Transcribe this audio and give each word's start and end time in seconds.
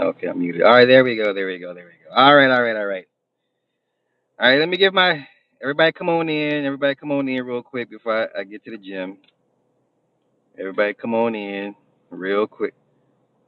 Okay, 0.00 0.28
I'm 0.28 0.40
muted. 0.40 0.62
All 0.62 0.72
right, 0.72 0.86
there 0.88 1.04
we 1.04 1.16
go. 1.16 1.34
There 1.34 1.46
we 1.46 1.58
go. 1.60 1.74
There 1.74 1.84
we 1.86 1.92
go. 2.08 2.16
All 2.16 2.34
right, 2.36 2.50
all 2.50 2.62
right, 2.62 2.76
all 2.76 2.86
right. 2.86 3.06
All 4.40 4.50
right, 4.50 4.58
let 4.60 4.68
me 4.68 4.76
give 4.76 4.94
my 4.94 5.26
everybody 5.62 5.92
come 5.92 6.08
on 6.10 6.28
in. 6.28 6.64
Everybody 6.66 6.96
come 6.96 7.12
on 7.12 7.28
in 7.28 7.44
real 7.44 7.62
quick 7.62 7.90
before 7.90 8.28
I, 8.36 8.40
I 8.40 8.44
get 8.44 8.64
to 8.64 8.72
the 8.72 8.78
gym. 8.78 9.18
Everybody 10.58 10.94
come 10.94 11.14
on 11.14 11.34
in 11.34 11.74
real 12.10 12.46
quick. 12.46 12.74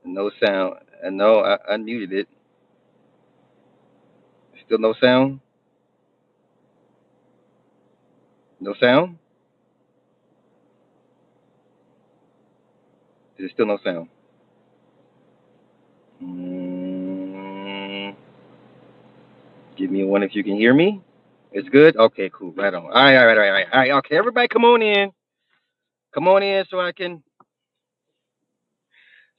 No 0.04 0.30
sound. 0.44 0.76
I 1.06 1.10
know 1.10 1.40
I 1.44 1.58
unmuted 1.76 2.12
it. 2.12 2.28
Still 4.66 4.78
no 4.78 4.94
sound? 5.00 5.40
No 8.60 8.74
sound? 8.80 9.18
Is 13.38 13.46
it 13.46 13.52
still 13.54 13.66
no 13.66 13.78
sound? 13.84 14.08
Mm, 16.22 18.16
give 19.76 19.90
me 19.90 20.04
one 20.04 20.22
if 20.24 20.34
you 20.36 20.44
can 20.44 20.56
hear 20.56 20.74
me. 20.74 21.02
It's 21.52 21.68
good? 21.70 21.96
Okay, 21.96 22.30
cool. 22.34 22.52
Right 22.52 22.74
on. 22.74 22.84
All 22.84 22.90
right, 22.92 23.16
all 23.16 23.26
right, 23.26 23.38
all 23.38 23.44
right, 23.52 23.66
all 23.72 23.80
right. 23.80 23.92
Okay, 23.92 24.16
everybody 24.16 24.48
come 24.48 24.64
on 24.64 24.82
in. 24.82 25.12
Come 26.14 26.28
on 26.28 26.42
in 26.42 26.64
so 26.70 26.80
I 26.80 26.92
can 26.92 27.22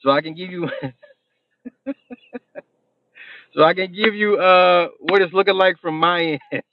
so 0.02 0.12
I 0.12 0.22
can 0.22 0.36
give 0.36 0.52
you 0.52 0.70
so 3.56 3.64
I 3.64 3.74
can 3.74 3.94
give 3.94 4.16
you 4.16 4.38
uh 4.38 4.90
what 5.02 5.22
it's 5.22 5.34
looking 5.34 5.56
like 5.56 5.80
from 5.82 6.00
my 6.00 6.24
end. 6.24 6.42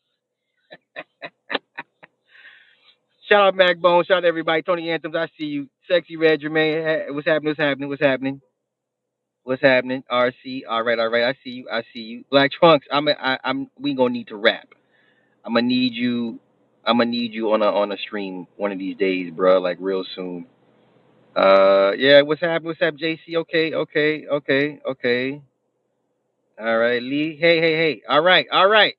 Shout 3.28 3.42
out 3.48 3.56
Mac 3.56 3.78
Bone, 3.78 4.04
shout 4.04 4.18
out 4.18 4.24
everybody. 4.26 4.62
Tony 4.62 4.90
Anthems, 4.90 5.16
I 5.16 5.28
see 5.38 5.46
you. 5.46 5.68
Sexy 5.88 6.16
Red 6.16 6.40
Jermaine, 6.42 7.14
what's 7.14 7.26
happening? 7.26 7.50
What's 7.50 7.60
happening? 7.60 7.88
What's 7.90 8.02
happening? 8.02 8.40
What's 9.50 9.62
happening? 9.62 10.04
RC, 10.12 10.62
all 10.70 10.84
right, 10.84 10.96
all 10.96 11.08
right. 11.08 11.24
I 11.24 11.34
see 11.42 11.50
you. 11.50 11.68
I 11.68 11.82
see 11.92 11.98
you. 11.98 12.24
Black 12.30 12.52
Trunks, 12.52 12.86
I'm 12.92 13.08
a, 13.08 13.16
I, 13.20 13.36
I'm 13.42 13.68
we 13.80 13.94
gonna 13.96 14.10
need 14.14 14.28
to 14.28 14.36
rap. 14.36 14.68
I'm 15.44 15.54
gonna 15.54 15.66
need 15.66 15.92
you. 15.92 16.38
I'm 16.84 16.98
gonna 16.98 17.10
need 17.10 17.34
you 17.34 17.52
on 17.52 17.60
a 17.60 17.66
on 17.66 17.90
a 17.90 17.98
stream 17.98 18.46
one 18.58 18.70
of 18.70 18.78
these 18.78 18.96
days, 18.96 19.32
bro. 19.34 19.58
Like 19.60 19.78
real 19.80 20.04
soon. 20.14 20.46
Uh, 21.36 21.90
yeah. 21.98 22.22
What's 22.22 22.40
happening? 22.42 22.68
What's 22.68 22.80
up, 22.80 22.94
JC? 22.94 23.34
Okay, 23.38 23.74
okay, 23.74 24.28
okay, 24.28 24.80
okay. 24.88 25.42
All 26.60 26.78
right, 26.78 27.02
Lee. 27.02 27.36
Hey, 27.40 27.60
hey, 27.60 27.74
hey. 27.74 28.02
All 28.08 28.22
right, 28.22 28.46
all 28.52 28.68
right. 28.68 28.94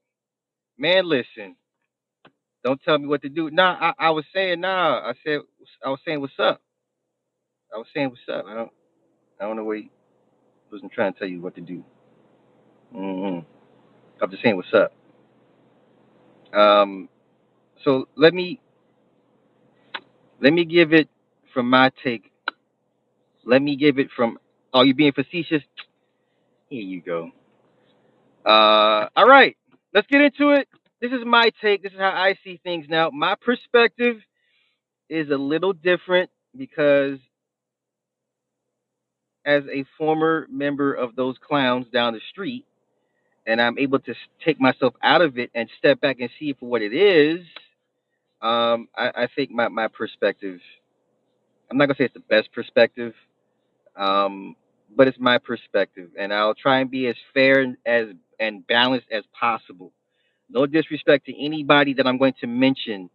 Man, 0.77 1.09
listen. 1.09 1.55
Don't 2.65 2.81
tell 2.83 2.99
me 2.99 3.07
what 3.07 3.21
to 3.21 3.29
do. 3.29 3.49
Nah, 3.51 3.77
I, 3.79 4.07
I 4.07 4.09
was 4.11 4.25
saying 4.35 4.59
nah. 4.61 4.99
I 4.99 5.13
said 5.25 5.39
I 5.85 5.89
was 5.89 5.99
saying 6.05 6.21
what's 6.21 6.33
up. 6.39 6.61
I 7.73 7.77
was 7.77 7.87
saying 7.95 8.09
what's 8.09 8.21
up. 8.39 8.45
I 8.49 8.53
don't 8.55 8.71
I 9.41 9.45
don't 9.45 9.57
know 9.57 9.63
what. 9.65 9.77
He, 9.77 9.91
wasn't 10.71 10.91
trying 10.93 11.13
to 11.13 11.19
tell 11.19 11.27
you 11.29 11.41
what 11.41 11.55
to 11.55 11.61
do. 11.61 11.83
hmm 12.93 13.39
I'm 14.21 14.31
just 14.31 14.43
saying 14.43 14.57
what's 14.57 14.73
up. 14.73 14.93
Um, 16.57 17.09
so 17.83 18.07
let 18.17 18.33
me 18.33 18.61
let 20.41 20.53
me 20.53 20.65
give 20.65 20.93
it 20.93 21.09
from 21.53 21.69
my 21.69 21.91
take. 22.03 22.31
Let 23.45 23.61
me 23.61 23.75
give 23.77 23.99
it 23.99 24.09
from. 24.15 24.39
Are 24.73 24.85
you 24.85 24.93
being 24.95 25.13
facetious? 25.13 25.63
Here 26.69 26.83
you 26.83 27.01
go. 27.01 27.31
Uh, 28.45 29.07
all 29.15 29.27
right, 29.27 29.57
let's 29.93 30.07
get 30.07 30.21
into 30.21 30.51
it. 30.51 30.67
This 31.01 31.11
is 31.11 31.25
my 31.25 31.51
take. 31.61 31.83
This 31.83 31.93
is 31.93 31.99
how 31.99 32.11
I 32.11 32.35
see 32.43 32.59
things 32.63 32.87
now. 32.89 33.09
My 33.11 33.35
perspective 33.41 34.17
is 35.09 35.29
a 35.31 35.37
little 35.37 35.73
different 35.73 36.29
because 36.57 37.19
as 39.45 39.63
a 39.71 39.85
former 39.97 40.47
member 40.51 40.93
of 40.93 41.15
those 41.15 41.35
clowns 41.45 41.87
down 41.93 42.13
the 42.13 42.21
street, 42.31 42.65
and 43.47 43.61
I'm 43.61 43.77
able 43.79 43.99
to 43.99 44.13
take 44.45 44.59
myself 44.59 44.93
out 45.03 45.21
of 45.21 45.37
it 45.37 45.51
and 45.55 45.69
step 45.77 46.01
back 46.01 46.19
and 46.19 46.29
see 46.39 46.51
it 46.51 46.59
for 46.59 46.69
what 46.69 46.81
it 46.81 46.93
is, 46.93 47.41
um, 48.41 48.87
I, 48.97 49.11
I 49.23 49.27
think 49.35 49.51
my, 49.51 49.67
my 49.67 49.87
perspective, 49.87 50.59
I'm 51.69 51.77
not 51.77 51.87
gonna 51.87 51.95
say 51.97 52.05
it's 52.05 52.13
the 52.13 52.21
best 52.21 52.51
perspective, 52.53 53.13
um, 53.95 54.55
but 54.95 55.07
it's 55.07 55.19
my 55.19 55.37
perspective, 55.37 56.09
and 56.19 56.33
I'll 56.33 56.55
try 56.55 56.79
and 56.79 56.91
be 56.91 57.07
as 57.07 57.15
fair 57.33 57.61
and 57.61 57.77
as 57.85 58.07
and 58.39 58.65
balanced 58.67 59.07
as 59.11 59.23
possible. 59.39 59.91
No 60.49 60.65
disrespect 60.65 61.25
to 61.27 61.45
anybody 61.45 61.93
that 61.95 62.07
I'm 62.07 62.17
going 62.17 62.33
to 62.41 62.47
mention. 62.47 63.09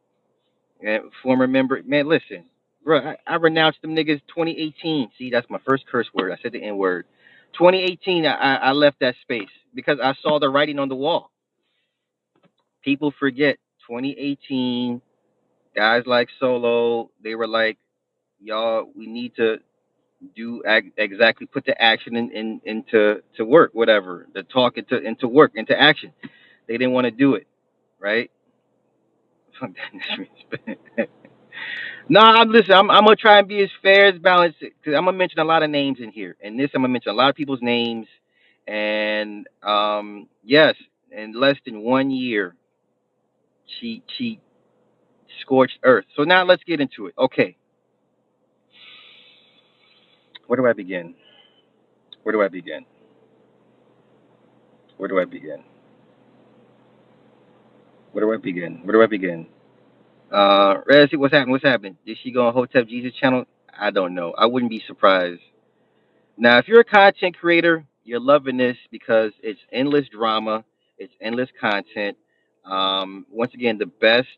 Former 1.22 1.46
member, 1.46 1.82
man, 1.84 2.08
listen, 2.08 2.44
bro, 2.86 3.00
I, 3.00 3.18
I 3.28 3.36
renounced 3.36 3.82
them 3.82 3.96
niggas 3.96 4.22
2018. 4.28 5.12
See, 5.18 5.30
that's 5.30 5.50
my 5.50 5.60
first 5.66 5.86
curse 5.92 6.08
word. 6.14 6.32
I 6.32 6.38
said 6.42 6.52
the 6.54 6.64
N 6.64 6.78
word. 6.78 7.06
2018, 7.58 8.26
I, 8.26 8.32
I 8.58 8.72
left 8.72 9.00
that 9.02 9.16
space 9.22 9.50
because 9.74 10.00
I 10.02 10.14
saw 10.22 10.40
the 10.40 10.50
writing 10.50 10.80
on 10.80 10.90
the 10.90 10.96
wall. 10.96 11.32
People 12.84 13.12
forget 13.18 13.58
2018. 13.88 15.02
Guys 15.76 16.04
like 16.06 16.28
Solo, 16.40 17.10
they 17.24 17.34
were 17.36 17.48
like, 17.48 17.78
y'all, 18.40 18.90
we 18.96 19.06
need 19.06 19.36
to 19.36 19.58
do 20.36 20.62
ag- 20.66 20.92
exactly 20.98 21.46
put 21.46 21.66
the 21.66 21.80
action 21.80 22.16
in, 22.16 22.30
in 22.32 22.62
into 22.64 23.22
to 23.36 23.44
work, 23.44 23.72
whatever, 23.74 24.28
the 24.34 24.42
talk 24.44 24.78
into 24.78 24.98
into 24.98 25.28
work, 25.28 25.52
into 25.56 25.80
action. 25.80 26.12
They 26.68 26.78
didn't 26.78 26.92
want 26.94 27.06
to 27.06 27.12
do 27.12 27.34
it, 27.36 27.46
right? 28.00 28.30
no, 32.08 32.20
I'm 32.20 32.50
listen. 32.50 32.72
I'm 32.72 32.90
I'm 32.90 33.04
gonna 33.04 33.16
try 33.16 33.38
and 33.40 33.48
be 33.48 33.62
as 33.62 33.70
fair 33.82 34.06
as 34.08 34.18
balanced 34.20 34.60
because 34.60 34.94
I'm 34.96 35.06
gonna 35.06 35.18
mention 35.18 35.40
a 35.40 35.44
lot 35.44 35.62
of 35.62 35.70
names 35.70 35.98
in 36.00 36.10
here, 36.12 36.36
and 36.42 36.58
this 36.58 36.70
I'm 36.74 36.82
gonna 36.82 36.92
mention 36.92 37.12
a 37.12 37.16
lot 37.16 37.30
of 37.30 37.36
people's 37.36 37.62
names, 37.62 38.06
and 38.68 39.48
um 39.62 40.28
yes, 40.44 40.76
in 41.12 41.34
less 41.38 41.56
than 41.66 41.82
one 41.82 42.10
year, 42.10 42.56
she 43.80 44.02
she 44.18 44.40
scorched 45.42 45.78
earth. 45.84 46.06
So 46.16 46.24
now 46.24 46.44
let's 46.44 46.64
get 46.64 46.80
into 46.80 47.06
it. 47.08 47.14
Okay, 47.18 47.56
where 50.46 50.58
do 50.58 50.66
I 50.66 50.74
begin? 50.74 51.14
Where 52.24 52.32
do 52.34 52.42
I 52.42 52.48
begin? 52.48 52.86
Where 54.98 55.08
do 55.08 55.20
I 55.20 55.24
begin? 55.26 55.64
Where 58.12 58.24
do 58.24 58.32
I 58.34 58.38
begin? 58.38 58.80
Where 58.84 58.94
do 58.94 59.02
I 59.02 59.06
begin? 59.06 59.46
Uh, 60.30 60.82
Resi, 60.90 61.16
what's 61.16 61.32
happening? 61.32 61.52
What's 61.52 61.64
happening? 61.64 61.96
Is 62.06 62.18
she 62.22 62.32
go 62.32 62.48
on 62.48 62.54
Hotep 62.54 62.88
Jesus 62.88 63.12
channel? 63.14 63.44
I 63.78 63.90
don't 63.90 64.14
know. 64.14 64.34
I 64.36 64.46
wouldn't 64.46 64.70
be 64.70 64.82
surprised. 64.86 65.40
Now, 66.36 66.58
if 66.58 66.68
you're 66.68 66.80
a 66.80 66.84
content 66.84 67.38
creator, 67.38 67.86
you're 68.04 68.20
loving 68.20 68.56
this 68.56 68.76
because 68.90 69.32
it's 69.42 69.60
endless 69.72 70.08
drama, 70.08 70.64
it's 70.98 71.12
endless 71.20 71.48
content. 71.60 72.16
Um, 72.64 73.26
once 73.30 73.54
again, 73.54 73.78
the 73.78 73.86
best, 73.86 74.28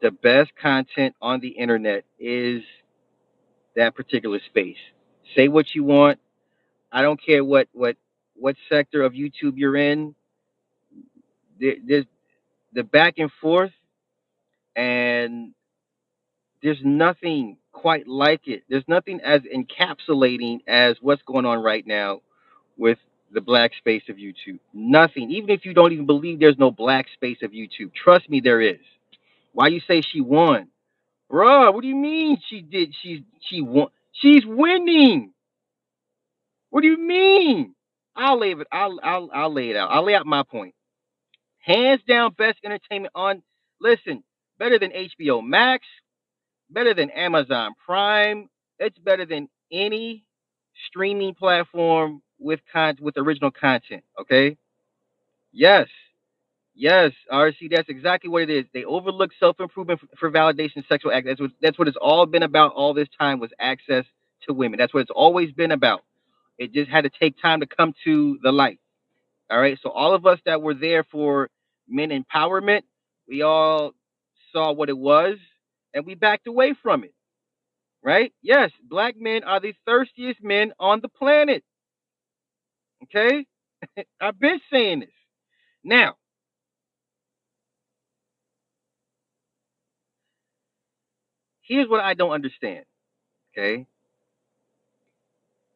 the 0.00 0.10
best 0.10 0.52
content 0.60 1.14
on 1.20 1.40
the 1.40 1.48
internet 1.48 2.04
is 2.18 2.62
that 3.76 3.94
particular 3.94 4.40
space. 4.46 4.76
Say 5.36 5.48
what 5.48 5.74
you 5.74 5.84
want. 5.84 6.20
I 6.92 7.02
don't 7.02 7.20
care 7.24 7.44
what 7.44 7.68
what 7.72 7.96
what 8.34 8.56
sector 8.68 9.02
of 9.02 9.12
YouTube 9.12 9.54
you're 9.56 9.76
in. 9.76 10.14
There, 11.60 11.76
there's 11.86 12.06
the 12.72 12.84
back 12.84 13.14
and 13.18 13.30
forth, 13.40 13.72
and 14.76 15.52
there's 16.62 16.80
nothing 16.84 17.58
quite 17.72 18.08
like 18.08 18.48
it. 18.48 18.64
There's 18.68 18.84
nothing 18.88 19.20
as 19.22 19.42
encapsulating 19.42 20.60
as 20.68 20.96
what's 21.00 21.22
going 21.22 21.46
on 21.46 21.62
right 21.62 21.86
now 21.86 22.20
with 22.78 22.98
the 23.32 23.40
black 23.40 23.72
space 23.78 24.04
of 24.08 24.16
YouTube. 24.16 24.58
Nothing. 24.74 25.30
Even 25.30 25.50
if 25.50 25.64
you 25.64 25.74
don't 25.74 25.92
even 25.92 26.06
believe 26.06 26.40
there's 26.40 26.58
no 26.58 26.70
black 26.70 27.06
space 27.14 27.38
of 27.42 27.52
YouTube, 27.52 27.92
trust 27.94 28.28
me, 28.30 28.40
there 28.40 28.60
is. 28.60 28.80
Why 29.52 29.68
you 29.68 29.80
say 29.88 30.02
she 30.02 30.20
won, 30.20 30.68
bruh? 31.30 31.72
What 31.74 31.82
do 31.82 31.88
you 31.88 31.96
mean 31.96 32.38
she 32.48 32.62
did? 32.62 32.94
She's 33.02 33.20
she 33.40 33.60
won. 33.60 33.88
She's 34.12 34.44
winning. 34.46 35.32
What 36.70 36.82
do 36.82 36.88
you 36.88 36.98
mean? 36.98 37.74
I'll 38.16 38.38
lay 38.40 38.52
it. 38.52 38.66
I'll 38.72 39.00
I'll 39.02 39.30
I'll 39.32 39.52
lay 39.52 39.70
it 39.70 39.76
out. 39.76 39.90
I'll 39.90 40.04
lay 40.04 40.14
out 40.14 40.26
my 40.26 40.42
point. 40.42 40.74
Hands 41.62 42.02
down, 42.08 42.34
best 42.34 42.58
entertainment 42.64 43.12
on. 43.16 43.42
Listen, 43.80 44.24
better 44.58 44.78
than 44.78 44.92
HBO 44.92 45.44
Max, 45.44 45.86
better 46.70 46.94
than 46.94 47.10
Amazon 47.10 47.74
Prime. 47.84 48.48
It's 48.78 48.98
better 48.98 49.26
than 49.26 49.48
any 49.72 50.24
streaming 50.88 51.34
platform 51.34 52.22
with 52.38 52.60
con 52.72 52.96
with 53.00 53.16
original 53.18 53.50
content. 53.52 54.04
Okay. 54.20 54.58
Yes. 55.52 55.88
Yes, 56.74 57.12
RC, 57.32 57.70
that's 57.70 57.88
exactly 57.90 58.30
what 58.30 58.42
it 58.42 58.50
is. 58.50 58.64
They 58.72 58.84
overlook 58.84 59.30
self-improvement 59.38 60.00
for, 60.00 60.08
for 60.18 60.30
validation, 60.30 60.86
sexual 60.88 61.12
act. 61.12 61.26
That's 61.26 61.40
what 61.40 61.50
that's 61.60 61.78
what 61.78 61.88
it's 61.88 61.98
all 62.00 62.26
been 62.26 62.44
about 62.44 62.72
all 62.72 62.94
this 62.94 63.08
time 63.18 63.40
was 63.40 63.50
access 63.60 64.06
to 64.48 64.54
women. 64.54 64.78
That's 64.78 64.94
what 64.94 65.00
it's 65.00 65.10
always 65.14 65.52
been 65.52 65.72
about. 65.72 66.02
It 66.58 66.72
just 66.72 66.90
had 66.90 67.04
to 67.04 67.10
take 67.10 67.40
time 67.42 67.60
to 67.60 67.66
come 67.66 67.94
to 68.04 68.38
the 68.42 68.52
light. 68.52 68.78
All 69.52 69.60
right. 69.60 69.78
So 69.82 69.90
all 69.90 70.14
of 70.14 70.26
us 70.26 70.40
that 70.46 70.62
were 70.62 70.74
there 70.74 71.04
for 71.04 71.50
men 71.88 72.10
empowerment, 72.10 72.82
we 73.28 73.42
all 73.42 73.92
saw 74.52 74.72
what 74.72 74.90
it 74.90 74.98
was 74.98 75.38
and 75.94 76.06
we 76.06 76.16
backed 76.16 76.48
away 76.48 76.74
from 76.82 77.04
it. 77.04 77.14
Right? 78.04 78.32
Yes, 78.42 78.70
black 78.88 79.16
men 79.18 79.44
are 79.44 79.60
the 79.60 79.74
thirstiest 79.86 80.42
men 80.42 80.72
on 80.80 81.00
the 81.02 81.08
planet. 81.10 81.64
Okay? 83.04 83.46
I've 84.20 84.40
been 84.40 84.60
saying 84.72 85.00
this. 85.00 85.10
Now, 85.84 86.16
here's 91.62 91.88
what 91.88 92.00
I 92.00 92.14
don't 92.14 92.32
understand. 92.32 92.84
Okay? 93.56 93.86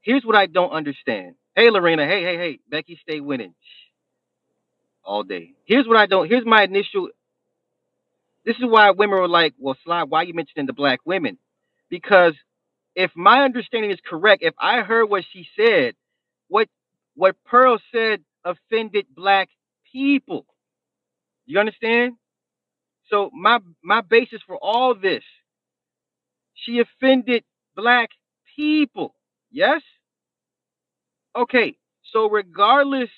Here's 0.03 0.25
what 0.25 0.37
I 0.37 0.47
don't 0.47 0.71
understand. 0.73 1.37
Hey, 1.57 1.71
Lorena. 1.71 2.07
Hey, 2.07 2.25
hey, 2.25 2.39
hey. 2.39 2.61
Becky, 2.71 2.99
stay 3.03 3.21
winning 3.21 3.55
all 5.05 5.25
day. 5.25 5.53
Here's 5.67 5.87
what 5.89 5.99
I 5.99 6.07
don't. 6.07 6.29
Here's 6.29 6.47
my 6.47 6.65
initial. 6.65 7.11
This 8.45 8.57
is 8.57 8.65
why 8.67 8.91
women 8.93 9.19
were 9.21 9.29
like, 9.29 9.55
"Well, 9.59 9.77
Sly, 9.85 10.05
why 10.05 10.21
are 10.21 10.25
you 10.25 10.35
mentioning 10.35 10.67
the 10.67 10.75
black 10.75 11.01
women?" 11.07 11.39
Because 11.91 12.35
if 12.97 13.13
my 13.17 13.45
understanding 13.45 13.91
is 13.93 14.01
correct, 14.07 14.43
if 14.45 14.55
I 14.61 14.83
heard 14.83 15.07
what 15.07 15.25
she 15.33 15.49
said, 15.57 15.95
what 16.49 16.69
what 17.17 17.37
Pearl 17.47 17.79
said 17.93 18.25
offended 18.45 19.07
black 19.15 19.51
people. 19.93 20.47
You 21.47 21.61
understand? 21.61 22.15
So 23.11 23.31
my 23.35 23.61
my 23.83 24.03
basis 24.03 24.43
for 24.47 24.57
all 24.59 24.95
this, 24.95 25.25
she 26.55 26.81
offended 26.81 27.45
black 27.77 28.11
people. 28.57 29.15
Yes? 29.51 29.83
Okay. 31.37 31.77
So 32.13 32.29
regardless 32.31 33.11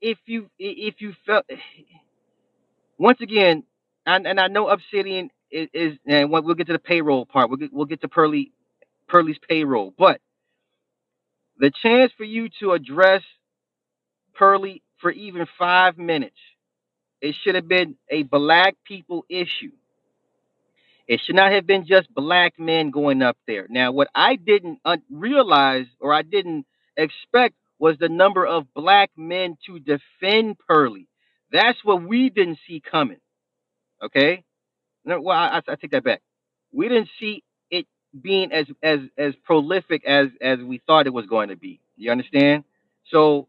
if 0.00 0.18
you 0.26 0.50
if 0.58 1.00
you 1.00 1.14
felt 1.26 1.46
once 2.98 3.20
again, 3.20 3.64
and, 4.06 4.26
and 4.26 4.40
I 4.40 4.48
know 4.48 4.68
Obsidian 4.68 5.30
is, 5.50 5.68
is 5.72 5.98
and 6.06 6.30
we'll 6.30 6.54
get 6.54 6.68
to 6.68 6.72
the 6.72 6.78
payroll 6.78 7.26
part. 7.26 7.50
We'll 7.50 7.58
get, 7.58 7.72
we'll 7.72 7.86
get 7.86 8.00
to 8.02 8.08
Pearly 8.08 8.52
Pearly's 9.08 9.38
payroll, 9.48 9.94
but 9.98 10.20
the 11.58 11.72
chance 11.82 12.12
for 12.16 12.24
you 12.24 12.48
to 12.60 12.72
address 12.72 13.22
Pearly 14.34 14.82
for 15.00 15.10
even 15.10 15.46
five 15.58 15.98
minutes, 15.98 16.36
it 17.20 17.34
should 17.42 17.56
have 17.56 17.68
been 17.68 17.96
a 18.10 18.22
black 18.24 18.76
people 18.86 19.24
issue. 19.28 19.72
It 21.08 21.20
should 21.24 21.36
not 21.36 21.52
have 21.52 21.66
been 21.66 21.86
just 21.86 22.12
black 22.14 22.58
men 22.58 22.90
going 22.90 23.22
up 23.22 23.36
there. 23.46 23.66
Now, 23.70 23.92
what 23.92 24.08
I 24.14 24.36
didn't 24.36 24.80
realize 25.10 25.86
or 26.00 26.12
I 26.12 26.22
didn't 26.22 26.66
expect 26.98 27.56
was 27.80 27.96
the 28.00 28.10
number 28.10 28.46
of 28.46 28.72
black 28.74 29.10
men 29.16 29.58
to 29.66 29.80
defend 29.80 30.58
Pearly. 30.68 31.08
That's 31.52 31.78
what 31.84 32.02
we 32.02 32.30
didn't 32.30 32.60
see 32.68 32.82
coming. 32.90 33.18
Okay. 34.02 34.44
No, 35.04 35.20
well, 35.20 35.38
I, 35.38 35.62
I 35.66 35.76
take 35.76 35.92
that 35.92 36.04
back. 36.04 36.22
We 36.72 36.88
didn't 36.88 37.08
see 37.20 37.42
it 37.70 37.86
being 38.20 38.52
as 38.52 38.66
as 38.82 39.00
as 39.18 39.34
prolific 39.44 40.04
as 40.06 40.28
as 40.40 40.60
we 40.60 40.82
thought 40.86 41.06
it 41.06 41.14
was 41.14 41.26
going 41.26 41.50
to 41.50 41.56
be. 41.56 41.80
You 41.96 42.10
understand? 42.12 42.64
So 43.10 43.48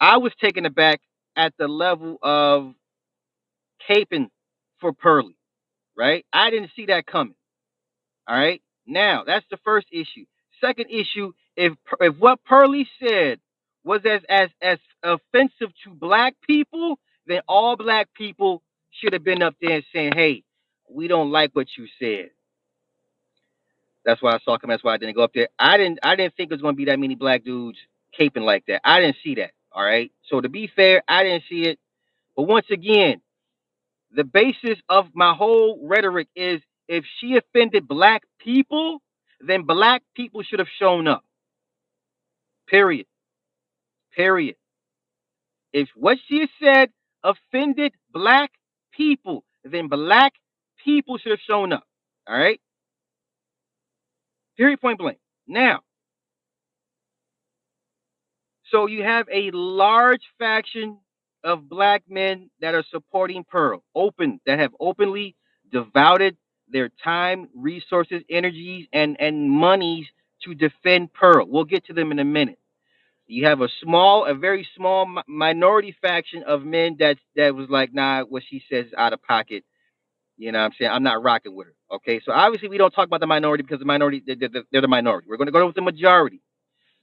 I 0.00 0.18
was 0.18 0.32
taken 0.40 0.66
aback 0.66 1.00
at 1.36 1.54
the 1.58 1.68
level 1.68 2.18
of 2.22 2.74
caping 3.88 4.30
for 4.80 4.92
Pearly. 4.92 5.36
Right? 5.96 6.26
I 6.32 6.50
didn't 6.50 6.70
see 6.76 6.86
that 6.86 7.06
coming. 7.06 7.34
All 8.28 8.36
right. 8.36 8.62
Now 8.86 9.24
that's 9.26 9.46
the 9.50 9.58
first 9.64 9.88
issue. 9.92 10.26
Second 10.60 10.90
issue: 10.90 11.32
if 11.58 11.74
if 12.00 12.16
what 12.18 12.44
Pearly 12.46 12.88
said 13.02 13.40
was 13.84 14.02
as 14.06 14.22
as 14.30 14.50
as 14.62 14.78
offensive 15.04 15.70
to 15.84 15.90
black 15.94 16.36
people, 16.46 16.98
then 17.26 17.42
all 17.48 17.76
black 17.76 18.08
people 18.14 18.62
should 18.92 19.14
have 19.14 19.24
been 19.24 19.42
up 19.42 19.56
there 19.62 19.82
saying, 19.94 20.14
"Hey, 20.16 20.44
we 20.90 21.08
don't 21.08 21.32
like 21.32 21.52
what 21.54 21.68
you 21.78 21.88
said." 22.00 22.30
That's 24.04 24.22
why 24.22 24.34
I 24.34 24.40
saw 24.44 24.54
him. 24.54 24.68
That's 24.70 24.84
why 24.84 24.94
I 24.94 24.98
didn't 24.98 25.16
go 25.16 25.24
up 25.24 25.34
there. 25.34 25.48
I 25.58 25.78
didn't. 25.78 26.00
I 26.02 26.16
didn't 26.16 26.36
think 26.36 26.50
it 26.50 26.54
was 26.54 26.62
going 26.62 26.74
to 26.74 26.78
be 26.78 26.86
that 26.86 27.00
many 27.00 27.16
black 27.16 27.44
dudes 27.44 27.78
caping 28.18 28.44
like 28.44 28.66
that. 28.68 28.82
I 28.84 29.00
didn't 29.00 29.18
see 29.24 29.36
that. 29.36 29.52
All 29.72 29.84
right. 29.84 30.12
So 30.30 30.40
to 30.42 30.50
be 30.50 30.68
fair, 30.74 31.02
I 31.08 31.24
didn't 31.24 31.44
see 31.50 31.64
it. 31.66 31.80
But 32.36 32.44
once 32.44 32.66
again, 32.70 33.20
the 34.14 34.24
basis 34.24 34.78
of 34.88 35.08
my 35.14 35.34
whole 35.34 35.80
rhetoric 35.84 36.28
is 36.36 36.62
if 36.88 37.04
she 37.20 37.36
offended 37.36 37.88
black 37.88 38.24
people, 38.40 39.02
then 39.40 39.64
black 39.64 40.02
people 40.16 40.42
should 40.44 40.60
have 40.60 40.68
shown 40.80 41.08
up. 41.08 41.24
Period. 42.68 43.06
Period. 44.16 44.56
If 45.72 45.88
what 45.96 46.18
she 46.28 46.48
said 46.62 46.90
offended 47.24 47.92
black 48.12 48.52
people, 48.92 49.44
then 49.64 49.88
black 49.88 50.34
people 50.84 51.18
should 51.18 51.32
have 51.32 51.40
shown 51.46 51.72
up. 51.72 51.84
All 52.28 52.38
right. 52.38 52.60
Period. 54.56 54.80
Point 54.80 54.98
blank. 54.98 55.18
Now, 55.48 55.80
so 58.70 58.86
you 58.86 59.02
have 59.04 59.26
a 59.32 59.50
large 59.52 60.22
faction 60.38 60.98
of 61.44 61.68
black 61.68 62.04
men 62.08 62.50
that 62.60 62.74
are 62.74 62.84
supporting 62.90 63.44
Pearl, 63.44 63.82
open 63.94 64.40
that 64.46 64.58
have 64.58 64.72
openly 64.80 65.36
devoted 65.72 66.36
their 66.68 66.90
time, 67.04 67.48
resources, 67.54 68.22
energies, 68.30 68.86
and 68.92 69.20
and 69.20 69.50
monies 69.50 70.06
to 70.44 70.54
defend 70.54 71.12
Pearl. 71.14 71.46
We'll 71.48 71.64
get 71.64 71.86
to 71.86 71.92
them 71.94 72.12
in 72.12 72.18
a 72.18 72.24
minute. 72.24 72.58
You 73.26 73.46
have 73.46 73.62
a 73.62 73.68
small, 73.82 74.26
a 74.26 74.34
very 74.34 74.68
small 74.76 75.06
minority 75.28 75.96
faction 76.02 76.44
of 76.44 76.64
men 76.64 76.96
that 77.00 77.18
that 77.36 77.54
was 77.54 77.70
like, 77.70 77.94
nah, 77.94 78.24
what 78.24 78.44
she 78.48 78.62
says 78.70 78.86
is 78.86 78.94
out 78.98 79.12
of 79.14 79.22
pocket. 79.22 79.64
You 80.38 80.52
know 80.52 80.60
what 80.60 80.66
I'm 80.66 80.72
saying? 80.78 80.92
I'm 80.92 81.04
not 81.04 81.22
rocking 81.22 81.56
with 81.56 81.68
her. 81.68 81.74
Okay, 81.96 82.20
so 82.24 82.32
obviously 82.32 82.68
we 82.68 82.78
don't 82.78 82.92
talk 82.92 83.06
about 83.06 83.20
the 83.20 83.28
minority 83.28 83.62
because 83.64 83.80
the 83.80 83.86
minority, 83.86 84.22
they're, 84.26 84.36
they're, 84.36 84.64
they're 84.72 84.82
the 84.82 84.88
minority. 84.88 85.28
We're 85.30 85.38
going 85.38 85.46
to 85.48 85.52
go 85.52 85.66
with 85.66 85.76
the 85.76 85.82
majority. 85.82 86.42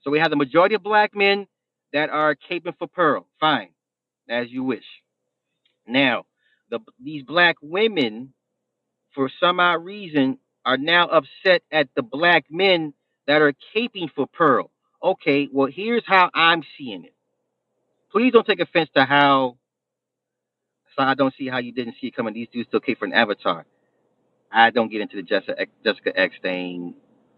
So 0.03 0.11
we 0.11 0.19
have 0.19 0.31
the 0.31 0.37
majority 0.37 0.75
of 0.75 0.83
black 0.83 1.15
men 1.15 1.47
that 1.93 2.09
are 2.09 2.35
caping 2.35 2.77
for 2.79 2.87
Pearl. 2.87 3.27
Fine, 3.39 3.69
as 4.29 4.49
you 4.51 4.63
wish. 4.63 4.85
Now, 5.87 6.25
the 6.71 6.79
these 7.03 7.23
black 7.23 7.57
women, 7.61 8.33
for 9.15 9.29
some 9.41 9.59
odd 9.59 9.83
reason, 9.85 10.39
are 10.65 10.77
now 10.77 11.07
upset 11.07 11.63
at 11.71 11.89
the 11.95 12.03
black 12.03 12.45
men 12.51 12.93
that 13.27 13.41
are 13.41 13.53
caping 13.75 14.09
for 14.15 14.27
Pearl. 14.27 14.71
Okay, 15.03 15.49
well, 15.51 15.67
here's 15.71 16.03
how 16.05 16.29
I'm 16.33 16.63
seeing 16.77 17.05
it. 17.05 17.13
Please 18.11 18.33
don't 18.33 18.45
take 18.45 18.59
offense 18.59 18.89
to 18.95 19.05
how. 19.05 19.57
So 20.97 21.03
I 21.03 21.13
don't 21.15 21.33
see 21.37 21.47
how 21.47 21.59
you 21.59 21.71
didn't 21.73 21.95
see 22.01 22.07
it 22.07 22.15
coming. 22.15 22.33
These 22.33 22.49
dudes 22.53 22.69
still 22.69 22.79
cape 22.79 22.99
for 22.99 23.05
an 23.05 23.13
avatar. 23.13 23.65
I 24.51 24.69
don't 24.71 24.91
get 24.91 25.01
into 25.01 25.17
the 25.17 25.23
Jessica 25.23 25.67
Jessica 25.83 26.17
X 26.19 26.35
thing. 26.41 26.95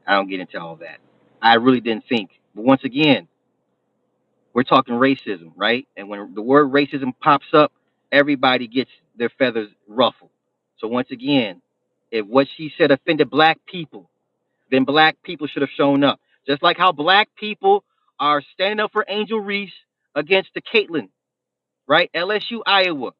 I 0.08 0.13
don't 0.15 0.29
get 0.29 0.39
into 0.39 0.60
all 0.62 0.77
that. 0.77 1.00
I 1.41 1.56
really 1.56 1.82
didn't 1.82 2.06
think. 2.10 2.32
But 2.56 2.65
once 2.65 2.84
again, 2.84 3.27
we're 4.53 4.63
talking 4.63 4.96
racism, 4.96 5.51
right? 5.56 5.88
And 5.98 6.10
when 6.10 6.34
the 6.36 6.41
word 6.41 6.72
racism 6.72 7.13
pops 7.22 7.48
up, 7.53 7.72
everybody 8.12 8.67
gets 8.67 8.91
their 9.17 9.29
feathers 9.29 9.70
ruffled. 9.88 10.32
So 10.79 10.88
once 10.88 11.10
again, 11.12 11.62
if 12.12 12.25
what 12.25 12.48
she 12.58 12.74
said 12.77 12.91
offended 12.91 13.29
black 13.29 13.60
people, 13.67 14.10
then 14.71 14.83
black 14.86 15.17
people 15.24 15.47
should 15.47 15.62
have 15.62 15.71
shown 15.75 16.03
up. 16.03 16.19
Just 16.47 16.63
like 16.63 16.77
how 16.77 16.91
black 16.91 17.29
people 17.38 17.83
are 18.19 18.41
standing 18.53 18.79
up 18.79 18.91
for 18.91 19.05
Angel 19.07 19.39
Reese 19.39 19.74
against 20.15 20.50
the 20.55 20.62
Caitlin, 20.62 21.09
right? 21.88 22.09
LSU, 22.15 22.62
Iowa, 22.65 23.12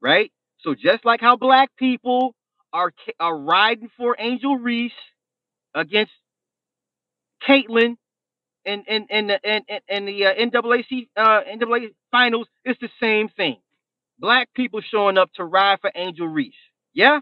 right? 0.00 0.32
So 0.60 0.74
just 0.74 1.04
like 1.04 1.20
how 1.20 1.36
black 1.36 1.70
people 1.76 2.34
are 2.72 2.92
are 3.20 3.36
riding 3.36 3.90
for 3.96 4.16
Angel 4.18 4.56
Reese 4.58 4.92
against 5.74 6.12
Caitlin 7.48 7.96
and 8.64 8.84
and 8.88 9.06
and 9.10 9.30
and, 9.44 9.64
and, 9.88 10.08
the 10.08 10.26
uh, 10.26 10.34
NAAC 10.34 11.08
uh, 11.16 11.40
NAA 11.56 11.88
finals, 12.10 12.46
it's 12.64 12.80
the 12.80 12.88
same 13.00 13.28
thing. 13.28 13.56
Black 14.18 14.48
people 14.54 14.80
showing 14.80 15.18
up 15.18 15.30
to 15.34 15.44
ride 15.44 15.80
for 15.80 15.90
Angel 15.94 16.28
Reese. 16.28 16.54
Yeah. 16.94 17.20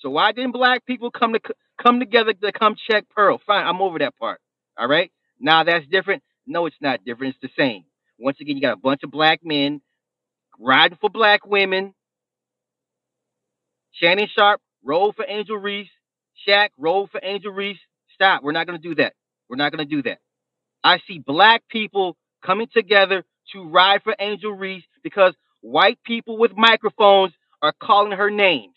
So 0.00 0.10
why 0.10 0.32
didn't 0.32 0.52
black 0.52 0.84
people 0.84 1.10
come 1.10 1.34
to 1.34 1.40
come 1.82 2.00
together 2.00 2.34
to 2.34 2.52
come 2.52 2.76
check 2.90 3.06
Pearl? 3.10 3.40
Fine, 3.46 3.66
I'm 3.66 3.82
over 3.82 3.98
that 4.00 4.16
part. 4.18 4.40
All 4.78 4.88
right. 4.88 5.10
Now 5.40 5.64
that's 5.64 5.86
different. 5.88 6.22
No, 6.46 6.66
it's 6.66 6.76
not 6.80 7.04
different. 7.04 7.36
It's 7.42 7.54
the 7.54 7.62
same. 7.62 7.84
Once 8.18 8.38
again, 8.40 8.56
you 8.56 8.62
got 8.62 8.74
a 8.74 8.78
bunch 8.80 9.02
of 9.04 9.10
black 9.10 9.40
men 9.44 9.80
riding 10.60 10.98
for 11.00 11.10
black 11.10 11.46
women. 11.46 11.94
Shannon 13.92 14.28
Sharpe 14.36 14.60
rolled 14.84 15.16
for 15.16 15.26
Angel 15.28 15.56
Reese. 15.58 15.90
Shaq 16.48 16.70
rolled 16.78 17.10
for 17.10 17.20
Angel 17.24 17.52
Reese. 17.52 17.78
Stop. 18.14 18.42
We're 18.44 18.52
not 18.52 18.66
going 18.66 18.80
to 18.80 18.88
do 18.88 18.94
that. 18.96 19.14
We're 19.50 19.56
not 19.56 19.72
going 19.72 19.88
to 19.88 19.96
do 19.96 20.02
that. 20.04 20.18
I 20.84 21.00
see 21.06 21.18
black 21.18 21.62
people 21.70 22.16
coming 22.44 22.68
together 22.74 23.24
to 23.52 23.68
ride 23.68 24.02
for 24.02 24.14
Angel 24.18 24.52
Reese 24.52 24.84
because 25.02 25.34
white 25.62 25.98
people 26.04 26.38
with 26.38 26.52
microphones 26.56 27.32
are 27.62 27.74
calling 27.82 28.12
her 28.18 28.30
names. 28.30 28.73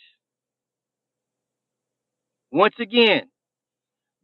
Once 2.52 2.76
again, 2.80 3.24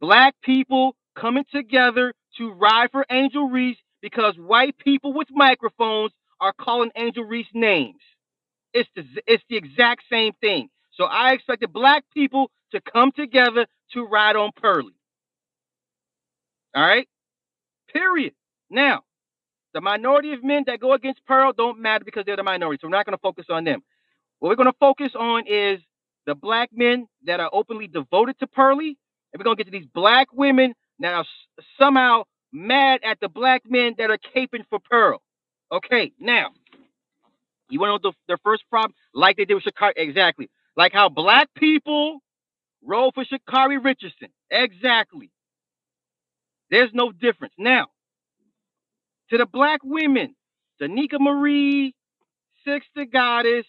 black 0.02 0.36
people 0.44 0.96
coming 1.20 1.46
together 1.54 2.14
to 2.38 2.52
ride 2.54 2.92
for 2.92 3.06
Angel 3.12 3.50
Reese 3.50 3.78
because 4.02 4.36
white 4.38 4.78
people 4.80 5.14
with 5.14 5.30
microphones 5.32 6.14
are 6.42 6.54
calling 6.54 6.92
Angel 6.98 7.24
Reese 7.26 7.48
names. 7.54 8.02
It's 8.74 8.90
the 8.96 9.04
it's 9.28 9.44
the 9.50 9.58
exact 9.58 10.04
same 10.12 10.34
thing. 10.42 10.70
So 10.94 11.06
I 11.06 11.34
expected 11.34 11.74
black 11.74 12.06
people 12.14 12.52
to 12.74 12.82
come 12.82 13.12
together 13.16 13.68
to 13.94 14.06
ride 14.06 14.36
on 14.38 14.52
Pearly. 14.62 14.94
All 16.76 16.86
right? 16.86 17.08
Period. 17.94 18.34
Now, 18.70 19.02
The 19.74 19.82
minority 19.82 20.34
of 20.34 20.44
men 20.44 20.64
that 20.68 20.80
go 20.80 20.94
against 20.94 21.26
Pearl 21.28 21.54
don't 21.54 21.80
matter 21.80 22.04
because 22.04 22.24
they're 22.26 22.36
the 22.36 22.44
minority. 22.44 22.80
So 22.82 22.88
we're 22.88 22.98
not 22.98 23.06
going 23.06 23.18
to 23.18 23.22
focus 23.22 23.46
on 23.50 23.64
them. 23.66 23.84
What 24.40 24.50
we're 24.50 24.58
going 24.58 24.72
to 24.72 24.78
focus 24.80 25.12
on 25.20 25.46
is 25.48 25.80
the 26.26 26.36
black 26.36 26.70
men 26.74 27.08
that 27.26 27.40
are 27.40 27.50
openly 27.54 27.88
devoted 27.88 28.40
to 28.40 28.48
Pearly. 28.48 28.98
And 29.34 29.44
we're 29.44 29.56
to 29.56 29.56
get 29.56 29.72
to 29.72 29.72
these 29.72 29.90
black 29.94 30.28
women 30.34 30.74
that 31.00 31.14
are 31.14 31.26
somehow 31.80 32.24
mad 32.52 33.02
at 33.04 33.20
the 33.20 33.30
black 33.30 33.64
men 33.68 33.96
that 33.98 34.12
are 34.12 34.20
caping 34.36 34.64
for 34.70 34.80
Pearl. 34.80 35.22
Okay, 35.72 36.12
now, 36.20 36.52
you 37.70 37.80
want 37.80 38.02
to 38.02 38.08
know 38.08 38.14
the 38.28 38.38
first 38.44 38.64
problem? 38.70 38.94
Like 39.14 39.38
they 39.38 39.46
did 39.46 39.56
with 39.56 39.64
Sha'Carri, 39.64 39.94
Exactly. 39.98 40.50
Like 40.78 40.94
how 40.94 41.10
black 41.10 41.50
people 41.56 42.20
roll 42.84 43.12
for 43.12 43.26
Sha'Carri 43.26 43.84
Richardson. 43.84 44.30
Exactly. 44.52 45.32
There's 46.70 46.92
no 46.94 47.12
difference. 47.12 47.54
Now, 47.58 47.88
to 49.30 49.38
the 49.38 49.46
black 49.46 49.80
women, 49.84 50.36
Danica 50.82 51.20
Marie, 51.20 51.96
Sixta 52.68 53.12
Goddess, 53.12 53.66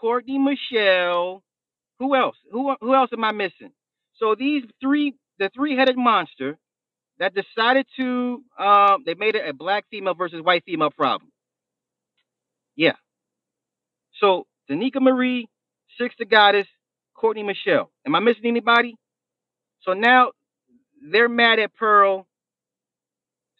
Courtney 0.00 0.38
Michelle, 0.38 1.42
who 1.98 2.16
else? 2.16 2.36
Who 2.52 2.74
who 2.80 2.94
else 2.94 3.10
am 3.12 3.24
I 3.24 3.32
missing? 3.32 3.72
So 4.16 4.34
these 4.34 4.64
three, 4.80 5.14
the 5.38 5.50
three-headed 5.54 5.96
monster 5.96 6.58
that 7.18 7.34
decided 7.34 7.86
to, 7.96 8.42
um, 8.58 9.04
they 9.06 9.14
made 9.14 9.36
it 9.36 9.48
a 9.48 9.54
black 9.54 9.86
female 9.90 10.14
versus 10.14 10.42
white 10.42 10.64
female 10.66 10.90
problem. 10.90 11.30
Yeah. 12.76 12.94
So 14.20 14.46
Danica 14.70 15.00
Marie, 15.00 15.48
Sixta 16.00 16.28
Goddess, 16.30 16.66
Courtney 17.14 17.42
Michelle. 17.44 17.90
Am 18.06 18.14
I 18.14 18.20
missing 18.20 18.46
anybody? 18.46 18.96
So 19.82 19.94
now 19.94 20.32
they're 21.12 21.28
mad 21.28 21.58
at 21.60 21.74
Pearl. 21.76 22.26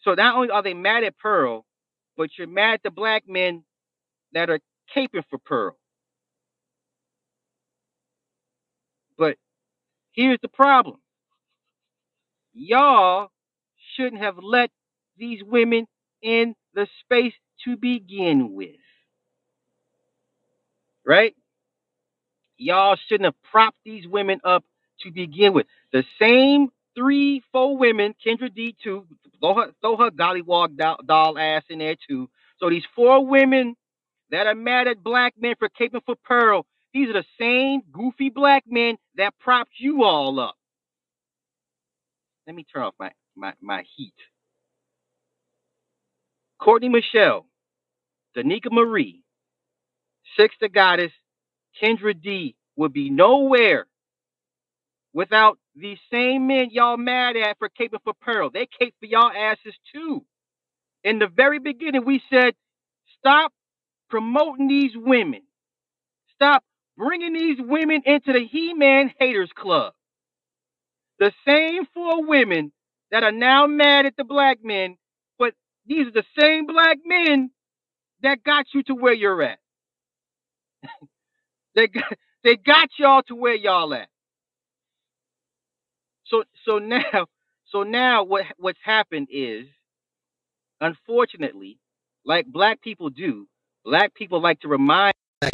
So 0.03 0.13
not 0.15 0.35
only 0.35 0.49
are 0.51 0.63
they 0.63 0.73
mad 0.75 1.03
at 1.03 1.17
Pearl, 1.17 1.65
but 2.17 2.31
you're 2.37 2.47
mad 2.47 2.75
at 2.75 2.83
the 2.83 2.91
black 2.91 3.23
men 3.27 3.63
that 4.33 4.49
are 4.49 4.59
caping 4.95 5.23
for 5.29 5.39
Pearl. 5.39 5.77
But 9.17 9.37
here's 10.19 10.39
the 10.41 10.49
problem. 10.49 10.97
Y'all 12.53 13.29
shouldn't 13.95 14.21
have 14.21 14.37
let 14.41 14.69
these 15.17 15.41
women 15.43 15.87
in 16.21 16.55
the 16.73 16.87
space 17.01 17.33
to 17.65 17.77
begin 17.77 18.53
with. 18.53 18.71
Right? 21.05 21.35
Y'all 22.57 22.97
shouldn't 23.07 23.25
have 23.25 23.41
propped 23.51 23.77
these 23.85 24.07
women 24.07 24.39
up 24.43 24.63
to 25.01 25.11
begin 25.11 25.53
with. 25.53 25.67
The 25.93 26.03
same 26.19 26.69
three, 26.95 27.41
four 27.51 27.77
women, 27.77 28.13
Kendra 28.25 28.53
D 28.53 28.75
too, 28.83 29.05
throw 29.39 29.55
her, 29.55 29.71
throw 29.81 29.97
her 29.97 30.11
gollywog 30.11 30.77
doll, 30.77 30.97
doll 31.05 31.37
ass 31.37 31.63
in 31.69 31.79
there 31.79 31.95
too. 32.09 32.29
So 32.59 32.69
these 32.69 32.83
four 32.95 33.25
women 33.25 33.75
that 34.31 34.47
are 34.47 34.55
mad 34.55 34.87
at 34.87 35.03
black 35.03 35.33
men 35.39 35.55
for 35.59 35.69
caping 35.69 36.03
for 36.05 36.15
Pearl, 36.23 36.65
these 36.93 37.09
are 37.09 37.13
the 37.13 37.25
same 37.39 37.81
goofy 37.91 38.29
black 38.29 38.63
men 38.67 38.97
that 39.17 39.33
propped 39.39 39.73
you 39.79 40.03
all 40.03 40.39
up. 40.39 40.55
Let 42.47 42.55
me 42.55 42.65
turn 42.65 42.83
off 42.83 42.95
my, 42.99 43.11
my, 43.35 43.53
my 43.61 43.83
heat. 43.97 44.13
Courtney 46.59 46.89
Michelle, 46.89 47.47
Danica 48.37 48.71
Marie, 48.71 49.23
Sixta 50.39 50.73
Goddess, 50.73 51.11
Kendra 51.81 52.19
D 52.19 52.55
would 52.77 52.93
be 52.93 53.09
nowhere 53.09 53.87
without 55.13 55.57
these 55.75 55.99
same 56.11 56.47
men 56.47 56.69
y'all 56.71 56.97
mad 56.97 57.37
at 57.37 57.57
for 57.59 57.69
caping 57.69 58.03
for 58.03 58.13
Pearl. 58.21 58.49
They 58.51 58.67
cape 58.79 58.95
for 58.99 59.05
y'all 59.05 59.31
asses 59.31 59.75
too. 59.93 60.25
In 61.03 61.19
the 61.19 61.27
very 61.27 61.59
beginning, 61.59 62.05
we 62.05 62.21
said, 62.31 62.55
stop 63.19 63.53
promoting 64.09 64.67
these 64.67 64.93
women. 64.95 65.41
Stop 66.35 66.63
bringing 66.99 67.33
these 67.33 67.57
women 67.61 68.03
into 68.05 68.33
the 68.33 68.45
He-Man 68.45 69.13
haters 69.19 69.51
club. 69.55 69.93
The 71.19 71.31
same 71.47 71.85
four 71.93 72.27
women 72.27 72.73
that 73.11 73.23
are 73.23 73.31
now 73.31 73.67
mad 73.67 74.05
at 74.05 74.17
the 74.17 74.25
black 74.25 74.59
men, 74.63 74.97
but 75.39 75.53
these 75.87 76.07
are 76.07 76.11
the 76.11 76.25
same 76.39 76.67
black 76.67 76.99
men 77.05 77.51
that 78.21 78.43
got 78.43 78.67
you 78.73 78.83
to 78.83 78.95
where 78.95 79.13
you're 79.13 79.41
at. 79.43 79.59
they 81.75 81.87
got, 81.87 82.13
they 82.43 82.57
got 82.57 82.89
y'all 82.99 83.23
to 83.23 83.35
where 83.35 83.55
y'all 83.55 83.93
at. 83.95 84.09
So 86.27 86.43
so 86.65 86.79
now 86.79 87.27
so 87.71 87.83
now 87.83 88.23
what 88.23 88.45
what's 88.57 88.79
happened 88.83 89.29
is 89.31 89.67
unfortunately, 90.81 91.79
like 92.25 92.45
black 92.47 92.81
people 92.81 93.09
do, 93.09 93.47
black 93.85 94.13
people 94.13 94.41
like 94.41 94.59
to 94.61 94.67
remind 94.67 95.13
black 95.41 95.53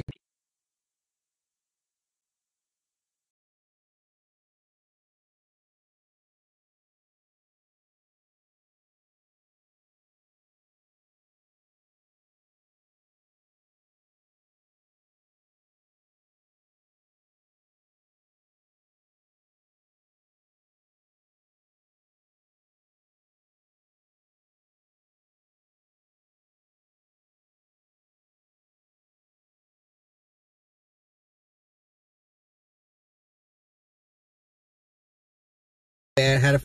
and 36.18 36.42
had 36.44 36.56
a 36.56 36.62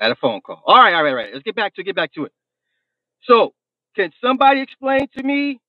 at 0.00 0.10
a 0.10 0.16
phone 0.16 0.40
call. 0.40 0.62
All 0.66 0.76
right, 0.76 0.94
all 0.94 1.04
right, 1.04 1.12
right. 1.14 1.30
Let's 1.32 1.44
get 1.44 1.56
back 1.56 1.74
to 1.76 1.82
get 1.84 1.96
back 1.96 2.12
to 2.14 2.24
it. 2.24 2.32
So, 3.24 3.54
can 3.96 4.12
somebody 4.22 4.60
explain 4.60 5.08
to 5.16 5.22
me? 5.24 5.60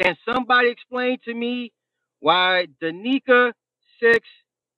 Can 0.00 0.16
somebody 0.26 0.70
explain 0.70 1.18
to 1.26 1.34
me 1.34 1.72
why 2.20 2.68
Danica, 2.82 3.52
Six, 4.00 4.26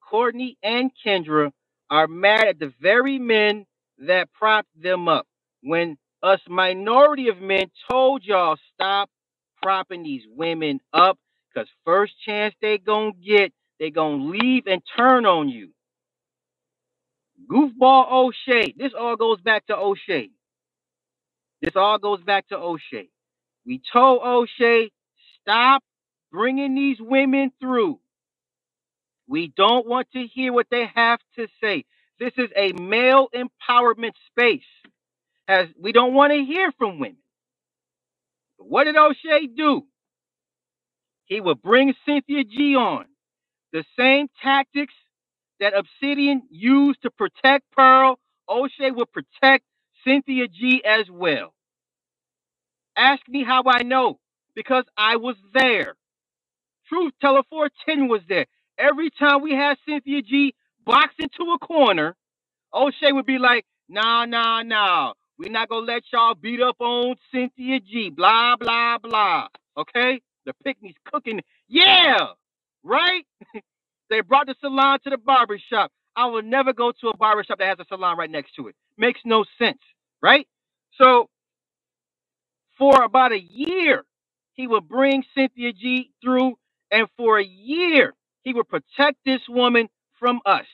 Courtney, 0.08 0.58
and 0.62 0.90
Kendra 1.06 1.52
are 1.90 2.08
mad 2.08 2.48
at 2.48 2.58
the 2.60 2.72
very 2.80 3.18
men 3.18 3.66
that 4.00 4.32
propped 4.32 4.70
them 4.80 5.08
up 5.08 5.26
when 5.62 5.96
us 6.22 6.40
minority 6.48 7.28
of 7.28 7.40
men 7.40 7.66
told 7.90 8.24
y'all 8.24 8.56
stop 8.74 9.10
propping 9.62 10.02
these 10.02 10.24
women 10.36 10.80
up 10.94 11.18
because 11.54 11.68
first 11.84 12.14
chance 12.26 12.54
they 12.62 12.78
gonna 12.78 13.12
get, 13.24 13.52
they 13.80 13.90
gonna 13.90 14.24
leave 14.24 14.66
and 14.66 14.82
turn 14.98 15.26
on 15.26 15.48
you. 15.48 15.70
Goofball 17.50 18.12
O'Shea. 18.12 18.74
This 18.78 18.92
all 18.98 19.16
goes 19.16 19.40
back 19.40 19.66
to 19.68 19.76
O'Shea. 19.76 20.30
This 21.62 21.76
all 21.76 21.98
goes 21.98 22.22
back 22.22 22.48
to 22.48 22.58
O'Shea. 22.58 23.10
We 23.66 23.82
told 23.92 24.22
O'Shea, 24.24 24.90
stop 25.42 25.82
bringing 26.32 26.74
these 26.74 26.98
women 27.00 27.52
through. 27.60 28.00
We 29.28 29.48
don't 29.56 29.88
want 29.88 30.08
to 30.12 30.26
hear 30.26 30.52
what 30.52 30.68
they 30.70 30.86
have 30.94 31.20
to 31.38 31.48
say. 31.62 31.84
This 32.20 32.32
is 32.38 32.50
a 32.56 32.72
male 32.74 33.28
empowerment 33.34 34.12
space. 34.30 34.62
As 35.48 35.68
we 35.80 35.92
don't 35.92 36.14
want 36.14 36.32
to 36.32 36.44
hear 36.44 36.72
from 36.78 37.00
women. 37.00 37.18
But 38.58 38.68
what 38.70 38.84
did 38.84 38.96
O'Shea 38.96 39.48
do? 39.48 39.84
He 41.26 41.40
would 41.40 41.62
bring 41.62 41.94
Cynthia 42.06 42.44
G 42.44 42.76
on. 42.76 43.06
The 43.72 43.84
same 43.98 44.28
tactics 44.42 44.94
that 45.60 45.74
Obsidian 45.74 46.42
used 46.50 47.02
to 47.02 47.10
protect 47.10 47.64
Pearl, 47.72 48.18
O'Shea 48.48 48.90
would 48.90 49.12
protect 49.12 49.64
Cynthia 50.06 50.48
G 50.48 50.82
as 50.84 51.06
well. 51.10 51.54
Ask 52.96 53.22
me 53.28 53.44
how 53.44 53.62
I 53.66 53.82
know, 53.82 54.18
because 54.54 54.84
I 54.96 55.16
was 55.16 55.36
there. 55.54 55.94
Truth 56.88 57.14
Teller 57.20 57.42
410 57.50 58.08
was 58.08 58.22
there. 58.28 58.46
Every 58.78 59.10
time 59.10 59.42
we 59.42 59.52
had 59.52 59.76
Cynthia 59.88 60.22
G 60.22 60.54
boxed 60.84 61.20
into 61.20 61.52
a 61.52 61.58
corner, 61.58 62.16
O'Shea 62.74 63.12
would 63.12 63.26
be 63.26 63.38
like, 63.38 63.64
nah, 63.88 64.24
nah, 64.26 64.62
nah. 64.62 65.14
We're 65.38 65.50
not 65.52 65.68
gonna 65.68 65.86
let 65.86 66.02
y'all 66.12 66.34
beat 66.34 66.60
up 66.62 66.76
on 66.80 67.16
Cynthia 67.32 67.80
G. 67.80 68.10
Blah, 68.10 68.56
blah, 68.56 68.98
blah. 68.98 69.48
Okay? 69.76 70.20
The 70.46 70.52
picnic's 70.64 71.00
cooking. 71.06 71.42
Yeah! 71.68 72.18
Right? 72.84 73.24
They 74.10 74.20
brought 74.22 74.46
the 74.48 74.56
salon 74.60 75.00
to 75.04 75.10
the 75.10 75.18
barber 75.18 75.58
shop. 75.70 75.92
I 76.16 76.26
will 76.26 76.42
never 76.42 76.72
go 76.72 76.92
to 77.00 77.08
a 77.08 77.16
barber 77.16 77.44
shop 77.44 77.58
that 77.58 77.68
has 77.68 77.78
a 77.80 77.86
salon 77.88 78.18
right 78.18 78.30
next 78.30 78.54
to 78.56 78.68
it. 78.68 78.76
Makes 78.98 79.20
no 79.24 79.44
sense, 79.58 79.80
right? 80.22 80.48
So 80.98 81.28
for 82.78 83.02
about 83.04 83.32
a 83.32 83.40
year, 83.40 84.04
he 84.54 84.66
would 84.66 84.88
bring 84.88 85.24
Cynthia 85.36 85.72
G 85.72 86.12
through, 86.22 86.54
and 86.90 87.08
for 87.16 87.38
a 87.38 87.44
year, 87.44 88.14
he 88.44 88.54
would 88.54 88.68
protect 88.68 89.18
this 89.24 89.40
woman 89.48 89.88
from 90.18 90.40
us. 90.46 90.66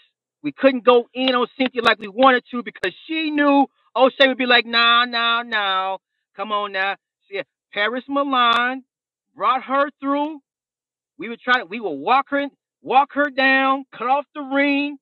We 0.43 0.53
couldn't 0.53 0.85
go 0.85 1.09
in 1.15 1.35
on 1.35 1.47
Cynthia 1.59 1.83
like 1.83 1.99
we 2.01 2.09
wanted 2.09 2.45
to 2.53 2.63
because 2.63 2.95
she 3.07 3.31
knew 3.31 3.67
O'Shea 3.97 4.29
would 4.29 4.39
be 4.39 4.47
like, 4.47 4.67
no, 4.67 5.05
no, 5.07 5.43
no. 5.43 5.99
Come 6.37 6.53
on 6.53 6.73
now. 6.73 6.97
See, 7.31 7.43
Paris 7.73 8.05
Milan 8.09 8.85
brought 9.37 9.63
her 9.65 9.91
through. 10.01 10.41
We 11.19 11.29
would 11.31 11.41
try 11.41 11.61
to, 11.61 11.67
we 11.67 11.81
would 11.81 11.91
walk 11.91 12.27
her 12.31 12.41
in, 12.41 12.51
walk 12.83 13.11
her 13.15 13.31
down, 13.31 13.85
cut 13.97 14.09
off 14.09 14.27
the 14.35 14.43
ring, 14.43 14.99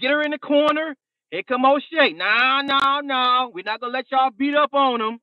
get 0.00 0.10
her 0.12 0.22
in 0.22 0.32
the 0.32 0.38
corner. 0.38 0.96
Here 1.30 1.42
come 1.44 1.64
O'Shea. 1.66 2.12
No, 2.14 2.60
no, 2.64 3.00
no. 3.02 3.50
We're 3.54 3.64
not 3.64 3.80
gonna 3.80 3.92
let 3.92 4.10
y'all 4.12 4.30
beat 4.36 4.54
up 4.54 4.74
on 4.74 5.00
him. 5.00 5.18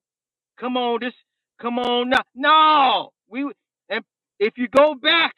Come 0.60 0.78
on, 0.78 1.00
this, 1.02 1.14
come 1.62 1.80
on 1.80 2.10
now. 2.12 2.24
No. 2.36 3.12
We 3.30 3.52
and 3.90 4.04
if 4.40 4.56
you 4.58 4.68
go 4.70 4.96
back, 4.96 5.34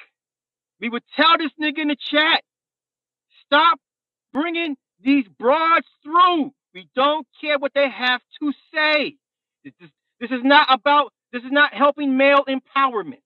we 0.81 0.89
would 0.89 1.03
tell 1.15 1.37
this 1.37 1.51
nigga 1.61 1.79
in 1.79 1.89
the 1.89 1.97
chat, 2.11 2.43
stop 3.45 3.79
bringing 4.33 4.75
these 5.01 5.25
broads 5.39 5.87
through. 6.03 6.51
We 6.73 6.87
don't 6.95 7.27
care 7.41 7.59
what 7.59 7.73
they 7.75 7.89
have 7.89 8.21
to 8.41 8.53
say. 8.73 9.15
This 9.63 9.73
is, 9.81 9.89
this 10.21 10.31
is 10.31 10.41
not 10.43 10.67
about, 10.71 11.13
this 11.33 11.43
is 11.43 11.51
not 11.51 11.73
helping 11.73 12.17
male 12.17 12.45
empowerment. 12.47 13.21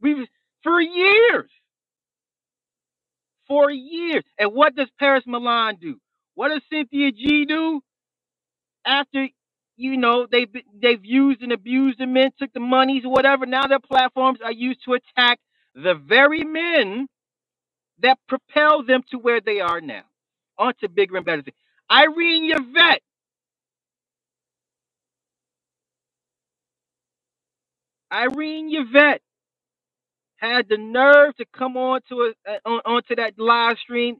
We've, 0.00 0.26
for 0.62 0.80
years, 0.80 1.50
for 3.48 3.70
years. 3.70 4.24
And 4.38 4.52
what 4.54 4.76
does 4.76 4.88
Paris 4.98 5.24
Milan 5.26 5.76
do? 5.80 5.98
What 6.34 6.50
does 6.50 6.62
Cynthia 6.70 7.12
G 7.12 7.46
do 7.46 7.80
after, 8.86 9.28
you 9.76 9.96
know, 9.98 10.26
they've, 10.30 10.50
they've 10.80 11.04
used 11.04 11.42
and 11.42 11.52
abused 11.52 12.00
the 12.00 12.06
men, 12.06 12.32
took 12.38 12.52
the 12.54 12.60
monies 12.60 13.04
whatever. 13.04 13.46
Now 13.46 13.66
their 13.68 13.80
platforms 13.80 14.40
are 14.44 14.52
used 14.52 14.84
to 14.86 14.94
attack 14.94 15.40
the 15.74 15.94
very 15.94 16.44
men 16.44 17.08
that 18.00 18.18
propel 18.28 18.84
them 18.84 19.02
to 19.10 19.18
where 19.18 19.40
they 19.40 19.60
are 19.60 19.80
now, 19.80 20.02
onto 20.58 20.88
bigger 20.88 21.16
and 21.16 21.26
better 21.26 21.42
things. 21.42 21.56
Irene 21.90 22.50
Yvette, 22.52 23.02
Irene 28.12 28.70
Yvette 28.72 29.22
had 30.38 30.68
the 30.68 30.78
nerve 30.78 31.36
to 31.36 31.46
come 31.56 31.76
on 31.76 32.00
to 32.10 32.32
a, 32.46 32.52
on, 32.68 32.80
onto 32.86 33.16
that 33.16 33.34
live 33.38 33.78
stream 33.82 34.18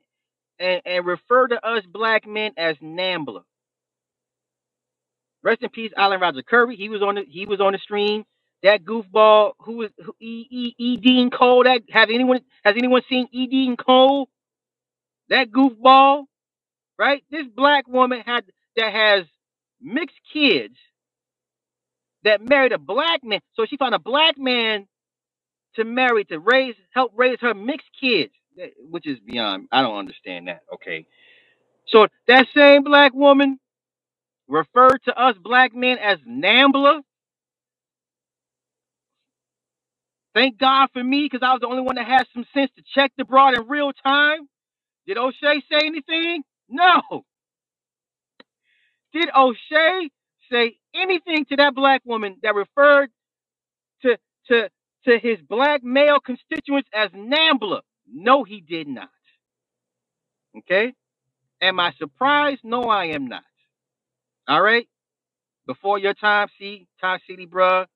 and, 0.61 0.83
and 0.87 1.07
refer 1.07 1.49
to 1.49 1.67
us 1.67 1.85
black 1.93 2.27
men 2.27 2.53
as 2.59 2.77
Nambla. 2.79 3.43
Rest 5.43 5.63
in 5.63 5.71
peace, 5.71 5.93
Allen 5.97 6.21
Roger 6.21 6.43
Curry. 6.43 6.77
He 6.77 6.89
was 6.89 7.03
on 7.03 7.17
the 7.17 7.25
he 7.29 7.47
was 7.47 7.61
on 7.61 7.73
the 7.73 7.79
stream. 7.79 8.25
That 8.63 8.85
goofball 8.85 9.53
who 9.61 9.79
was 9.79 9.91
E 10.21 10.47
E 10.51 10.75
E 10.79 10.97
Dean 10.99 11.31
Cole. 11.31 11.65
That 11.65 11.83
has 11.91 12.09
anyone 12.13 12.41
has 12.65 12.75
anyone 12.79 13.03
seen 13.09 13.29
E 13.33 13.47
Dean 13.47 13.77
Cole? 13.77 14.29
That 15.31 15.51
goofball, 15.51 16.25
right? 16.99 17.25
This 17.31 17.47
black 17.57 17.89
woman 17.89 18.23
had 18.27 18.45
that 18.77 18.93
has 18.93 19.27
mixed 19.83 20.17
kids 20.33 20.77
that 22.25 22.43
married 22.43 22.73
a 22.73 22.79
black 22.79 23.25
man. 23.25 23.41
So 23.55 23.67
she 23.69 23.77
found 23.77 23.95
a 23.95 23.99
black 24.01 24.39
man 24.39 24.87
to 25.77 25.85
marry 25.85 26.25
to 26.27 26.39
raise 26.41 26.75
help 26.93 27.13
raise 27.17 27.39
her 27.41 27.55
mixed 27.55 27.89
kids, 28.01 28.33
which 28.91 29.07
is 29.07 29.19
beyond. 29.21 29.69
I 29.73 29.83
don't 29.83 29.99
understand 29.99 30.49
that. 30.49 30.63
Okay, 30.75 31.07
so 31.89 32.09
that 32.29 32.47
same 32.57 32.85
black 32.85 33.15
woman 33.15 33.59
referred 34.49 35.01
to 35.07 35.19
us 35.21 35.37
black 35.43 35.75
men 35.75 35.99
as 35.99 36.19
Nambla. 36.29 37.03
Thank 40.35 40.59
God 40.59 40.89
for 40.93 41.03
me, 41.05 41.25
because 41.31 41.47
I 41.47 41.53
was 41.53 41.61
the 41.61 41.69
only 41.69 41.83
one 41.83 41.97
that 41.97 42.07
had 42.07 42.27
some 42.35 42.47
sense 42.55 42.71
to 42.77 42.83
check 42.95 43.13
the 43.19 43.25
broad 43.25 43.55
in 43.59 43.69
real 43.69 43.93
time. 43.93 44.49
Did 45.07 45.19
O'Shea 45.19 45.63
say 45.71 45.87
anything? 45.87 46.43
No. 46.69 47.03
Did 49.15 49.31
O'Shea 49.37 50.11
say 50.53 50.77
anything 50.95 51.47
to 51.47 51.57
that 51.57 51.75
black 51.75 52.03
woman 52.05 52.37
that 52.43 52.55
referred 52.55 53.11
to 54.03 54.19
to 54.49 54.71
to 55.07 55.19
his 55.19 55.39
black 55.49 55.85
male 55.85 56.21
constituents 56.21 56.89
as 56.95 57.11
Nambler. 57.15 57.83
No, 58.13 58.45
he 58.45 58.61
did 58.63 58.89
not. 58.89 59.11
Okay. 60.59 60.95
Am 61.63 61.81
I 61.81 61.93
surprised? 61.99 62.63
No, 62.65 62.85
I 62.85 63.07
am 63.07 63.27
not. 63.29 63.45
All 64.49 64.63
right. 64.63 64.89
Before 65.67 65.99
your 65.99 66.15
time, 66.15 66.49
see, 66.59 66.89
Time 67.01 67.21
City, 67.29 67.47
bruh, 67.47 67.87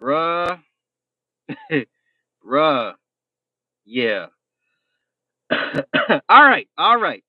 bruh, 0.00 0.60
bruh. 2.46 2.94
Yeah. 3.86 4.26
all 5.52 6.44
right. 6.44 6.68
All 6.78 6.98
right. 7.00 7.24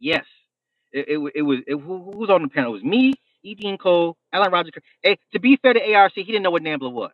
Yes. 0.00 0.26
It, 0.92 1.06
it, 1.08 1.32
it 1.36 1.42
was 1.42 1.60
it, 1.66 1.74
who, 1.74 2.04
who 2.12 2.18
was 2.18 2.30
on 2.30 2.42
the 2.42 2.48
panel? 2.48 2.72
It 2.72 2.82
was 2.82 2.84
me, 2.84 3.14
E. 3.44 3.54
Dean 3.56 3.78
Cole, 3.78 4.16
Alan 4.32 4.52
Roger. 4.52 4.70
Hey, 5.02 5.18
to 5.32 5.40
be 5.40 5.58
fair 5.62 5.74
to 5.74 5.94
ARC, 5.94 6.12
he 6.14 6.24
didn't 6.24 6.42
know 6.44 6.50
what 6.52 6.62
Nambler 6.62 6.90
was. 6.90 7.12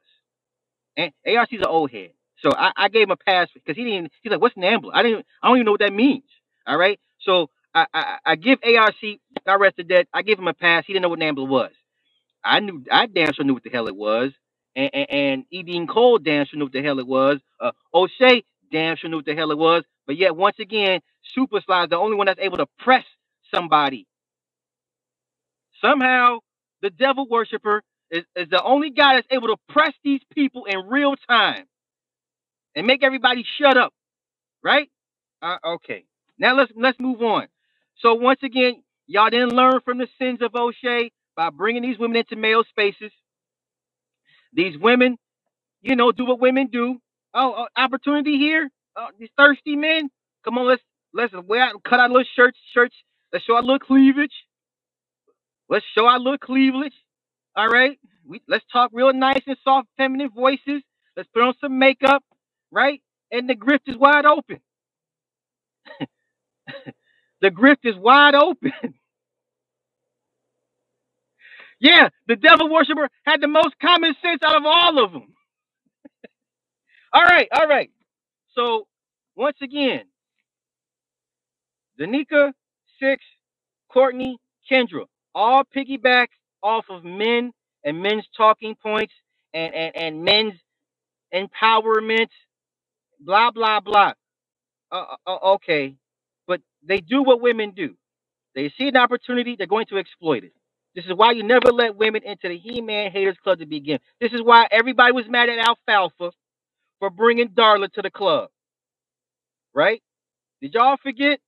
And 0.98 1.12
ARC's 1.26 1.54
an 1.54 1.66
old 1.66 1.92
head. 1.92 2.12
So 2.42 2.52
I, 2.56 2.72
I 2.76 2.90
gave 2.90 3.04
him 3.04 3.12
a 3.12 3.18
pass 3.18 3.48
because 3.54 3.76
he 3.76 3.84
didn't 3.84 4.12
he's 4.22 4.32
like, 4.32 4.42
what's 4.42 4.56
Nambla? 4.56 4.92
I 4.94 5.04
didn't 5.04 5.26
I 5.42 5.48
don't 5.48 5.58
even 5.58 5.66
know 5.66 5.72
what 5.72 5.80
that 5.82 5.94
means. 5.94 6.24
All 6.66 6.78
right. 6.78 7.00
So 7.22 7.50
I, 7.74 7.86
I, 7.94 8.18
I 8.26 8.36
give 8.36 8.60
ARC, 8.64 8.96
I 9.46 9.54
rested 9.56 9.90
that. 9.90 10.08
I 10.14 10.22
gave 10.22 10.38
him 10.40 10.48
a 10.48 10.54
pass. 10.54 10.84
He 10.86 10.94
didn't 10.94 11.04
know 11.04 11.10
what 11.10 11.20
Nambla 11.20 11.48
was. 11.48 11.72
I 12.44 12.60
knew 12.60 12.84
I 12.92 13.06
damn 13.06 13.32
sure 13.34 13.44
knew 13.46 13.54
what 13.54 13.64
the 13.64 13.70
hell 13.70 13.88
it 13.88 13.96
was. 13.96 14.32
And 14.76 14.90
and, 14.94 15.10
and 15.10 15.44
E. 15.50 15.62
Dean 15.64 15.86
Cole 15.88 16.18
damn 16.18 16.46
sure 16.46 16.58
knew 16.58 16.66
what 16.66 16.74
the 16.74 16.82
hell 16.82 17.00
it 17.00 17.08
was. 17.08 17.40
Uh, 17.60 17.72
O'Shea 17.94 18.44
damn 18.72 18.96
sure 18.96 19.10
knew 19.10 19.18
what 19.18 19.26
the 19.26 19.36
hell 19.36 19.52
it 19.52 19.58
was. 19.58 19.84
But 20.06 20.18
yet 20.18 20.36
once 20.36 20.56
again, 20.60 21.00
Super 21.34 21.60
Sly's 21.64 21.90
the 21.90 21.96
only 21.98 22.16
one 22.16 22.26
that's 22.26 22.40
able 22.40 22.58
to 22.58 22.66
press 22.80 23.04
somebody. 23.54 24.06
Somehow 25.82 26.40
the 26.82 26.90
devil 26.90 27.28
worshiper 27.28 27.82
is, 28.10 28.24
is 28.36 28.48
the 28.50 28.62
only 28.62 28.90
guy 28.90 29.16
that's 29.16 29.28
able 29.30 29.48
to 29.48 29.56
press 29.70 29.94
these 30.04 30.20
people 30.34 30.66
in 30.66 30.88
real 30.88 31.14
time 31.28 31.66
and 32.76 32.86
make 32.86 33.04
everybody 33.04 33.44
shut 33.60 33.76
up. 33.76 33.92
Right? 34.64 34.90
Uh, 35.42 35.58
okay. 35.64 36.04
Now 36.38 36.56
let's 36.56 36.72
let's 36.76 36.98
move 37.00 37.22
on. 37.22 37.48
So 38.00 38.14
once 38.14 38.40
again, 38.42 38.82
y'all 39.06 39.30
didn't 39.30 39.50
learn 39.54 39.80
from 39.84 39.98
the 39.98 40.08
sins 40.20 40.40
of 40.42 40.54
O'Shea 40.54 41.12
by 41.36 41.50
bringing 41.50 41.82
these 41.82 41.98
women 41.98 42.18
into 42.18 42.36
male 42.36 42.64
spaces. 42.70 43.12
These 44.54 44.78
women, 44.78 45.18
you 45.82 45.96
know, 45.96 46.12
do 46.12 46.26
what 46.26 46.40
women 46.40 46.68
do. 46.72 46.98
Oh, 47.34 47.52
uh, 47.52 47.66
opportunity 47.80 48.38
here. 48.38 48.70
Uh, 48.96 49.08
these 49.18 49.30
thirsty 49.38 49.76
men. 49.76 50.10
Come 50.44 50.58
on, 50.58 50.68
let's 50.68 50.82
let's 51.14 51.34
wear 51.46 51.62
out, 51.62 51.82
cut 51.84 52.00
our 52.00 52.08
little 52.08 52.24
shirts, 52.36 52.58
shirts. 52.74 52.96
Let's 53.32 53.44
show 53.44 53.56
our 53.56 53.62
little 53.62 53.78
cleavage. 53.80 54.32
Let's 55.68 55.86
show 55.96 56.06
our 56.06 56.18
little 56.18 56.38
cleavage. 56.38 56.94
All 57.58 57.68
right. 57.68 57.98
We 58.26 58.42
let's 58.48 58.66
talk 58.72 58.92
real 58.94 59.12
nice 59.14 59.42
and 59.48 59.58
soft, 59.64 59.88
feminine 59.98 60.30
voices. 60.34 60.82
Let's 61.16 61.30
put 61.34 61.44
on 61.44 61.54
some 61.62 61.78
makeup, 61.80 62.24
right? 62.72 63.02
And 63.32 63.50
the 63.50 63.56
grift 63.56 63.82
is 63.88 63.98
wide 63.98 64.26
open. 64.26 64.60
the 67.42 67.50
grift 67.50 67.84
is 67.84 67.96
wide 67.96 68.34
open. 68.34 68.72
yeah, 71.80 72.10
the 72.28 72.36
devil 72.36 72.70
worshiper 72.70 73.08
had 73.24 73.40
the 73.42 73.48
most 73.48 73.76
common 73.80 74.14
sense 74.22 74.42
out 74.44 74.56
of 74.56 74.64
all 74.66 75.04
of 75.04 75.12
them. 75.12 75.34
All 77.14 77.24
right, 77.24 77.48
all 77.52 77.68
right. 77.68 77.90
So 78.54 78.86
once 79.36 79.56
again, 79.62 80.02
Danica, 82.00 82.52
Six, 83.00 83.24
Courtney, 83.92 84.38
Kendra, 84.70 85.06
all 85.34 85.62
piggyback 85.76 86.28
off 86.62 86.86
of 86.90 87.04
men 87.04 87.52
and 87.84 88.02
men's 88.02 88.26
talking 88.36 88.76
points 88.82 89.14
and, 89.54 89.74
and, 89.74 89.96
and 89.96 90.24
men's 90.24 90.54
empowerment, 91.34 92.28
blah, 93.20 93.50
blah, 93.52 93.80
blah. 93.80 94.14
Uh, 94.92 95.04
uh, 95.26 95.30
uh, 95.32 95.54
okay, 95.54 95.96
but 96.46 96.60
they 96.86 97.00
do 97.00 97.22
what 97.22 97.40
women 97.42 97.72
do. 97.72 97.96
They 98.54 98.72
see 98.78 98.88
an 98.88 98.96
opportunity, 98.96 99.56
they're 99.56 99.66
going 99.66 99.86
to 99.86 99.98
exploit 99.98 100.44
it. 100.44 100.52
This 100.94 101.04
is 101.06 101.14
why 101.14 101.32
you 101.32 101.44
never 101.44 101.72
let 101.72 101.96
women 101.96 102.22
into 102.24 102.48
the 102.48 102.58
He-Man 102.58 103.12
Haters 103.12 103.36
Club 103.44 103.60
to 103.60 103.66
begin. 103.66 104.00
This 104.20 104.32
is 104.32 104.42
why 104.42 104.66
everybody 104.70 105.12
was 105.12 105.28
mad 105.28 105.48
at 105.48 105.58
Alfalfa 105.58 106.32
for 107.00 107.10
bringing 107.10 107.50
Darla 107.50 107.92
to 107.92 108.02
the 108.02 108.10
club, 108.10 108.50
right? 109.74 110.02
Did 110.62 110.74
y'all 110.74 110.98
forget? 111.02 111.40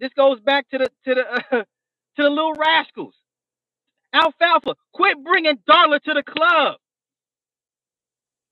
This 0.00 0.12
goes 0.14 0.40
back 0.40 0.68
to 0.70 0.78
the 0.78 0.90
to 1.06 1.16
the 1.16 1.26
uh, 1.28 1.40
to 2.16 2.24
the 2.24 2.30
little 2.30 2.54
rascals. 2.54 3.14
Alfalfa, 4.14 4.74
quit 4.94 5.22
bringing 5.24 5.58
Darla 5.68 6.00
to 6.02 6.14
the 6.14 6.24
club. 6.24 6.76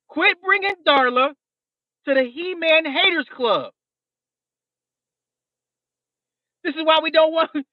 Quit 0.08 0.38
bringing 0.42 0.74
Darla 0.86 1.30
to 2.06 2.14
the 2.14 2.24
He-Man 2.24 2.86
Haters 2.86 3.26
Club. 3.36 3.72
This 6.64 6.74
is 6.76 6.82
why 6.84 6.98
we 7.02 7.10
don't 7.10 7.32
want. 7.32 7.50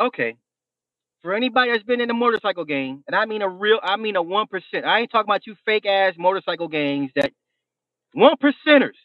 Okay, 0.00 0.36
for 1.22 1.34
anybody 1.34 1.72
that's 1.72 1.84
been 1.84 2.00
in 2.00 2.10
a 2.10 2.14
motorcycle 2.14 2.64
gang, 2.64 3.04
and 3.06 3.16
I 3.16 3.26
mean 3.26 3.42
a 3.42 3.48
real, 3.48 3.80
I 3.82 3.96
mean 3.96 4.16
a 4.16 4.22
one 4.22 4.46
percent. 4.48 4.84
I 4.86 5.00
ain't 5.00 5.10
talking 5.12 5.30
about 5.30 5.46
you 5.46 5.56
fake 5.66 5.86
ass 5.86 6.14
motorcycle 6.18 6.68
gangs 6.68 7.10
that 7.16 7.32
one 8.14 8.36
percenters. 8.36 8.96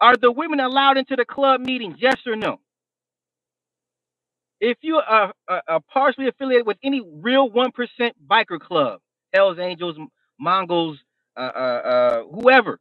Are 0.00 0.16
the 0.16 0.32
women 0.32 0.60
allowed 0.60 0.98
into 0.98 1.16
the 1.16 1.24
club 1.24 1.60
meetings? 1.60 1.96
Yes 2.00 2.16
or 2.26 2.36
no? 2.36 2.60
If 4.60 4.78
you 4.82 4.96
are, 4.96 5.34
are, 5.48 5.62
are 5.68 5.80
partially 5.92 6.28
affiliated 6.28 6.66
with 6.66 6.78
any 6.82 7.02
real 7.02 7.50
one 7.50 7.72
percent 7.72 8.16
biker 8.26 8.60
club, 8.60 9.00
Hell's 9.34 9.58
Angels, 9.58 9.96
Mongols, 10.40 10.98
uh, 11.36 11.40
uh, 11.40 11.58
uh, 11.58 12.24
whoever, 12.24 12.80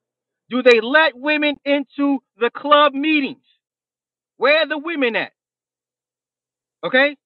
do 0.50 0.64
they 0.64 0.82
let 0.82 1.18
women 1.18 1.58
into 1.66 2.20
the 2.40 2.50
club 2.52 2.94
meetings? 2.94 3.44
Where 4.38 4.60
are 4.62 4.68
the 4.68 4.78
women 4.80 5.16
at? 5.18 5.34
Okay, 6.86 7.18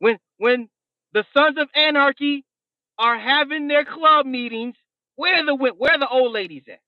when 0.00 0.18
when 0.38 0.68
the 1.14 1.24
Sons 1.34 1.58
of 1.58 1.68
Anarchy 1.74 2.44
are 2.98 3.18
having 3.18 3.68
their 3.68 3.84
club 3.84 4.26
meetings, 4.26 4.76
where 5.16 5.44
the 5.46 5.54
where 5.56 5.98
the 5.98 6.08
old 6.08 6.32
ladies 6.32 6.64
at? 6.68 6.80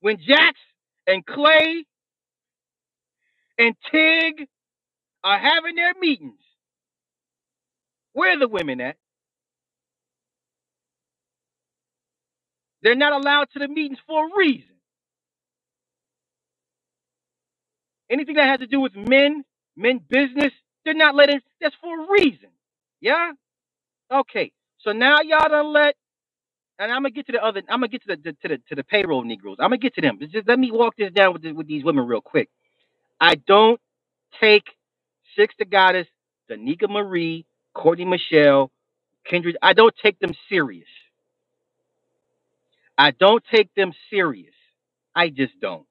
When 0.00 0.18
Jax 0.18 0.58
and 1.06 1.26
Clay 1.26 1.86
and 3.66 3.76
Tig 3.92 4.48
are 5.24 5.38
having 5.38 5.76
their 5.76 5.94
meetings, 6.00 6.40
where 8.14 8.34
are 8.36 8.38
the 8.40 8.48
women 8.48 8.80
at? 8.80 8.96
They're 12.82 12.96
not 12.96 13.12
allowed 13.12 13.48
to 13.52 13.60
the 13.60 13.68
meetings 13.68 13.98
for 14.06 14.26
a 14.26 14.30
reason. 14.36 14.70
Anything 18.10 18.36
that 18.36 18.46
has 18.48 18.60
to 18.60 18.68
do 18.68 18.80
with 18.80 18.96
men, 18.96 19.44
men 19.76 20.00
business, 20.08 20.52
they're 20.84 20.94
not 20.94 21.16
letting. 21.16 21.40
That's 21.60 21.76
for 21.82 22.04
a 22.04 22.08
reason. 22.10 22.50
Yeah. 23.00 23.32
Okay. 24.12 24.52
So 24.80 24.92
now 24.92 25.20
y'all 25.22 25.48
done 25.48 25.72
let, 25.72 25.96
and 26.78 26.92
I'm 26.92 26.98
gonna 27.02 27.10
get 27.12 27.26
to 27.26 27.32
the 27.32 27.44
other. 27.44 27.62
I'm 27.68 27.80
gonna 27.80 27.88
get 27.88 28.02
to 28.08 28.16
the 28.16 28.32
to 28.32 28.48
the 28.48 28.58
to 28.70 28.76
the 28.76 28.84
payroll 28.84 29.24
Negroes. 29.24 29.58
I'm 29.60 29.66
gonna 29.70 29.78
get 29.78 29.94
to 29.96 30.02
them. 30.02 30.18
Just 30.32 30.48
let 30.48 30.58
me 30.58 30.70
walk 30.72 30.96
this 30.98 31.12
down 31.12 31.34
with 31.34 31.42
the, 31.42 31.52
with 31.52 31.68
these 31.68 31.84
women 31.84 32.06
real 32.06 32.22
quick. 32.22 32.48
I 33.22 33.36
don't 33.36 33.80
take 34.40 34.64
Six 35.36 35.54
the 35.58 35.66
Goddess, 35.66 36.08
Danica 36.50 36.90
Marie, 36.90 37.46
Courtney 37.74 38.06
Michelle, 38.06 38.72
Kendrick. 39.26 39.56
I 39.62 39.74
don't 39.74 39.94
take 40.02 40.18
them 40.20 40.32
serious. 40.50 40.88
I 42.98 43.12
don't 43.12 43.42
take 43.52 43.74
them 43.74 43.92
serious. 44.10 44.54
I 45.14 45.30
just 45.30 45.54
don't. 45.60 45.86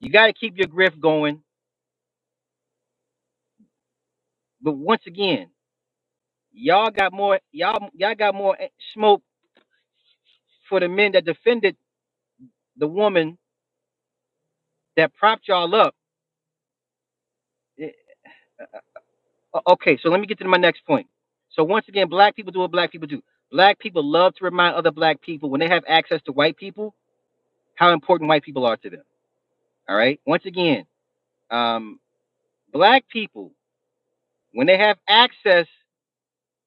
You 0.00 0.10
got 0.10 0.26
to 0.26 0.34
keep 0.34 0.58
your 0.58 0.68
grift 0.68 1.00
going. 1.00 1.42
But 4.62 4.74
once 4.74 5.02
again, 5.06 5.50
y'all 6.52 6.90
got 6.90 7.12
more. 7.12 7.40
Y'all 7.52 7.90
y'all 7.94 8.14
got 8.16 8.34
more 8.34 8.56
smoke 8.94 9.22
for 10.68 10.80
the 10.80 10.88
men 10.88 11.12
that 11.12 11.24
defended 11.24 11.76
the 12.76 12.88
woman 12.88 13.38
that 14.98 15.14
propped 15.16 15.48
y'all 15.48 15.74
up. 15.74 15.96
Eh, 17.80 17.90
uh, 19.54 19.60
Okay, 19.68 19.98
so 20.02 20.10
let 20.10 20.20
me 20.20 20.26
get 20.28 20.38
to 20.40 20.48
my 20.48 20.58
next 20.58 20.84
point. 20.86 21.08
So 21.50 21.64
once 21.64 21.86
again, 21.88 22.08
black 22.08 22.36
people 22.36 22.52
do 22.52 22.60
what 22.60 22.72
black 22.72 22.92
people 22.92 23.08
do. 23.08 23.22
Black 23.52 23.78
people 23.80 24.04
love 24.04 24.34
to 24.36 24.44
remind 24.44 24.76
other 24.76 24.92
black 24.92 25.22
people 25.22 25.50
when 25.50 25.60
they 25.60 25.68
have 25.68 25.84
access 25.88 26.22
to 26.26 26.32
white 26.32 26.56
people 26.56 26.94
how 27.76 27.92
important 27.92 28.28
white 28.28 28.42
people 28.44 28.66
are 28.66 28.76
to 28.78 28.90
them. 28.90 29.04
All 29.88 29.96
right. 29.96 30.20
Once 30.26 30.44
again, 30.46 30.86
um, 31.50 32.00
black 32.72 33.04
people 33.08 33.52
when 34.52 34.66
they 34.66 34.78
have 34.78 34.98
access 35.08 35.66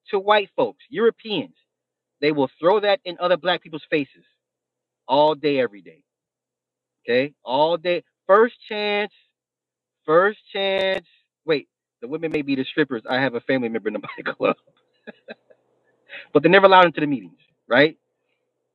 to 0.09 0.19
white 0.19 0.49
folks, 0.55 0.83
Europeans, 0.89 1.55
they 2.21 2.31
will 2.31 2.49
throw 2.59 2.79
that 2.81 3.01
in 3.05 3.17
other 3.19 3.37
black 3.37 3.61
people's 3.63 3.85
faces 3.89 4.25
all 5.07 5.35
day, 5.35 5.59
every 5.59 5.81
day. 5.81 6.03
Okay, 7.05 7.33
all 7.43 7.77
day. 7.77 8.03
First 8.27 8.55
chance, 8.69 9.13
first 10.05 10.39
chance. 10.53 11.05
Wait, 11.45 11.69
the 12.01 12.07
women 12.07 12.31
may 12.31 12.41
be 12.43 12.55
the 12.55 12.65
strippers. 12.65 13.03
I 13.09 13.15
have 13.21 13.35
a 13.35 13.41
family 13.41 13.69
member 13.69 13.89
in 13.89 13.93
the 13.93 13.99
bike 14.25 14.37
club, 14.37 14.57
but 16.33 16.43
they're 16.43 16.51
never 16.51 16.67
allowed 16.67 16.85
into 16.85 17.01
the 17.01 17.07
meetings, 17.07 17.39
right? 17.69 17.97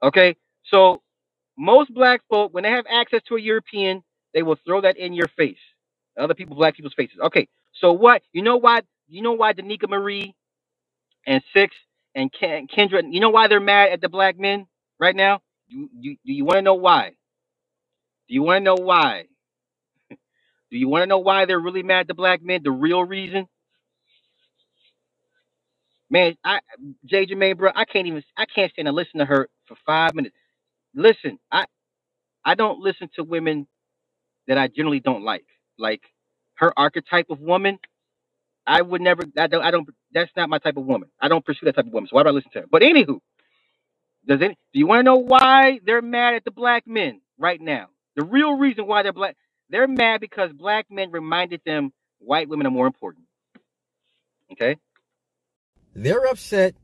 Okay, 0.03 0.37
so 0.71 1.03
most 1.59 1.95
black 1.95 2.23
folk, 2.31 2.55
when 2.55 2.65
they 2.65 2.71
have 2.71 2.87
access 2.91 3.23
to 3.29 3.37
a 3.37 3.41
European, 3.41 4.03
they 4.35 4.43
will 4.43 4.59
throw 4.67 4.81
that 4.83 4.97
in 4.99 5.13
your 5.15 5.29
face, 5.37 5.59
other 6.19 6.35
people, 6.35 6.57
black 6.57 6.77
people's 6.77 6.95
faces. 6.95 7.19
Okay, 7.25 7.49
so 7.81 7.93
what? 7.93 8.23
You 8.33 8.43
know 8.43 8.57
why? 8.57 8.83
You 9.09 9.23
know 9.23 9.33
why 9.33 9.53
Danica 9.55 9.89
Marie 9.89 10.35
and 11.27 11.43
Six 11.55 11.75
and 12.15 12.33
Ken, 12.33 12.69
Kendra? 12.69 13.03
You 13.11 13.21
know 13.21 13.31
why 13.31 13.49
they're 13.49 13.61
mad 13.61 13.91
at 13.93 14.01
the 14.01 14.09
black 14.09 14.39
men 14.39 14.67
right 15.01 15.17
now? 15.17 15.41
You, 15.69 15.89
do 16.25 16.33
you 16.33 16.45
want 16.45 16.59
to 16.59 16.63
know 16.63 16.75
why? 16.75 17.11
Do 18.29 18.35
you 18.35 18.43
want 18.43 18.59
to 18.61 18.65
know 18.65 18.77
why? 18.77 19.27
Do 20.77 20.81
you 20.81 20.89
want 20.89 21.05
to 21.05 21.09
know 21.09 21.19
why 21.21 21.47
they're 21.47 21.61
really 21.61 21.85
mad 21.85 22.03
at 22.03 22.09
the 22.09 22.15
black 22.15 22.43
men? 22.43 22.62
The 22.65 22.73
real 22.73 23.05
reason, 23.05 23.49
man. 26.11 26.37
I 26.45 26.61
J. 27.07 27.27
Jermaine, 27.27 27.59
bro, 27.59 27.71
I 27.75 27.85
can't 27.87 28.07
even. 28.09 28.23
I 28.37 28.47
can't 28.47 28.73
stand 28.73 28.87
to 28.87 28.93
listen 28.93 29.21
to 29.21 29.27
her 29.27 29.49
for 29.69 29.77
five 29.87 30.15
minutes. 30.15 30.37
Listen, 30.95 31.39
I 31.53 31.67
I 32.45 32.55
don't 32.57 32.81
listen 32.81 33.11
to 33.17 33.25
women 33.25 33.69
that 34.49 34.59
I 34.59 34.69
generally 34.69 35.01
don't 35.01 35.25
like. 35.25 35.47
Like 35.79 36.03
her 36.57 36.73
archetype 36.79 37.31
of 37.31 37.41
woman, 37.41 37.79
I 38.67 38.83
would 38.83 39.03
never. 39.03 39.25
I 39.39 39.49
don't. 39.49 39.65
I 39.65 39.71
don't. 39.73 39.89
That's 40.12 40.33
not 40.37 40.51
my 40.51 40.59
type 40.59 40.77
of 40.79 40.87
woman. 40.87 41.11
I 41.21 41.29
don't 41.29 41.45
pursue 41.45 41.67
that 41.67 41.77
type 41.77 41.87
of 41.87 41.93
woman. 41.93 42.09
So 42.11 42.17
why 42.17 42.25
do 42.25 42.31
I 42.31 42.33
listen 42.33 42.53
to 42.53 42.61
her? 42.62 42.67
But 42.71 42.83
anywho, 42.83 43.21
does 44.27 44.43
any? 44.43 44.59
Do 44.73 44.81
you 44.81 44.87
want 44.87 45.01
to 45.01 45.05
know 45.05 45.17
why 45.17 45.81
they're 45.85 46.03
mad 46.03 46.35
at 46.35 46.45
the 46.45 46.53
black 46.53 46.87
men 46.87 47.23
right 47.39 47.61
now? 47.61 47.89
The 48.17 48.25
real 48.25 48.55
reason 48.59 48.87
why 48.87 49.03
they're 49.05 49.12
black, 49.12 49.37
they're 49.71 49.89
mad 49.89 50.21
because 50.21 50.53
black 50.53 50.87
men 50.91 51.11
reminded 51.11 51.61
them 51.65 51.93
white 52.19 52.49
women 52.49 52.67
are 52.67 52.71
more 52.71 52.87
important. 52.87 53.25
Okay. 54.53 54.77
They're 55.95 56.27
upset 56.27 56.75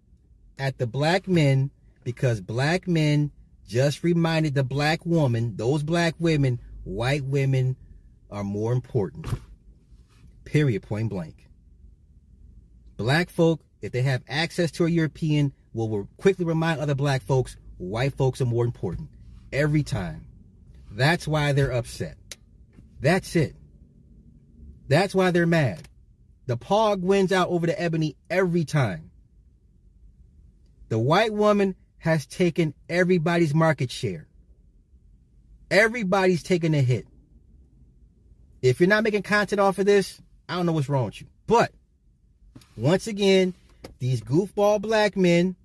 at 0.58 0.78
the 0.78 0.86
black 0.86 1.28
men 1.28 1.70
because 2.04 2.40
black 2.40 2.88
men 2.88 3.30
just 3.68 4.02
reminded 4.02 4.54
the 4.54 4.64
black 4.64 5.06
woman, 5.06 5.56
those 5.56 5.82
black 5.82 6.14
women, 6.18 6.60
white 6.84 7.24
women 7.24 7.76
are 8.30 8.44
more 8.44 8.72
important. 8.72 9.26
Period. 10.44 10.82
Point 10.82 11.10
blank. 11.10 11.48
Black 12.96 13.30
folk, 13.30 13.60
if 13.80 13.92
they 13.92 14.02
have 14.02 14.22
access 14.28 14.70
to 14.72 14.86
a 14.86 14.90
European, 14.90 15.52
will 15.72 16.08
quickly 16.16 16.44
remind 16.44 16.80
other 16.80 16.94
black 16.94 17.22
folks 17.22 17.56
white 17.78 18.14
folks 18.14 18.40
are 18.40 18.46
more 18.46 18.64
important. 18.64 19.08
Every 19.52 19.82
time. 19.82 20.26
That's 20.90 21.26
why 21.26 21.52
they're 21.52 21.72
upset. 21.72 22.16
That's 23.02 23.34
it. 23.34 23.56
That's 24.88 25.14
why 25.14 25.32
they're 25.32 25.44
mad. 25.44 25.88
The 26.46 26.56
Pog 26.56 27.00
wins 27.00 27.32
out 27.32 27.48
over 27.48 27.66
the 27.66 27.80
Ebony 27.80 28.16
every 28.30 28.64
time. 28.64 29.10
The 30.88 30.98
white 30.98 31.32
woman 31.32 31.74
has 31.98 32.26
taken 32.26 32.74
everybody's 32.88 33.54
market 33.54 33.90
share. 33.90 34.28
Everybody's 35.70 36.42
taking 36.42 36.74
a 36.74 36.80
hit. 36.80 37.06
If 38.60 38.78
you're 38.78 38.88
not 38.88 39.02
making 39.02 39.22
content 39.22 39.60
off 39.60 39.78
of 39.78 39.86
this, 39.86 40.20
I 40.48 40.54
don't 40.56 40.66
know 40.66 40.72
what's 40.72 40.88
wrong 40.88 41.06
with 41.06 41.20
you. 41.20 41.26
But 41.48 41.72
once 42.76 43.08
again, 43.08 43.54
these 43.98 44.20
goofball 44.20 44.80
black 44.80 45.16
men 45.16 45.56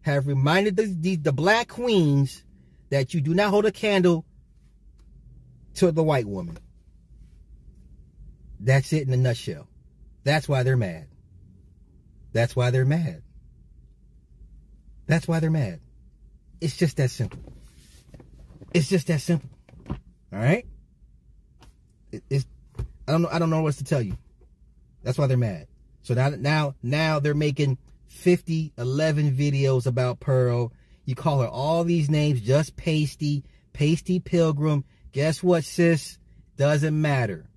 have 0.00 0.26
reminded 0.26 0.76
the, 0.76 0.86
the, 0.86 1.16
the 1.16 1.32
black 1.32 1.68
queens 1.68 2.42
that 2.90 3.14
you 3.14 3.20
do 3.20 3.34
not 3.34 3.50
hold 3.50 3.66
a 3.66 3.72
candle 3.72 4.24
to 5.74 5.92
the 5.92 6.02
white 6.02 6.26
woman. 6.26 6.58
That's 8.62 8.92
it 8.92 9.06
in 9.06 9.12
a 9.12 9.16
nutshell. 9.16 9.66
That's 10.22 10.48
why 10.48 10.62
they're 10.62 10.76
mad. 10.76 11.08
That's 12.32 12.54
why 12.54 12.70
they're 12.70 12.84
mad. 12.84 13.22
That's 15.06 15.26
why 15.26 15.40
they're 15.40 15.50
mad. 15.50 15.80
It's 16.60 16.76
just 16.76 16.96
that 16.98 17.10
simple. 17.10 17.40
It's 18.72 18.88
just 18.88 19.08
that 19.08 19.20
simple. 19.20 19.50
All 19.88 20.38
right? 20.38 20.64
It, 22.12 22.22
it's 22.30 22.46
I 23.08 23.12
don't 23.12 23.22
know 23.22 23.28
I 23.32 23.40
don't 23.40 23.50
know 23.50 23.62
what 23.62 23.74
to 23.74 23.84
tell 23.84 24.00
you. 24.00 24.16
That's 25.02 25.18
why 25.18 25.26
they're 25.26 25.36
mad. 25.36 25.66
So 26.02 26.14
now 26.14 26.30
now 26.30 26.74
now 26.82 27.18
they're 27.18 27.34
making 27.34 27.78
50 28.06 28.74
11 28.78 29.32
videos 29.36 29.86
about 29.86 30.20
Pearl. 30.20 30.72
You 31.04 31.16
call 31.16 31.40
her 31.40 31.48
all 31.48 31.82
these 31.82 32.08
names 32.08 32.40
just 32.40 32.76
pasty, 32.76 33.42
pasty 33.72 34.20
pilgrim. 34.20 34.84
Guess 35.10 35.42
what, 35.42 35.64
sis? 35.64 36.18
Doesn't 36.56 36.98
matter. 36.98 37.50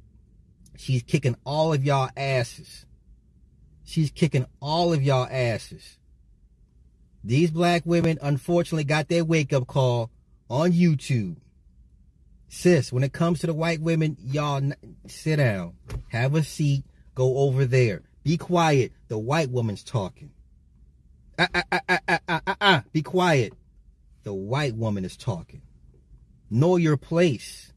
She's 0.78 1.04
kicking 1.04 1.36
all 1.46 1.74
of 1.74 1.84
y'all 1.84 2.10
asses. 2.16 2.86
She's 3.84 4.12
kicking 4.12 4.46
all 4.62 4.94
of 4.94 5.04
y'all 5.04 5.28
asses. 5.30 5.98
These 7.24 7.52
black 7.52 7.84
women 7.86 8.20
unfortunately 8.22 8.84
got 8.84 9.08
their 9.08 9.26
wake 9.26 9.54
up 9.54 9.68
call 9.68 10.12
on 10.50 10.72
YouTube. 10.72 11.38
Sis, 12.48 12.92
when 12.94 13.04
it 13.04 13.14
comes 13.14 13.40
to 13.40 13.48
the 13.48 13.54
white 13.54 13.82
women, 13.82 14.18
y'all 14.20 14.62
sit 15.08 15.38
down, 15.38 15.74
have 16.10 16.36
a 16.36 16.44
seat, 16.44 16.86
go 17.16 17.38
over 17.40 17.66
there. 17.66 18.04
Be 18.24 18.38
quiet. 18.38 18.92
The 19.08 19.18
white 19.18 19.52
woman's 19.52 19.84
talking. 19.84 20.32
Ah, 21.38 21.48
ah, 21.54 21.64
ah, 21.72 21.82
ah, 21.88 22.00
ah, 22.08 22.20
ah, 22.28 22.42
ah, 22.48 22.58
ah. 22.62 22.84
Be 22.92 23.02
quiet. 23.02 23.54
The 24.24 24.34
white 24.34 24.76
woman 24.76 25.06
is 25.06 25.16
talking. 25.16 25.62
Know 26.50 26.78
your 26.78 26.98
place. 26.98 27.72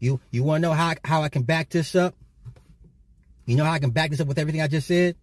You 0.00 0.20
you 0.30 0.42
want 0.44 0.62
to 0.62 0.68
know 0.68 0.74
how 0.74 0.94
how 1.04 1.22
I 1.22 1.28
can 1.28 1.42
back 1.42 1.70
this 1.70 1.94
up? 1.94 2.14
You 3.46 3.56
know 3.56 3.64
how 3.64 3.72
I 3.72 3.78
can 3.78 3.90
back 3.90 4.10
this 4.10 4.20
up 4.20 4.28
with 4.28 4.38
everything 4.38 4.60
I 4.60 4.68
just 4.68 4.86
said? 4.86 5.16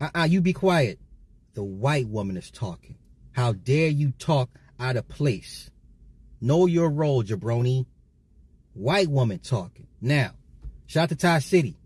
Uh-uh, 0.00 0.24
you 0.24 0.40
be 0.40 0.52
quiet. 0.52 0.98
The 1.54 1.64
white 1.64 2.06
woman 2.08 2.36
is 2.36 2.50
talking. 2.50 2.96
How 3.32 3.52
dare 3.52 3.88
you 3.88 4.12
talk 4.12 4.50
out 4.78 4.96
of 4.96 5.08
place? 5.08 5.70
Know 6.40 6.66
your 6.66 6.90
role, 6.90 7.22
jabroni. 7.22 7.86
White 8.74 9.08
woman 9.08 9.38
talking. 9.38 9.86
Now, 10.00 10.32
shout 10.86 11.04
out 11.04 11.08
to 11.10 11.16
Ty 11.16 11.38
City. 11.40 11.76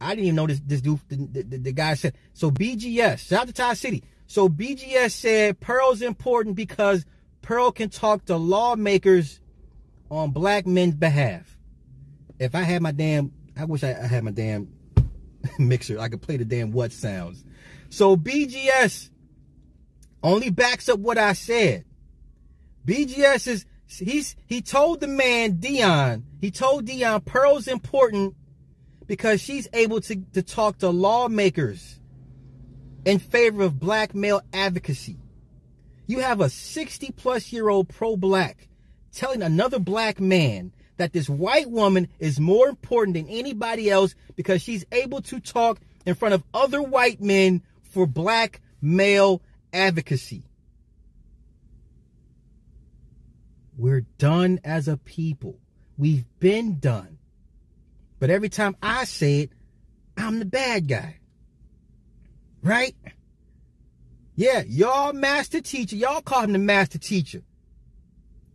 I 0.00 0.10
didn't 0.10 0.24
even 0.24 0.36
know 0.36 0.46
this, 0.46 0.60
this 0.60 0.80
dude, 0.80 1.00
the, 1.08 1.42
the, 1.42 1.58
the 1.58 1.72
guy 1.72 1.94
said. 1.94 2.14
So 2.32 2.50
BGS, 2.50 3.28
shout 3.28 3.42
out 3.42 3.46
to 3.48 3.52
Ty 3.52 3.74
City. 3.74 4.02
So 4.26 4.48
BGS 4.48 5.12
said 5.12 5.60
Pearl's 5.60 6.02
important 6.02 6.56
because 6.56 7.04
Pearl 7.42 7.70
can 7.72 7.90
talk 7.90 8.24
to 8.26 8.36
lawmakers 8.36 9.40
on 10.10 10.30
black 10.30 10.66
men's 10.66 10.94
behalf. 10.94 11.58
If 12.38 12.54
I 12.54 12.62
had 12.62 12.82
my 12.82 12.92
damn, 12.92 13.32
I 13.56 13.64
wish 13.64 13.82
I, 13.84 13.90
I 13.90 14.06
had 14.06 14.24
my 14.24 14.30
damn 14.30 14.68
mixer. 15.58 15.98
I 15.98 16.08
could 16.08 16.22
play 16.22 16.36
the 16.36 16.44
damn 16.44 16.72
what 16.72 16.92
sounds. 16.92 17.44
So 17.90 18.16
BGS 18.16 19.10
only 20.22 20.50
backs 20.50 20.88
up 20.88 20.98
what 20.98 21.18
I 21.18 21.32
said. 21.32 21.84
BGS 22.86 23.46
is 23.48 23.66
he's 23.86 24.36
he 24.46 24.62
told 24.62 25.00
the 25.00 25.06
man 25.06 25.58
Dion, 25.58 26.24
he 26.40 26.50
told 26.50 26.86
Dion 26.86 27.20
Pearl's 27.22 27.68
important 27.68 28.34
because 29.06 29.40
she's 29.40 29.68
able 29.72 30.00
to, 30.02 30.16
to 30.34 30.42
talk 30.42 30.78
to 30.78 30.90
lawmakers 30.90 31.98
in 33.04 33.18
favor 33.18 33.62
of 33.62 33.80
black 33.80 34.14
male 34.14 34.42
advocacy. 34.52 35.18
You 36.06 36.20
have 36.20 36.40
a 36.40 36.48
60 36.48 37.12
plus 37.12 37.52
year 37.52 37.68
old 37.68 37.88
pro 37.88 38.16
black 38.16 38.67
telling 39.12 39.42
another 39.42 39.78
black 39.78 40.20
man 40.20 40.72
that 40.96 41.12
this 41.12 41.28
white 41.28 41.70
woman 41.70 42.08
is 42.18 42.38
more 42.38 42.68
important 42.68 43.14
than 43.14 43.28
anybody 43.28 43.90
else 43.90 44.14
because 44.36 44.62
she's 44.62 44.84
able 44.92 45.22
to 45.22 45.40
talk 45.40 45.80
in 46.04 46.14
front 46.14 46.34
of 46.34 46.42
other 46.52 46.82
white 46.82 47.20
men 47.20 47.62
for 47.82 48.06
black 48.06 48.60
male 48.82 49.42
advocacy. 49.72 50.44
We're 53.76 54.06
done 54.18 54.60
as 54.64 54.88
a 54.88 54.96
people. 54.96 55.58
We've 55.96 56.26
been 56.40 56.80
done. 56.80 57.18
But 58.18 58.30
every 58.30 58.48
time 58.48 58.76
I 58.82 59.04
say 59.04 59.42
it, 59.42 59.50
I'm 60.16 60.40
the 60.40 60.44
bad 60.44 60.88
guy. 60.88 61.18
Right? 62.62 62.96
Yeah, 64.34 64.62
y'all 64.66 65.12
master 65.12 65.60
teacher. 65.60 65.94
Y'all 65.94 66.22
call 66.22 66.42
him 66.42 66.52
the 66.52 66.58
master 66.58 66.98
teacher. 66.98 67.42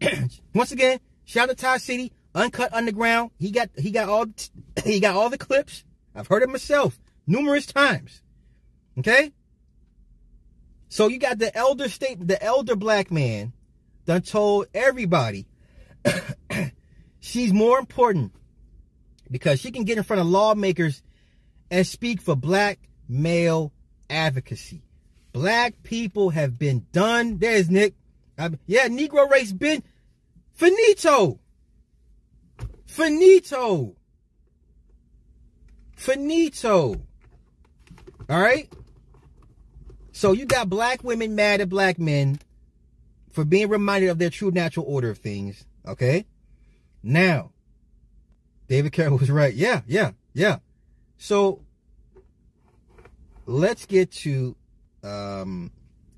Once 0.54 0.72
again, 0.72 1.00
shout 1.26 1.50
out 1.50 1.58
to 1.58 1.64
Ty 1.64 1.78
City, 1.78 2.12
Uncut 2.36 2.74
Underground. 2.74 3.32
He 3.40 3.52
got 3.52 3.70
he 3.78 3.92
got 3.92 4.10
all 4.10 4.26
he 4.84 5.00
got 5.00 5.16
all 5.16 5.30
the 5.30 5.38
clips. 5.38 5.84
I've 6.16 6.28
heard 6.28 6.44
it 6.44 6.50
myself 6.50 7.00
numerous 7.26 7.66
times. 7.66 8.22
Okay? 9.00 9.34
So 10.90 11.08
you 11.08 11.18
got 11.18 11.40
the 11.40 11.56
elder 11.56 11.90
state, 11.90 12.26
the 12.26 12.42
elder 12.42 12.76
black 12.76 13.12
man 13.12 13.54
done 14.06 14.22
told 14.22 14.68
everybody 14.74 15.48
she's 17.20 17.54
more 17.54 17.80
important 17.80 18.32
because 19.32 19.60
she 19.60 19.72
can 19.72 19.86
get 19.86 19.98
in 19.98 20.04
front 20.04 20.22
of 20.22 20.28
lawmakers 20.28 21.02
and 21.72 21.88
speak 21.88 22.22
for 22.22 22.36
black 22.36 22.78
male 23.10 23.72
advocacy. 24.10 24.84
Black 25.32 25.82
people 25.82 26.30
have 26.30 26.60
been 26.60 26.86
done. 26.92 27.40
There's 27.40 27.70
Nick. 27.70 27.96
I, 28.38 28.52
yeah, 28.68 28.88
Negro 28.88 29.30
race 29.30 29.52
been 29.52 29.84
finito. 30.54 31.40
Finito. 32.86 33.96
Finito. 35.96 36.96
All 38.30 38.42
right? 38.42 38.72
So 40.12 40.32
you 40.32 40.46
got 40.46 40.70
black 40.70 41.04
women 41.04 41.36
mad 41.36 41.60
at 41.62 41.70
black 41.70 41.98
men 41.98 42.40
for 43.32 43.44
being 43.44 43.68
reminded 43.68 44.10
of 44.10 44.20
their 44.20 44.30
true 44.30 44.52
natural 44.52 44.86
order 44.88 45.10
of 45.10 45.18
things. 45.18 45.66
Okay? 45.88 46.26
Now, 47.02 47.52
David 48.68 48.92
Carroll 48.92 49.18
was 49.18 49.30
right. 49.30 49.54
Yeah, 49.54 49.82
yeah, 49.88 50.12
yeah. 50.34 50.60
So 51.18 51.62
let's 53.46 53.86
get 53.86 54.12
to 54.12 54.56
um 55.04 55.72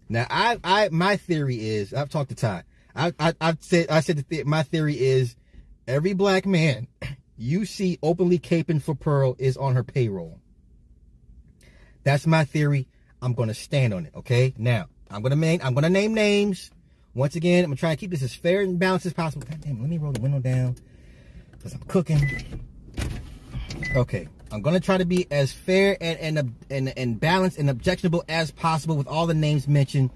now 0.09 0.27
I 0.29 0.59
I 0.63 0.89
my 0.91 1.17
theory 1.17 1.57
is 1.59 1.93
I've 1.93 2.09
talked 2.09 2.29
to 2.29 2.35
Ty. 2.35 2.63
I 2.95 3.13
I 3.19 3.33
i 3.41 3.57
said 3.59 3.89
I 3.89 3.99
said 3.99 4.25
the, 4.27 4.43
my 4.43 4.63
theory 4.63 4.99
is 4.99 5.35
every 5.87 6.13
black 6.13 6.45
man 6.45 6.87
you 7.37 7.65
see 7.65 7.99
openly 8.01 8.39
caping 8.39 8.81
for 8.81 8.95
Pearl 8.95 9.35
is 9.37 9.57
on 9.57 9.75
her 9.75 9.83
payroll. 9.83 10.39
That's 12.03 12.27
my 12.27 12.45
theory. 12.45 12.87
I'm 13.21 13.33
going 13.33 13.49
to 13.49 13.55
stand 13.55 13.93
on 13.93 14.05
it. 14.05 14.13
Okay. 14.15 14.53
Now 14.57 14.87
I'm 15.09 15.21
going 15.21 15.31
to 15.31 15.37
name, 15.37 15.59
I'm 15.63 15.73
going 15.73 15.83
to 15.83 15.89
name 15.89 16.13
names. 16.13 16.71
Once 17.13 17.35
again, 17.35 17.63
I'm 17.63 17.69
going 17.69 17.77
to 17.77 17.79
try 17.79 17.91
and 17.91 17.99
keep 17.99 18.11
this 18.11 18.21
as 18.21 18.33
fair 18.33 18.61
and 18.61 18.77
balanced 18.77 19.05
as 19.05 19.13
possible. 19.13 19.47
God 19.49 19.61
damn, 19.61 19.79
let 19.79 19.89
me 19.89 19.97
roll 19.97 20.11
the 20.11 20.19
window 20.19 20.39
down 20.39 20.75
because 21.51 21.73
I'm 21.73 21.81
cooking. 21.81 22.19
Okay. 23.95 24.27
I'm 24.51 24.61
going 24.61 24.73
to 24.73 24.79
try 24.79 24.97
to 24.97 25.05
be 25.05 25.25
as 25.31 25.51
fair 25.51 25.97
and, 25.99 26.37
and, 26.37 26.55
and, 26.69 26.93
and 26.97 27.19
balanced 27.19 27.57
and 27.57 27.69
objectionable 27.69 28.23
as 28.29 28.51
possible 28.51 28.95
with 28.95 29.07
all 29.07 29.27
the 29.27 29.33
names 29.33 29.67
mentioned. 29.67 30.11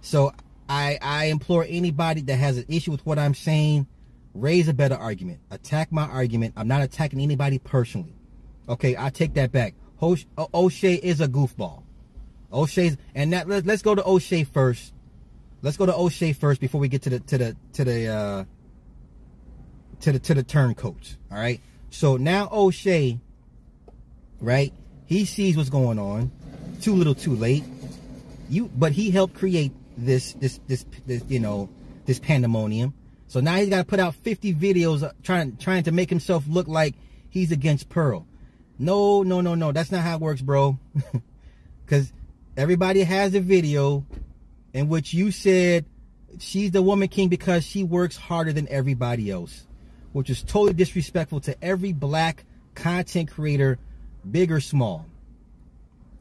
So 0.00 0.32
I, 0.68 0.98
I 1.02 1.24
implore 1.26 1.66
anybody 1.68 2.22
that 2.22 2.36
has 2.36 2.58
an 2.58 2.64
issue 2.68 2.90
with 2.90 3.04
what 3.04 3.18
I'm 3.18 3.34
saying, 3.34 3.86
raise 4.34 4.68
a 4.68 4.74
better 4.74 4.94
argument. 4.94 5.40
Attack 5.50 5.92
my 5.92 6.04
argument. 6.04 6.54
I'm 6.56 6.68
not 6.68 6.82
attacking 6.82 7.20
anybody 7.20 7.58
personally. 7.58 8.14
Okay, 8.68 8.96
I 8.96 9.10
take 9.10 9.34
that 9.34 9.52
back. 9.52 9.74
O'Shea 10.02 10.94
is 10.94 11.20
a 11.20 11.28
goofball. 11.28 11.82
O'Shea's 12.52 12.96
and 13.14 13.32
that 13.32 13.48
let, 13.48 13.68
us 13.68 13.82
go 13.82 13.94
to 13.94 14.06
O'Shea 14.06 14.44
first. 14.44 14.92
Let's 15.62 15.76
go 15.76 15.86
to 15.86 15.94
O'Shea 15.94 16.32
first 16.32 16.60
before 16.60 16.80
we 16.80 16.88
get 16.88 17.02
to 17.02 17.10
the 17.10 17.20
to 17.20 17.38
the 17.38 17.56
to 17.74 17.84
the 17.84 18.08
uh 18.08 18.44
to 20.00 20.12
the 20.12 20.18
to 20.18 20.34
the 20.34 20.42
turncoats. 20.42 21.16
All 21.30 21.38
right. 21.38 21.60
So 21.90 22.16
now 22.16 22.48
O'Shea, 22.52 23.18
right? 24.40 24.72
He 25.06 25.24
sees 25.24 25.56
what's 25.56 25.70
going 25.70 25.98
on. 25.98 26.30
Too 26.80 26.94
little, 26.94 27.14
too 27.14 27.36
late. 27.36 27.64
You, 28.48 28.70
but 28.76 28.92
he 28.92 29.10
helped 29.10 29.34
create 29.34 29.72
this 29.96 30.32
this 30.34 30.60
this, 30.66 30.84
this 31.06 31.24
you 31.28 31.40
know 31.40 31.68
this 32.06 32.18
pandemonium. 32.18 32.94
So 33.28 33.40
now 33.40 33.56
he's 33.56 33.70
got 33.70 33.78
to 33.78 33.84
put 33.84 33.98
out 33.98 34.14
50 34.14 34.54
videos 34.54 35.02
uh, 35.02 35.12
trying 35.22 35.56
trying 35.56 35.84
to 35.84 35.92
make 35.92 36.10
himself 36.10 36.44
look 36.46 36.68
like 36.68 36.94
he's 37.30 37.50
against 37.50 37.88
Pearl. 37.88 38.26
No, 38.78 39.22
no, 39.22 39.40
no, 39.40 39.54
no. 39.54 39.72
That's 39.72 39.90
not 39.90 40.02
how 40.02 40.16
it 40.16 40.20
works, 40.20 40.42
bro. 40.42 40.78
Because 41.84 42.12
everybody 42.56 43.02
has 43.02 43.34
a 43.34 43.40
video 43.40 44.06
in 44.72 44.88
which 44.88 45.12
you 45.12 45.30
said 45.30 45.84
she's 46.38 46.70
the 46.70 46.80
woman 46.80 47.08
king 47.08 47.28
because 47.28 47.64
she 47.64 47.82
works 47.82 48.16
harder 48.16 48.52
than 48.52 48.68
everybody 48.68 49.30
else, 49.30 49.66
which 50.12 50.30
is 50.30 50.42
totally 50.42 50.72
disrespectful 50.72 51.40
to 51.40 51.62
every 51.62 51.92
black 51.92 52.44
content 52.74 53.30
creator, 53.30 53.78
big 54.30 54.50
or 54.50 54.60
small. 54.60 55.06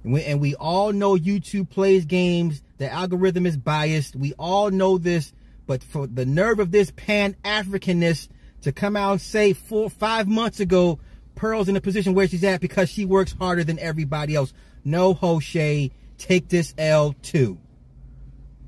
And 0.03 0.13
we, 0.13 0.23
and 0.23 0.41
we 0.41 0.55
all 0.55 0.91
know 0.91 1.15
YouTube 1.15 1.69
plays 1.69 2.05
games. 2.05 2.62
The 2.82 2.91
algorithm 2.91 3.46
is 3.46 3.58
biased. 3.58 4.15
We 4.15 4.34
all 4.39 4.72
know 4.72 4.98
this. 4.98 5.34
But 5.67 5.84
for 5.84 6.08
the 6.08 6.26
nerve 6.26 6.60
of 6.60 6.72
this 6.72 6.91
pan-Africanist 6.96 8.30
to 8.62 8.72
come 8.72 8.96
out 8.96 9.12
and 9.12 9.22
say 9.22 9.54
four, 9.54 9.88
five 9.88 10.28
months 10.28 10.60
ago, 10.60 10.98
Pearl's 11.36 11.67
in 11.67 11.76
the 11.76 11.82
position 11.82 12.15
where 12.15 12.28
she's 12.28 12.44
at 12.44 12.60
because 12.60 12.89
she 12.89 13.06
works 13.06 13.36
harder 13.38 13.63
than 13.63 13.78
everybody 13.78 14.34
else. 14.34 14.52
No, 14.84 15.15
O'Shea, 15.22 15.91
take 16.17 16.50
this 16.50 16.74
L 16.76 17.13
too. 17.22 17.60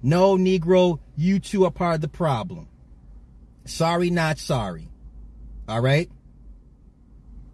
No, 0.03 0.37
Negro, 0.37 0.99
you 1.15 1.39
two 1.39 1.65
are 1.65 1.71
part 1.71 1.95
of 1.95 2.01
the 2.01 2.07
problem. 2.07 2.67
Sorry, 3.65 4.11
not 4.11 4.37
sorry. 4.37 4.89
All 5.67 5.81
right? 5.81 6.07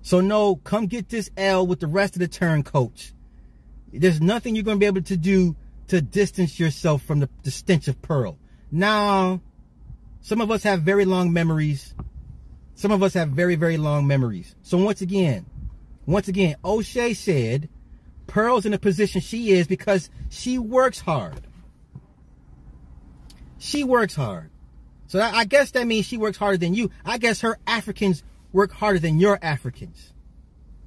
So, 0.02 0.20
no, 0.20 0.58
come 0.58 0.88
get 0.88 1.08
this 1.08 1.32
L 1.38 1.66
with 1.66 1.80
the 1.80 1.88
rest 1.88 2.16
of 2.16 2.20
the 2.20 2.28
turncoats. 2.28 3.14
There's 3.94 4.20
nothing 4.20 4.56
you're 4.56 4.66
going 4.66 4.76
to 4.76 4.82
be 4.82 4.88
able 4.88 5.04
to 5.04 5.16
do 5.16 5.56
to 5.90 6.02
distance 6.02 6.60
yourself 6.60 7.04
from 7.04 7.20
the, 7.20 7.30
the 7.44 7.52
stench 7.52 7.88
of 7.88 8.02
Pearl. 8.02 8.38
Now, 8.72 9.42
some 10.22 10.42
of 10.42 10.50
us 10.52 10.64
have 10.64 10.82
very 10.82 11.06
long 11.06 11.32
memories. 11.34 11.94
Some 12.76 12.92
of 12.92 13.04
us 13.04 13.14
have 13.14 13.30
very, 13.30 13.56
very 13.56 13.78
long 13.78 14.08
memories. 14.08 14.56
So, 14.62 14.78
once 14.78 15.02
again, 15.02 15.46
once 16.06 16.28
again, 16.28 16.56
O'Shea 16.64 17.14
said 17.14 17.70
Pearl's 18.28 18.66
in 18.66 18.72
the 18.72 18.80
position 18.80 19.22
she 19.22 19.52
is 19.52 19.68
because 19.68 20.10
she 20.30 20.58
works 20.58 21.00
hard. 21.00 21.42
She 23.58 23.84
works 23.84 24.16
hard. 24.16 24.50
So 25.08 25.20
I 25.20 25.46
guess 25.46 25.72
that 25.72 25.88
means 25.88 26.06
she 26.06 26.18
works 26.18 26.38
harder 26.38 26.58
than 26.58 26.76
you. 26.76 26.92
I 27.04 27.18
guess 27.18 27.42
her 27.42 27.58
Africans 27.66 28.24
work 28.54 28.72
harder 28.72 29.00
than 29.00 29.20
your 29.20 29.40
Africans. 29.42 30.14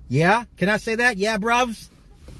Yeah? 0.09 0.45
Can 0.57 0.69
I 0.69 0.77
say 0.77 0.95
that? 0.95 1.17
Yeah, 1.17 1.38
bruvs? 1.38 1.88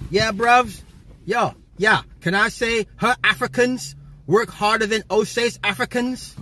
Yeah, 0.09 0.31
bruvs? 0.31 0.83
Yo, 1.25 1.55
yeah. 1.77 2.03
Can 2.21 2.35
I 2.35 2.49
say 2.49 2.87
her 2.97 3.17
Africans 3.25 3.97
work 4.27 4.51
harder 4.51 4.87
than 4.87 5.03
O'Shea's 5.11 5.59
Africans? 5.63 6.35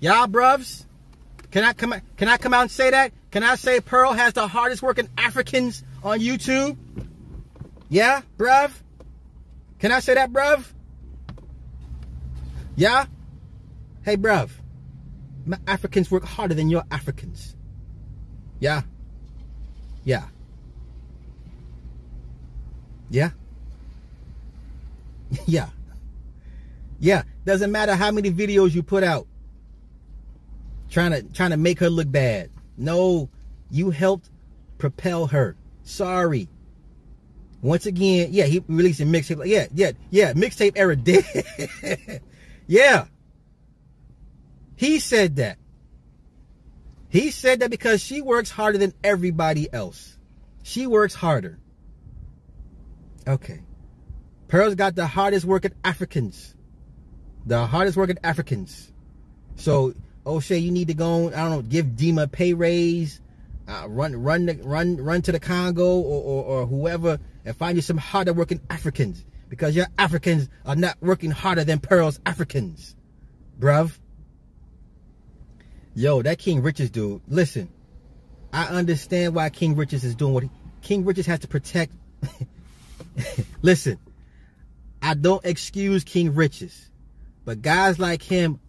Yeah, 0.00 0.26
bruvs? 0.26 0.84
Can 1.50 1.64
I 1.64 1.72
come? 1.72 1.94
Can 2.16 2.28
I 2.28 2.36
come 2.36 2.52
out 2.54 2.62
and 2.62 2.70
say 2.70 2.90
that? 2.90 3.12
Can 3.30 3.42
I 3.42 3.56
say 3.56 3.80
Pearl 3.80 4.12
has 4.12 4.32
the 4.34 4.46
hardest 4.46 4.82
working 4.82 5.08
Africans 5.16 5.82
on 6.02 6.20
YouTube? 6.20 6.76
Yeah, 7.88 8.22
bruv. 8.36 8.70
Can 9.78 9.92
I 9.92 10.00
say 10.00 10.14
that, 10.14 10.32
bruv? 10.32 10.64
Yeah. 12.76 13.06
Hey, 14.02 14.16
bruv. 14.16 14.50
My 15.46 15.58
Africans 15.66 16.10
work 16.10 16.24
harder 16.24 16.54
than 16.54 16.68
your 16.68 16.84
Africans. 16.90 17.56
Yeah. 18.60 18.82
Yeah. 20.04 20.26
Yeah. 23.10 23.30
yeah. 25.46 25.68
Yeah. 26.98 27.22
Doesn't 27.44 27.72
matter 27.72 27.94
how 27.94 28.10
many 28.10 28.30
videos 28.30 28.74
you 28.74 28.82
put 28.82 29.02
out 29.02 29.26
trying 30.90 31.10
to 31.12 31.22
trying 31.22 31.50
to 31.50 31.56
make 31.56 31.78
her 31.80 31.90
look 31.90 32.10
bad. 32.10 32.50
No, 32.76 33.28
you 33.70 33.90
helped 33.90 34.30
propel 34.78 35.26
her. 35.28 35.56
Sorry. 35.82 36.48
Once 37.60 37.86
again, 37.86 38.28
yeah, 38.30 38.44
he 38.44 38.62
released 38.68 39.00
a 39.00 39.04
mixtape. 39.04 39.44
Yeah, 39.46 39.66
yeah, 39.74 39.92
yeah, 40.10 40.32
mixtape 40.32 40.72
era 40.76 40.94
dead. 40.96 42.20
yeah. 42.66 43.06
He 44.76 45.00
said 45.00 45.36
that. 45.36 45.58
He 47.08 47.30
said 47.30 47.60
that 47.60 47.70
because 47.70 48.00
she 48.00 48.20
works 48.20 48.50
harder 48.50 48.78
than 48.78 48.92
everybody 49.02 49.72
else. 49.72 50.16
She 50.62 50.86
works 50.86 51.14
harder. 51.14 51.58
Okay. 53.26 53.60
Pearl's 54.48 54.74
got 54.74 54.94
the 54.94 55.06
hardest 55.06 55.44
working 55.44 55.72
Africans. 55.84 56.54
The 57.46 57.66
hardest 57.66 57.96
working 57.96 58.18
Africans. 58.24 58.92
So, 59.56 59.94
O'Shea, 60.26 60.58
you 60.58 60.70
need 60.70 60.88
to 60.88 60.94
go, 60.94 61.28
I 61.28 61.30
don't 61.30 61.50
know, 61.50 61.62
give 61.62 61.86
Dima 61.86 62.24
a 62.24 62.28
pay 62.28 62.54
raise, 62.54 63.20
uh, 63.68 63.86
run, 63.88 64.16
run, 64.16 64.60
run, 64.64 64.96
run 64.96 65.22
to 65.22 65.32
the 65.32 65.40
Congo 65.40 65.98
or, 65.98 66.22
or, 66.22 66.44
or 66.44 66.66
whoever 66.66 67.18
and 67.44 67.56
find 67.56 67.76
you 67.76 67.82
some 67.82 67.98
harder 67.98 68.32
working 68.32 68.60
Africans 68.70 69.24
because 69.48 69.76
your 69.76 69.86
Africans 69.98 70.48
are 70.66 70.76
not 70.76 70.96
working 71.00 71.30
harder 71.30 71.64
than 71.64 71.78
Pearl's 71.80 72.20
Africans, 72.26 72.94
bruv. 73.58 73.98
Yo, 75.94 76.22
that 76.22 76.38
King 76.38 76.62
Richards 76.62 76.90
dude, 76.90 77.22
listen, 77.28 77.68
I 78.52 78.66
understand 78.66 79.34
why 79.34 79.50
King 79.50 79.76
Richards 79.76 80.04
is 80.04 80.14
doing 80.14 80.32
what 80.32 80.42
he, 80.44 80.50
King 80.80 81.04
Richards 81.04 81.26
has 81.26 81.40
to 81.40 81.48
protect. 81.48 81.92
listen, 83.62 83.98
I 85.02 85.14
don't 85.14 85.44
excuse 85.44 86.04
King 86.04 86.34
Richards, 86.34 86.90
but 87.44 87.62
guys 87.62 87.98
like 87.98 88.22
him 88.22 88.60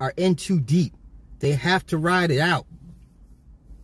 are 0.00 0.12
in 0.16 0.36
too 0.36 0.60
deep. 0.60 0.94
They 1.40 1.52
have 1.52 1.84
to 1.86 1.98
ride 1.98 2.30
it 2.30 2.40
out. 2.40 2.66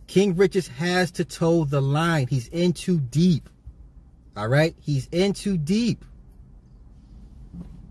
King 0.07 0.35
Richards 0.35 0.67
has 0.67 1.11
to 1.11 1.25
toe 1.25 1.63
the 1.63 1.81
line. 1.81 2.27
He's 2.27 2.47
in 2.49 2.73
too 2.73 2.99
deep. 2.99 3.49
All 4.35 4.47
right? 4.47 4.75
He's 4.81 5.07
in 5.11 5.33
too 5.33 5.57
deep. 5.57 6.03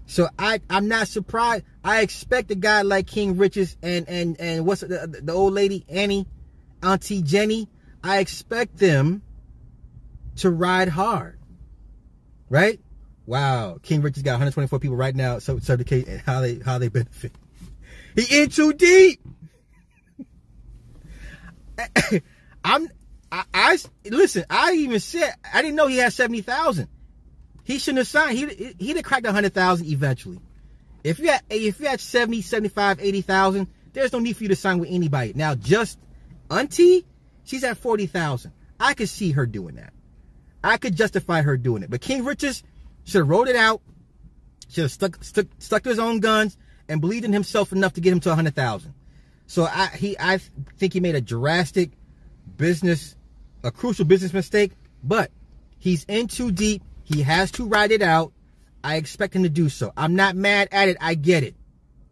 So 0.06 0.28
I 0.38 0.60
I'm 0.68 0.88
not 0.88 1.06
surprised. 1.06 1.64
I 1.84 2.00
expect 2.00 2.50
a 2.50 2.56
guy 2.56 2.82
like 2.82 3.06
King 3.06 3.36
Richards 3.36 3.76
and 3.80 4.08
and 4.08 4.40
and 4.40 4.66
what's 4.66 4.80
the, 4.80 5.20
the 5.22 5.32
old 5.32 5.54
lady 5.54 5.84
Annie, 5.88 6.26
Auntie 6.82 7.22
Jenny. 7.22 7.68
I 8.02 8.18
expect 8.18 8.78
them 8.78 9.22
to 10.36 10.50
ride 10.50 10.88
hard. 10.88 11.38
Right? 12.48 12.80
Wow, 13.30 13.78
King 13.80 14.02
Richards 14.02 14.24
got 14.24 14.32
124 14.32 14.80
people 14.80 14.96
right 14.96 15.14
now 15.14 15.38
so 15.38 15.56
certificate 15.60 16.08
and 16.08 16.20
how 16.20 16.40
they 16.40 16.56
how 16.58 16.78
they 16.78 16.88
benefit. 16.88 17.30
He 18.16 18.42
in 18.42 18.50
too 18.50 18.72
deep. 18.72 19.20
I'm 22.64 22.88
I, 23.30 23.44
I, 23.54 23.78
listen. 24.04 24.46
I 24.50 24.72
even 24.72 24.98
said 24.98 25.32
I 25.54 25.62
didn't 25.62 25.76
know 25.76 25.86
he 25.86 25.98
had 25.98 26.12
seventy 26.12 26.40
thousand. 26.40 26.88
He 27.62 27.78
shouldn't 27.78 27.98
have 27.98 28.08
signed. 28.08 28.36
He 28.36 28.74
he'd 28.80 28.96
have 28.96 29.04
cracked 29.04 29.26
a 29.26 29.32
hundred 29.32 29.54
thousand 29.54 29.86
eventually. 29.86 30.40
If 31.04 31.20
you 31.20 31.28
had 31.28 31.42
if 31.50 31.78
you 31.78 31.86
had 31.86 32.00
70, 32.00 32.42
75, 32.42 32.98
80,000, 32.98 33.68
there's 33.92 34.12
no 34.12 34.18
need 34.18 34.36
for 34.38 34.42
you 34.42 34.48
to 34.48 34.56
sign 34.56 34.80
with 34.80 34.90
anybody. 34.90 35.34
Now 35.36 35.54
just 35.54 36.00
Auntie, 36.50 37.06
she's 37.44 37.62
at 37.62 37.76
forty 37.76 38.06
thousand. 38.06 38.50
I 38.80 38.94
could 38.94 39.08
see 39.08 39.30
her 39.30 39.46
doing 39.46 39.76
that. 39.76 39.92
I 40.64 40.78
could 40.78 40.96
justify 40.96 41.42
her 41.42 41.56
doing 41.56 41.84
it. 41.84 41.90
But 41.90 42.00
King 42.00 42.24
Richards 42.24 42.64
should 43.10 43.18
have 43.20 43.28
rolled 43.28 43.48
it 43.48 43.56
out. 43.56 43.82
Should 44.68 44.82
have 44.82 44.92
stuck 44.92 45.22
stuck 45.24 45.46
stuck 45.58 45.82
to 45.82 45.88
his 45.88 45.98
own 45.98 46.20
guns 46.20 46.56
and 46.88 47.00
believed 47.00 47.24
in 47.24 47.32
himself 47.32 47.72
enough 47.72 47.94
to 47.94 48.00
get 48.00 48.12
him 48.12 48.20
to 48.20 48.32
a 48.32 48.34
hundred 48.34 48.54
thousand. 48.54 48.94
So 49.46 49.64
I 49.64 49.88
he 49.88 50.16
I 50.18 50.38
think 50.78 50.92
he 50.92 51.00
made 51.00 51.16
a 51.16 51.20
drastic 51.20 51.90
business 52.56 53.16
a 53.64 53.70
crucial 53.70 54.04
business 54.04 54.32
mistake, 54.32 54.72
but 55.02 55.30
he's 55.78 56.04
in 56.04 56.28
too 56.28 56.52
deep. 56.52 56.82
He 57.02 57.22
has 57.22 57.50
to 57.52 57.66
ride 57.66 57.90
it 57.90 58.02
out. 58.02 58.32
I 58.82 58.96
expect 58.96 59.34
him 59.34 59.42
to 59.42 59.48
do 59.48 59.68
so. 59.68 59.92
I'm 59.96 60.14
not 60.14 60.36
mad 60.36 60.68
at 60.72 60.88
it. 60.88 60.96
I 61.00 61.14
get 61.14 61.42
it. 61.42 61.54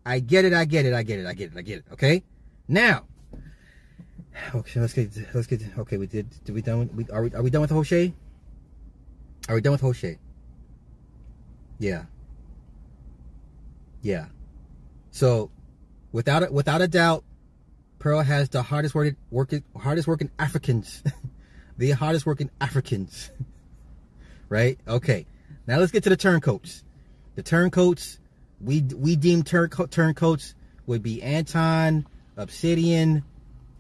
I 0.04 0.20
get 0.20 0.44
it. 0.44 0.52
I 0.52 0.64
get 0.64 0.84
it. 0.84 0.92
I 0.92 1.02
get 1.02 1.20
it. 1.20 1.26
I 1.26 1.32
get 1.32 1.52
it. 1.52 1.56
I 1.56 1.62
get 1.62 1.78
it. 1.78 1.84
Okay. 1.92 2.24
Now, 2.66 3.04
okay. 4.54 4.80
Let's 4.80 4.92
get. 4.92 5.12
Let's 5.32 5.46
get. 5.46 5.62
Okay. 5.78 5.96
We 5.96 6.06
did. 6.06 6.28
Did 6.44 6.54
we 6.54 6.62
done? 6.62 6.90
We 6.94 7.06
are 7.10 7.22
we 7.22 7.34
are 7.34 7.42
we 7.42 7.50
done 7.50 7.62
with 7.62 7.70
Hoshay? 7.70 8.12
Are 9.48 9.54
we 9.54 9.60
done 9.60 9.72
with 9.72 9.82
Hoshay? 9.82 10.18
Yeah. 11.78 12.04
Yeah. 14.02 14.26
So, 15.10 15.50
without 16.12 16.44
a, 16.44 16.52
without 16.52 16.80
a 16.80 16.88
doubt, 16.88 17.24
Pearl 17.98 18.22
has 18.22 18.48
the 18.48 18.62
hardest 18.62 18.94
working, 18.94 19.16
working 19.30 19.64
hardest 19.76 20.06
working 20.06 20.30
Africans 20.38 21.02
the 21.78 21.92
hardest 21.92 22.26
working 22.26 22.50
Africans. 22.60 23.30
right? 24.48 24.78
Okay. 24.86 25.26
Now 25.66 25.78
let's 25.78 25.92
get 25.92 26.02
to 26.04 26.10
the 26.10 26.16
turncoats. 26.16 26.84
The 27.36 27.42
turncoats, 27.42 28.18
we 28.60 28.82
we 28.82 29.16
deem 29.16 29.44
turn 29.44 29.70
turncoats 29.70 30.54
would 30.86 31.02
be 31.02 31.22
Anton, 31.22 32.06
Obsidian, 32.36 33.22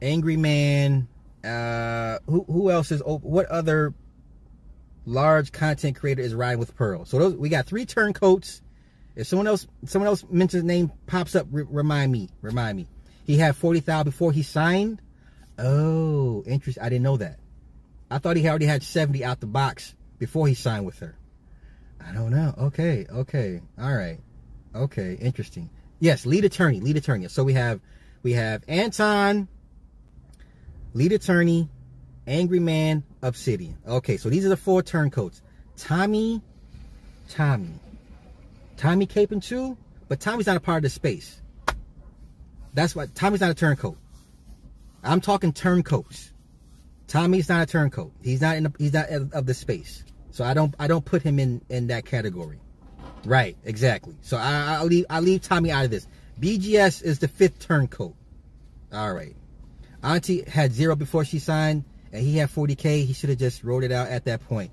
Angry 0.00 0.36
Man. 0.36 1.08
Uh, 1.44 2.18
who 2.26 2.44
who 2.44 2.70
else 2.70 2.92
is? 2.92 3.02
What 3.04 3.46
other 3.46 3.92
large 5.08 5.52
content 5.52 5.96
creator 5.96 6.22
is 6.22 6.34
riding 6.34 6.58
with 6.58 6.76
Pearl? 6.76 7.04
So 7.04 7.18
those 7.18 7.34
we 7.34 7.48
got 7.48 7.66
three 7.66 7.86
turncoats. 7.86 8.62
If 9.16 9.26
someone 9.26 9.46
else 9.46 9.66
someone 9.86 10.06
else 10.06 10.24
mentions 10.30 10.64
name 10.64 10.92
pops 11.06 11.34
up, 11.34 11.46
remind 11.50 12.12
me. 12.12 12.28
Remind 12.40 12.76
me. 12.76 12.86
He 13.24 13.36
had 13.36 13.56
forty 13.56 13.80
thousand 13.80 14.04
before 14.04 14.32
he 14.32 14.42
signed. 14.42 15.02
Oh, 15.58 16.44
interesting. 16.46 16.82
I 16.82 16.88
didn't 16.88 17.02
know 17.02 17.16
that. 17.16 17.40
I 18.10 18.18
thought 18.18 18.36
he 18.36 18.48
already 18.48 18.66
had 18.66 18.82
70 18.82 19.24
out 19.24 19.40
the 19.40 19.46
box 19.46 19.94
before 20.18 20.46
he 20.48 20.54
signed 20.54 20.86
with 20.86 20.98
her. 21.00 21.16
I 22.00 22.12
don't 22.12 22.30
know. 22.30 22.54
Okay, 22.58 23.06
okay, 23.10 23.60
all 23.78 23.94
right, 23.94 24.18
okay, 24.74 25.18
interesting. 25.20 25.68
Yes, 26.00 26.24
lead 26.24 26.44
attorney, 26.44 26.80
lead 26.80 26.96
attorney. 26.96 27.28
So 27.28 27.44
we 27.44 27.52
have 27.54 27.80
we 28.22 28.32
have 28.32 28.62
Anton, 28.68 29.48
lead 30.94 31.12
attorney, 31.12 31.68
angry 32.26 32.60
man, 32.60 33.02
obsidian. 33.22 33.76
Okay, 33.86 34.16
so 34.16 34.28
these 34.28 34.44
are 34.44 34.48
the 34.48 34.56
four 34.56 34.82
turncoats. 34.82 35.42
Tommy, 35.76 36.42
Tommy, 37.28 37.74
Tommy 38.76 39.06
Caping 39.06 39.42
too, 39.42 39.76
but 40.08 40.20
Tommy's 40.20 40.46
not 40.46 40.56
a 40.56 40.60
part 40.60 40.78
of 40.78 40.82
the 40.82 40.90
space. 40.90 41.40
That's 42.74 42.94
why 42.94 43.06
Tommy's 43.14 43.40
not 43.40 43.50
a 43.50 43.54
turncoat. 43.54 43.96
I'm 45.02 45.20
talking 45.20 45.52
turncoats. 45.52 46.32
Tommy's 47.06 47.48
not 47.48 47.62
a 47.62 47.66
turncoat. 47.66 48.12
He's 48.22 48.40
not 48.40 48.56
in. 48.56 48.64
The, 48.64 48.72
he's 48.78 48.92
not 48.92 49.08
of 49.10 49.46
the 49.46 49.54
space. 49.54 50.04
So 50.30 50.44
I 50.44 50.54
don't. 50.54 50.74
I 50.78 50.86
don't 50.86 51.04
put 51.04 51.22
him 51.22 51.38
in 51.38 51.62
in 51.68 51.86
that 51.88 52.04
category. 52.04 52.60
Right. 53.24 53.56
Exactly. 53.64 54.14
So 54.20 54.36
I, 54.36 54.76
I 54.80 54.82
leave. 54.82 55.06
I 55.08 55.20
leave 55.20 55.42
Tommy 55.42 55.70
out 55.70 55.84
of 55.84 55.90
this. 55.90 56.06
BGS 56.40 57.02
is 57.02 57.18
the 57.18 57.28
fifth 57.28 57.58
turncoat. 57.60 58.14
All 58.92 59.12
right. 59.12 59.34
Auntie 60.02 60.42
had 60.48 60.72
zero 60.72 60.94
before 60.94 61.24
she 61.24 61.38
signed, 61.38 61.84
and 62.12 62.22
he 62.22 62.36
had 62.38 62.50
40k. 62.50 63.04
He 63.04 63.12
should 63.12 63.30
have 63.30 63.38
just 63.38 63.64
wrote 63.64 63.84
it 63.84 63.92
out 63.92 64.08
at 64.08 64.24
that 64.24 64.46
point. 64.48 64.70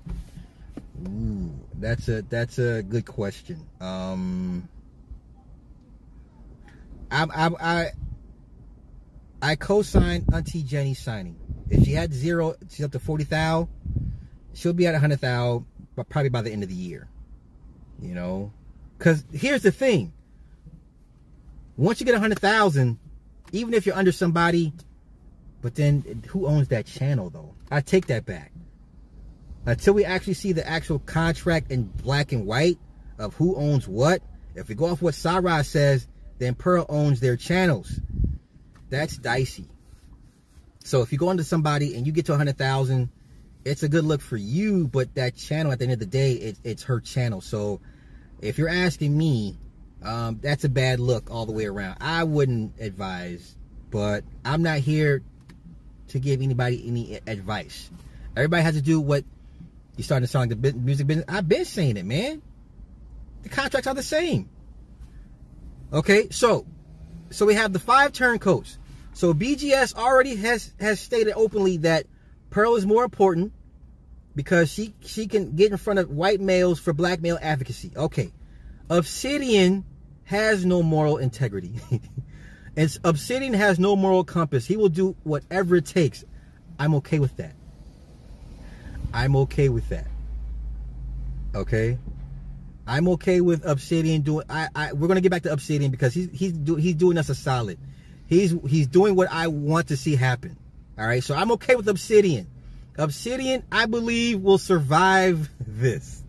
Ooh, 1.06 1.52
that's 1.74 2.08
a 2.08 2.22
that's 2.22 2.58
a 2.58 2.82
good 2.82 3.04
question. 3.04 3.60
Um, 3.80 4.68
I 7.10 7.24
I 7.24 7.50
I, 7.60 7.90
I 9.42 9.56
co-signed 9.56 10.24
Auntie 10.32 10.62
Jenny 10.62 10.94
signing. 10.94 11.36
If 11.68 11.84
she 11.84 11.92
had 11.92 12.12
zero, 12.12 12.54
she's 12.70 12.84
up 12.84 12.92
to 12.92 12.98
40 12.98 13.24
thou. 13.24 13.68
She'll 14.54 14.72
be 14.72 14.86
at 14.86 14.92
100 14.92 15.20
thou, 15.20 15.64
but 15.94 16.08
probably 16.08 16.30
by 16.30 16.42
the 16.42 16.50
end 16.50 16.62
of 16.62 16.68
the 16.68 16.74
year. 16.74 17.08
You 18.00 18.14
know? 18.14 18.52
Because 18.96 19.24
here's 19.32 19.62
the 19.62 19.72
thing. 19.72 20.12
Once 21.76 22.00
you 22.00 22.06
get 22.06 22.12
100,000, 22.12 22.98
even 23.52 23.74
if 23.74 23.84
you're 23.84 23.96
under 23.96 24.12
somebody, 24.12 24.72
but 25.66 25.74
then 25.74 26.22
who 26.28 26.46
owns 26.46 26.68
that 26.68 26.86
channel 26.86 27.28
though? 27.28 27.52
I 27.72 27.80
take 27.80 28.06
that 28.06 28.24
back. 28.24 28.52
Until 29.64 29.94
we 29.94 30.04
actually 30.04 30.34
see 30.34 30.52
the 30.52 30.64
actual 30.64 31.00
contract 31.00 31.72
in 31.72 31.86
black 31.86 32.30
and 32.30 32.46
white 32.46 32.78
of 33.18 33.34
who 33.34 33.56
owns 33.56 33.88
what, 33.88 34.22
if 34.54 34.68
we 34.68 34.76
go 34.76 34.84
off 34.84 35.02
what 35.02 35.16
Sarah 35.16 35.64
says, 35.64 36.06
then 36.38 36.54
Pearl 36.54 36.86
owns 36.88 37.18
their 37.18 37.36
channels. 37.36 37.98
That's 38.90 39.16
dicey. 39.16 39.68
So 40.84 41.02
if 41.02 41.10
you 41.10 41.18
go 41.18 41.32
into 41.32 41.42
somebody 41.42 41.96
and 41.96 42.06
you 42.06 42.12
get 42.12 42.26
to 42.26 42.34
a 42.34 42.36
hundred 42.36 42.58
thousand, 42.58 43.08
it's 43.64 43.82
a 43.82 43.88
good 43.88 44.04
look 44.04 44.20
for 44.20 44.36
you. 44.36 44.86
But 44.86 45.16
that 45.16 45.34
channel, 45.34 45.72
at 45.72 45.80
the 45.80 45.86
end 45.86 45.94
of 45.94 45.98
the 45.98 46.06
day, 46.06 46.34
it, 46.34 46.58
it's 46.62 46.84
her 46.84 47.00
channel. 47.00 47.40
So 47.40 47.80
if 48.40 48.56
you're 48.56 48.68
asking 48.68 49.18
me, 49.18 49.58
um, 50.04 50.38
that's 50.40 50.62
a 50.62 50.68
bad 50.68 51.00
look 51.00 51.28
all 51.28 51.44
the 51.44 51.50
way 51.50 51.64
around. 51.64 51.96
I 52.00 52.22
wouldn't 52.22 52.74
advise, 52.78 53.56
but 53.90 54.22
I'm 54.44 54.62
not 54.62 54.78
here 54.78 55.24
to 56.08 56.18
give 56.18 56.42
anybody 56.42 56.86
any 56.86 57.20
advice. 57.26 57.90
Everybody 58.36 58.62
has 58.62 58.74
to 58.74 58.82
do 58.82 59.00
what 59.00 59.24
you 59.96 60.04
starting 60.04 60.26
to 60.28 60.54
the 60.54 60.72
music 60.74 61.06
business. 61.06 61.24
I've 61.28 61.48
been 61.48 61.64
saying 61.64 61.96
it, 61.96 62.04
man. 62.04 62.42
The 63.42 63.48
contracts 63.48 63.86
are 63.86 63.94
the 63.94 64.02
same. 64.02 64.48
Okay, 65.92 66.28
so 66.30 66.66
so 67.30 67.46
we 67.46 67.54
have 67.54 67.72
the 67.72 67.78
five 67.78 68.12
turncoats. 68.12 68.78
So 69.14 69.32
BGS 69.32 69.94
already 69.94 70.36
has 70.36 70.72
has 70.78 71.00
stated 71.00 71.34
openly 71.34 71.78
that 71.78 72.06
Pearl 72.50 72.76
is 72.76 72.84
more 72.84 73.04
important 73.04 73.52
because 74.34 74.70
she 74.70 74.94
she 75.00 75.26
can 75.26 75.56
get 75.56 75.72
in 75.72 75.78
front 75.78 75.98
of 75.98 76.10
white 76.10 76.40
males 76.40 76.78
for 76.78 76.92
black 76.92 77.20
male 77.20 77.38
advocacy. 77.40 77.92
Okay. 77.96 78.32
Obsidian 78.90 79.84
has 80.24 80.64
no 80.64 80.82
moral 80.82 81.16
integrity. 81.16 81.74
and 82.76 82.98
Obsidian 83.04 83.54
has 83.54 83.78
no 83.78 83.96
moral 83.96 84.24
compass. 84.24 84.66
He 84.66 84.76
will 84.76 84.90
do 84.90 85.16
whatever 85.24 85.76
it 85.76 85.86
takes. 85.86 86.24
I'm 86.78 86.94
okay 86.96 87.18
with 87.18 87.36
that. 87.38 87.54
I'm 89.14 89.34
okay 89.36 89.70
with 89.70 89.88
that. 89.88 90.06
Okay? 91.54 91.98
I'm 92.86 93.08
okay 93.08 93.40
with 93.40 93.64
Obsidian 93.64 94.22
doing. 94.22 94.44
I, 94.48 94.68
I 94.74 94.92
we're 94.92 95.08
gonna 95.08 95.22
get 95.22 95.30
back 95.30 95.42
to 95.42 95.52
Obsidian 95.52 95.90
because 95.90 96.14
he's 96.14 96.28
he's 96.32 96.52
do, 96.52 96.76
he's 96.76 96.94
doing 96.94 97.18
us 97.18 97.28
a 97.28 97.34
solid. 97.34 97.78
He's 98.26 98.54
he's 98.68 98.86
doing 98.86 99.16
what 99.16 99.28
I 99.30 99.48
want 99.48 99.88
to 99.88 99.96
see 99.96 100.14
happen. 100.14 100.56
All 100.98 101.06
right, 101.06 101.22
so 101.22 101.34
I'm 101.34 101.50
okay 101.52 101.74
with 101.74 101.88
Obsidian. 101.88 102.46
Obsidian, 102.98 103.62
I 103.72 103.86
believe, 103.86 104.40
will 104.40 104.58
survive 104.58 105.50
this. 105.60 106.22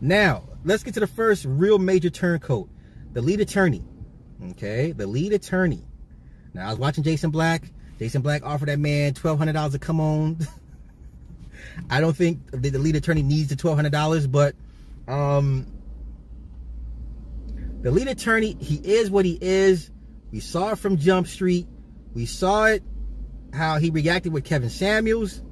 Now, 0.00 0.44
let's 0.64 0.82
get 0.82 0.94
to 0.94 1.00
the 1.00 1.06
first 1.06 1.44
real 1.44 1.78
major 1.78 2.10
turncoat, 2.10 2.68
the 3.12 3.20
lead 3.20 3.40
attorney. 3.40 3.82
Okay, 4.50 4.92
the 4.92 5.06
lead 5.06 5.32
attorney. 5.32 5.84
Now, 6.54 6.66
I 6.66 6.70
was 6.70 6.78
watching 6.78 7.04
Jason 7.04 7.30
Black. 7.30 7.62
Jason 7.98 8.22
Black 8.22 8.44
offered 8.44 8.68
that 8.68 8.78
man 8.78 9.14
twelve 9.14 9.38
hundred 9.38 9.52
dollars 9.52 9.72
to 9.72 9.78
come 9.78 10.00
on. 10.00 10.38
I 11.90 12.00
don't 12.00 12.16
think 12.16 12.50
the 12.50 12.78
lead 12.78 12.96
attorney 12.96 13.22
needs 13.22 13.48
the 13.48 13.56
twelve 13.56 13.76
hundred 13.76 13.92
dollars, 13.92 14.26
but 14.26 14.54
um, 15.06 15.66
the 17.82 17.90
lead 17.90 18.08
attorney, 18.08 18.56
he 18.60 18.76
is 18.76 19.10
what 19.10 19.24
he 19.24 19.38
is. 19.40 19.90
We 20.32 20.40
saw 20.40 20.70
it 20.70 20.78
from 20.78 20.96
Jump 20.96 21.26
Street. 21.26 21.66
We 22.14 22.26
saw 22.26 22.66
it 22.66 22.82
how 23.52 23.78
he 23.78 23.90
reacted 23.90 24.32
with 24.32 24.44
Kevin 24.44 24.70
Samuels. 24.70 25.42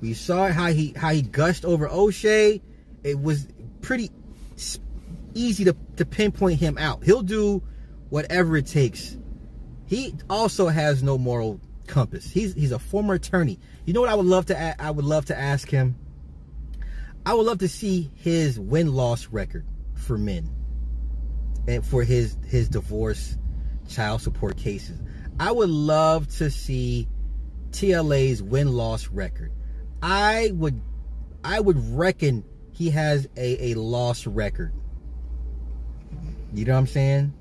We 0.00 0.14
saw 0.14 0.48
how 0.48 0.68
he 0.68 0.94
how 0.96 1.10
he 1.10 1.22
gushed 1.22 1.64
over 1.64 1.88
O'Shea. 1.88 2.62
It 3.02 3.20
was 3.20 3.46
pretty 3.80 4.10
easy 5.34 5.64
to, 5.64 5.76
to 5.96 6.04
pinpoint 6.04 6.58
him 6.60 6.78
out. 6.78 7.04
He'll 7.04 7.22
do 7.22 7.62
whatever 8.10 8.56
it 8.56 8.66
takes. 8.66 9.16
He 9.86 10.14
also 10.28 10.68
has 10.68 11.02
no 11.02 11.18
moral 11.18 11.60
compass. 11.86 12.30
He's 12.30 12.54
he's 12.54 12.72
a 12.72 12.78
former 12.78 13.14
attorney. 13.14 13.58
You 13.84 13.94
know 13.94 14.00
what 14.00 14.10
I 14.10 14.14
would 14.14 14.26
love 14.26 14.46
to 14.46 14.82
I 14.82 14.90
would 14.90 15.04
love 15.04 15.26
to 15.26 15.38
ask 15.38 15.68
him. 15.68 15.96
I 17.26 17.34
would 17.34 17.46
love 17.46 17.58
to 17.58 17.68
see 17.68 18.10
his 18.16 18.58
win 18.58 18.94
loss 18.94 19.26
record 19.28 19.66
for 19.94 20.16
men 20.16 20.50
and 21.66 21.84
for 21.84 22.04
his 22.04 22.36
his 22.46 22.68
divorce 22.68 23.36
child 23.88 24.22
support 24.22 24.56
cases. 24.56 24.98
I 25.40 25.52
would 25.52 25.70
love 25.70 26.28
to 26.36 26.50
see 26.50 27.08
TLA's 27.70 28.42
win 28.42 28.72
loss 28.72 29.08
record. 29.08 29.52
I 30.02 30.52
would 30.54 30.80
I 31.44 31.60
would 31.60 31.78
reckon 31.96 32.44
he 32.72 32.90
has 32.90 33.28
a, 33.36 33.72
a 33.72 33.74
loss 33.74 34.26
record. 34.26 34.72
You 36.52 36.64
know 36.64 36.72
what 36.72 36.78
I'm 36.78 36.86
saying? 36.86 37.34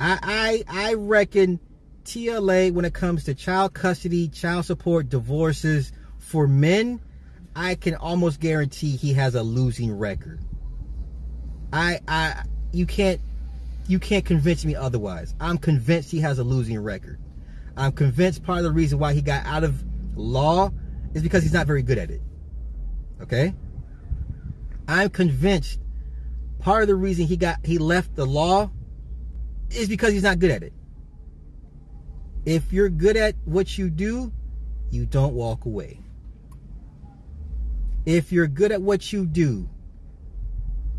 I 0.00 0.64
I 0.68 0.88
I 0.88 0.94
reckon 0.94 1.60
TLA 2.04 2.72
when 2.72 2.84
it 2.84 2.94
comes 2.94 3.24
to 3.24 3.34
child 3.34 3.74
custody, 3.74 4.28
child 4.28 4.64
support, 4.64 5.08
divorces 5.08 5.92
for 6.18 6.48
men, 6.48 7.00
I 7.54 7.74
can 7.74 7.94
almost 7.94 8.40
guarantee 8.40 8.96
he 8.96 9.12
has 9.14 9.34
a 9.34 9.42
losing 9.42 9.96
record. 9.96 10.40
I 11.72 12.00
I 12.08 12.44
you 12.72 12.86
can't 12.86 13.20
you 13.86 13.98
can't 13.98 14.24
convince 14.24 14.64
me 14.64 14.74
otherwise. 14.74 15.34
I'm 15.40 15.58
convinced 15.58 16.10
he 16.10 16.20
has 16.20 16.38
a 16.38 16.44
losing 16.44 16.78
record. 16.78 17.18
I'm 17.76 17.92
convinced 17.92 18.42
part 18.42 18.58
of 18.58 18.64
the 18.64 18.72
reason 18.72 18.98
why 18.98 19.12
he 19.12 19.22
got 19.22 19.44
out 19.46 19.64
of 19.64 19.82
law 20.16 20.70
is 21.14 21.22
because 21.22 21.42
he's 21.42 21.52
not 21.52 21.66
very 21.66 21.82
good 21.82 21.98
at 21.98 22.10
it. 22.10 22.22
Okay? 23.20 23.54
I'm 24.88 25.10
convinced 25.10 25.80
part 26.58 26.82
of 26.82 26.88
the 26.88 26.94
reason 26.94 27.26
he 27.26 27.36
got 27.36 27.64
he 27.64 27.78
left 27.78 28.16
the 28.16 28.26
law 28.26 28.70
is 29.70 29.88
because 29.88 30.12
he's 30.12 30.22
not 30.22 30.38
good 30.38 30.50
at 30.50 30.62
it. 30.62 30.72
If 32.44 32.72
you're 32.72 32.88
good 32.88 33.16
at 33.16 33.34
what 33.44 33.76
you 33.76 33.90
do, 33.90 34.32
you 34.90 35.06
don't 35.06 35.34
walk 35.34 35.66
away. 35.66 36.00
If 38.06 38.32
you're 38.32 38.46
good 38.46 38.72
at 38.72 38.80
what 38.80 39.12
you 39.12 39.26
do, 39.26 39.68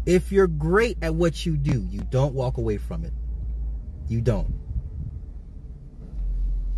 if 0.05 0.31
you're 0.31 0.47
great 0.47 0.97
at 1.01 1.13
what 1.13 1.45
you 1.45 1.57
do, 1.57 1.85
you 1.89 2.01
don't 2.09 2.33
walk 2.33 2.57
away 2.57 2.77
from 2.77 3.03
it. 3.03 3.13
You 4.07 4.21
don't. 4.21 4.53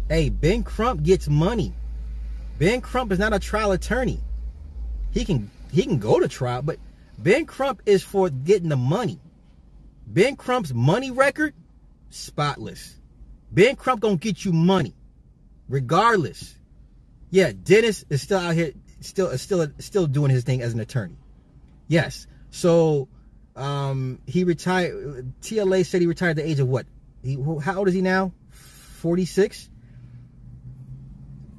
Hey, 0.10 0.30
Ben 0.30 0.64
Crump 0.64 1.04
gets 1.04 1.28
money. 1.28 1.74
Ben 2.58 2.82
Crump 2.82 3.12
is 3.12 3.20
not 3.20 3.34
a 3.34 3.40
trial 3.40 3.72
attorney. 3.72 4.22
He 5.12 5.26
can 5.26 5.50
he 5.72 5.84
can 5.84 6.00
go 6.00 6.20
to 6.20 6.28
trial, 6.28 6.62
but 6.62 6.80
Ben 7.18 7.46
Crump 7.46 7.82
is 7.86 8.04
for 8.04 8.30
getting 8.30 8.70
the 8.70 8.78
money. 8.78 9.20
Ben 10.06 10.36
Crump's 10.36 10.74
money 10.74 11.12
record, 11.12 11.54
spotless. 12.14 12.96
Ben 13.52 13.76
Crump 13.76 14.02
gonna 14.02 14.18
get 14.18 14.44
you 14.46 14.52
money, 14.52 14.96
regardless. 15.68 16.56
Yeah, 17.30 17.52
Dennis 17.52 18.06
is 18.10 18.22
still 18.22 18.40
out 18.40 18.54
here, 18.54 18.74
still 19.02 19.38
still 19.38 19.68
still 19.80 20.08
doing 20.08 20.32
his 20.32 20.44
thing 20.44 20.62
as 20.62 20.74
an 20.74 20.80
attorney. 20.80 21.18
Yes, 21.88 22.28
so 22.50 23.08
um, 23.56 24.20
he 24.26 24.44
retired. 24.44 25.34
TLA 25.42 25.86
said 25.86 26.02
he 26.02 26.08
retired 26.08 26.32
at 26.32 26.36
the 26.38 26.50
age 26.50 26.60
of 26.60 26.68
what? 26.68 26.86
He, 27.24 27.38
how 27.62 27.80
old 27.80 27.88
is 27.88 27.94
he 27.94 28.02
now? 28.02 28.32
Forty 28.50 29.26
six. 29.26 29.70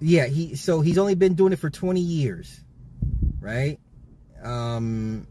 Yeah, 0.01 0.27
he 0.27 0.57
so 0.57 0.81
he's 0.81 0.99
only 0.99 1.15
been 1.15 1.35
doing 1.35 1.53
it 1.53 1.59
for 1.59 1.71
twenty 1.71 2.01
years, 2.01 2.61
right? 3.41 3.79
Um, 4.43 5.27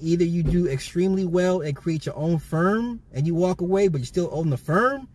either 0.00 0.24
you 0.24 0.42
do 0.42 0.68
extremely 0.68 1.24
well 1.24 1.60
and 1.60 1.76
create 1.76 2.06
your 2.06 2.16
own 2.16 2.38
firm 2.38 3.02
and 3.12 3.26
you 3.26 3.34
walk 3.34 3.60
away, 3.60 3.88
but 3.88 4.00
you 4.00 4.06
still 4.06 4.28
own 4.32 4.50
the 4.50 4.56
firm, 4.56 5.08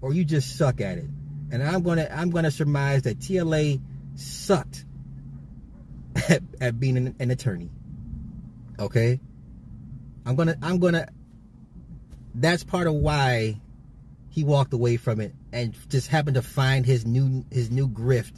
or 0.00 0.12
you 0.12 0.24
just 0.24 0.56
suck 0.56 0.80
at 0.80 0.98
it. 0.98 1.06
And 1.50 1.62
I'm 1.62 1.82
gonna 1.82 2.08
I'm 2.10 2.30
gonna 2.30 2.50
surmise 2.50 3.02
that 3.02 3.18
TLA 3.18 3.80
sucked 4.14 4.84
at, 6.28 6.42
at 6.60 6.80
being 6.80 6.96
an, 6.96 7.14
an 7.18 7.30
attorney. 7.30 7.70
Okay 8.78 9.20
I'm 10.24 10.36
gonna 10.36 10.56
I'm 10.62 10.78
gonna 10.78 11.08
that's 12.34 12.64
part 12.64 12.86
of 12.86 12.94
why 12.94 13.60
he 14.30 14.44
walked 14.44 14.72
away 14.72 14.96
from 14.96 15.20
it 15.20 15.34
and 15.52 15.76
just 15.88 16.08
happened 16.08 16.34
to 16.34 16.42
find 16.42 16.86
his 16.86 17.04
new 17.04 17.44
his 17.50 17.70
new 17.70 17.88
grift 17.88 18.32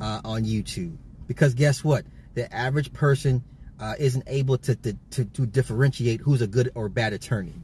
uh, 0.00 0.20
on 0.24 0.44
YouTube. 0.44 0.96
Because 1.26 1.54
guess 1.54 1.84
what? 1.84 2.04
The 2.34 2.52
average 2.52 2.92
person 2.92 3.44
uh, 3.82 3.94
isn't 3.98 4.22
able 4.28 4.56
to, 4.56 4.76
to, 4.76 4.96
to 5.10 5.24
to 5.24 5.44
differentiate 5.44 6.20
who's 6.20 6.40
a 6.40 6.46
good 6.46 6.70
or 6.76 6.88
bad 6.88 7.12
attorney. 7.12 7.54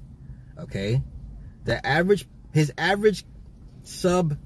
Okay, 0.58 1.00
the 1.64 1.86
average 1.86 2.26
his 2.52 2.72
average 2.76 3.24
sub 3.84 4.36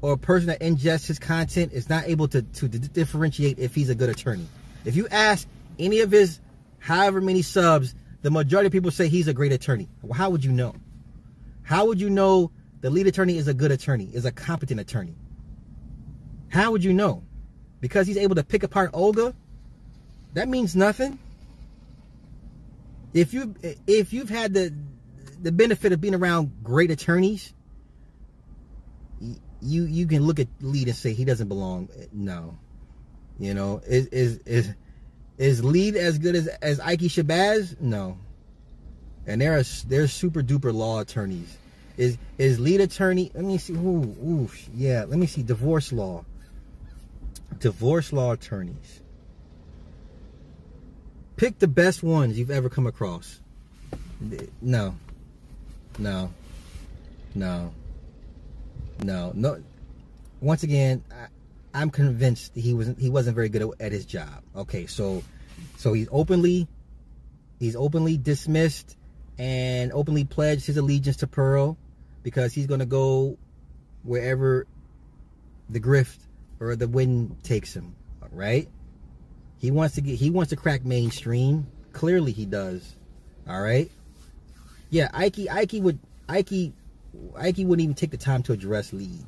or 0.00 0.16
person 0.16 0.46
that 0.48 0.60
ingests 0.60 1.06
his 1.06 1.18
content 1.18 1.74
is 1.74 1.90
not 1.90 2.04
able 2.06 2.26
to 2.28 2.40
to 2.40 2.68
differentiate 2.68 3.58
if 3.58 3.74
he's 3.74 3.90
a 3.90 3.94
good 3.94 4.08
attorney. 4.08 4.46
If 4.86 4.96
you 4.96 5.08
ask 5.10 5.46
any 5.78 6.00
of 6.00 6.10
his 6.10 6.40
however 6.78 7.20
many 7.20 7.42
subs 7.42 7.94
the 8.22 8.30
majority 8.30 8.68
of 8.68 8.72
people 8.72 8.90
say 8.90 9.08
he's 9.08 9.28
a 9.28 9.34
great 9.34 9.52
attorney. 9.52 9.88
Well, 10.02 10.14
how 10.14 10.30
would 10.30 10.42
you 10.42 10.52
know? 10.52 10.74
How 11.62 11.86
would 11.86 12.00
you 12.00 12.08
know 12.08 12.50
the 12.80 12.88
lead 12.88 13.06
attorney 13.06 13.36
is 13.36 13.46
a 13.46 13.54
good 13.54 13.70
attorney, 13.70 14.08
is 14.12 14.24
a 14.24 14.32
competent 14.32 14.80
attorney? 14.80 15.14
How 16.48 16.70
would 16.72 16.82
you 16.82 16.92
know? 16.94 17.22
Because 17.80 18.06
he's 18.06 18.16
able 18.16 18.34
to 18.36 18.44
pick 18.44 18.62
apart 18.62 18.90
Olga? 18.92 19.34
That 20.34 20.48
means 20.48 20.76
nothing. 20.76 21.18
If 23.14 23.34
you 23.34 23.54
if 23.86 24.12
you've 24.12 24.30
had 24.30 24.54
the 24.54 24.74
the 25.42 25.52
benefit 25.52 25.92
of 25.92 26.00
being 26.00 26.14
around 26.14 26.52
great 26.64 26.90
attorneys, 26.90 27.54
you 29.60 29.84
you 29.84 30.06
can 30.06 30.24
look 30.24 30.40
at 30.40 30.48
lead 30.60 30.88
and 30.88 30.96
say 30.96 31.14
he 31.14 31.24
doesn't 31.24 31.48
belong. 31.48 31.88
No, 32.12 32.58
you 33.38 33.54
know 33.54 33.82
is 33.86 34.06
is 34.08 34.38
is 34.46 34.74
is 35.38 35.64
lead 35.64 35.96
as 35.96 36.18
good 36.18 36.36
as 36.36 36.48
as 36.48 36.80
Ike 36.80 37.00
Shabazz? 37.00 37.80
No. 37.80 38.18
And 39.26 39.40
there 39.40 39.58
are 39.58 39.64
they're 39.88 40.08
super 40.08 40.42
duper 40.42 40.72
law 40.74 41.00
attorneys. 41.00 41.58
Is 41.96 42.18
is 42.38 42.60
lead 42.60 42.80
attorney? 42.80 43.30
Let 43.34 43.44
me 43.44 43.58
see. 43.58 43.74
Ooh, 43.74 44.16
ooh, 44.24 44.50
yeah. 44.74 45.04
Let 45.08 45.18
me 45.18 45.26
see. 45.26 45.42
Divorce 45.42 45.92
law. 45.92 46.24
divorce 47.60 48.12
law 48.12 48.32
attorneys. 48.32 48.99
Pick 51.40 51.58
the 51.58 51.68
best 51.68 52.02
ones 52.02 52.38
you've 52.38 52.50
ever 52.50 52.68
come 52.68 52.86
across. 52.86 53.40
No. 54.60 54.94
No. 55.98 56.30
No. 57.34 57.72
No. 59.02 59.32
No. 59.34 59.62
Once 60.42 60.64
again, 60.64 61.02
I, 61.72 61.80
am 61.80 61.88
convinced 61.88 62.52
he 62.54 62.74
wasn't 62.74 63.00
he 63.00 63.08
wasn't 63.08 63.36
very 63.36 63.48
good 63.48 63.72
at, 63.80 63.90
his 63.90 64.04
job. 64.04 64.42
Okay, 64.54 64.84
so 64.84 65.22
so 65.78 65.94
he's 65.94 66.08
openly 66.12 66.68
he's 67.58 67.74
openly 67.74 68.18
dismissed 68.18 68.98
and 69.38 69.92
openly 69.92 70.24
pledged 70.24 70.66
his 70.66 70.76
allegiance 70.76 71.16
to 71.16 71.26
Pearl 71.26 71.78
because 72.22 72.52
he's 72.52 72.66
going 72.66 72.80
to 72.80 72.86
go 73.00 73.38
wherever 74.02 74.66
the 75.70 75.80
grift 75.80 76.18
or 76.60 76.76
the 76.76 76.86
wind 76.86 77.42
takes 77.42 77.74
him, 77.74 77.94
right? 78.30 78.68
He 79.60 79.70
wants 79.70 79.94
to 79.96 80.00
get 80.00 80.18
he 80.18 80.30
wants 80.30 80.50
to 80.50 80.56
crack 80.56 80.84
mainstream. 80.84 81.66
Clearly 81.92 82.32
he 82.32 82.46
does. 82.46 82.96
All 83.46 83.60
right? 83.60 83.90
Yeah, 84.88 85.10
Ike 85.12 85.48
Ike 85.50 85.74
would 85.74 85.98
Ike 86.28 86.72
Ike 87.36 87.58
wouldn't 87.58 87.80
even 87.80 87.94
take 87.94 88.10
the 88.10 88.16
time 88.16 88.42
to 88.44 88.52
address 88.52 88.92
Lead. 88.94 89.24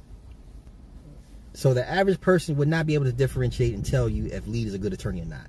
So 1.53 1.75
the 1.75 1.87
average 1.89 2.19
person 2.19 2.57
would 2.57 2.69
not 2.69 2.87
be 2.87 2.95
able 2.95 3.05
to 3.05 3.13
differentiate 3.13 3.75
and 3.75 3.85
tell 3.85 4.09
you 4.09 4.27
if 4.27 4.47
Lead 4.47 4.67
is 4.67 4.75
a 4.75 4.79
good 4.79 4.95
attorney 4.95 5.21
or 5.21 5.27
not. 5.27 5.49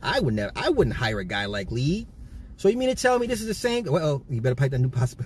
I 0.00 0.20
would 0.20 0.34
never 0.34 0.52
I 0.54 0.70
wouldn't 0.70 0.94
hire 0.94 1.18
a 1.18 1.24
guy 1.24 1.46
like 1.46 1.72
Lead. 1.72 2.06
So 2.56 2.68
you 2.68 2.76
mean 2.76 2.90
to 2.90 2.94
tell 2.94 3.18
me 3.18 3.26
this 3.26 3.40
is 3.40 3.48
the 3.48 3.54
same? 3.54 3.84
Well, 3.84 4.22
you 4.30 4.40
better 4.40 4.54
pipe 4.54 4.70
that 4.70 4.78
new 4.78 4.90
possible. 4.90 5.24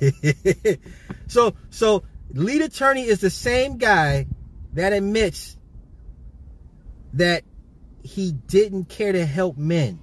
so 1.26 1.54
so 1.68 2.04
lead 2.32 2.62
attorney 2.62 3.02
is 3.02 3.20
the 3.20 3.30
same 3.30 3.76
guy 3.76 4.26
that 4.72 4.94
admits 4.94 5.58
that 7.12 7.44
he 8.02 8.32
didn't 8.32 8.88
care 8.88 9.12
to 9.12 9.24
help 9.24 9.56
men. 9.56 10.00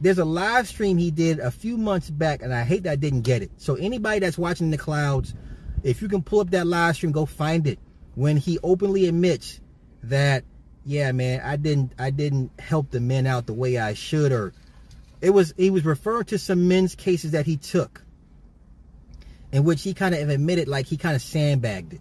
There's 0.00 0.18
a 0.18 0.24
live 0.24 0.68
stream 0.68 0.98
he 0.98 1.10
did 1.10 1.38
a 1.38 1.50
few 1.50 1.78
months 1.78 2.10
back, 2.10 2.42
and 2.42 2.52
I 2.52 2.64
hate 2.64 2.82
that 2.82 2.92
I 2.92 2.96
didn't 2.96 3.22
get 3.22 3.42
it. 3.42 3.50
So 3.56 3.76
anybody 3.76 4.20
that's 4.20 4.36
watching 4.36 4.70
the 4.70 4.78
clouds, 4.78 5.34
if 5.82 6.02
you 6.02 6.08
can 6.08 6.22
pull 6.22 6.40
up 6.40 6.50
that 6.50 6.66
live 6.66 6.96
stream, 6.96 7.12
go 7.12 7.24
find 7.24 7.66
it. 7.66 7.78
When 8.14 8.36
he 8.36 8.58
openly 8.62 9.06
admits 9.06 9.60
that, 10.04 10.44
yeah, 10.84 11.12
man, 11.12 11.40
I 11.42 11.56
didn't, 11.56 11.92
I 11.98 12.10
didn't 12.10 12.50
help 12.60 12.90
the 12.90 13.00
men 13.00 13.26
out 13.26 13.46
the 13.46 13.54
way 13.54 13.78
I 13.78 13.94
should, 13.94 14.32
or 14.32 14.52
it 15.20 15.30
was, 15.30 15.54
he 15.56 15.70
was 15.70 15.84
referring 15.84 16.26
to 16.26 16.38
some 16.38 16.68
men's 16.68 16.94
cases 16.94 17.32
that 17.32 17.46
he 17.46 17.56
took, 17.56 18.02
in 19.52 19.64
which 19.64 19.82
he 19.82 19.94
kind 19.94 20.14
of 20.14 20.28
admitted 20.28 20.68
like 20.68 20.86
he 20.86 20.96
kind 20.96 21.16
of 21.16 21.22
sandbagged 21.22 21.94
it. 21.94 22.00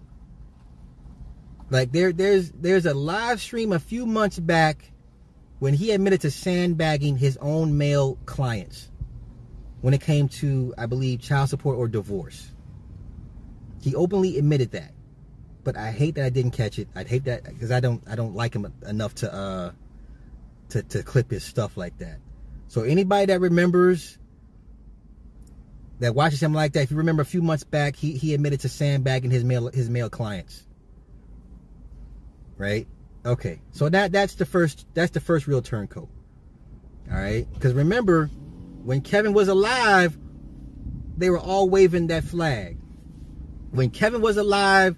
Like 1.70 1.92
there, 1.92 2.12
there's, 2.12 2.52
there's 2.52 2.86
a 2.86 2.94
live 2.94 3.42
stream 3.42 3.72
a 3.72 3.80
few 3.80 4.06
months 4.06 4.38
back 4.38 4.92
when 5.60 5.74
he 5.74 5.92
admitted 5.92 6.22
to 6.22 6.32
sandbagging 6.32 7.18
his 7.18 7.38
own 7.38 7.78
male 7.78 8.18
clients 8.26 8.90
when 9.82 9.94
it 9.94 10.02
came 10.02 10.28
to, 10.28 10.74
I 10.78 10.86
believe, 10.88 11.22
child 11.22 11.50
support 11.50 11.78
or 11.78 11.88
divorce. 11.88 12.52
He 13.82 13.96
openly 13.96 14.38
admitted 14.38 14.72
that. 14.72 14.92
But 15.64 15.78
I 15.78 15.92
hate 15.92 16.16
that 16.16 16.26
I 16.26 16.30
didn't 16.30 16.52
catch 16.52 16.80
it. 16.80 16.88
I'd 16.96 17.08
hate 17.08 17.26
that 17.26 17.44
because 17.44 17.72
I 17.72 17.80
don't 17.80 18.02
I 18.08 18.16
don't 18.16 18.36
like 18.36 18.56
him 18.56 18.72
enough 18.88 19.16
to 19.16 19.34
uh 19.34 19.72
to, 20.70 20.84
to 20.84 21.04
clip 21.04 21.32
his 21.32 21.44
stuff 21.44 21.78
like 21.78 21.98
that. 22.00 22.20
So 22.68 22.82
anybody 22.82 23.28
that 23.28 23.42
remembers 23.42 24.18
that 26.00 26.14
watches 26.14 26.42
him 26.42 26.54
like 26.54 26.74
that, 26.74 26.84
if 26.84 26.92
you 26.92 26.98
remember 26.98 27.22
a 27.22 27.26
few 27.26 27.42
months 27.42 27.64
back, 27.64 27.96
he, 27.96 28.12
he 28.14 28.34
admitted 28.34 28.60
to 28.62 28.70
sandbagging 28.70 29.32
his 29.32 29.44
male 29.44 29.68
his 29.68 29.90
male 29.90 30.10
clients. 30.10 30.66
Right? 32.58 32.88
Okay, 33.26 33.60
so 33.72 33.90
that 33.90 34.12
that's 34.12 34.36
the 34.36 34.46
first 34.46 34.86
that's 34.94 35.12
the 35.12 35.20
first 35.20 35.48
real 35.48 35.62
turncoat. 35.62 36.10
All 37.12 37.18
right, 37.18 37.48
because 37.54 37.74
remember, 37.74 38.28
when 38.84 39.02
Kevin 39.02 39.34
was 39.34 39.48
alive, 39.48 40.16
they 41.18 41.32
were 41.32 41.40
all 41.40 41.68
waving 41.68 42.08
that 42.08 42.24
flag. 42.24 42.78
When 43.72 43.90
Kevin 43.90 44.22
was 44.22 44.38
alive, 44.38 44.96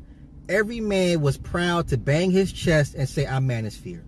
every 0.49 0.81
man 0.81 1.21
was 1.21 1.37
proud 1.37 1.87
to 1.89 1.97
bang 1.97 2.31
his 2.31 2.51
chest 2.51 2.95
and 2.95 3.07
say, 3.07 3.25
"I'm 3.25 3.47
Manosphere." 3.47 4.03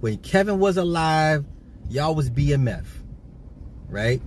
When 0.00 0.18
Kevin 0.18 0.58
was 0.58 0.76
alive, 0.76 1.44
y'all 1.88 2.16
was 2.16 2.28
BMF, 2.28 2.84
right? 3.88 4.20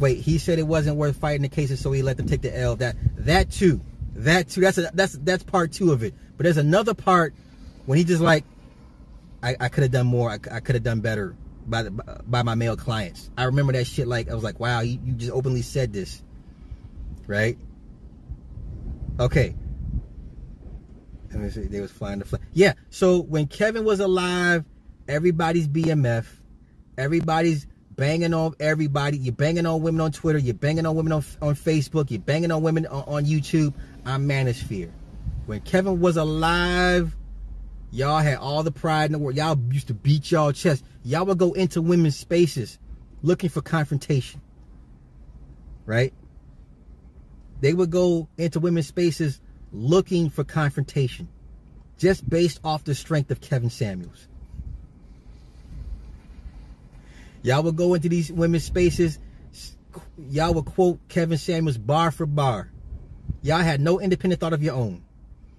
Wait, 0.00 0.18
he 0.18 0.38
said 0.38 0.58
it 0.58 0.66
wasn't 0.66 0.96
worth 0.96 1.16
fighting 1.16 1.42
the 1.42 1.48
cases, 1.48 1.78
so 1.78 1.92
he 1.92 2.02
let 2.02 2.16
them 2.16 2.26
take 2.26 2.40
the 2.40 2.58
L. 2.58 2.76
That 2.76 2.96
that 3.18 3.50
too, 3.50 3.82
that 4.14 4.48
too. 4.48 4.62
That's 4.62 4.78
a, 4.78 4.90
that's 4.94 5.12
that's 5.12 5.42
part 5.42 5.72
two 5.72 5.92
of 5.92 6.02
it. 6.02 6.14
But 6.36 6.44
there's 6.44 6.56
another 6.56 6.94
part 6.94 7.34
when 7.86 7.98
he 7.98 8.04
just 8.04 8.22
like, 8.22 8.44
I, 9.42 9.56
I 9.58 9.68
could 9.68 9.82
have 9.82 9.92
done 9.92 10.06
more. 10.06 10.30
I, 10.30 10.38
I 10.50 10.60
could 10.60 10.74
have 10.74 10.84
done 10.84 11.00
better 11.00 11.36
by 11.66 11.82
the, 11.82 11.90
by 11.90 12.42
my 12.42 12.54
male 12.54 12.76
clients. 12.76 13.30
I 13.36 13.44
remember 13.44 13.72
that 13.72 13.86
shit. 13.86 14.06
Like 14.06 14.30
I 14.30 14.34
was 14.34 14.44
like, 14.44 14.60
wow, 14.60 14.80
you, 14.80 14.98
you 15.04 15.12
just 15.14 15.32
openly 15.32 15.62
said 15.62 15.92
this, 15.92 16.22
right? 17.26 17.58
Okay. 19.18 19.54
Let 21.32 21.40
me 21.40 21.50
see. 21.50 21.62
They 21.62 21.80
was 21.80 21.90
flying 21.90 22.18
the 22.18 22.24
flag. 22.24 22.42
Yeah. 22.52 22.74
So 22.90 23.22
when 23.22 23.46
Kevin 23.46 23.84
was 23.84 24.00
alive, 24.00 24.64
everybody's 25.08 25.68
BMF. 25.68 26.26
Everybody's 26.98 27.66
banging 27.96 28.34
on 28.34 28.54
everybody. 28.60 29.16
You're 29.16 29.32
banging 29.34 29.66
on 29.66 29.82
women 29.82 30.00
on 30.00 30.12
Twitter. 30.12 30.38
You're 30.38 30.54
banging 30.54 30.86
on 30.86 30.94
women 30.94 31.12
on, 31.12 31.24
on 31.40 31.54
Facebook. 31.54 32.10
You're 32.10 32.20
banging 32.20 32.50
on 32.50 32.62
women 32.62 32.86
on, 32.86 33.04
on 33.06 33.24
YouTube. 33.24 33.72
I'm 34.04 34.28
Manosphere. 34.28 34.90
When 35.46 35.60
Kevin 35.60 36.00
was 36.00 36.16
alive, 36.16 37.16
y'all 37.90 38.20
had 38.20 38.38
all 38.38 38.62
the 38.62 38.72
pride 38.72 39.06
in 39.06 39.12
the 39.12 39.18
world. 39.18 39.36
Y'all 39.36 39.58
used 39.70 39.88
to 39.88 39.94
beat 39.94 40.30
y'all 40.30 40.52
chest. 40.52 40.84
Y'all 41.04 41.26
would 41.26 41.38
go 41.38 41.52
into 41.52 41.82
women's 41.82 42.16
spaces 42.16 42.78
looking 43.22 43.50
for 43.50 43.60
confrontation. 43.60 44.40
Right? 45.84 46.12
They 47.60 47.74
would 47.74 47.90
go 47.90 48.28
into 48.38 48.60
women's 48.60 48.86
spaces 48.86 49.40
looking 49.72 50.30
for 50.30 50.44
confrontation 50.44 51.28
just 51.98 52.28
based 52.28 52.60
off 52.64 52.84
the 52.84 52.94
strength 52.94 53.30
of 53.30 53.40
Kevin 53.40 53.70
Samuels. 53.70 54.26
Y'all 57.42 57.62
would 57.62 57.76
go 57.76 57.94
into 57.94 58.08
these 58.08 58.30
women's 58.30 58.64
spaces, 58.64 59.18
y'all 60.16 60.54
would 60.54 60.64
quote 60.64 60.98
Kevin 61.08 61.38
Samuels 61.38 61.78
bar 61.78 62.10
for 62.10 62.26
bar. 62.26 62.70
Y'all 63.42 63.58
had 63.58 63.80
no 63.80 64.00
independent 64.00 64.40
thought 64.40 64.52
of 64.52 64.62
your 64.62 64.74
own. 64.74 65.02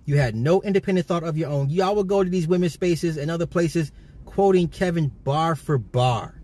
You 0.06 0.18
had 0.18 0.36
no 0.36 0.62
independent 0.62 1.08
thought 1.08 1.24
of 1.24 1.38
your 1.38 1.50
own. 1.50 1.70
Y'all 1.70 1.96
would 1.96 2.08
go 2.08 2.24
to 2.24 2.30
these 2.30 2.48
women's 2.48 2.74
spaces 2.74 3.18
and 3.18 3.32
other 3.32 3.46
places 3.46 3.92
quoting 4.26 4.68
Kevin 4.68 5.10
bar 5.24 5.56
for 5.56 5.78
bar. 5.78 6.36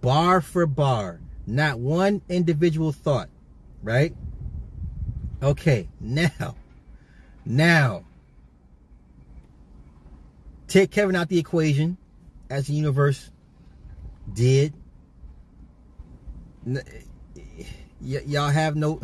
Bar 0.00 0.40
for 0.40 0.66
bar. 0.66 1.20
Not 1.46 1.80
one 1.80 2.22
individual 2.28 2.92
thought, 2.92 3.28
right? 3.82 4.14
Okay, 5.42 5.88
now, 6.00 6.54
now, 7.44 8.04
take 10.66 10.90
Kevin 10.90 11.16
out 11.16 11.28
the 11.28 11.38
equation 11.38 11.96
as 12.50 12.66
the 12.66 12.74
universe 12.74 13.30
did. 14.32 14.74
Y- 16.66 16.82
y'all 18.00 18.50
have 18.50 18.76
no 18.76 19.00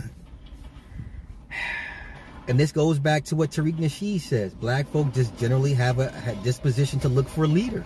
and 2.46 2.60
this 2.60 2.72
goes 2.72 2.98
back 2.98 3.24
to 3.24 3.36
what 3.36 3.50
Tariq 3.50 3.76
Nasheed 3.76 4.20
says. 4.20 4.52
Black 4.54 4.86
folk 4.88 5.12
just 5.12 5.36
generally 5.38 5.74
have 5.74 5.98
a, 5.98 6.12
a 6.26 6.34
disposition 6.44 7.00
to 7.00 7.08
look 7.08 7.28
for 7.28 7.44
a 7.44 7.48
leader. 7.48 7.84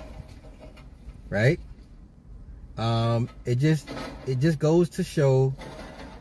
Right? 1.28 1.61
Um, 2.76 3.28
it 3.44 3.56
just 3.56 3.88
it 4.26 4.38
just 4.38 4.59
goes 4.59 4.88
to 4.90 5.04
show 5.04 5.54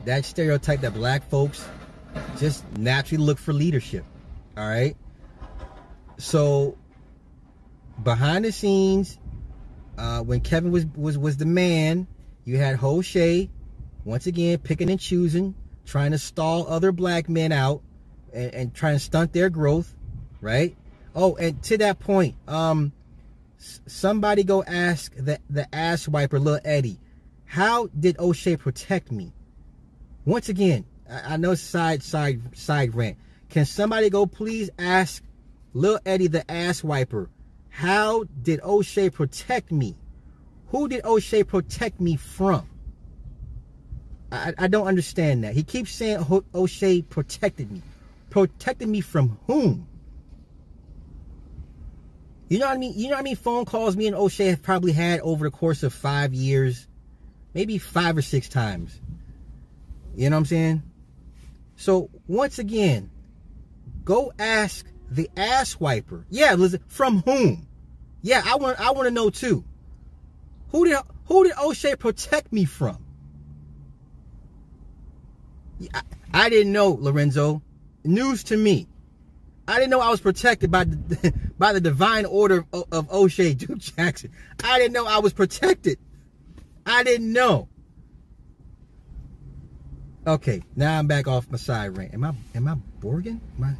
that 0.05 0.25
stereotype 0.25 0.81
that 0.81 0.93
black 0.93 1.29
folks 1.29 1.67
just 2.39 2.65
naturally 2.77 3.23
look 3.23 3.37
for 3.37 3.53
leadership. 3.53 4.03
All 4.55 4.67
right. 4.67 4.95
So 6.17 6.77
behind 8.03 8.45
the 8.45 8.51
scenes, 8.51 9.19
uh, 9.97 10.21
when 10.21 10.41
Kevin 10.41 10.71
was 10.71 10.85
was 10.95 11.17
was 11.17 11.37
the 11.37 11.45
man, 11.45 12.07
you 12.43 12.57
had 12.57 12.77
Hoshay 12.77 13.49
once 14.03 14.25
again 14.27 14.57
picking 14.59 14.89
and 14.89 14.99
choosing, 14.99 15.53
trying 15.85 16.11
to 16.11 16.17
stall 16.17 16.67
other 16.67 16.91
black 16.91 17.29
men 17.29 17.51
out 17.51 17.81
and, 18.37 18.53
and 18.53 18.73
try 18.73 18.91
and 18.91 19.01
stunt 19.01 19.33
their 19.33 19.49
growth, 19.49 19.93
right? 20.39 20.75
Oh, 21.15 21.35
and 21.35 21.61
to 21.63 21.77
that 21.79 21.99
point, 21.99 22.35
um, 22.47 22.93
somebody 23.57 24.43
go 24.43 24.63
ask 24.63 25.13
the 25.15 25.39
the 25.49 25.73
ass 25.75 26.07
wiper, 26.07 26.39
little 26.39 26.61
Eddie, 26.63 26.99
how 27.45 27.87
did 27.99 28.19
O'Shea 28.19 28.55
protect 28.57 29.11
me? 29.11 29.33
Once 30.25 30.49
again, 30.49 30.85
I, 31.09 31.33
I 31.33 31.37
know 31.37 31.55
side 31.55 32.03
side 32.03 32.55
side 32.55 32.93
rant. 32.93 33.17
Can 33.49 33.65
somebody 33.65 34.09
go 34.09 34.25
please 34.25 34.69
ask 34.77 35.23
little 35.73 35.99
Eddie 36.05 36.27
the 36.27 36.49
ass 36.51 36.83
wiper, 36.83 37.29
how 37.69 38.25
did 38.43 38.61
O'Shea 38.61 39.09
protect 39.09 39.71
me? 39.71 39.95
Who 40.67 40.87
did 40.87 41.05
O'Shea 41.05 41.43
protect 41.43 42.01
me 42.01 42.17
from? 42.17 42.67
I, 44.31 44.53
I 44.57 44.67
don't 44.67 44.87
understand 44.87 45.43
that. 45.45 45.53
He 45.53 45.63
keeps 45.63 45.91
saying 45.91 46.43
O'Shea 46.53 47.01
protected 47.01 47.71
me. 47.71 47.81
Protecting 48.37 48.91
me 48.91 49.01
from 49.01 49.39
whom? 49.47 49.87
You 52.49 52.59
know 52.59 52.67
what 52.67 52.75
I 52.75 52.77
mean? 52.77 52.93
You 52.95 53.05
know 53.05 53.15
what 53.15 53.21
I 53.21 53.23
mean? 53.23 53.35
Phone 53.35 53.65
calls 53.65 53.97
me 53.97 54.05
and 54.05 54.15
O'Shea 54.15 54.49
have 54.49 54.61
probably 54.61 54.91
had 54.91 55.21
over 55.21 55.45
the 55.45 55.49
course 55.49 55.81
of 55.81 55.91
five 55.91 56.35
years, 56.35 56.87
maybe 57.55 57.79
five 57.79 58.15
or 58.15 58.21
six 58.21 58.47
times. 58.47 59.01
You 60.15 60.29
know 60.29 60.35
what 60.35 60.41
I'm 60.41 60.45
saying? 60.45 60.83
So 61.77 62.11
once 62.27 62.59
again, 62.59 63.09
go 64.03 64.31
ask 64.37 64.85
the 65.09 65.31
ass 65.35 65.79
wiper. 65.79 66.27
Yeah, 66.29 66.53
listen, 66.53 66.83
from 66.85 67.23
whom? 67.23 67.67
Yeah, 68.21 68.43
I 68.45 68.57
want 68.57 68.79
I 68.79 68.91
want 68.91 69.07
to 69.07 69.11
know 69.11 69.31
too. 69.31 69.63
Who 70.69 70.85
did 70.85 70.95
who 71.25 71.43
did 71.43 71.57
O'Shea 71.57 71.95
protect 71.95 72.53
me 72.53 72.65
from? 72.65 73.03
I, 75.91 76.01
I 76.31 76.49
didn't 76.49 76.71
know, 76.71 76.91
Lorenzo. 76.91 77.63
News 78.07 78.45
to 78.45 78.57
me. 78.57 78.87
I 79.67 79.75
didn't 79.75 79.89
know 79.89 79.99
I 79.99 80.09
was 80.09 80.21
protected 80.21 80.71
by 80.71 80.85
the, 80.85 81.33
by 81.57 81.73
the 81.73 81.81
divine 81.81 82.25
order 82.25 82.65
of, 82.71 82.85
of 82.91 83.11
O'Shea 83.11 83.53
Duke 83.53 83.79
Jackson. 83.79 84.31
I 84.63 84.79
didn't 84.79 84.93
know 84.93 85.05
I 85.05 85.19
was 85.19 85.33
protected. 85.33 85.99
I 86.85 87.03
didn't 87.03 87.33
know. 87.33 87.67
Okay, 90.25 90.61
now 90.75 90.97
I'm 90.97 91.07
back 91.07 91.27
off 91.27 91.49
my 91.49 91.57
side 91.57 91.97
rant. 91.97 92.13
Am 92.13 92.23
I 92.23 92.33
am 92.55 92.67
I 92.67 92.75
Borgen? 93.01 93.39
Am 93.57 93.77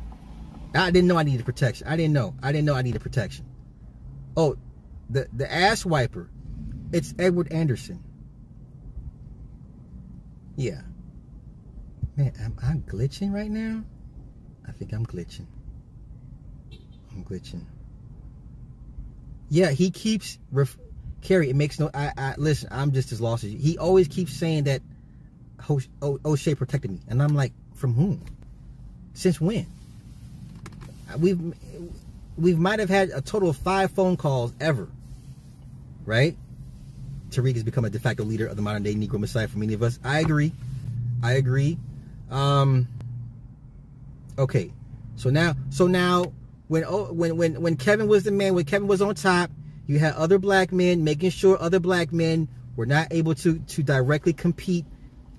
I, 0.73 0.87
I 0.87 0.91
didn't 0.91 1.07
know 1.07 1.17
I 1.17 1.23
needed 1.23 1.45
protection. 1.45 1.87
I 1.87 1.95
didn't 1.95 2.13
know. 2.13 2.35
I 2.41 2.51
didn't 2.51 2.65
know 2.65 2.75
I 2.75 2.81
needed 2.81 3.01
protection. 3.01 3.45
Oh, 4.35 4.57
the 5.09 5.27
the 5.33 5.51
ass 5.51 5.85
wiper. 5.85 6.29
It's 6.93 7.13
Edward 7.19 7.51
Anderson. 7.51 8.01
Yeah. 10.55 10.81
Man, 12.15 12.33
am 12.39 12.55
I 12.63 12.73
glitching 12.89 13.33
right 13.33 13.51
now? 13.51 13.83
I 14.67 14.71
think 14.71 14.93
I'm 14.93 15.05
glitching. 15.05 15.45
I'm 17.11 17.23
glitching. 17.23 17.61
Yeah, 19.49 19.71
he 19.71 19.91
keeps 19.91 20.37
ref- 20.51 20.77
Carrie. 21.21 21.49
It 21.49 21.55
makes 21.55 21.79
no. 21.79 21.89
I, 21.93 22.11
I 22.17 22.35
listen. 22.37 22.69
I'm 22.71 22.91
just 22.91 23.11
as 23.11 23.21
lost 23.21 23.43
as 23.43 23.51
you. 23.51 23.59
He 23.59 23.77
always 23.77 24.07
keeps 24.07 24.33
saying 24.33 24.65
that 24.65 24.81
O'Shea 26.01 26.55
protected 26.55 26.91
me, 26.91 26.99
and 27.07 27.21
I'm 27.21 27.35
like, 27.35 27.53
from 27.73 27.93
whom? 27.93 28.21
Since 29.13 29.41
when? 29.41 29.65
We've 31.17 31.39
we 32.37 32.53
might 32.55 32.79
have 32.79 32.89
had 32.89 33.09
a 33.09 33.21
total 33.21 33.49
of 33.49 33.57
five 33.57 33.91
phone 33.91 34.17
calls 34.17 34.53
ever, 34.59 34.87
right? 36.05 36.35
Tariq 37.31 37.53
has 37.55 37.63
become 37.63 37.85
a 37.85 37.89
de 37.89 37.99
facto 37.99 38.23
leader 38.23 38.47
of 38.47 38.55
the 38.55 38.61
modern 38.61 38.83
day 38.83 38.93
Negro 38.93 39.19
Messiah 39.19 39.47
for 39.47 39.57
many 39.57 39.73
of 39.73 39.83
us. 39.83 39.99
I 40.03 40.19
agree. 40.19 40.51
I 41.23 41.33
agree. 41.33 41.77
Um, 42.29 42.87
okay, 44.37 44.71
so 45.15 45.29
now, 45.29 45.55
so 45.69 45.87
now, 45.87 46.33
when 46.67 46.83
when 46.83 47.37
when 47.37 47.61
when 47.61 47.75
Kevin 47.77 48.07
was 48.07 48.23
the 48.23 48.31
man, 48.31 48.53
when 48.53 48.65
Kevin 48.65 48.87
was 48.87 49.01
on 49.01 49.15
top, 49.15 49.51
you 49.87 49.99
had 49.99 50.13
other 50.13 50.37
black 50.37 50.71
men 50.71 51.03
making 51.03 51.31
sure 51.31 51.61
other 51.61 51.79
black 51.79 52.11
men 52.11 52.47
were 52.75 52.85
not 52.85 53.07
able 53.11 53.35
to 53.35 53.59
to 53.59 53.83
directly 53.83 54.33
compete 54.33 54.85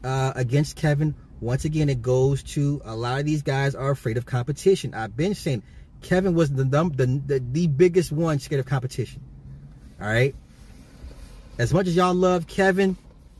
uh, 0.04 0.32
against 0.34 0.76
Kevin. 0.76 1.14
Once 1.40 1.64
again, 1.64 1.88
it 1.88 2.02
goes 2.02 2.42
to 2.42 2.82
a 2.84 2.96
lot 2.96 3.20
of 3.20 3.26
these 3.26 3.42
guys 3.42 3.74
are 3.74 3.90
afraid 3.90 4.16
of 4.16 4.26
competition. 4.26 4.94
I've 4.94 5.16
been 5.16 5.34
saying 5.34 5.62
Kevin 6.02 6.34
was 6.34 6.50
the 6.50 6.64
the 6.64 7.22
the, 7.26 7.44
the 7.52 7.66
biggest 7.68 8.10
one 8.10 8.38
scared 8.38 8.60
of 8.60 8.66
competition. 8.66 9.22
All 10.00 10.08
right. 10.08 10.34
As 11.58 11.74
much 11.74 11.88
as 11.88 11.96
y'all 11.96 12.14
love 12.14 12.46
Kevin, 12.46 12.96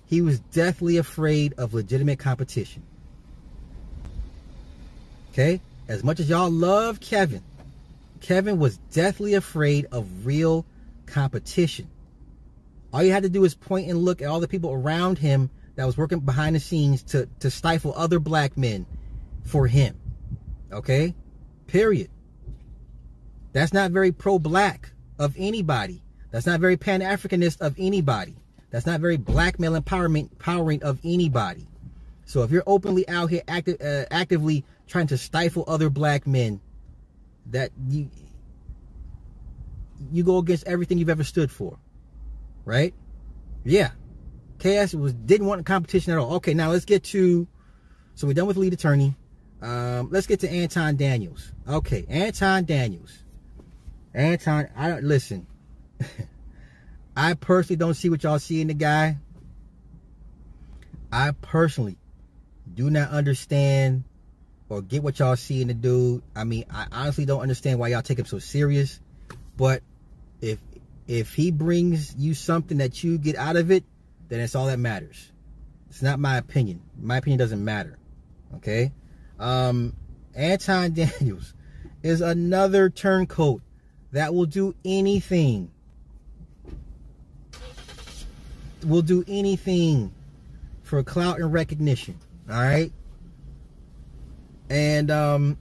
he 0.07 0.21
was 0.23 0.41
deathly 0.41 0.97
afraid 0.97 1.55
of 1.55 1.75
legitimate 1.75 2.19
competition. 2.19 2.83
Okay? 5.39 5.61
As 5.87 6.03
much 6.03 6.19
as 6.19 6.29
y'all 6.29 6.51
love 6.51 6.99
Kevin, 6.99 7.43
Kevin 8.21 8.59
was 8.59 8.77
deathly 8.93 9.35
afraid 9.35 9.87
of 9.93 10.27
real 10.27 10.67
competition. 11.07 11.89
All 12.93 13.05
you 13.05 13.13
had 13.13 13.23
to 13.23 13.29
do 13.29 13.45
is 13.45 13.55
point 13.55 13.89
and 13.89 14.01
look 14.01 14.21
at 14.21 14.27
all 14.27 14.41
the 14.41 14.49
people 14.49 14.73
around 14.73 15.17
him 15.17 15.49
that 15.77 15.87
was 15.87 15.97
working 15.97 16.19
behind 16.19 16.57
the 16.57 16.61
scenes 16.61 17.05
to, 17.05 17.29
to 17.39 17.51
stifle 17.51 17.95
other 17.97 18.19
black 18.19 18.57
men 18.57 18.85
for 19.45 19.69
him. 19.69 19.95
Okay? 20.73 21.15
Period. 21.69 22.11
That's 23.53 23.73
not 23.73 23.93
very 23.93 24.11
pro 24.11 24.41
black 24.41 24.91
of 25.21 25.37
anybody. 25.39 26.03
That's 26.33 26.47
not 26.47 26.59
very 26.59 26.77
pan 26.77 27.01
Africanist 27.01 27.61
of 27.61 27.77
anybody. 27.79 28.35
That's 28.71 28.87
not 28.87 29.01
very 29.01 29.17
black 29.17 29.61
male 29.61 29.81
empowerment 29.81 30.33
empowering 30.33 30.83
of 30.83 30.99
anybody. 31.05 31.69
So 32.25 32.43
if 32.43 32.51
you're 32.51 32.65
openly 32.67 33.09
out 33.09 33.31
here 33.31 33.43
active, 33.47 33.81
uh, 33.81 34.05
actively 34.11 34.65
trying 34.89 35.07
to 35.09 35.19
stifle 35.19 35.65
other 35.69 35.91
black 35.91 36.27
men, 36.27 36.61
that 37.47 37.71
you 37.89 38.11
you 40.13 40.25
go 40.25 40.39
against 40.39 40.67
everything 40.67 40.99
you've 40.99 41.09
ever 41.09 41.25
stood 41.25 41.51
for, 41.51 41.79
right? 42.65 42.95
Yeah, 43.65 43.91
KS 44.59 44.95
was 44.95 45.13
didn't 45.13 45.47
want 45.47 45.65
competition 45.67 46.13
at 46.13 46.19
all. 46.19 46.35
Okay, 46.35 46.55
now 46.55 46.71
let's 46.71 46.85
get 46.85 47.05
to. 47.05 47.47
So 48.15 48.27
we're 48.27 48.33
done 48.33 48.47
with 48.47 48.57
lead 48.57 48.73
attorney. 48.73 49.15
Um, 49.63 50.09
let's 50.11 50.27
get 50.27 50.41
to 50.41 50.51
Anton 50.51 50.97
Daniels. 50.97 51.53
Okay, 51.69 52.05
Anton 52.09 52.65
Daniels. 52.65 53.17
Anton, 54.15 54.69
I 54.77 54.89
don't 54.89 55.05
listen. 55.05 55.47
I 57.17 57.35
personally 57.35 57.77
don't 57.77 57.95
see 57.95 58.09
what 58.09 58.23
y'all 58.23 58.39
see 58.39 58.61
in 58.61 58.69
the 58.69 58.75
guy. 58.75 59.19
I 61.11 61.33
personally 61.33 61.97
do 62.75 62.91
not 62.91 63.11
understand 63.11 64.05
or 64.69 64.83
get 64.83 65.03
what 65.03 65.19
y'all 65.19 65.37
see 65.37 65.63
in 65.63 65.69
the 65.69 65.75
dude. 65.75 66.23
I 66.37 66.45
mean, 66.45 66.65
I 66.71 66.87
honestly 66.93 67.25
don't 67.25 67.41
understand 67.41 67.79
why 67.79 67.89
y'all 67.89 68.03
take 68.03 68.19
him 68.19 68.27
so 68.27 68.39
serious. 68.39 69.01
But 69.57 69.83
if 70.41 70.59
if 71.07 71.33
he 71.33 71.51
brings 71.51 72.15
you 72.17 72.35
something 72.35 72.79
that 72.79 73.03
you 73.03 73.19
get 73.19 73.37
out 73.37 73.57
of 73.57 73.71
it, 73.71 73.85
then 74.29 74.41
it's 74.41 74.55
all 74.55 74.67
that 74.67 74.79
matters. 74.79 75.33
It's 75.89 76.03
not 76.03 76.19
my 76.19 76.37
opinion. 76.37 76.83
My 77.01 77.17
opinion 77.17 77.39
doesn't 77.39 77.65
matter. 77.65 77.99
Okay? 78.57 78.93
Um 79.39 79.95
Anton 80.35 80.93
Daniels 80.95 81.55
is 82.03 82.21
another 82.21 82.91
turncoat 82.91 83.63
that 84.13 84.35
will 84.35 84.47
do 84.47 84.75
anything. 84.85 85.71
Will 88.87 89.03
do 89.03 89.25
anything 89.27 90.13
for 90.83 91.03
clout 91.03 91.41
and 91.41 91.53
recognition. 91.53 92.19
All 92.49 92.57
right. 92.57 92.93
And 94.71 95.11
um, 95.11 95.57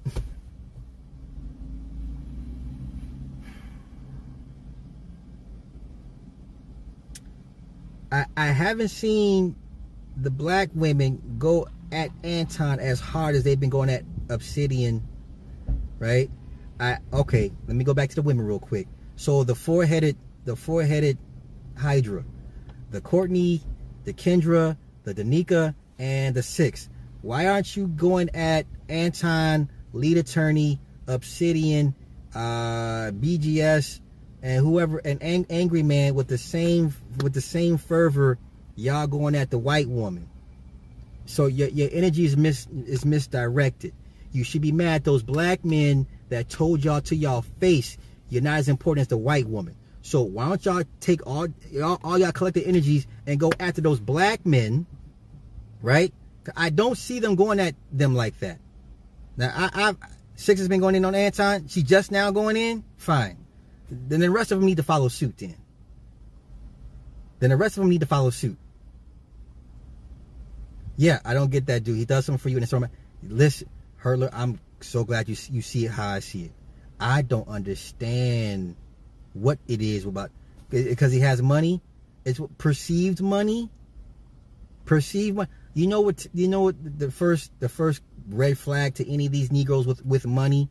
I, 8.12 8.26
I 8.36 8.48
haven't 8.48 8.90
seen 8.90 9.56
the 10.16 10.30
black 10.32 10.70
women 10.74 11.36
go 11.38 11.68
at 11.92 12.10
Anton 12.24 12.80
as 12.80 13.00
hard 13.00 13.36
as 13.36 13.44
they've 13.44 13.60
been 13.60 13.70
going 13.70 13.90
at 13.90 14.04
Obsidian, 14.30 15.08
right? 16.00 16.30
I 16.80 16.98
okay. 17.14 17.52
Let 17.68 17.76
me 17.76 17.84
go 17.84 17.94
back 17.94 18.10
to 18.10 18.16
the 18.16 18.22
women 18.22 18.46
real 18.46 18.60
quick. 18.60 18.88
So 19.16 19.44
the 19.44 19.56
four-headed, 19.56 20.18
the 20.46 20.56
four-headed 20.56 21.18
Hydra, 21.78 22.24
the 22.92 23.02
Courtney, 23.02 23.62
the 24.04 24.14
Kendra, 24.14 24.78
the 25.04 25.14
Danica, 25.14 25.74
and 25.98 26.36
the 26.36 26.44
six. 26.44 26.90
Why 27.28 27.48
aren't 27.48 27.76
you 27.76 27.88
going 27.88 28.30
at 28.34 28.66
Anton, 28.88 29.70
lead 29.92 30.18
attorney, 30.18 30.80
Obsidian, 31.08 31.94
uh, 32.34 33.12
BGS, 33.12 34.00
and 34.42 34.66
whoever, 34.66 35.00
an 35.00 35.18
ang- 35.20 35.46
angry 35.50 35.84
man 35.84 36.16
with 36.16 36.30
the 36.30 36.38
same 36.38 36.94
with 37.22 37.34
the 37.34 37.42
same 37.42 37.80
fervor 37.80 38.38
y'all 38.78 39.08
going 39.08 39.36
at 39.36 39.52
the 39.52 39.58
white 39.58 39.90
woman? 39.90 40.30
So 41.26 41.48
your 41.48 41.68
your 41.68 41.90
energy 41.92 42.24
is 42.24 42.38
mis 42.38 42.66
is 42.86 43.04
misdirected. 43.04 43.94
You 44.32 44.46
should 44.46 44.62
be 44.62 44.72
mad 44.72 44.96
at 44.96 45.04
those 45.04 45.22
black 45.22 45.66
men 45.66 46.08
that 46.30 46.48
told 46.48 46.82
y'all 46.82 47.02
to 47.02 47.16
y'all 47.18 47.42
face 47.60 47.98
you're 48.30 48.42
not 48.42 48.60
as 48.60 48.70
important 48.70 49.02
as 49.02 49.10
the 49.10 49.18
white 49.18 49.48
woman. 49.48 49.76
So 50.02 50.22
why 50.22 50.48
don't 50.48 50.64
y'all 50.64 50.84
take 51.02 51.28
all 51.28 51.48
y'all 51.72 52.00
all 52.06 52.18
y'all 52.18 52.32
collective 52.32 52.66
energies 52.66 53.06
and 53.26 53.38
go 53.38 53.52
after 53.60 53.82
those 53.82 54.00
black 54.00 54.46
men, 54.46 54.86
right? 55.82 56.14
I 56.56 56.70
don't 56.70 56.98
see 56.98 57.20
them 57.20 57.36
going 57.36 57.60
at 57.60 57.76
them 57.92 58.16
like 58.16 58.40
that. 58.40 58.60
Now 59.36 59.54
I, 59.56 59.90
I 59.90 59.96
six 60.36 60.60
has 60.60 60.68
been 60.68 60.80
going 60.80 60.96
in 60.96 61.06
on 61.06 61.16
Anton. 61.16 61.68
She 61.68 61.84
just 61.84 62.12
now 62.12 62.32
going 62.32 62.58
in. 62.58 62.84
Fine. 62.98 63.38
Then 63.90 64.20
the 64.20 64.30
rest 64.30 64.52
of 64.52 64.60
them 64.60 64.66
need 64.66 64.78
to 64.78 64.84
follow 64.84 65.08
suit. 65.08 65.38
Then. 65.38 65.56
Then 67.40 67.50
the 67.52 67.58
rest 67.58 67.78
of 67.78 67.82
them 67.82 67.90
need 67.90 68.02
to 68.02 68.08
follow 68.08 68.30
suit. 68.30 68.58
Yeah, 70.96 71.20
I 71.24 71.34
don't 71.34 71.52
get 71.52 71.68
that 71.68 71.84
dude. 71.84 71.98
He 71.98 72.06
does 72.06 72.26
something 72.26 72.40
for 72.40 72.50
you, 72.50 72.58
and 72.58 72.64
it's 72.64 72.72
from 72.72 72.88
listen, 73.24 73.70
Hurler. 73.98 74.30
I'm 74.34 74.60
so 74.82 75.04
glad 75.04 75.30
you 75.30 75.36
you 75.52 75.62
see 75.62 75.86
it 75.86 75.92
how 75.92 76.10
I 76.10 76.20
see 76.20 76.46
it. 76.46 76.52
I 77.00 77.22
don't 77.22 77.48
understand 77.48 78.76
what 79.34 79.60
it 79.68 79.82
is 79.82 80.06
about 80.06 80.32
because 80.70 81.12
he 81.12 81.20
has 81.20 81.42
money. 81.42 81.82
It's 82.26 82.42
perceived 82.58 83.22
money. 83.22 83.70
Perceived 84.86 85.38
money. 85.38 85.50
You 85.78 85.86
know 85.86 86.02
what? 86.02 86.26
You 86.34 86.48
know 86.48 86.62
what? 86.62 87.00
The 87.00 87.12
first 87.12 87.52
the 87.60 87.70
first 87.70 88.02
red 88.30 88.58
flag 88.58 88.96
to 88.96 89.08
any 89.08 89.28
of 89.28 89.32
these 89.32 89.52
Negroes 89.52 89.86
with 89.86 90.04
with 90.04 90.26
money, 90.26 90.70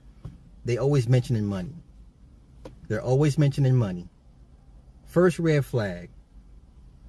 they 0.64 0.78
always 0.78 1.09
mentioning 1.09 1.46
money. 1.46 1.70
They're 2.88 3.00
always 3.00 3.38
mentioning 3.38 3.76
money. 3.76 4.09
First 5.04 5.38
red 5.38 5.64
flag, 5.64 6.11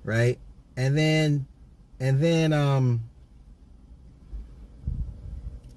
right? 0.04 0.38
And 0.76 0.96
then, 0.96 1.48
and 2.00 2.22
then, 2.22 2.54
um, 2.54 3.02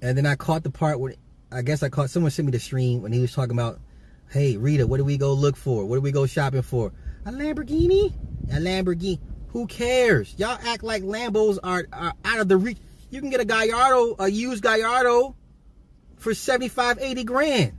and 0.03 0.15
then 0.15 0.27
I 0.27 0.35
caught 0.35 0.61
the 0.61 0.69
part 0.69 0.99
where 0.99 1.15
I 1.51 1.63
guess 1.63 1.81
I 1.81 1.89
caught 1.89 2.11
someone 2.11 2.29
sent 2.29 2.45
me 2.45 2.51
the 2.51 2.59
stream 2.59 3.01
when 3.01 3.11
he 3.11 3.19
was 3.19 3.33
talking 3.33 3.53
about, 3.53 3.79
hey 4.29 4.57
Rita, 4.57 4.85
what 4.85 4.97
do 4.97 5.03
we 5.03 5.17
go 5.17 5.33
look 5.33 5.57
for? 5.57 5.85
What 5.85 5.95
do 5.95 6.01
we 6.01 6.11
go 6.11 6.27
shopping 6.27 6.61
for? 6.61 6.91
A 7.25 7.31
Lamborghini? 7.31 8.13
A 8.51 8.57
Lamborghini? 8.57 9.17
Who 9.53 9.67
cares? 9.67 10.33
Y'all 10.37 10.57
act 10.65 10.83
like 10.83 11.03
Lambos 11.03 11.59
are, 11.61 11.85
are 11.91 12.13
out 12.23 12.39
of 12.39 12.47
the 12.47 12.57
reach. 12.57 12.77
You 13.09 13.19
can 13.19 13.29
get 13.29 13.41
a 13.41 13.45
Gallardo, 13.45 14.15
a 14.19 14.29
used 14.29 14.63
Gallardo, 14.63 15.35
for 16.17 16.33
75, 16.33 16.99
80 16.99 17.23
grand. 17.25 17.73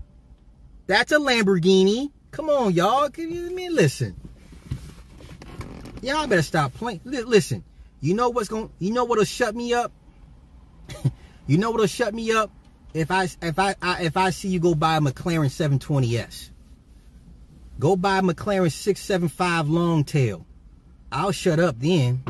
That's 0.86 1.12
a 1.12 1.16
Lamborghini. 1.16 2.10
Come 2.30 2.50
on, 2.50 2.72
y'all. 2.72 3.08
Can 3.08 3.30
you 3.30 3.46
I 3.46 3.50
mean 3.50 3.74
listen? 3.74 4.16
Y'all 6.02 6.26
better 6.26 6.42
stop 6.42 6.74
playing. 6.74 7.00
Listen, 7.04 7.64
you 8.00 8.14
know 8.14 8.30
what's 8.30 8.48
going 8.48 8.70
you 8.78 8.92
know 8.92 9.04
what'll 9.04 9.24
shut 9.24 9.54
me 9.54 9.72
up? 9.72 9.92
you 11.46 11.56
know 11.56 11.70
what'll 11.70 11.86
shut 11.86 12.12
me 12.12 12.32
up? 12.32 12.50
If 12.92 13.10
I 13.10 13.24
if 13.40 13.58
I, 13.58 13.74
I 13.80 14.02
if 14.02 14.16
I 14.16 14.30
see 14.30 14.48
you 14.48 14.60
go 14.60 14.74
buy 14.74 14.96
a 14.96 15.00
McLaren 15.00 15.46
720S. 15.46 16.50
Go 17.78 17.96
buy 17.96 18.18
a 18.18 18.22
McLaren 18.22 18.70
675 18.70 19.68
long 19.68 20.04
tail. 20.04 20.44
I'll 21.12 21.32
shut 21.32 21.60
up 21.60 21.78
then. 21.78 22.24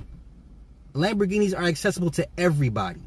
Lamborghinis 0.93 1.57
are 1.57 1.65
accessible 1.65 2.11
to 2.13 2.29
everybody. 2.37 3.01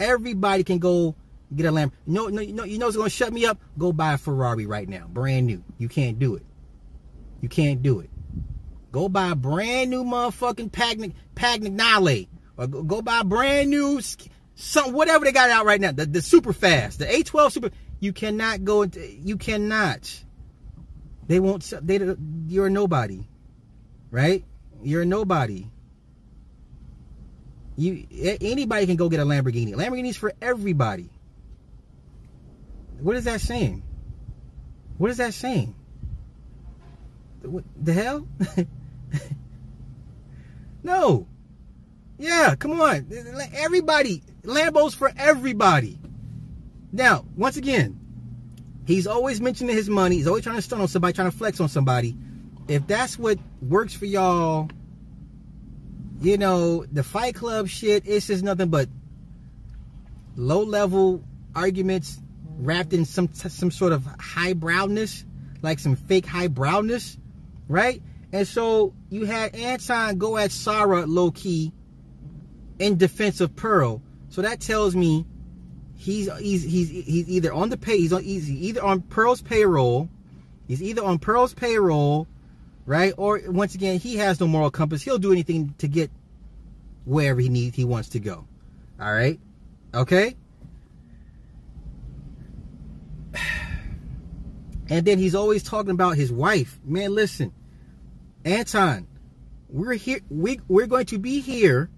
Everybody 0.00 0.64
can 0.64 0.78
go 0.78 1.14
get 1.54 1.66
a 1.66 1.70
Lamb. 1.70 1.92
No, 2.06 2.26
no, 2.26 2.42
you 2.42 2.78
know, 2.78 2.86
what's 2.86 2.96
gonna 2.96 3.08
shut 3.08 3.32
me 3.32 3.46
up? 3.46 3.58
Go 3.78 3.92
buy 3.92 4.14
a 4.14 4.18
Ferrari 4.18 4.66
right 4.66 4.88
now, 4.88 5.06
brand 5.08 5.46
new. 5.46 5.64
You 5.78 5.88
can't 5.88 6.18
do 6.18 6.34
it. 6.34 6.44
You 7.40 7.48
can't 7.48 7.82
do 7.82 8.00
it. 8.00 8.10
Go 8.92 9.08
buy 9.08 9.30
a 9.30 9.34
brand 9.34 9.90
new 9.90 10.04
motherfucking 10.04 10.72
Pagani, 10.72 11.14
Pagnale, 11.34 12.28
or 12.56 12.66
go, 12.66 12.82
go 12.82 13.02
buy 13.02 13.20
a 13.20 13.24
brand 13.24 13.70
new 13.70 14.00
some 14.54 14.92
whatever 14.92 15.24
they 15.24 15.32
got 15.32 15.50
out 15.50 15.66
right 15.66 15.80
now. 15.80 15.92
The, 15.92 16.04
the 16.04 16.20
super 16.20 16.52
fast, 16.52 16.98
the 16.98 17.06
A12 17.06 17.52
super. 17.52 17.70
You 18.00 18.12
cannot 18.12 18.64
go. 18.64 18.82
Into, 18.82 19.06
you 19.06 19.36
cannot. 19.36 20.24
They 21.28 21.38
won't. 21.38 21.72
They. 21.82 22.14
You're 22.48 22.70
nobody, 22.70 23.26
right? 24.10 24.44
You're 24.82 25.02
a 25.02 25.06
nobody. 25.06 25.66
You 27.76 28.06
anybody 28.40 28.86
can 28.86 28.96
go 28.96 29.08
get 29.08 29.20
a 29.20 29.24
Lamborghini. 29.24 29.74
Lamborghinis 29.74 30.16
for 30.16 30.32
everybody. 30.42 31.10
What 33.00 33.16
is 33.16 33.24
that 33.24 33.40
saying? 33.40 33.82
What 34.96 35.10
is 35.10 35.18
that 35.18 35.32
saying? 35.34 35.74
What 37.42 37.64
the 37.80 37.92
hell? 37.92 38.26
no. 40.82 41.28
Yeah, 42.18 42.56
come 42.56 42.80
on. 42.80 43.06
Everybody. 43.54 44.22
Lambos 44.42 44.94
for 44.94 45.12
everybody. 45.16 45.98
Now, 46.90 47.24
once 47.36 47.56
again, 47.56 48.00
he's 48.86 49.06
always 49.06 49.40
mentioning 49.40 49.76
his 49.76 49.88
money. 49.88 50.16
He's 50.16 50.26
always 50.26 50.42
trying 50.42 50.56
to 50.56 50.62
stun 50.62 50.80
on 50.80 50.88
somebody, 50.88 51.12
trying 51.12 51.30
to 51.30 51.36
flex 51.36 51.60
on 51.60 51.68
somebody. 51.68 52.16
If 52.68 52.86
that's 52.86 53.18
what 53.18 53.38
works 53.62 53.94
for 53.94 54.04
y'all, 54.04 54.70
you 56.20 56.36
know, 56.36 56.84
the 56.84 57.02
Fight 57.02 57.34
Club 57.34 57.68
shit, 57.68 58.06
it's 58.06 58.26
just 58.26 58.44
nothing 58.44 58.68
but 58.68 58.88
low 60.36 60.62
level 60.62 61.24
arguments 61.54 62.20
wrapped 62.58 62.92
in 62.92 63.04
some 63.04 63.32
some 63.32 63.70
sort 63.70 63.92
of 63.92 64.06
highbrowness, 64.20 65.24
like 65.62 65.78
some 65.78 65.96
fake 65.96 66.26
highbrowness, 66.26 67.16
right? 67.68 68.02
And 68.32 68.46
so 68.46 68.92
you 69.10 69.24
had 69.24 69.54
Anton 69.54 70.18
go 70.18 70.36
at 70.36 70.52
Sarah 70.52 71.06
low 71.06 71.30
key 71.30 71.72
in 72.78 72.98
defense 72.98 73.40
of 73.40 73.56
Pearl. 73.56 74.02
So 74.28 74.42
that 74.42 74.60
tells 74.60 74.94
me 74.94 75.24
he's 75.96 76.30
he's 76.38 76.62
he's 76.62 76.90
he's 76.90 77.28
either 77.28 77.52
on 77.52 77.70
the 77.70 77.76
pay 77.76 77.98
he's 77.98 78.12
on 78.12 78.22
he's 78.22 78.50
either 78.50 78.82
on 78.82 79.00
Pearl's 79.02 79.40
payroll, 79.40 80.08
he's 80.66 80.82
either 80.82 81.02
on 81.02 81.18
Pearl's 81.18 81.54
payroll, 81.54 82.26
right? 82.88 83.12
Or 83.18 83.40
once 83.46 83.74
again, 83.74 83.98
he 83.98 84.16
has 84.16 84.40
no 84.40 84.46
moral 84.46 84.70
compass. 84.70 85.02
He'll 85.02 85.18
do 85.18 85.30
anything 85.30 85.74
to 85.76 85.86
get 85.86 86.10
wherever 87.04 87.38
he 87.38 87.50
needs 87.50 87.76
he 87.76 87.84
wants 87.84 88.08
to 88.10 88.18
go. 88.18 88.46
All 88.98 89.12
right? 89.12 89.38
Okay? 89.94 90.34
And 94.90 95.04
then 95.04 95.18
he's 95.18 95.34
always 95.34 95.62
talking 95.62 95.90
about 95.90 96.16
his 96.16 96.32
wife. 96.32 96.80
Man, 96.82 97.14
listen, 97.14 97.52
Anton, 98.42 99.06
we're 99.68 99.92
here. 99.92 100.20
We 100.30 100.60
we're 100.66 100.86
going 100.86 101.04
to 101.06 101.18
be 101.18 101.40
here 101.40 101.90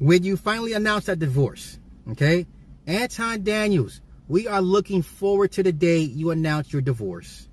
when 0.00 0.24
you 0.24 0.36
finally 0.36 0.72
announce 0.72 1.04
that 1.04 1.20
divorce. 1.20 1.78
Okay, 2.10 2.44
Anton 2.88 3.44
Daniels, 3.44 4.00
we 4.26 4.48
are 4.48 4.60
looking 4.60 5.02
forward 5.02 5.52
to 5.52 5.62
the 5.62 5.70
day 5.70 6.00
you 6.00 6.32
announce 6.32 6.72
your 6.72 6.82
divorce. 6.82 7.46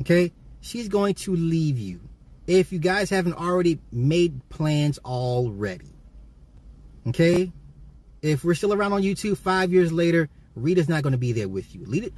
Okay, 0.00 0.32
she's 0.60 0.88
going 0.88 1.14
to 1.14 1.34
leave 1.34 1.78
you 1.78 2.00
if 2.46 2.72
you 2.72 2.78
guys 2.78 3.10
haven't 3.10 3.34
already 3.34 3.78
made 3.90 4.48
plans 4.48 4.98
already. 5.04 5.92
Okay, 7.08 7.52
if 8.22 8.44
we're 8.44 8.54
still 8.54 8.72
around 8.72 8.92
on 8.92 9.02
YouTube 9.02 9.38
five 9.38 9.72
years 9.72 9.92
later 9.92 10.28
Rita's 10.56 10.88
not 10.88 11.02
going 11.02 11.12
to 11.12 11.18
be 11.18 11.32
there 11.32 11.48
with 11.48 11.74
you. 11.74 11.84
Rita, 11.86 12.10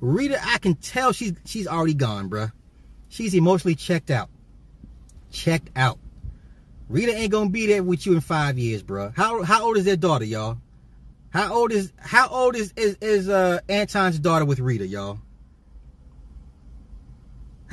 Rita, 0.00 0.38
I 0.40 0.58
can 0.58 0.76
tell 0.76 1.12
she's 1.12 1.34
she's 1.44 1.66
already 1.66 1.94
gone, 1.94 2.30
bruh. 2.30 2.52
She's 3.08 3.34
emotionally 3.34 3.74
checked 3.74 4.10
out. 4.10 4.30
Checked 5.32 5.70
out. 5.74 5.98
Rita 6.88 7.14
ain't 7.14 7.32
gonna 7.32 7.50
be 7.50 7.66
there 7.66 7.82
with 7.82 8.06
you 8.06 8.12
in 8.12 8.20
five 8.20 8.58
years, 8.58 8.82
bruh. 8.82 9.14
How 9.16 9.42
how 9.42 9.64
old 9.64 9.76
is 9.76 9.84
their 9.84 9.96
daughter, 9.96 10.24
y'all? 10.24 10.58
How 11.30 11.52
old 11.52 11.72
is 11.72 11.92
how 11.98 12.28
old 12.28 12.54
is 12.54 12.72
is, 12.76 12.96
is 13.00 13.28
uh 13.28 13.60
Anton's 13.68 14.18
daughter 14.18 14.44
with 14.44 14.60
Rita, 14.60 14.86
y'all? 14.86 15.18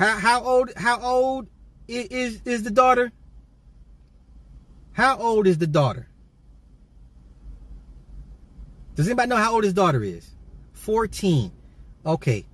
How 0.00 0.18
how 0.18 0.42
old 0.42 0.72
how 0.76 0.98
old 0.98 1.46
is, 1.86 2.40
is 2.46 2.62
the 2.62 2.70
daughter? 2.70 3.12
How 4.92 5.18
old 5.18 5.46
is 5.46 5.58
the 5.58 5.66
daughter? 5.66 6.08
Does 8.94 9.06
anybody 9.06 9.28
know 9.28 9.36
how 9.36 9.52
old 9.52 9.64
his 9.64 9.74
daughter 9.74 10.02
is? 10.02 10.26
14. 10.72 11.52
Okay. 12.06 12.46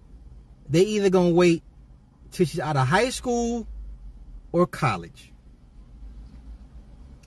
They 0.68 0.80
either 0.80 1.09
gonna 1.09 1.30
wait 1.30 1.62
till 2.32 2.47
she's 2.47 2.59
out 2.59 2.76
of 2.76 2.88
high 2.88 3.11
school 3.11 3.68
or 4.51 4.66
college. 4.66 5.32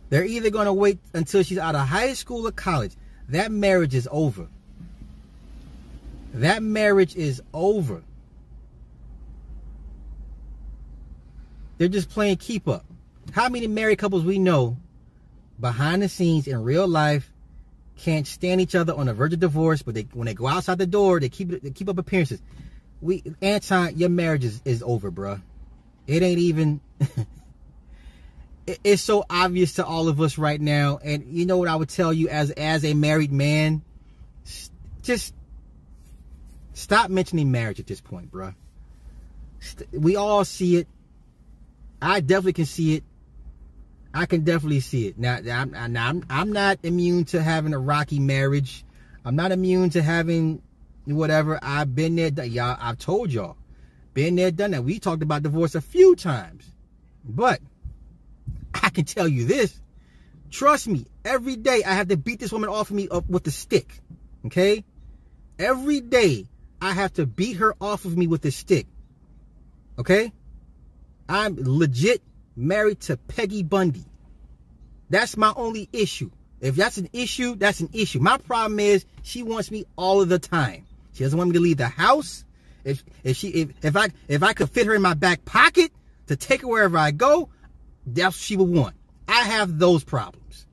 They're 0.10 0.26
either 0.26 0.50
gonna 0.50 0.74
wait 0.74 1.00
until 1.14 1.44
she's 1.44 1.58
out 1.58 1.76
of 1.76 1.88
high 1.88 2.12
school 2.12 2.46
or 2.46 2.52
college. 2.52 2.92
That 3.30 3.54
marriage 3.54 3.96
is 3.96 4.10
over. 4.12 4.50
That 6.34 6.62
marriage 6.62 7.16
is 7.16 7.42
over. 7.54 8.04
They're 11.80 11.88
just 11.88 12.10
playing 12.10 12.38
keep 12.38 12.68
up. 12.68 12.86
How 13.32 13.50
many 13.50 13.66
married 13.66 13.98
couples 13.98 14.24
we 14.24 14.38
know 14.38 14.78
behind 15.60 16.04
the 16.04 16.10
scenes 16.10 16.46
in 16.46 16.62
real 16.62 16.88
life 16.88 17.32
can't 17.98 18.28
stand 18.28 18.62
each 18.62 18.76
other 18.76 18.94
on 18.94 19.08
the 19.08 19.14
verge 19.14 19.34
of 19.34 19.40
divorce, 19.40 19.82
but 19.82 19.96
they 19.96 20.08
when 20.14 20.26
they 20.26 20.34
go 20.34 20.46
outside 20.46 20.78
the 20.78 20.86
door, 20.86 21.20
they 21.20 21.30
keep 21.30 21.50
they 21.50 21.72
keep 21.72 21.90
up 21.90 21.98
appearances. 21.98 22.42
We 23.02 23.24
Anton, 23.42 23.98
your 23.98 24.10
marriage 24.10 24.44
is, 24.44 24.62
is 24.66 24.84
over, 24.84 25.10
bruh. 25.10 25.42
It 26.06 26.22
ain't 26.22 26.40
even. 26.40 26.82
it's 28.84 29.02
so 29.02 29.26
obvious 29.30 29.74
to 29.74 29.86
all 29.86 30.10
of 30.10 30.20
us 30.20 30.38
right 30.38 30.60
now, 30.60 31.00
and 31.02 31.26
you 31.28 31.46
know 31.46 31.58
what 31.58 31.70
I 31.70 31.76
would 31.78 31.90
tell 31.90 32.12
you 32.12 32.28
as 32.28 32.52
as 32.52 32.84
a 32.84 32.94
married 32.94 33.32
man, 33.32 33.84
just 35.02 35.34
stop 36.74 37.10
mentioning 37.10 37.52
marriage 37.52 37.80
at 37.80 37.88
this 37.88 38.02
point, 38.02 38.32
bruh. 38.32 38.54
We 39.94 40.18
all 40.18 40.44
see 40.44 40.78
it. 40.78 40.88
I 42.02 42.22
definitely 42.22 42.54
can 42.54 42.66
see 42.66 42.96
it. 42.96 43.04
I 44.14 44.26
can 44.26 44.44
definitely 44.44 44.80
see 44.80 45.08
it. 45.08 45.18
Now, 45.18 45.38
I'm, 45.38 45.76
I'm, 45.76 46.26
I'm 46.30 46.52
not 46.52 46.80
immune 46.84 47.26
to 47.26 47.42
having 47.42 47.74
a 47.74 47.80
rocky 47.80 48.20
marriage. 48.20 48.84
I'm 49.24 49.36
not 49.36 49.52
immune 49.52 49.92
to 49.92 50.02
having 50.02 50.62
whatever. 51.06 51.60
I've 51.62 51.94
been 51.94 52.16
there. 52.16 52.46
Y'all, 52.46 52.78
I've 52.80 52.98
told 52.98 53.32
y'all. 53.32 53.58
Been 54.14 54.36
there, 54.36 54.52
done 54.52 54.72
that. 54.72 54.84
We 54.84 55.00
talked 55.00 55.22
about 55.22 55.44
divorce 55.44 55.76
a 55.76 55.82
few 55.82 56.16
times. 56.16 56.66
But 57.24 57.62
I 58.74 58.90
can 58.90 59.06
tell 59.06 59.28
you 59.28 59.46
this. 59.46 59.80
Trust 60.50 60.88
me, 60.88 61.06
every 61.24 61.56
day 61.56 61.84
I 61.84 61.94
have 61.94 62.08
to 62.08 62.18
beat 62.18 62.40
this 62.40 62.52
woman 62.52 62.70
off 62.70 62.90
of 62.90 62.96
me 62.96 63.08
up 63.10 63.30
with 63.30 63.46
a 63.46 63.52
stick. 63.52 64.02
Okay? 64.48 64.84
Every 65.60 66.02
day 66.02 66.48
I 66.82 66.94
have 66.94 67.14
to 67.14 67.26
beat 67.26 67.58
her 67.58 67.76
off 67.80 68.06
of 68.06 68.18
me 68.18 68.26
with 68.26 68.44
a 68.46 68.52
stick. 68.52 68.88
Okay? 70.00 70.32
I'm 71.30 71.56
legit 71.60 72.24
married 72.56 73.02
to 73.02 73.18
Peggy 73.18 73.62
Bundy. 73.62 74.06
That's 75.10 75.38
my 75.38 75.54
only 75.56 75.88
issue. 75.94 76.32
If 76.60 76.76
that's 76.76 76.98
an 76.98 77.10
issue, 77.14 77.56
that's 77.56 77.80
an 77.80 77.90
issue. 77.94 78.20
My 78.20 78.38
problem 78.38 78.80
is 78.80 79.06
she 79.24 79.44
wants 79.44 79.72
me 79.72 79.86
all 79.96 80.22
of 80.22 80.28
the 80.28 80.40
time. 80.40 80.86
She 81.14 81.24
doesn't 81.24 81.38
want 81.38 81.52
me 81.52 81.54
to 81.54 81.60
leave 81.62 81.78
the 81.78 81.88
house. 81.88 82.44
if 82.84 83.04
if 83.24 83.38
she 83.38 83.50
if, 83.50 83.86
if 83.86 83.96
I 83.96 84.10
if 84.28 84.44
I 84.44 84.54
could 84.54 84.70
fit 84.70 84.88
her 84.88 84.96
in 84.96 85.02
my 85.02 85.14
back 85.14 85.46
pocket 85.46 85.92
to 86.28 86.36
take 86.36 86.62
her 86.62 86.68
wherever 86.68 86.98
I 86.98 87.12
go, 87.12 87.50
that's 88.06 88.36
what 88.36 88.42
she 88.42 88.58
would 88.58 88.70
want. 88.70 88.96
I 89.28 89.44
have 89.44 89.78
those 89.78 90.04
problems. 90.04 90.66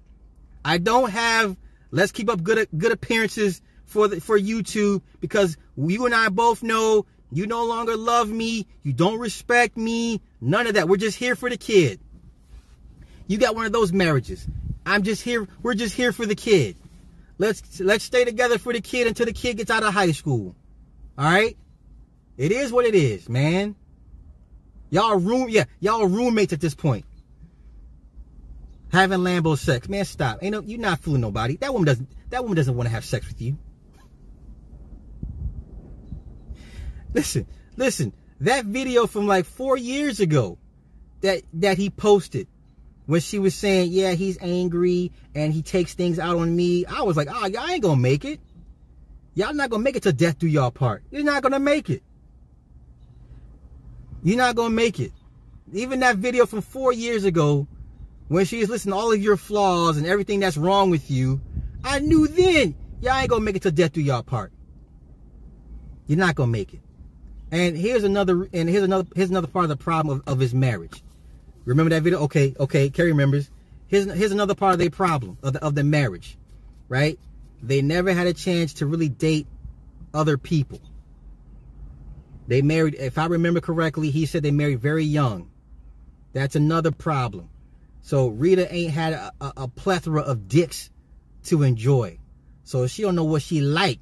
I 0.65 0.79
don't 0.79 1.11
have 1.11 1.57
let's 1.91 2.13
keep 2.13 2.31
up 2.31 2.43
good 2.43 2.69
good 2.77 2.93
appearances 2.93 3.61
for 3.85 4.09
the 4.09 4.21
for 4.21 4.39
YouTube 4.39 5.03
because 5.21 5.57
you 5.77 6.07
and 6.07 6.15
I 6.15 6.31
both 6.31 6.63
know 6.63 7.07
you 7.31 7.47
no 7.47 7.65
longer 7.65 7.97
love 7.97 8.29
me, 8.29 8.67
you 8.83 8.93
don't 8.93 9.19
respect 9.19 9.77
me, 9.77 10.21
none 10.47 10.67
of 10.67 10.75
that. 10.75 10.89
We're 10.89 10.97
just 10.97 11.19
here 11.19 11.37
for 11.37 11.51
the 11.51 11.57
kid. 11.57 12.01
You 13.27 13.39
got 13.39 13.55
one 13.55 13.67
of 13.67 13.73
those 13.73 13.93
marriages. 13.93 14.47
I'm 14.85 15.03
just 15.03 15.23
here, 15.23 15.47
we're 15.63 15.75
just 15.75 15.95
here 15.95 16.13
for 16.13 16.27
the 16.27 16.37
kid. 16.37 16.77
Let's 17.39 17.81
let's 17.81 18.05
stay 18.05 18.25
together 18.25 18.57
for 18.57 18.73
the 18.73 18.81
kid 18.81 19.07
until 19.07 19.27
the 19.27 19.33
kid 19.33 19.59
gets 19.59 19.71
out 19.71 19.83
of 19.83 19.93
high 19.93 20.13
school. 20.13 20.55
All 21.19 21.25
right? 21.25 21.57
It 22.39 22.53
is 22.53 22.73
what 22.73 22.87
it 22.87 22.95
is, 22.95 23.29
man. 23.29 23.75
Y'all 24.91 25.17
room 25.19 25.49
yeah, 25.49 25.65
y'all 25.81 26.07
roommates 26.07 26.53
at 26.53 26.61
this 26.61 26.75
point 26.75 27.05
having 28.93 29.19
Lambo 29.19 29.59
sex. 29.59 29.89
Man, 29.89 30.05
stop. 30.05 30.39
Ain't 30.43 30.53
no 30.53 30.63
you're 30.63 30.81
not 30.81 31.01
fooling 31.01 31.21
nobody. 31.21 31.57
That 31.57 31.73
woman 31.73 31.87
doesn't 31.87 32.09
that 32.31 32.43
woman 32.43 32.57
doesn't 32.57 32.75
want 32.75 32.89
to 32.89 32.95
have 32.95 33.05
sex 33.05 33.27
with 33.29 33.41
you. 33.41 33.59
Listen, 37.13 37.47
listen, 37.77 38.13
that 38.41 38.65
video 38.65 39.07
from 39.07 39.27
like 39.27 39.47
four 39.47 39.77
years 39.77 40.21
ago 40.21 40.59
that 41.23 41.43
that 41.55 41.79
he 41.79 41.91
posted 41.91 42.47
when 43.07 43.21
she 43.21 43.39
was 43.39 43.55
saying, 43.55 43.93
yeah, 43.93 44.13
he's 44.13 44.37
angry 44.41 45.13
and 45.35 45.53
he 45.53 45.63
takes 45.63 45.95
things 45.95 46.19
out 46.19 46.37
on 46.37 46.55
me. 46.55 46.85
I 46.85 47.03
was 47.03 47.17
like, 47.17 47.29
oh, 47.31 47.47
y'all 47.47 47.69
ain't 47.69 47.83
gonna 47.83 48.01
make 48.01 48.25
it. 48.25 48.41
Y'all 49.35 49.55
not 49.55 49.71
gonna 49.71 49.83
make 49.83 49.97
it 49.97 50.03
to 50.05 50.13
death 50.13 50.39
do 50.39 50.47
y'all 50.47 50.71
part. 50.71 51.03
You're 51.11 51.25
not 51.25 51.43
gonna 51.43 51.61
make 51.61 51.89
it. 51.89 52.03
You're 54.23 54.39
not 54.39 54.57
gonna 54.57 54.71
make 54.71 54.99
it. 54.99 55.13
Even 55.73 56.01
that 56.01 56.17
video 56.17 56.47
from 56.47 56.63
four 56.63 56.93
years 56.93 57.25
ago 57.25 57.67
when 58.29 58.45
she 58.45 58.59
she's 58.59 58.69
listing 58.69 58.93
all 58.93 59.13
of 59.13 59.23
your 59.23 59.37
flaws 59.37 59.97
and 59.99 60.07
everything 60.07 60.41
that's 60.41 60.57
wrong 60.57 60.91
with 60.91 61.11
you, 61.11 61.41
I 61.85 62.01
knew 62.01 62.27
then 62.27 62.75
y'all 63.01 63.15
ain't 63.15 63.31
gonna 63.31 63.45
make 63.45 63.57
it 63.57 63.63
to 63.63 63.71
death 63.71 63.93
do 63.93 64.01
y'all 64.01 64.23
part. 64.23 64.53
You're 66.07 66.19
not 66.19 66.35
gonna 66.35 66.51
make 66.51 66.75
it. 66.75 66.81
And 67.51 67.77
here's 67.77 68.05
another 68.05 68.49
and 68.53 68.69
here's 68.69 68.83
another 68.83 69.09
here's 69.15 69.31
another 69.31 69.47
part 69.47 69.65
of 69.65 69.69
the 69.69 69.77
problem 69.77 70.23
of, 70.27 70.35
of 70.35 70.39
his 70.41 70.55
marriage. 70.55 71.03
Remember 71.65 71.91
that 71.91 72.03
video? 72.03 72.21
Okay, 72.21 72.55
okay, 72.59 72.91
Carrie 72.91 73.13
remembers. 73.13 73.51
Here's 73.87 74.05
here's 74.13 74.33
another 74.33 74.55
part 74.55 74.73
of 74.73 74.79
their 74.79 74.91
problem 74.91 75.39
of 75.43 75.53
the 75.53 75.65
of 75.65 75.75
the 75.75 75.85
marriage, 75.85 76.37
right? 76.89 77.19
They 77.63 77.83
never 77.83 78.13
had 78.13 78.27
a 78.27 78.35
chance 78.35 78.75
to 78.75 78.87
really 78.87 79.09
date 79.09 79.47
other 80.13 80.37
people. 80.39 80.81
They 82.49 82.63
married, 82.63 82.95
if 82.95 83.19
I 83.19 83.27
remember 83.27 83.61
correctly, 83.61 84.11
he 84.11 84.27
said 84.27 84.43
they 84.43 84.51
married 84.51 84.81
very 84.81 85.05
young. 85.05 85.51
That's 86.33 86.55
another 86.55 86.93
problem. 86.93 87.49
So 88.03 88.29
Rita 88.29 88.73
ain't 88.73 88.93
had 88.93 89.15
a, 89.15 89.33
a, 89.41 89.53
a 89.57 89.69
plethora 89.69 90.23
of 90.23 90.49
dicks 90.49 90.91
to 91.45 91.63
enjoy. 91.63 92.19
So 92.63 92.87
she 92.87 93.03
don't 93.03 93.17
know 93.17 93.25
what 93.25 93.43
she 93.43 93.61
like. 93.61 93.99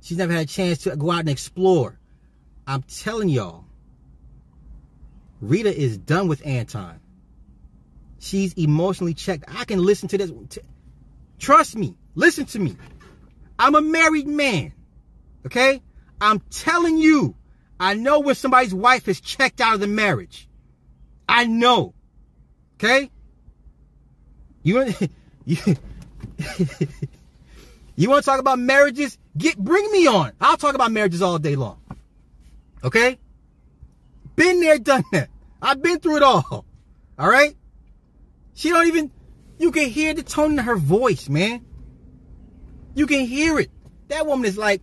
She's 0.00 0.18
never 0.18 0.32
had 0.32 0.42
a 0.42 0.46
chance 0.46 0.78
to 0.78 0.94
go 0.96 1.10
out 1.10 1.20
and 1.20 1.28
explore. 1.28 1.98
I'm 2.68 2.82
telling 2.82 3.30
y'all, 3.30 3.64
Rita 5.40 5.74
is 5.74 5.96
done 5.96 6.28
with 6.28 6.46
Anton. 6.46 7.00
She's 8.18 8.52
emotionally 8.52 9.14
checked. 9.14 9.44
I 9.48 9.64
can 9.64 9.82
listen 9.82 10.08
to 10.10 10.18
this. 10.18 10.30
Trust 11.38 11.76
me. 11.76 11.96
Listen 12.14 12.44
to 12.46 12.58
me. 12.58 12.76
I'm 13.58 13.74
a 13.74 13.80
married 13.80 14.26
man. 14.26 14.74
Okay? 15.46 15.80
I'm 16.20 16.40
telling 16.50 16.98
you, 16.98 17.34
I 17.80 17.94
know 17.94 18.20
when 18.20 18.34
somebody's 18.34 18.74
wife 18.74 19.08
is 19.08 19.20
checked 19.22 19.62
out 19.62 19.74
of 19.74 19.80
the 19.80 19.86
marriage. 19.86 20.46
I 21.26 21.46
know. 21.46 21.94
Okay? 22.74 23.10
You 24.62 24.92
you, 25.46 25.56
you 27.96 28.10
want 28.10 28.24
to 28.24 28.30
talk 28.30 28.40
about 28.40 28.58
marriages? 28.58 29.16
Get 29.38 29.56
bring 29.56 29.90
me 29.90 30.06
on. 30.06 30.32
I'll 30.38 30.58
talk 30.58 30.74
about 30.74 30.92
marriages 30.92 31.22
all 31.22 31.38
day 31.38 31.56
long. 31.56 31.77
Okay? 32.84 33.18
Been 34.36 34.60
there, 34.60 34.78
done 34.78 35.04
that. 35.12 35.28
I've 35.60 35.82
been 35.82 35.98
through 35.98 36.18
it 36.18 36.22
all. 36.22 36.64
All 37.18 37.28
right? 37.28 37.56
She 38.54 38.70
don't 38.70 38.86
even 38.86 39.10
you 39.58 39.72
can 39.72 39.88
hear 39.88 40.14
the 40.14 40.22
tone 40.22 40.52
in 40.52 40.58
her 40.58 40.76
voice, 40.76 41.28
man. 41.28 41.64
You 42.94 43.06
can 43.06 43.26
hear 43.26 43.58
it. 43.58 43.70
That 44.08 44.26
woman 44.26 44.46
is 44.46 44.56
like, 44.56 44.80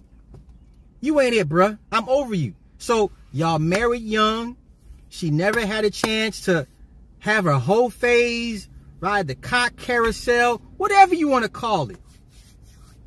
you 0.99 1.19
ain't 1.19 1.33
it, 1.33 1.47
bruh. 1.47 1.79
I'm 1.91 2.07
over 2.09 2.35
you. 2.35 2.55
So 2.77 3.11
y'all 3.31 3.59
married 3.59 4.01
young. 4.01 4.57
She 5.09 5.31
never 5.31 5.65
had 5.65 5.85
a 5.85 5.89
chance 5.89 6.41
to 6.41 6.67
have 7.19 7.45
her 7.45 7.53
whole 7.53 7.89
phase 7.89 8.69
ride 8.99 9.27
the 9.27 9.35
cock 9.35 9.75
carousel, 9.77 10.57
whatever 10.77 11.15
you 11.15 11.27
want 11.27 11.43
to 11.43 11.49
call 11.49 11.89
it. 11.89 11.97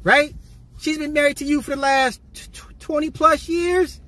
Right? 0.02 0.34
She's 0.78 0.98
been 0.98 1.12
married 1.12 1.38
to 1.38 1.44
you 1.44 1.60
for 1.60 1.72
the 1.72 1.80
last 1.80 2.20
20 2.80 3.10
plus 3.10 3.48
years. 3.48 4.00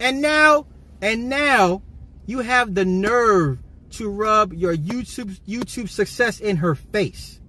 And 0.00 0.20
now, 0.20 0.66
and 1.00 1.28
now 1.28 1.82
you 2.26 2.40
have 2.40 2.74
the 2.74 2.84
nerve 2.84 3.58
to 3.90 4.08
rub 4.08 4.52
your 4.52 4.76
YouTube 4.76 5.38
YouTube 5.46 5.88
success 5.88 6.40
in 6.40 6.56
her 6.56 6.74
face. 6.74 7.40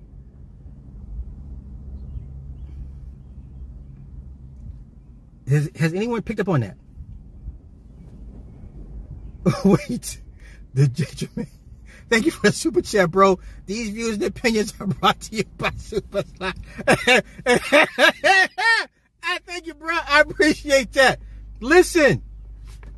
Has, 5.47 5.69
has 5.75 5.93
anyone 5.93 6.21
picked 6.21 6.39
up 6.39 6.49
on 6.49 6.61
that? 6.61 6.77
Wait, 9.65 10.21
the 10.73 10.87
judgment. 10.87 11.49
Thank 12.09 12.25
you 12.25 12.31
for 12.31 12.47
the 12.47 12.53
super 12.53 12.81
chat, 12.81 13.09
bro. 13.11 13.39
These 13.65 13.89
views 13.89 14.15
and 14.15 14.23
opinions 14.23 14.73
are 14.79 14.87
brought 14.87 15.19
to 15.21 15.37
you 15.37 15.43
by 15.57 15.69
Supa 15.71 16.23
Sly. 16.37 16.53
I 19.23 19.39
thank 19.45 19.65
you, 19.65 19.73
bro. 19.73 19.95
I 19.95 20.21
appreciate 20.21 20.93
that. 20.93 21.19
Listen, 21.59 22.21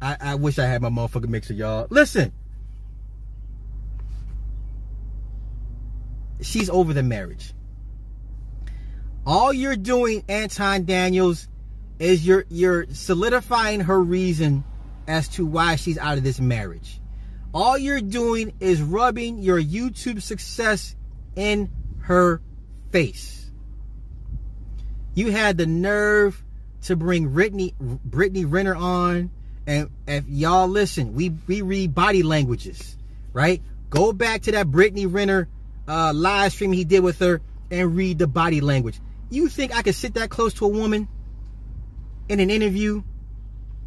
I, 0.02 0.18
I 0.20 0.36
wish 0.36 0.60
I 0.60 0.66
had 0.66 0.82
my 0.82 0.90
motherfucking 0.90 1.30
mixer, 1.30 1.54
y'all. 1.54 1.88
Listen, 1.90 2.32
she's 6.42 6.70
over 6.70 6.94
the 6.94 7.04
marriage. 7.04 7.54
All 9.26 9.52
you're 9.52 9.76
doing, 9.76 10.24
Anton 10.30 10.86
Daniels, 10.86 11.48
is 12.00 12.26
you're 12.26 12.46
you're 12.50 12.86
solidifying 12.94 13.82
her 13.82 14.00
reason 14.00 14.64
as 15.08 15.28
to 15.30 15.46
why 15.46 15.76
she's 15.76 15.98
out 15.98 16.18
of 16.18 16.24
this 16.24 16.40
marriage. 16.40 17.02
All 17.54 17.78
you're 17.78 18.02
doing 18.02 18.54
is 18.60 18.82
rubbing 18.82 19.40
your 19.40 19.62
YouTube 19.62 20.22
success 20.22 20.96
in 21.36 21.70
her 22.02 22.42
face. 22.92 23.52
You 25.16 25.32
had 25.32 25.58
the 25.58 25.66
nerve 25.66 26.44
to 26.84 26.96
bring 26.96 27.30
Brittany 27.30 27.74
Brittany 27.80 28.46
Renner 28.46 28.76
on, 28.76 29.32
and 29.68 29.90
if 30.08 30.28
y'all 30.30 30.70
listen, 30.70 31.14
we 31.14 31.34
we 31.46 31.62
read 31.62 31.94
body 31.94 32.24
languages, 32.24 32.98
right? 33.34 33.62
Go 33.90 34.14
back 34.14 34.44
to 34.44 34.54
that 34.54 34.72
Brittany 34.72 35.06
Renner 35.06 35.50
uh, 35.88 36.14
live 36.16 36.54
stream 36.54 36.72
he 36.72 36.86
did 36.86 37.02
with 37.02 37.20
her 37.20 37.42
and 37.70 37.96
read 37.96 38.18
the 38.18 38.28
body 38.28 38.62
language. 38.62 39.00
You 39.30 39.50
think 39.50 39.76
I 39.76 39.82
could 39.82 39.96
sit 39.96 40.14
that 40.14 40.30
close 40.30 40.54
to 40.56 40.66
a 40.66 40.70
woman 40.70 41.10
in 42.30 42.40
an 42.40 42.50
interview 42.50 43.04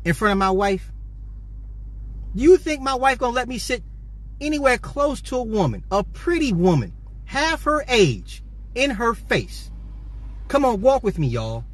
in 0.05 0.13
front 0.13 0.33
of 0.33 0.39
my 0.39 0.51
wife? 0.51 0.93
You 2.35 2.59
think 2.59 2.83
my 2.83 2.95
wife 2.95 3.19
gonna 3.19 3.35
let 3.35 3.49
me 3.49 3.59
sit 3.59 3.83
anywhere 4.39 4.77
close 4.77 5.23
to 5.23 5.37
a 5.37 5.43
woman, 5.43 5.83
a 5.91 6.05
pretty 6.05 6.53
woman, 6.53 6.93
half 7.25 7.65
her 7.65 7.85
age, 7.89 8.43
in 8.75 8.91
her 8.91 9.15
face? 9.15 9.71
Come 10.49 10.67
on, 10.67 10.83
walk 10.83 11.03
with 11.03 11.19
me, 11.19 11.29
y'all. 11.29 11.65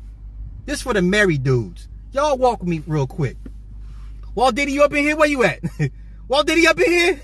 This 0.64 0.82
for 0.82 0.94
the 0.94 1.02
married 1.02 1.42
dudes. 1.42 1.88
Y'all 2.12 2.38
walk 2.38 2.60
with 2.60 2.68
me 2.68 2.82
real 2.86 3.06
quick. 3.06 3.36
Walt 4.36 4.54
Diddy, 4.54 4.72
you 4.72 4.84
up 4.84 4.92
in 4.92 4.98
here? 4.98 5.16
Where 5.16 5.28
you 5.28 5.42
at? 5.44 5.60
Walt 6.28 6.46
Diddy 6.46 6.66
up 6.66 6.78
in 6.78 6.92
here? 6.92 7.20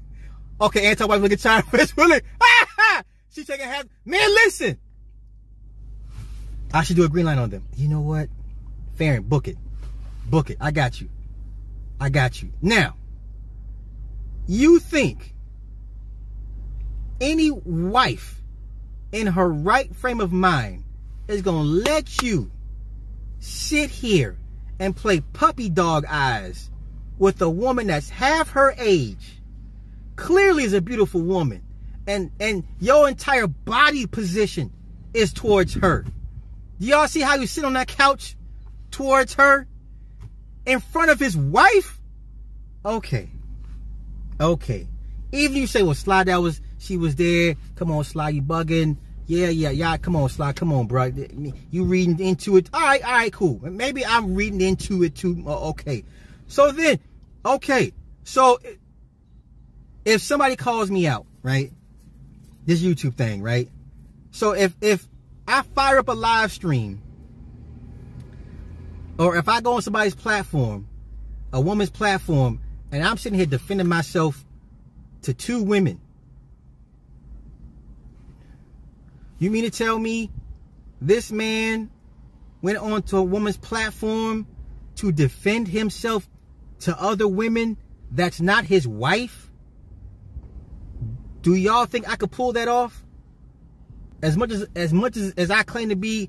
okay, 0.60 0.86
anti-wife 0.86 1.22
looking 1.22 1.38
tired. 1.38 1.64
It's 1.72 1.96
really, 1.96 2.20
she 3.30 3.44
her 3.44 3.56
head. 3.56 3.88
Man, 4.04 4.28
listen. 4.28 4.76
I 6.74 6.82
should 6.82 6.96
do 6.96 7.04
a 7.04 7.08
green 7.08 7.26
line 7.26 7.38
on 7.38 7.50
them. 7.50 7.64
You 7.76 7.88
know 7.88 8.00
what? 8.00 8.28
Farron, 8.96 9.22
book 9.22 9.46
it. 9.46 9.56
Book 10.28 10.50
it. 10.50 10.58
I 10.60 10.72
got 10.72 11.00
you. 11.00 11.08
I 12.00 12.10
got 12.10 12.42
you. 12.42 12.50
Now, 12.60 12.96
you 14.48 14.80
think 14.80 15.34
any 17.20 17.52
wife 17.52 18.42
in 19.12 19.28
her 19.28 19.48
right 19.48 19.94
frame 19.94 20.20
of 20.20 20.32
mind 20.32 20.82
is 21.28 21.40
going 21.40 21.62
to 21.62 21.90
let 21.90 22.20
you 22.20 22.50
sit 23.38 23.90
here 23.90 24.36
and 24.78 24.96
play 24.96 25.20
puppy 25.20 25.68
dog 25.68 26.04
eyes 26.08 26.70
with 27.18 27.40
a 27.42 27.50
woman 27.50 27.88
that's 27.88 28.08
half 28.10 28.50
her 28.50 28.74
age, 28.78 29.40
clearly 30.16 30.64
is 30.64 30.72
a 30.72 30.80
beautiful 30.80 31.20
woman, 31.20 31.62
and, 32.06 32.30
and 32.40 32.64
your 32.80 33.08
entire 33.08 33.46
body 33.46 34.06
position 34.06 34.72
is 35.14 35.32
towards 35.32 35.74
her. 35.74 36.04
Do 36.78 36.86
y'all 36.86 37.08
see 37.08 37.20
how 37.20 37.34
you 37.34 37.46
sit 37.46 37.64
on 37.64 37.72
that 37.72 37.88
couch 37.88 38.36
towards 38.90 39.34
her? 39.34 39.66
in 40.68 40.80
front 40.80 41.10
of 41.10 41.18
his 41.18 41.36
wife? 41.36 41.98
Okay. 42.84 43.30
Okay. 44.38 44.86
Even 45.32 45.56
you 45.56 45.66
say, 45.66 45.82
well, 45.82 45.94
Sly, 45.94 46.24
that 46.24 46.42
was, 46.42 46.60
she 46.78 46.96
was 46.96 47.16
there. 47.16 47.56
Come 47.74 47.90
on, 47.90 48.04
Sly, 48.04 48.28
you 48.28 48.42
bugging. 48.42 48.98
Yeah, 49.28 49.48
yeah, 49.48 49.68
yeah. 49.68 49.98
Come 49.98 50.16
on, 50.16 50.30
Sly. 50.30 50.54
Come 50.54 50.72
on, 50.72 50.86
bro. 50.86 51.12
You 51.70 51.84
reading 51.84 52.18
into 52.18 52.56
it. 52.56 52.70
All 52.72 52.80
right, 52.80 53.04
all 53.04 53.12
right, 53.12 53.32
cool. 53.32 53.60
Maybe 53.62 54.04
I'm 54.04 54.34
reading 54.34 54.62
into 54.62 55.02
it 55.04 55.14
too. 55.14 55.44
Uh, 55.46 55.68
okay. 55.68 56.02
So 56.46 56.72
then, 56.72 56.98
okay. 57.44 57.92
So 58.24 58.58
if 60.06 60.22
somebody 60.22 60.56
calls 60.56 60.90
me 60.90 61.06
out, 61.06 61.26
right? 61.42 61.70
This 62.64 62.82
YouTube 62.82 63.14
thing, 63.14 63.42
right? 63.42 63.68
So 64.30 64.52
if 64.52 64.74
if 64.80 65.06
I 65.46 65.60
fire 65.74 65.98
up 65.98 66.08
a 66.08 66.12
live 66.12 66.50
stream 66.50 67.02
or 69.18 69.36
if 69.36 69.46
I 69.46 69.60
go 69.60 69.74
on 69.74 69.82
somebody's 69.82 70.14
platform, 70.14 70.88
a 71.52 71.60
woman's 71.60 71.90
platform, 71.90 72.60
and 72.90 73.04
I'm 73.04 73.18
sitting 73.18 73.36
here 73.36 73.46
defending 73.46 73.88
myself 73.88 74.42
to 75.22 75.34
two 75.34 75.62
women, 75.62 76.00
you 79.38 79.50
mean 79.50 79.64
to 79.64 79.70
tell 79.70 79.98
me 79.98 80.30
this 81.00 81.30
man 81.30 81.90
went 82.62 82.78
onto 82.78 83.16
a 83.16 83.22
woman's 83.22 83.56
platform 83.56 84.46
to 84.96 85.12
defend 85.12 85.68
himself 85.68 86.28
to 86.80 87.00
other 87.00 87.28
women 87.28 87.76
that's 88.10 88.40
not 88.40 88.64
his 88.64 88.86
wife? 88.86 89.50
Do 91.42 91.54
y'all 91.54 91.86
think 91.86 92.08
I 92.08 92.16
could 92.16 92.30
pull 92.30 92.52
that 92.54 92.68
off? 92.68 93.04
As 94.22 94.36
much 94.36 94.50
as 94.50 94.66
as 94.74 94.92
much 94.92 95.16
as, 95.16 95.32
as 95.36 95.50
I 95.50 95.62
claim 95.62 95.90
to 95.90 95.96
be 95.96 96.28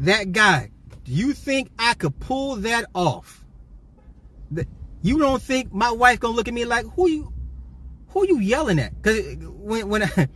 that 0.00 0.32
guy, 0.32 0.70
do 1.04 1.12
you 1.12 1.32
think 1.32 1.70
I 1.78 1.94
could 1.94 2.18
pull 2.20 2.56
that 2.56 2.84
off? 2.94 3.44
You 5.00 5.18
don't 5.18 5.42
think 5.42 5.72
my 5.72 5.90
wife 5.90 6.20
gonna 6.20 6.36
look 6.36 6.48
at 6.48 6.54
me 6.54 6.64
like 6.66 6.86
who 6.94 7.08
you 7.08 7.32
who 8.08 8.26
you 8.26 8.38
yelling 8.38 8.78
at? 8.78 9.02
Cause 9.02 9.18
when 9.40 9.88
when 9.88 10.02
I, 10.02 10.28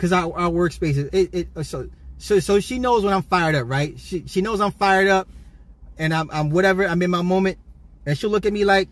cause 0.00 0.12
our, 0.12 0.32
our 0.32 0.50
workspace 0.50 0.96
is 0.96 1.10
it, 1.12 1.48
it 1.56 1.64
so 1.66 1.90
so 2.16 2.40
so 2.40 2.58
she 2.58 2.78
knows 2.78 3.04
when 3.04 3.12
I'm 3.12 3.22
fired 3.22 3.54
up, 3.54 3.68
right? 3.68 3.98
She 4.00 4.24
she 4.26 4.40
knows 4.40 4.60
I'm 4.60 4.72
fired 4.72 5.08
up 5.08 5.28
and 5.98 6.14
I'm 6.14 6.30
I'm 6.30 6.50
whatever, 6.50 6.86
I'm 6.86 7.02
in 7.02 7.10
my 7.10 7.22
moment, 7.22 7.58
and 8.06 8.16
she'll 8.16 8.30
look 8.30 8.46
at 8.46 8.52
me 8.52 8.64
like, 8.64 8.88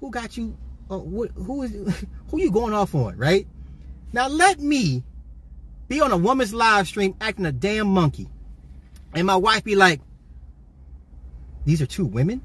who 0.00 0.10
got 0.10 0.36
you 0.36 0.56
uh, 0.90 0.98
what, 0.98 1.30
who 1.30 1.62
is 1.62 2.04
who 2.30 2.40
you 2.40 2.50
going 2.50 2.74
off 2.74 2.94
on, 2.94 3.16
right? 3.16 3.46
Now 4.12 4.26
let 4.28 4.58
me 4.58 5.04
be 5.88 6.00
on 6.00 6.10
a 6.10 6.16
woman's 6.16 6.52
live 6.52 6.88
stream 6.88 7.14
acting 7.20 7.46
a 7.46 7.52
damn 7.52 7.86
monkey. 7.86 8.28
And 9.14 9.26
my 9.26 9.36
wife 9.36 9.62
be 9.64 9.76
like, 9.76 10.00
these 11.64 11.80
are 11.80 11.86
two 11.86 12.04
women? 12.04 12.42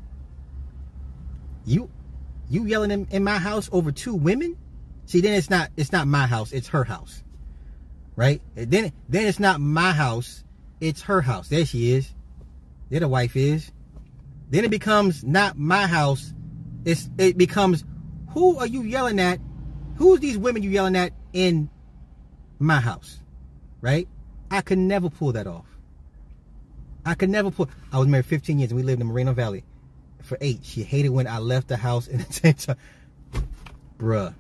You 1.65 1.89
you 2.49 2.65
yelling 2.65 2.91
in, 2.91 3.07
in 3.09 3.23
my 3.23 3.39
house 3.39 3.69
over 3.71 3.91
two 3.91 4.13
women? 4.13 4.57
See, 5.07 5.21
then 5.21 5.33
it's 5.33 5.49
not 5.49 5.71
it's 5.75 5.91
not 5.91 6.07
my 6.07 6.27
house, 6.27 6.51
it's 6.51 6.67
her 6.69 6.83
house. 6.83 7.23
Right? 8.21 8.39
And 8.55 8.69
then 8.69 8.91
then 9.09 9.25
it's 9.25 9.39
not 9.39 9.59
my 9.59 9.93
house, 9.93 10.43
it's 10.79 11.01
her 11.01 11.21
house. 11.21 11.47
There 11.47 11.65
she 11.65 11.93
is. 11.93 12.13
There 12.91 12.99
the 12.99 13.07
wife 13.07 13.35
is. 13.35 13.71
Then 14.51 14.63
it 14.63 14.69
becomes 14.69 15.23
not 15.23 15.57
my 15.57 15.87
house. 15.87 16.31
It's 16.85 17.09
it 17.17 17.35
becomes 17.35 17.83
who 18.29 18.59
are 18.59 18.67
you 18.67 18.83
yelling 18.83 19.19
at? 19.19 19.39
Who's 19.95 20.19
these 20.19 20.37
women 20.37 20.61
you 20.61 20.69
yelling 20.69 20.95
at 20.95 21.13
in 21.33 21.67
my 22.59 22.79
house? 22.79 23.19
Right? 23.81 24.07
I 24.51 24.61
could 24.61 24.77
never 24.77 25.09
pull 25.09 25.31
that 25.31 25.47
off. 25.47 25.65
I 27.03 27.15
could 27.15 27.31
never 27.31 27.49
pull. 27.49 27.71
I 27.91 27.97
was 27.97 28.07
married 28.07 28.27
15 28.27 28.59
years 28.59 28.69
and 28.69 28.79
we 28.79 28.83
lived 28.83 29.01
in 29.01 29.07
Moreno 29.07 29.33
Valley 29.33 29.63
for 30.21 30.37
eight. 30.41 30.59
She 30.61 30.83
hated 30.83 31.09
when 31.09 31.25
I 31.25 31.39
left 31.39 31.69
the 31.69 31.77
house 31.77 32.07
and 32.07 32.19
the 32.25 32.53
time. 32.53 32.77
Bruh. 33.97 34.35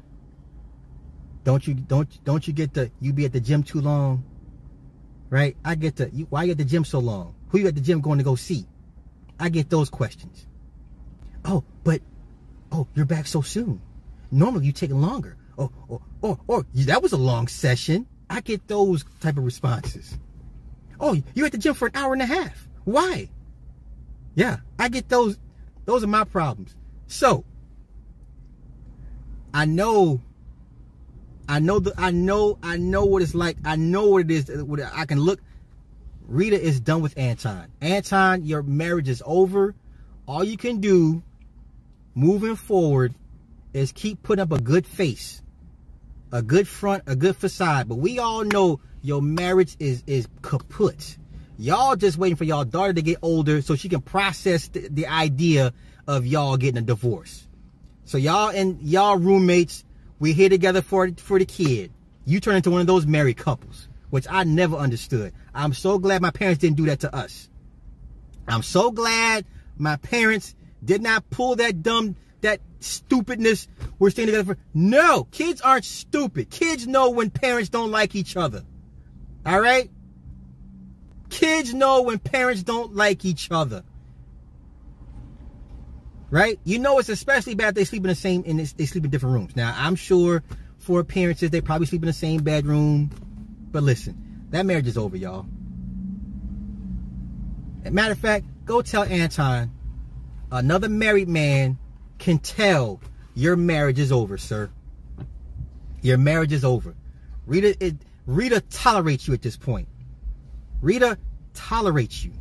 Don't 1.43 1.65
you 1.67 1.73
don't 1.73 2.23
don't 2.23 2.47
you 2.47 2.53
get 2.53 2.73
the 2.73 2.91
you 2.99 3.13
be 3.13 3.25
at 3.25 3.33
the 3.33 3.39
gym 3.39 3.63
too 3.63 3.81
long? 3.81 4.23
Right? 5.29 5.55
I 5.63 5.75
get 5.75 5.95
the 5.95 6.09
you, 6.11 6.27
why 6.29 6.43
you 6.43 6.51
at 6.51 6.57
the 6.57 6.65
gym 6.65 6.85
so 6.85 6.99
long? 6.99 7.35
Who 7.49 7.59
you 7.59 7.67
at 7.67 7.75
the 7.75 7.81
gym 7.81 8.01
going 8.01 8.17
to 8.17 8.23
go 8.23 8.35
see? 8.35 8.65
I 9.39 9.49
get 9.49 9.69
those 9.69 9.89
questions. 9.89 10.45
Oh, 11.43 11.63
but 11.83 12.01
oh, 12.71 12.87
you're 12.93 13.05
back 13.05 13.27
so 13.27 13.41
soon. 13.41 13.81
Normally 14.29 14.65
you 14.65 14.71
take 14.71 14.91
longer. 14.91 15.37
Oh, 15.57 15.71
or, 15.87 16.01
or, 16.21 16.39
or 16.47 16.65
that 16.73 17.01
was 17.01 17.11
a 17.11 17.17
long 17.17 17.47
session. 17.47 18.07
I 18.29 18.41
get 18.41 18.67
those 18.67 19.03
type 19.19 19.37
of 19.37 19.43
responses. 19.43 20.17
Oh, 20.99 21.21
you're 21.33 21.47
at 21.47 21.51
the 21.51 21.57
gym 21.57 21.73
for 21.73 21.87
an 21.87 21.95
hour 21.95 22.13
and 22.13 22.21
a 22.21 22.25
half. 22.25 22.67
Why? 22.83 23.29
Yeah, 24.35 24.57
I 24.79 24.89
get 24.89 25.09
those. 25.09 25.37
Those 25.85 26.03
are 26.03 26.07
my 26.07 26.23
problems. 26.23 26.75
So, 27.07 27.43
I 29.53 29.65
know, 29.65 30.21
I 31.51 31.59
know 31.59 31.79
the, 31.79 31.93
I 31.97 32.11
know, 32.11 32.57
I 32.63 32.77
know 32.77 33.03
what 33.03 33.21
it's 33.21 33.35
like. 33.35 33.57
I 33.65 33.75
know 33.75 34.07
what 34.07 34.21
it 34.21 34.31
is. 34.31 34.63
What 34.63 34.79
I 34.79 35.03
can 35.03 35.19
look. 35.19 35.41
Rita 36.25 36.57
is 36.57 36.79
done 36.79 37.01
with 37.01 37.17
Anton. 37.17 37.67
Anton, 37.81 38.45
your 38.45 38.63
marriage 38.63 39.09
is 39.09 39.21
over. 39.25 39.75
All 40.25 40.45
you 40.45 40.55
can 40.55 40.79
do 40.79 41.21
moving 42.15 42.55
forward 42.55 43.13
is 43.73 43.91
keep 43.91 44.23
putting 44.23 44.41
up 44.41 44.53
a 44.53 44.61
good 44.61 44.87
face, 44.87 45.41
a 46.31 46.41
good 46.41 46.69
front, 46.69 47.03
a 47.05 47.17
good 47.17 47.35
facade. 47.35 47.89
But 47.89 47.95
we 47.95 48.17
all 48.17 48.45
know 48.45 48.79
your 49.01 49.21
marriage 49.21 49.75
is 49.77 50.05
is 50.07 50.29
kaput. 50.41 51.17
Y'all 51.57 51.97
just 51.97 52.17
waiting 52.17 52.37
for 52.37 52.45
y'all 52.45 52.63
daughter 52.63 52.93
to 52.93 53.01
get 53.01 53.17
older 53.21 53.61
so 53.61 53.75
she 53.75 53.89
can 53.89 53.99
process 53.99 54.69
the, 54.69 54.87
the 54.87 55.07
idea 55.07 55.73
of 56.07 56.25
y'all 56.25 56.55
getting 56.55 56.77
a 56.77 56.81
divorce. 56.81 57.45
So 58.05 58.17
y'all 58.17 58.51
and 58.51 58.81
y'all 58.81 59.17
roommates, 59.17 59.83
we 60.21 60.33
here 60.33 60.49
together 60.49 60.83
for 60.83 61.09
for 61.17 61.39
the 61.39 61.45
kid. 61.45 61.91
You 62.25 62.39
turn 62.39 62.55
into 62.55 62.69
one 62.69 62.79
of 62.79 62.87
those 62.87 63.07
married 63.07 63.37
couples, 63.37 63.89
which 64.11 64.27
I 64.29 64.43
never 64.43 64.77
understood. 64.77 65.33
I'm 65.53 65.73
so 65.73 65.97
glad 65.97 66.21
my 66.21 66.29
parents 66.29 66.61
didn't 66.61 66.77
do 66.77 66.85
that 66.85 66.99
to 67.01 67.13
us. 67.13 67.49
I'm 68.47 68.61
so 68.61 68.91
glad 68.91 69.45
my 69.77 69.95
parents 69.95 70.55
did 70.85 71.01
not 71.01 71.27
pull 71.31 71.55
that 71.55 71.81
dumb, 71.81 72.15
that 72.41 72.61
stupidness. 72.79 73.67
We're 73.97 74.11
staying 74.11 74.27
together 74.27 74.53
for. 74.53 74.61
No, 74.75 75.23
kids 75.31 75.59
aren't 75.59 75.85
stupid. 75.85 76.51
Kids 76.51 76.85
know 76.85 77.09
when 77.09 77.31
parents 77.31 77.69
don't 77.69 77.89
like 77.89 78.13
each 78.13 78.37
other. 78.37 78.63
All 79.43 79.59
right? 79.59 79.89
Kids 81.29 81.73
know 81.73 82.03
when 82.03 82.19
parents 82.19 82.61
don't 82.61 82.95
like 82.95 83.25
each 83.25 83.49
other. 83.49 83.83
Right? 86.31 86.59
You 86.63 86.79
know 86.79 86.97
it's 86.97 87.09
especially 87.09 87.55
bad 87.55 87.75
they 87.75 87.83
sleep 87.83 88.03
in 88.03 88.07
the 88.07 88.15
same 88.15 88.43
in 88.45 88.57
they 88.57 88.85
sleep 88.85 89.05
in 89.05 89.11
different 89.11 89.35
rooms. 89.35 89.55
Now, 89.55 89.75
I'm 89.77 89.95
sure 89.95 90.43
for 90.79 90.99
appearances 90.99 91.51
they 91.51 91.61
probably 91.61 91.85
sleep 91.85 92.01
in 92.01 92.07
the 92.07 92.13
same 92.13 92.41
bedroom. 92.41 93.11
But 93.71 93.83
listen, 93.83 94.47
that 94.49 94.65
marriage 94.65 94.87
is 94.87 94.97
over, 94.97 95.15
y'all. 95.15 95.45
Matter 97.83 98.13
of 98.13 98.19
fact, 98.19 98.45
go 98.65 98.81
tell 98.81 99.03
Anton 99.03 99.71
another 100.51 100.89
married 100.89 101.27
man 101.27 101.77
can 102.19 102.39
tell 102.39 103.01
your 103.33 103.55
marriage 103.55 103.99
is 103.99 104.11
over, 104.11 104.37
sir. 104.37 104.69
Your 106.01 106.17
marriage 106.17 106.51
is 106.51 106.63
over. 106.63 106.95
Rita, 107.45 107.75
it, 107.85 107.95
Rita 108.25 108.61
tolerates 108.69 109.27
you 109.27 109.33
at 109.33 109.41
this 109.41 109.57
point. 109.57 109.87
Rita 110.81 111.17
tolerates 111.53 112.23
you. 112.23 112.33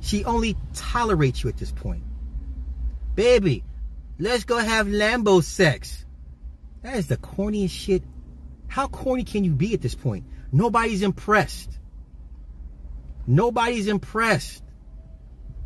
She 0.00 0.24
only 0.24 0.56
tolerates 0.74 1.42
you 1.42 1.48
at 1.48 1.56
this 1.56 1.70
point. 1.70 2.02
Baby, 3.14 3.64
let's 4.18 4.44
go 4.44 4.58
have 4.58 4.86
Lambo 4.86 5.42
sex. 5.42 6.04
That 6.82 6.96
is 6.96 7.06
the 7.06 7.16
corniest 7.16 7.70
shit. 7.70 8.02
How 8.68 8.88
corny 8.88 9.24
can 9.24 9.44
you 9.44 9.52
be 9.52 9.74
at 9.74 9.82
this 9.82 9.94
point? 9.94 10.24
Nobody's 10.50 11.02
impressed. 11.02 11.78
Nobody's 13.26 13.86
impressed. 13.86 14.62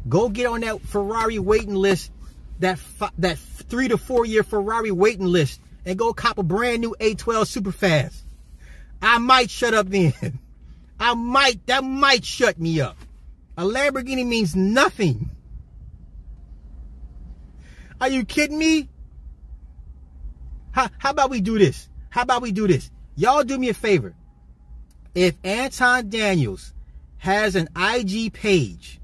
Go 0.08 0.28
get 0.28 0.46
on 0.46 0.60
that 0.60 0.80
Ferrari 0.82 1.38
waiting 1.38 1.74
list, 1.74 2.12
that 2.60 2.78
that 3.18 3.38
three 3.38 3.88
to 3.88 3.98
four 3.98 4.24
year 4.24 4.42
Ferrari 4.42 4.90
waiting 4.90 5.26
list, 5.26 5.60
and 5.84 5.98
go 5.98 6.12
cop 6.12 6.38
a 6.38 6.42
brand 6.42 6.80
new 6.80 6.94
812 7.00 7.48
Superfast. 7.48 8.22
I 9.00 9.18
might 9.18 9.50
shut 9.50 9.74
up 9.74 9.88
then. 9.88 10.12
I 11.00 11.14
might, 11.14 11.66
that 11.66 11.84
might 11.84 12.24
shut 12.24 12.58
me 12.58 12.80
up. 12.80 12.96
A 13.56 13.64
Lamborghini 13.64 14.26
means 14.26 14.56
nothing. 14.56 15.30
Are 18.00 18.08
you 18.08 18.24
kidding 18.24 18.58
me? 18.58 18.88
How, 20.72 20.88
how 20.98 21.10
about 21.10 21.30
we 21.30 21.40
do 21.40 21.58
this? 21.58 21.88
How 22.10 22.22
about 22.22 22.42
we 22.42 22.52
do 22.52 22.66
this? 22.66 22.90
Y'all 23.14 23.44
do 23.44 23.58
me 23.58 23.70
a 23.70 23.74
favor. 23.74 24.14
If 25.14 25.34
Anton 25.42 26.10
Daniels 26.10 26.74
has 27.18 27.56
an 27.56 27.68
IG 27.74 28.34
page, 28.34 29.00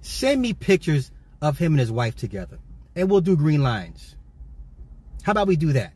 send 0.00 0.40
me 0.40 0.52
pictures 0.52 1.10
of 1.42 1.58
him 1.58 1.72
and 1.72 1.80
his 1.80 1.90
wife 1.90 2.14
together. 2.14 2.58
And 2.94 3.10
we'll 3.10 3.20
do 3.20 3.36
green 3.36 3.62
lines. 3.62 4.14
How 5.22 5.32
about 5.32 5.48
we 5.48 5.56
do 5.56 5.72
that? 5.72 5.92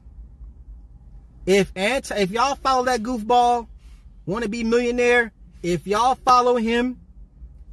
If 1.47 1.73
Ant- 1.77 2.11
if 2.11 2.31
y'all 2.31 2.57
follow 2.57 2.87
that 2.87 3.03
goofball, 3.03 3.69
want 4.27 4.43
to 4.43 4.51
be 4.51 4.65
millionaire, 4.65 5.33
if 5.63 5.87
y'all 5.87 6.17
follow 6.17 6.57
him 6.57 7.01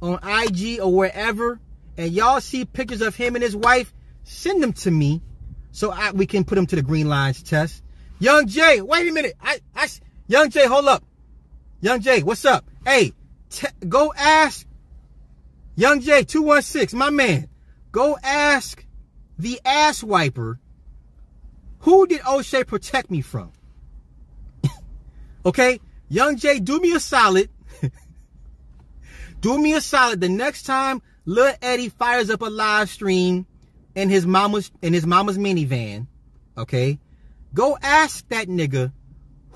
on 0.00 0.18
IG 0.22 0.80
or 0.80 0.92
wherever, 0.92 1.60
and 1.96 2.10
y'all 2.12 2.40
see 2.40 2.64
pictures 2.64 3.00
of 3.00 3.14
him 3.16 3.34
and 3.34 3.42
his 3.42 3.56
wife, 3.56 3.92
send 4.24 4.62
them 4.62 4.72
to 4.74 4.90
me 4.90 5.22
so 5.72 5.90
I, 5.92 6.12
we 6.12 6.26
can 6.26 6.44
put 6.44 6.54
them 6.54 6.66
to 6.66 6.76
the 6.76 6.82
green 6.82 7.08
lines 7.08 7.42
test. 7.42 7.82
Young 8.18 8.46
Jay, 8.46 8.80
wait 8.80 9.08
a 9.08 9.12
minute. 9.12 9.34
I, 9.42 9.60
I, 9.74 9.88
Young 10.26 10.50
Jay, 10.50 10.66
hold 10.66 10.86
up. 10.86 11.04
Young 11.80 12.00
Jay, 12.00 12.22
what's 12.22 12.44
up? 12.44 12.64
Hey, 12.84 13.12
go 13.88 14.12
ask 14.16 14.66
Young 15.74 16.00
Jay 16.00 16.22
216, 16.22 16.98
my 16.98 17.10
man. 17.10 17.48
Go 17.92 18.16
ask 18.22 18.84
the 19.38 19.60
ass 19.64 20.02
wiper 20.02 20.58
who 21.86 22.06
did 22.06 22.20
O'Shea 22.26 22.64
protect 22.64 23.10
me 23.12 23.20
from? 23.20 23.52
okay, 25.46 25.78
Young 26.08 26.36
Jay, 26.36 26.58
do 26.58 26.80
me 26.80 26.92
a 26.92 26.98
solid. 26.98 27.48
do 29.40 29.56
me 29.56 29.74
a 29.74 29.80
solid. 29.80 30.20
The 30.20 30.28
next 30.28 30.64
time 30.64 31.00
Lil 31.26 31.54
Eddie 31.60 31.88
fires 31.88 32.30
up 32.30 32.40
a 32.40 32.46
live 32.46 32.88
stream 32.88 33.46
in 33.94 34.08
his 34.08 34.26
mama's 34.26 34.70
in 34.80 34.92
his 34.92 35.06
mama's 35.06 35.36
minivan, 35.38 36.06
okay, 36.56 36.98
go 37.52 37.76
ask 37.82 38.26
that 38.28 38.48
nigga 38.48 38.92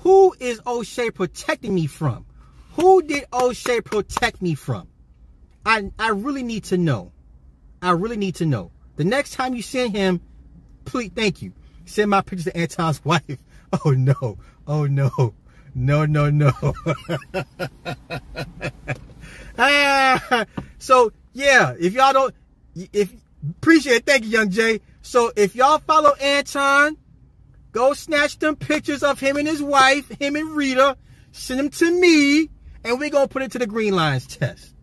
who 0.01 0.35
is 0.39 0.59
O'Shea 0.65 1.11
protecting 1.11 1.75
me 1.75 1.85
from? 1.85 2.25
Who 2.73 3.03
did 3.03 3.25
O'Shea 3.31 3.81
protect 3.81 4.41
me 4.41 4.55
from? 4.55 4.87
I 5.65 5.91
I 5.99 6.09
really 6.09 6.43
need 6.43 6.63
to 6.65 6.77
know. 6.77 7.11
I 7.81 7.91
really 7.91 8.17
need 8.17 8.35
to 8.35 8.45
know. 8.45 8.71
The 8.95 9.03
next 9.03 9.33
time 9.33 9.53
you 9.53 9.61
send 9.61 9.95
him, 9.95 10.19
please 10.85 11.11
thank 11.15 11.41
you. 11.41 11.53
Send 11.85 12.09
my 12.09 12.21
pictures 12.21 12.45
to 12.45 12.57
Anton's 12.57 13.03
wife. 13.05 13.37
Oh 13.85 13.91
no. 13.91 14.37
Oh 14.67 14.85
no. 14.85 15.33
No, 15.73 16.05
no, 16.05 16.29
no. 16.29 16.51
ah, 19.57 20.45
so 20.79 21.13
yeah, 21.33 21.73
if 21.79 21.93
y'all 21.93 22.13
don't 22.13 22.33
if 22.75 23.13
appreciate 23.49 23.95
it, 23.97 24.05
thank 24.05 24.23
you, 24.23 24.29
young 24.29 24.49
Jay. 24.49 24.81
So 25.01 25.31
if 25.35 25.55
y'all 25.55 25.79
follow 25.79 26.13
Anton, 26.13 26.97
go 27.71 27.93
snatch 27.93 28.39
them 28.39 28.55
pictures 28.55 29.03
of 29.03 29.19
him 29.19 29.37
and 29.37 29.47
his 29.47 29.61
wife, 29.61 30.09
him 30.19 30.35
and 30.35 30.51
Rita, 30.51 30.97
send 31.31 31.59
them 31.59 31.69
to 31.69 31.91
me, 31.99 32.49
and 32.83 32.99
we 32.99 33.09
gonna 33.09 33.27
put 33.27 33.41
it 33.41 33.51
to 33.53 33.59
the 33.59 33.67
Green 33.67 33.95
Lines 33.95 34.27
test. 34.27 34.73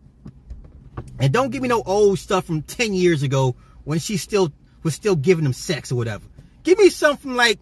And 1.19 1.33
don't 1.33 1.51
give 1.51 1.61
me 1.61 1.67
no 1.67 1.83
old 1.85 2.19
stuff 2.19 2.45
from 2.45 2.61
10 2.61 2.93
years 2.93 3.23
ago 3.23 3.55
when 3.83 3.99
she 3.99 4.17
still 4.17 4.51
was 4.83 4.95
still 4.95 5.15
giving 5.15 5.45
him 5.45 5.53
sex 5.53 5.91
or 5.91 5.95
whatever. 5.95 6.25
Give 6.63 6.77
me 6.77 6.89
something 6.89 7.21
from 7.21 7.35
like 7.35 7.59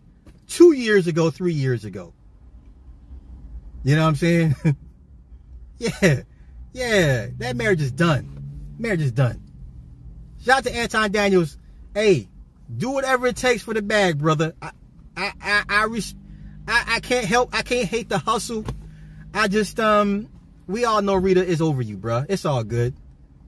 two 0.48 0.74
years 0.74 1.08
ago, 1.08 1.30
three 1.32 1.54
years 1.54 1.86
ago. 1.86 2.14
You 3.84 3.96
know 3.96 4.04
what 4.04 4.10
I'm 4.10 4.16
saying? 4.16 4.56
yeah. 5.78 6.22
Yeah. 6.74 7.28
That 7.38 7.56
marriage 7.56 7.82
is 7.82 7.92
done. 7.92 8.37
Marriage 8.78 9.02
is 9.02 9.12
done. 9.12 9.42
Shout 10.44 10.60
out 10.60 10.64
to 10.66 10.76
Anton 10.76 11.12
Daniels. 11.12 11.58
Hey, 11.94 12.28
do 12.76 12.92
whatever 12.92 13.28
it 13.28 13.36
takes 13.36 13.64
for 13.64 13.74
the 13.74 13.82
bag, 13.82 14.18
brother. 14.18 14.54
I 14.62 14.72
I 15.16 15.32
I 15.42 15.64
I, 15.70 15.84
res- 15.86 16.16
I, 16.68 16.96
I 16.96 17.00
can't 17.00 17.26
help 17.26 17.50
I 17.54 17.62
can't 17.62 17.88
hate 17.88 18.10
the 18.10 18.20
hustle. 18.20 18.66
I 19.34 19.48
just 19.48 19.80
um 19.80 20.30
we 20.68 20.86
all 20.86 21.02
know 21.02 21.16
Rita 21.16 21.44
is 21.44 21.62
over 21.62 21.82
you, 21.82 21.98
bruh. 21.98 22.26
It's 22.30 22.46
all 22.46 22.64
good. 22.64 22.94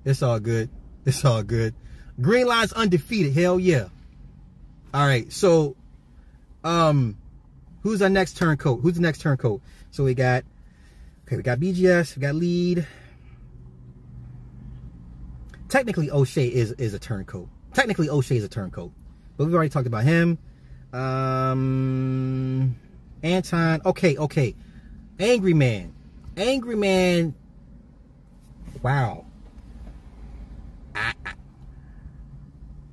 It's 0.05 0.23
all 0.23 0.39
good. 0.39 0.69
It's 1.05 1.23
all 1.25 1.43
good. 1.43 1.75
Green 2.21 2.47
Line's 2.47 2.73
undefeated. 2.73 3.33
Hell 3.33 3.59
yeah. 3.59 3.87
All 4.93 5.05
right. 5.05 5.31
So, 5.31 5.75
um, 6.63 7.17
who's 7.83 8.01
our 8.01 8.09
next 8.09 8.37
turncoat? 8.37 8.81
Who's 8.81 8.95
the 8.95 9.01
next 9.01 9.19
turncoat? 9.21 9.61
So 9.91 10.03
we 10.03 10.13
got, 10.13 10.43
okay, 11.25 11.37
we 11.37 11.43
got 11.43 11.59
BGS, 11.59 12.15
we 12.15 12.21
got 12.21 12.35
lead. 12.35 12.87
Technically, 15.69 16.09
O'Shea 16.09 16.47
is 16.47 16.71
is 16.73 16.93
a 16.93 16.99
turncoat. 16.99 17.47
Technically, 17.73 18.09
O'Shea 18.09 18.37
is 18.37 18.43
a 18.43 18.49
turncoat, 18.49 18.91
but 19.37 19.45
we've 19.45 19.53
already 19.53 19.69
talked 19.69 19.87
about 19.87 20.03
him. 20.03 20.39
Um, 20.91 22.75
Anton. 23.21 23.81
Okay, 23.85 24.17
okay. 24.17 24.55
Angry 25.19 25.53
Man. 25.53 25.93
Angry 26.35 26.75
Man. 26.75 27.35
Wow. 28.81 29.25
I, 30.95 31.13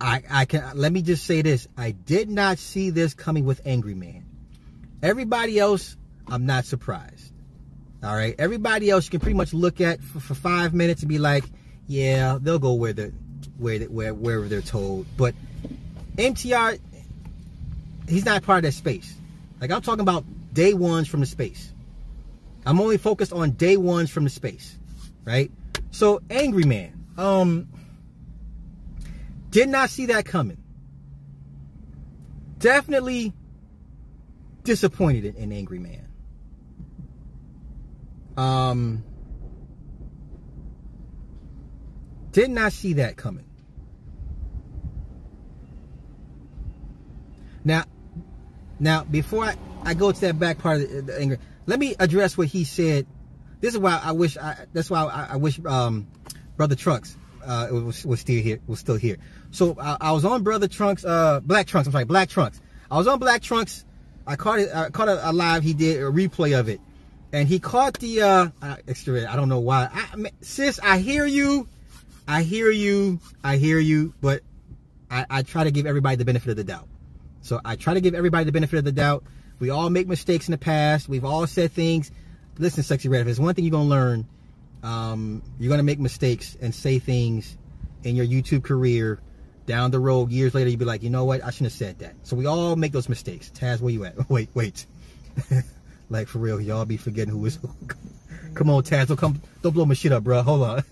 I 0.01 0.23
I, 0.31 0.45
can 0.45 0.73
let 0.75 0.93
me 0.93 1.01
just 1.01 1.25
say 1.25 1.41
this. 1.41 1.67
I 1.79 1.93
did 1.93 2.29
not 2.29 2.59
see 2.59 2.91
this 2.91 3.15
coming 3.15 3.47
with 3.47 3.63
Angry 3.65 3.95
Man. 3.95 4.27
Everybody 5.03 5.59
else, 5.59 5.97
I'm 6.27 6.45
not 6.45 6.67
surprised. 6.67 7.33
All 8.03 8.15
right. 8.15 8.35
Everybody 8.39 8.91
else 8.91 9.07
you 9.07 9.13
can 9.13 9.21
pretty 9.21 9.37
much 9.37 9.55
look 9.55 9.81
at 9.81 10.03
for, 10.03 10.21
for 10.21 10.35
five 10.35 10.75
minutes 10.75 11.03
and 11.03 11.09
be 11.09 11.19
like, 11.19 11.45
yeah, 11.87 12.39
they'll 12.41 12.59
go 12.59 12.75
where 12.75 12.93
the 12.93 13.13
where 13.59 13.79
they, 13.79 13.87
where 13.87 14.15
wherever 14.15 14.49
they're 14.49 14.61
told. 14.61 15.07
But 15.17 15.35
MTR, 16.17 16.79
he's 18.09 18.25
not 18.25 18.43
part 18.43 18.59
of 18.59 18.63
that 18.65 18.73
space. 18.73 19.15
Like 19.61 19.71
I'm 19.71 19.83
talking 19.83 20.01
about 20.01 20.25
day 20.53 20.75
ones 20.75 21.09
from 21.09 21.21
the 21.21 21.27
space. 21.27 21.73
I'm 22.65 22.81
only 22.81 22.99
focused 22.99 23.33
on 23.33 23.53
day 23.53 23.77
ones 23.77 24.11
from 24.11 24.25
the 24.25 24.31
space, 24.31 24.77
right? 25.25 25.51
So 25.93 26.21
Angry 26.29 26.65
Man, 26.65 27.07
um, 27.17 27.69
did 29.51 29.69
not 29.69 29.91
see 29.91 30.07
that 30.07 30.27
coming. 30.27 30.59
Definitely 32.59 33.33
disappointed 34.65 35.25
in, 35.25 35.37
in 35.37 35.53
Angry 35.53 35.79
Man. 35.79 36.09
Um, 38.37 39.05
did 42.37 42.51
not 42.51 42.67
I 42.67 42.69
see 42.69 42.93
that 42.95 43.17
coming. 43.17 43.47
Now, 47.65 47.85
now 48.79 49.05
before 49.05 49.45
I, 49.45 49.57
I 49.85 49.95
go 49.95 50.13
to 50.13 50.21
that 50.21 50.39
back 50.39 50.59
part 50.59 50.83
of 50.83 50.91
the, 50.91 51.01
the 51.01 51.19
anger, 51.19 51.39
let 51.65 51.79
me 51.79 51.97
address 51.99 52.37
what 52.37 52.49
he 52.49 52.65
said. 52.65 53.07
This 53.63 53.73
is 53.73 53.81
why 53.81 53.99
I 54.03 54.13
wish. 54.13 54.37
I, 54.37 54.67
that's 54.75 54.91
why 54.91 55.05
I, 55.05 55.29
I 55.33 55.37
wish 55.37 55.59
um, 55.65 56.07
brother 56.59 56.75
Trunks 56.75 57.17
uh, 57.43 57.69
was, 57.71 58.05
was 58.05 58.21
still 58.21 58.43
here. 58.43 58.61
Was 58.67 58.81
still 58.81 58.97
here. 58.97 59.17
So 59.51 59.75
I, 59.81 59.97
I 59.99 60.13
was 60.13 60.27
on 60.27 60.43
brother 60.43 60.69
Trunks, 60.69 61.07
uh, 61.07 61.41
Black 61.41 61.67
Trunks. 61.67 61.87
I'm 61.87 61.93
sorry, 61.93 62.05
Black 62.05 62.29
Trunks. 62.29 62.61
I 62.91 62.99
was 62.99 63.07
on 63.07 63.19
Black 63.19 63.41
Trunks. 63.41 63.87
I 64.27 64.37
caught 64.37 64.59
it. 64.59 64.69
I 64.75 64.91
caught 64.91 65.09
a, 65.09 65.31
a 65.31 65.33
live. 65.33 65.63
He 65.63 65.73
did 65.73 66.03
a 66.03 66.11
replay 66.11 66.59
of 66.59 66.69
it, 66.69 66.83
and 67.33 67.49
he 67.49 67.59
caught 67.61 67.95
the 67.95 68.21
uh, 68.21 68.49
extra. 68.87 69.27
I 69.27 69.37
don't 69.37 69.49
know 69.49 69.61
why. 69.61 69.89
I, 69.91 70.31
sis, 70.43 70.79
I 70.83 70.99
hear 70.99 71.25
you. 71.25 71.67
I 72.29 72.43
hear 72.43 72.71
you. 72.71 73.21
I 73.43 73.57
hear 73.57 73.79
you. 73.79 74.15
But 74.21 74.43
I, 75.11 75.27
I 75.29 75.43
try 75.43 75.65
to 75.65 75.71
give 75.71 75.87
everybody 75.87 76.17
the 76.17 76.25
benefit 76.25 76.51
of 76.51 76.57
the 76.57 76.65
doubt. 76.65 76.89
So 77.43 77.61
I 77.65 77.77
try 77.77 77.95
to 77.95 78.01
give 78.01 78.15
everybody 78.15 78.45
the 78.45 78.53
benefit 78.53 78.79
of 78.79 78.85
the 78.85 78.93
doubt. 78.93 79.25
We 79.59 79.71
all 79.71 79.89
make 79.89 80.09
mistakes 80.09 80.49
in 80.49 80.53
the 80.53 80.59
past. 80.59 81.09
We've 81.09 81.25
all 81.25 81.47
said 81.47 81.73
things. 81.73 82.11
Listen, 82.59 82.83
Sexy 82.83 83.09
Red, 83.09 83.21
if 83.21 83.27
there's 83.27 83.41
one 83.41 83.55
thing 83.55 83.65
you're 83.65 83.73
going 83.73 83.89
to 83.89 83.91
learn, 83.91 84.27
um, 84.83 85.43
you're 85.59 85.69
going 85.69 85.79
to 85.79 85.85
make 85.85 85.99
mistakes 85.99 86.57
and 86.61 86.75
say 86.75 86.99
things 86.99 87.57
in 88.05 88.17
your 88.17 88.27
YouTube 88.27 88.65
career 88.65 89.21
down 89.67 89.91
the 89.91 89.99
road, 89.99 90.31
years 90.31 90.55
later, 90.55 90.71
You'd 90.71 90.79
be 90.79 90.85
like, 90.85 91.03
you 91.03 91.11
know 91.11 91.25
what? 91.25 91.43
I 91.45 91.51
shouldn't 91.51 91.73
have 91.73 91.79
said 91.79 91.99
that. 91.99 92.15
So 92.23 92.37
we 92.37 92.47
all 92.47 92.77
make 92.77 92.93
those 92.93 93.09
mistakes. 93.09 93.51
Taz, 93.51 93.81
where 93.81 93.93
you 93.93 94.05
at? 94.05 94.31
Wait, 94.31 94.49
wait. 94.55 94.87
like, 96.11 96.29
for 96.29 96.39
real, 96.39 96.61
y'all 96.61 96.85
be 96.85 96.97
forgetting 96.97 97.33
who 97.33 97.45
is 97.47 97.57
who. 97.57 97.71
come 98.55 98.71
on, 98.71 98.83
Taz. 98.83 99.09
Don't, 99.09 99.17
come, 99.17 99.43
don't 99.63 99.73
blow 99.73 99.85
my 99.85 99.95
shit 99.95 100.13
up, 100.13 100.25
bro. 100.25 100.43
Hold 100.43 100.63
on. 100.63 100.85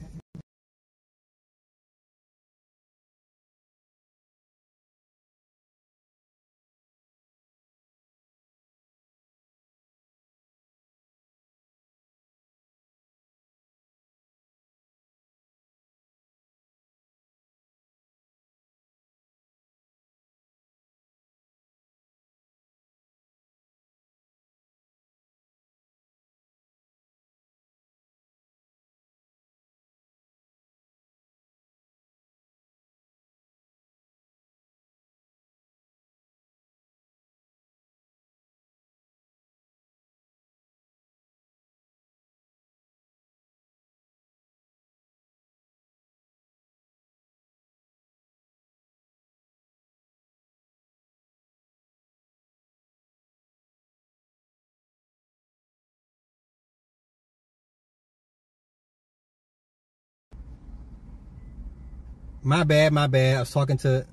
My 62.46 62.62
bad, 62.62 62.92
my 62.92 63.06
bad. 63.06 63.38
I 63.38 63.40
was 63.40 63.50
talking 63.50 63.78
to 63.78 64.06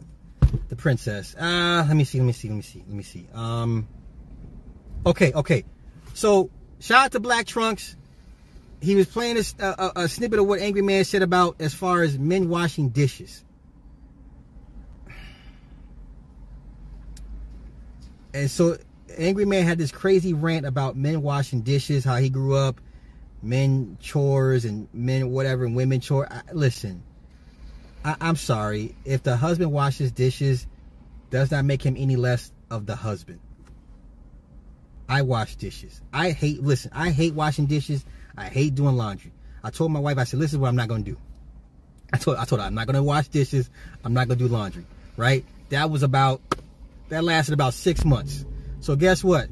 the 0.70 0.76
princess. 0.78 1.36
Ah, 1.38 1.84
uh, 1.84 1.88
let 1.88 1.98
me 1.98 2.06
see, 2.06 2.18
let 2.18 2.26
me 2.26 2.32
see, 2.32 2.48
let 2.48 2.56
me 2.56 2.62
see, 2.62 2.80
let 2.80 2.96
me 2.96 3.04
see. 3.04 3.28
Um, 3.34 3.90
okay, 5.06 5.34
okay. 5.34 5.66
So 6.14 6.50
shout 6.80 7.06
out 7.06 7.12
to 7.12 7.20
Black 7.20 7.46
Trunks. 7.46 7.98
He 8.82 8.96
was 8.96 9.06
playing 9.08 9.38
a, 9.38 9.66
a, 9.66 9.92
a 9.98 10.08
snippet 10.08 10.40
of 10.40 10.48
what 10.48 10.62
Angry 10.62 10.82
Man 10.82 11.04
said 11.04 11.24
about 11.24 11.58
as 11.60 11.74
far 11.74 12.04
as 12.04 12.18
men 12.18 12.48
washing 12.48 12.90
dishes. 12.90 13.44
And 18.34 18.50
so 18.50 18.78
Angry 19.18 19.44
Man 19.44 19.66
had 19.66 19.78
this 19.78 19.92
crazy 19.92 20.34
rant 20.34 20.66
about 20.66 20.96
men 20.96 21.22
washing 21.22 21.64
dishes, 21.64 22.06
how 22.06 22.16
he 22.16 22.30
grew 22.30 22.56
up, 22.56 22.80
men 23.44 23.98
chores 24.00 24.64
and 24.64 24.88
men 24.94 25.32
whatever, 25.32 25.66
and 25.66 25.76
women 25.76 26.00
chore. 26.00 26.30
Listen, 26.54 27.04
I, 28.04 28.16
I'm 28.22 28.36
sorry. 28.36 28.96
If 29.06 29.24
the 29.24 29.36
husband 29.36 29.72
washes 29.72 30.12
dishes, 30.12 30.68
does 31.30 31.52
not 31.52 31.66
make 31.66 31.84
him 31.84 31.96
any 31.98 32.16
less 32.16 32.52
of 32.70 32.86
the 32.86 32.96
husband. 32.96 33.40
I 35.08 35.24
wash 35.24 35.56
dishes. 35.56 36.02
I 36.14 36.32
hate, 36.32 36.64
listen, 36.64 36.92
I 36.94 37.10
hate 37.10 37.34
washing 37.34 37.66
dishes. 37.66 38.06
I 38.38 38.46
hate 38.46 38.76
doing 38.76 38.96
laundry. 38.96 39.34
I 39.64 39.70
told 39.70 39.92
my 39.92 40.00
wife, 40.00 40.18
I 40.18 40.24
said, 40.24 40.40
this 40.40 40.54
is 40.54 40.58
what 40.58 40.70
I'm 40.70 40.76
not 40.76 40.88
going 40.88 41.04
to 41.04 41.12
do. 41.12 41.18
I 42.14 42.18
told, 42.18 42.38
I 42.38 42.46
told 42.46 42.62
her, 42.62 42.68
I'm 42.68 42.74
not 42.74 42.88
going 42.88 42.96
to 42.96 43.04
wash 43.04 43.28
dishes. 43.28 43.70
I'm 44.04 44.14
not 44.14 44.28
going 44.28 44.40
to 44.40 44.48
do 44.48 44.54
laundry. 44.54 44.86
Right? 45.18 45.46
That 45.70 45.90
was 45.90 46.04
about, 46.04 46.42
that 47.10 47.24
lasted 47.24 47.54
about 47.54 47.74
six 47.74 48.06
months. 48.06 48.46
So 48.80 48.96
guess 48.96 49.24
what? 49.24 49.50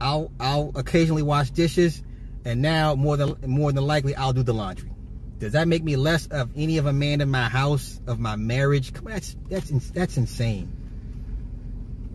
I'll, 0.00 0.30
I'll 0.40 0.72
occasionally 0.74 1.22
wash 1.22 1.50
dishes. 1.50 2.02
And 2.44 2.62
now 2.62 2.94
more 2.94 3.16
than, 3.16 3.36
more 3.46 3.72
than 3.72 3.86
likely, 3.86 4.14
I'll 4.14 4.32
do 4.32 4.42
the 4.42 4.54
laundry. 4.54 4.89
Does 5.40 5.52
that 5.54 5.66
make 5.66 5.82
me 5.82 5.96
less 5.96 6.26
of 6.26 6.50
any 6.54 6.76
of 6.76 6.84
a 6.84 6.92
man 6.92 7.22
in 7.22 7.30
my 7.30 7.48
house 7.48 7.98
of 8.06 8.20
my 8.20 8.36
marriage? 8.36 8.92
Come 8.92 9.06
on, 9.06 9.14
that's 9.14 9.36
that's 9.48 9.90
that's 9.90 10.16
insane. 10.18 10.70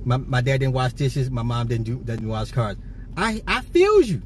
My, 0.05 0.17
my 0.17 0.41
dad 0.41 0.59
didn't 0.59 0.73
wash 0.73 0.93
dishes. 0.93 1.31
My 1.31 1.41
mom 1.41 1.67
didn't 1.67 1.85
do 1.85 1.97
didn't 1.97 2.27
wash 2.27 2.51
cars. 2.51 2.77
I 3.17 3.41
I 3.47 3.61
feel 3.61 3.99
you. 4.01 4.21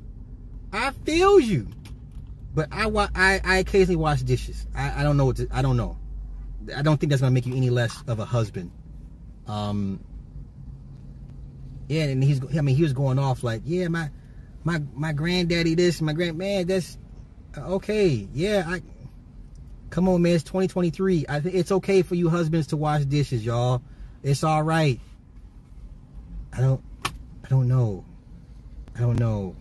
I 0.74 0.92
feel 0.92 1.40
you. 1.40 1.70
But 2.54 2.68
I 2.74 2.90
I 3.16 3.40
I 3.42 3.58
occasionally 3.60 3.96
wash 3.96 4.22
dishes. 4.22 4.68
I, 4.76 5.00
I 5.00 5.04
don't 5.04 5.16
know 5.16 5.28
what 5.28 5.38
to, 5.38 5.48
I 5.50 5.62
don't 5.62 5.78
know. 5.78 5.98
I 6.76 6.82
don't 6.82 7.00
think 7.00 7.10
that's 7.10 7.22
gonna 7.22 7.32
make 7.32 7.46
you 7.46 7.56
any 7.56 7.70
less 7.70 8.04
of 8.06 8.20
a 8.20 8.26
husband. 8.26 8.70
Um. 9.48 10.04
Yeah, 11.88 12.04
and 12.04 12.22
he's 12.22 12.42
I 12.56 12.60
mean 12.60 12.76
he 12.76 12.84
was 12.84 12.94
going 12.94 13.18
off 13.18 13.44
like 13.44 13.62
yeah 13.64 13.88
my 13.88 14.12
my 14.66 14.82
my 14.94 15.14
granddaddy 15.14 15.74
this 15.76 16.02
my 16.02 16.12
grand 16.12 16.38
man 16.38 16.68
that's 16.68 16.98
okay, 17.58 18.28
yeah, 18.34 18.64
I 18.68 18.82
come 19.90 20.08
on, 20.08 20.22
man. 20.22 20.36
It's 20.36 20.44
2023. 20.44 21.26
I 21.28 21.40
think 21.40 21.56
it's 21.56 21.72
okay 21.72 22.02
for 22.02 22.16
you 22.16 22.30
husbands 22.30 22.68
to 22.68 22.78
wash 22.78 23.06
dishes, 23.06 23.46
y'all. 23.46 23.82
It's 24.24 24.44
all 24.44 24.64
right. 24.64 25.00
I 26.54 26.62
don't, 26.62 26.84
I 27.06 27.48
don't 27.50 27.68
know. 27.68 28.06
I 28.96 29.00
don't 29.02 29.18
know. 29.18 29.56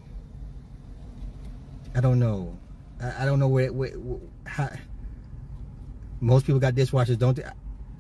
I 1.95 2.01
don't 2.01 2.19
know. 2.19 2.59
I, 3.01 3.23
I 3.23 3.25
don't 3.25 3.39
know 3.39 3.49
where, 3.49 3.73
where, 3.73 3.93
where 3.93 4.21
how, 4.47 4.71
most 6.21 6.47
people 6.47 6.61
got 6.61 6.75
dishwashers, 6.75 7.19
don't 7.19 7.37
they? 7.37 7.45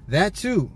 That 0.08 0.34
too. 0.34 0.70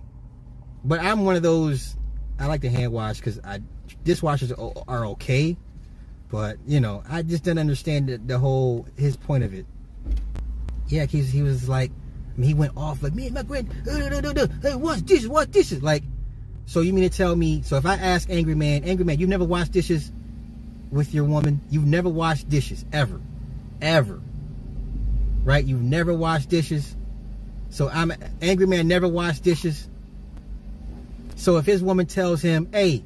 But 0.85 1.01
I'm 1.01 1.25
one 1.25 1.37
of 1.37 1.43
those. 1.43 1.97
I 2.39 2.47
like 2.47 2.63
to 2.63 2.71
hand 2.71 2.93
wash 2.93 3.19
because 3.19 3.39
I 3.45 3.61
dishwashers 4.05 4.53
are, 4.59 4.85
are 4.89 5.07
okay 5.07 5.57
but 6.33 6.57
you 6.67 6.81
know, 6.81 7.05
I 7.09 7.21
just 7.21 7.45
didn't 7.45 7.61
understand 7.61 8.09
the, 8.09 8.17
the 8.17 8.39
whole 8.39 8.87
his 8.97 9.17
point 9.17 9.45
of 9.45 9.53
it. 9.53 9.67
Yeah, 10.89 11.05
he, 11.05 11.21
he 11.21 11.43
was 11.43 11.69
like, 11.69 11.91
I 12.35 12.41
mean, 12.41 12.49
he 12.49 12.55
went 12.55 12.73
off 12.75 13.03
like 13.03 13.15
me 13.15 13.27
and 13.27 13.35
my 13.35 13.43
grand, 13.43 13.71
uh, 13.87 13.93
uh, 13.93 14.47
hey, 14.63 14.75
what's 14.75 15.03
dishes? 15.03 15.29
What 15.29 15.51
dishes? 15.51 15.83
Like, 15.83 16.03
so 16.65 16.81
you 16.81 16.95
mean 16.95 17.09
to 17.09 17.15
tell 17.15 17.37
me? 17.37 17.61
So 17.63 17.77
if 17.77 17.85
I 17.85 17.95
ask 17.97 18.31
Angry 18.31 18.55
Man, 18.55 18.83
Angry 18.85 19.05
Man, 19.05 19.19
you've 19.19 19.29
never 19.29 19.45
washed 19.45 19.73
dishes 19.73 20.11
with 20.91 21.13
your 21.13 21.25
woman? 21.25 21.61
You've 21.69 21.87
never 21.87 22.09
washed 22.09 22.49
dishes 22.49 22.85
ever, 22.95 23.21
ever, 23.83 24.19
right? 25.45 25.65
You've 25.65 25.83
never 25.83 26.15
washed 26.15 26.49
dishes. 26.49 26.97
So 27.69 27.91
I'm 27.91 28.11
Angry 28.41 28.67
Man 28.67 28.89
never 28.89 29.07
washed 29.07 29.43
dishes. 29.43 29.87
So 31.37 31.59
if 31.59 31.67
his 31.67 31.83
woman 31.83 32.07
tells 32.07 32.41
him, 32.41 32.69
"Hey, 32.73 33.05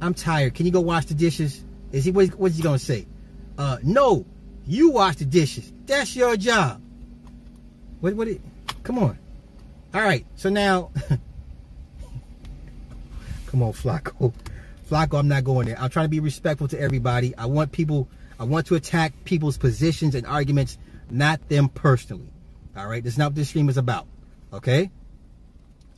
I'm 0.00 0.14
tired. 0.14 0.54
Can 0.54 0.64
you 0.64 0.72
go 0.72 0.80
wash 0.80 1.04
the 1.04 1.14
dishes?" 1.14 1.62
Is 1.94 2.04
he 2.04 2.10
what, 2.10 2.28
what's 2.30 2.56
he 2.56 2.62
gonna 2.62 2.78
say? 2.80 3.06
Uh, 3.56 3.78
no, 3.84 4.26
you 4.66 4.90
wash 4.90 5.14
the 5.16 5.24
dishes. 5.24 5.72
That's 5.86 6.16
your 6.16 6.36
job. 6.36 6.82
What? 8.00 8.14
What? 8.14 8.26
It, 8.26 8.40
come 8.82 8.98
on. 8.98 9.16
All 9.94 10.02
right. 10.02 10.26
So 10.34 10.48
now, 10.48 10.90
come 13.46 13.62
on, 13.62 13.72
Flacco. 13.72 14.34
Flacco, 14.90 15.20
I'm 15.20 15.28
not 15.28 15.44
going 15.44 15.68
there. 15.68 15.78
I'm 15.78 15.88
trying 15.88 16.06
to 16.06 16.10
be 16.10 16.18
respectful 16.18 16.66
to 16.68 16.80
everybody. 16.80 17.32
I 17.36 17.46
want 17.46 17.70
people. 17.70 18.08
I 18.40 18.44
want 18.44 18.66
to 18.66 18.74
attack 18.74 19.12
people's 19.24 19.56
positions 19.56 20.16
and 20.16 20.26
arguments, 20.26 20.76
not 21.10 21.48
them 21.48 21.68
personally. 21.68 22.32
All 22.76 22.88
right. 22.88 23.04
That's 23.04 23.16
not 23.16 23.26
what 23.26 23.34
this 23.36 23.50
stream 23.50 23.68
is 23.68 23.76
about. 23.76 24.08
Okay. 24.52 24.90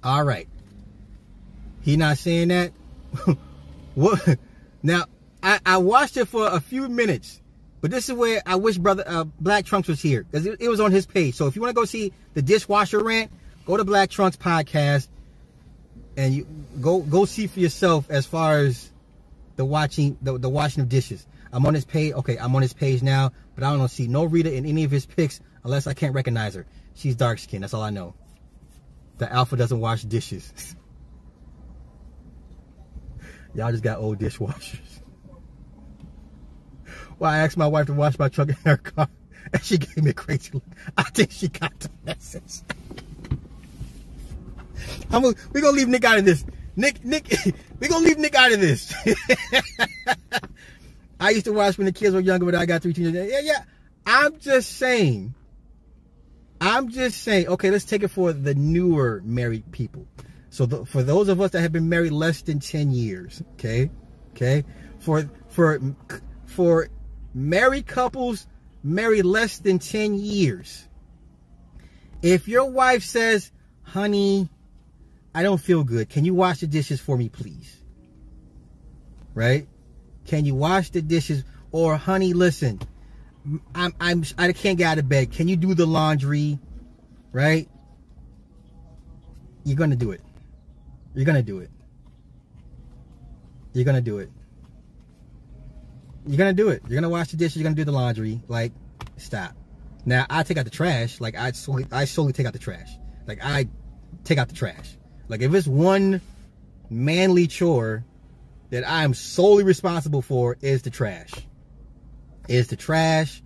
All 0.05 0.23
right. 0.23 0.47
He 1.81 1.97
not 1.97 2.19
saying 2.19 2.49
that. 2.49 2.73
what? 3.95 4.39
Now 4.83 5.07
I, 5.47 5.61
I 5.65 5.77
watched 5.77 6.17
it 6.17 6.25
for 6.25 6.49
a 6.49 6.59
few 6.59 6.89
minutes, 6.89 7.41
but 7.81 7.93
this 7.93 8.09
is 8.09 8.17
where 8.17 8.43
I 8.45 8.57
wish 8.57 8.79
brother 8.79 9.05
uh, 9.07 9.23
Black 9.23 9.65
Trunks 9.65 9.87
was 9.87 10.03
here 10.03 10.25
because 10.25 10.45
it, 10.45 10.61
it, 10.61 10.69
was 10.69 10.81
on 10.81 10.91
his 10.91 11.07
page. 11.07 11.37
So 11.37 11.47
if 11.47 11.55
you 11.55 11.63
want 11.63 11.71
to 11.71 11.81
go 11.81 11.85
see 11.85 12.13
the 12.35 12.43
dishwasher 12.43 12.99
rant, 12.99 13.31
go 13.65 13.77
to 13.77 13.85
Black 13.85 14.11
Trunks 14.11 14.37
podcast 14.37 15.07
and 16.17 16.35
you 16.35 16.49
go 16.81 16.99
go 16.99 17.27
see 17.27 17.47
for 17.47 17.61
yourself 17.61 18.11
as 18.11 18.27
far 18.27 18.59
as 18.59 18.91
the 19.55 19.65
watching 19.65 20.19
the, 20.21 20.37
the 20.37 20.49
washing 20.49 20.83
of 20.83 20.89
dishes. 20.89 21.25
I'm 21.53 21.65
on 21.65 21.75
his 21.75 21.85
page. 21.85 22.13
Okay, 22.15 22.37
I'm 22.39 22.57
on 22.57 22.63
his 22.63 22.73
page 22.73 23.05
now, 23.05 23.31
but 23.55 23.63
I 23.63 23.77
don't 23.77 23.89
see 23.89 24.09
no 24.09 24.25
Rita 24.25 24.53
in 24.53 24.67
any 24.67 24.83
of 24.83 24.91
his 24.91 25.07
pics 25.07 25.39
unless 25.63 25.87
I 25.87 25.95
can't 25.95 26.13
recognize 26.13 26.57
her. 26.57 26.67
She's 26.95 27.15
dark 27.15 27.39
skinned. 27.39 27.63
That's 27.63 27.73
all 27.73 27.83
I 27.83 27.91
know. 27.91 28.15
The 29.19 29.33
alpha 29.33 29.57
doesn't 29.57 29.79
wash 29.79 30.03
dishes. 30.03 30.75
Y'all 33.55 33.71
just 33.71 33.85
got 33.85 33.99
old 33.99 34.19
dishwashers. 34.19 35.03
Well, 37.19 37.31
I 37.31 37.39
asked 37.39 37.57
my 37.57 37.67
wife 37.67 37.87
to 37.87 37.95
wash 37.95 38.19
my 38.19 38.29
truck 38.29 38.49
in 38.49 38.57
her 38.65 38.77
car, 38.77 39.09
and 39.53 39.63
she 39.63 39.79
gave 39.79 40.03
me 40.03 40.11
a 40.11 40.15
crazy 40.15 40.51
look. 40.53 40.63
I 40.97 41.05
think 41.05 41.31
she 41.31 41.49
got 41.49 41.79
the 41.81 41.91
message. 42.05 42.63
I'm 45.11 45.23
gonna, 45.23 45.35
we're 45.53 45.63
gonna 45.63 45.77
leave 45.77 45.89
Nick 45.89 46.05
out 46.05 46.19
of 46.19 46.25
this. 46.25 46.45
Nick, 46.77 47.05
Nick, 47.05 47.35
we're 47.81 47.89
gonna 47.89 48.05
leave 48.05 48.19
Nick 48.19 48.35
out 48.35 48.53
of 48.53 48.61
this. 48.61 48.93
I 51.19 51.31
used 51.31 51.47
to 51.47 51.53
watch 51.53 51.79
when 51.79 51.87
the 51.87 51.93
kids 51.93 52.15
were 52.15 52.21
younger, 52.21 52.45
but 52.45 52.55
I 52.55 52.67
got 52.67 52.83
three 52.83 52.93
teenagers. 52.93 53.31
Yeah, 53.31 53.41
yeah. 53.41 53.65
I'm 54.07 54.39
just 54.39 54.77
saying. 54.77 55.35
I'm 56.61 56.89
just 56.91 57.23
saying. 57.23 57.49
Okay, 57.49 57.71
let's 57.71 57.85
take 57.85 58.03
it 58.03 58.09
for 58.09 58.33
the 58.33 58.55
newer 58.55 59.23
married 59.25 59.71
people. 59.73 60.07
So 60.51 60.67
the, 60.67 60.87
for 60.87 61.03
those 61.03 61.29
of 61.29 61.41
us 61.41 61.51
that 61.53 61.61
have 61.61 61.73
been 61.73 61.89
married 61.89 62.13
less 62.13 62.43
than 62.43 62.61
10 62.61 62.91
years, 62.91 63.43
okay, 63.55 63.91
okay, 64.31 64.65
for 65.01 65.29
for 65.49 65.81
for 66.47 66.89
married 67.37 67.87
couples 67.87 68.47
marry 68.83 69.21
less 69.21 69.59
than 69.59 69.79
10 69.79 70.15
years. 70.15 70.89
If 72.23 72.49
your 72.49 72.65
wife 72.65 73.05
says, 73.05 73.53
honey, 73.83 74.49
I 75.35 75.43
don't 75.43 75.61
feel 75.61 75.85
good. 75.85 76.09
Can 76.09 76.25
you 76.25 76.35
wash 76.35 76.61
the 76.61 76.67
dishes 76.67 76.99
for 76.99 77.17
me, 77.17 77.29
please? 77.29 77.77
Right? 79.35 79.69
Can 80.25 80.47
you 80.47 80.55
wash 80.55 80.89
the 80.91 81.03
dishes? 81.03 81.45
Or, 81.73 81.99
honey, 81.99 82.33
listen, 82.33 82.81
I'm, 83.75 83.95
I'm, 84.01 84.25
I 84.39 84.53
can't 84.53 84.79
get 84.79 84.93
out 84.93 84.99
of 84.99 85.07
bed. 85.07 85.31
Can 85.31 85.47
you 85.47 85.57
do 85.57 85.75
the 85.75 85.87
laundry? 85.87 86.59
Right? 87.33 87.69
You're 89.63 89.77
going 89.77 89.91
to 89.91 89.97
do 89.97 90.13
it. 90.13 90.23
You're 91.15 91.27
going 91.27 91.37
to 91.37 91.43
do 91.43 91.59
it. 91.59 91.71
You're 93.75 93.85
going 93.85 93.97
to 93.97 94.01
do 94.01 94.19
it 94.19 94.31
you're 96.27 96.39
gonna 96.39 96.53
do 96.53 96.69
it. 96.69 96.83
You're 96.89 96.97
gonna 96.97 97.09
wash 97.09 97.29
the 97.29 97.37
dishes. 97.37 97.57
You're 97.57 97.65
gonna 97.65 97.77
do 97.77 97.85
the 97.85 97.93
laundry. 97.93 98.41
Like, 98.49 98.73
stop. 99.17 99.55
Now 100.05 100.27
I 100.31 100.43
take 100.43 100.57
out 100.57 100.65
the 100.65 100.71
trash. 100.71 101.21
Like 101.21 101.37
I 101.37 101.53
solely, 101.53 101.87
I 101.91 102.05
solely 102.05 102.33
take 102.33 102.47
out 102.47 102.53
the 102.53 102.59
trash. 102.59 102.91
Like 103.27 103.41
I 103.43 103.69
take 104.25 104.39
out 104.39 104.49
the 104.49 104.55
trash. 104.55 104.97
Like 105.29 105.41
if 105.41 105.53
it's 105.55 105.67
one 105.67 106.21
manly 106.89 107.47
chore 107.47 108.05
that 108.71 108.87
I 108.87 109.05
am 109.05 109.15
solely 109.15 109.65
responsible 109.65 110.23
for 110.23 110.57
is 110.61 110.83
the 110.83 110.91
trash. 110.91 111.33
Is 112.49 112.69
the 112.69 112.77
trash, 112.77 113.43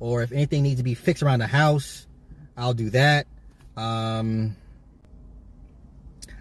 or 0.00 0.22
if 0.22 0.32
anything 0.32 0.64
needs 0.64 0.80
to 0.80 0.82
be 0.82 0.94
fixed 0.94 1.22
around 1.22 1.38
the 1.38 1.46
house, 1.46 2.06
I'll 2.56 2.74
do 2.74 2.90
that. 2.90 3.28
Um, 3.76 4.56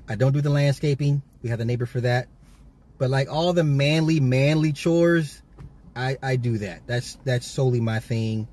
I 0.07 0.15
don't 0.15 0.31
do 0.31 0.41
the 0.41 0.49
landscaping. 0.49 1.21
We 1.43 1.49
have 1.49 1.59
the 1.59 1.65
neighbor 1.65 1.85
for 1.85 2.01
that. 2.01 2.27
But 2.97 3.11
like 3.11 3.31
all 3.31 3.53
the 3.53 3.63
manly, 3.63 4.19
manly 4.19 4.73
chores, 4.73 5.41
I, 5.99 6.17
I 6.23 6.35
do 6.37 6.57
that. 6.59 6.87
That's 6.87 7.17
that's 7.25 7.45
solely 7.45 7.81
my 7.81 7.99
thing. 7.99 8.47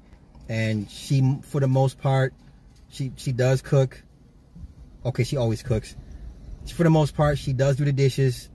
And 0.48 0.90
she, 0.90 1.38
for 1.42 1.60
the 1.60 1.68
most 1.68 1.98
part, 1.98 2.34
she 2.88 3.12
she 3.16 3.32
does 3.32 3.62
cook. 3.62 4.02
Okay, 5.04 5.22
she 5.22 5.36
always 5.36 5.62
cooks. 5.62 5.96
For 6.74 6.82
the 6.82 6.90
most 6.90 7.14
part, 7.14 7.38
she 7.38 7.52
does 7.52 7.76
do 7.76 7.84
the 7.84 7.92
dishes, 7.92 8.50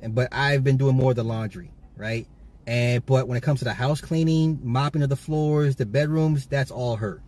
and 0.00 0.14
but 0.14 0.28
I've 0.32 0.64
been 0.64 0.78
doing 0.78 0.96
more 0.96 1.10
of 1.10 1.16
the 1.16 1.24
laundry, 1.24 1.70
right? 1.96 2.26
And 2.66 3.04
but 3.04 3.28
when 3.28 3.36
it 3.36 3.42
comes 3.42 3.58
to 3.58 3.64
the 3.64 3.74
house 3.74 4.00
cleaning, 4.00 4.60
mopping 4.62 5.02
of 5.02 5.10
the 5.10 5.16
floors, 5.16 5.76
the 5.76 5.86
bedrooms, 5.86 6.46
that's 6.46 6.70
all 6.70 6.96
her. 6.96 7.22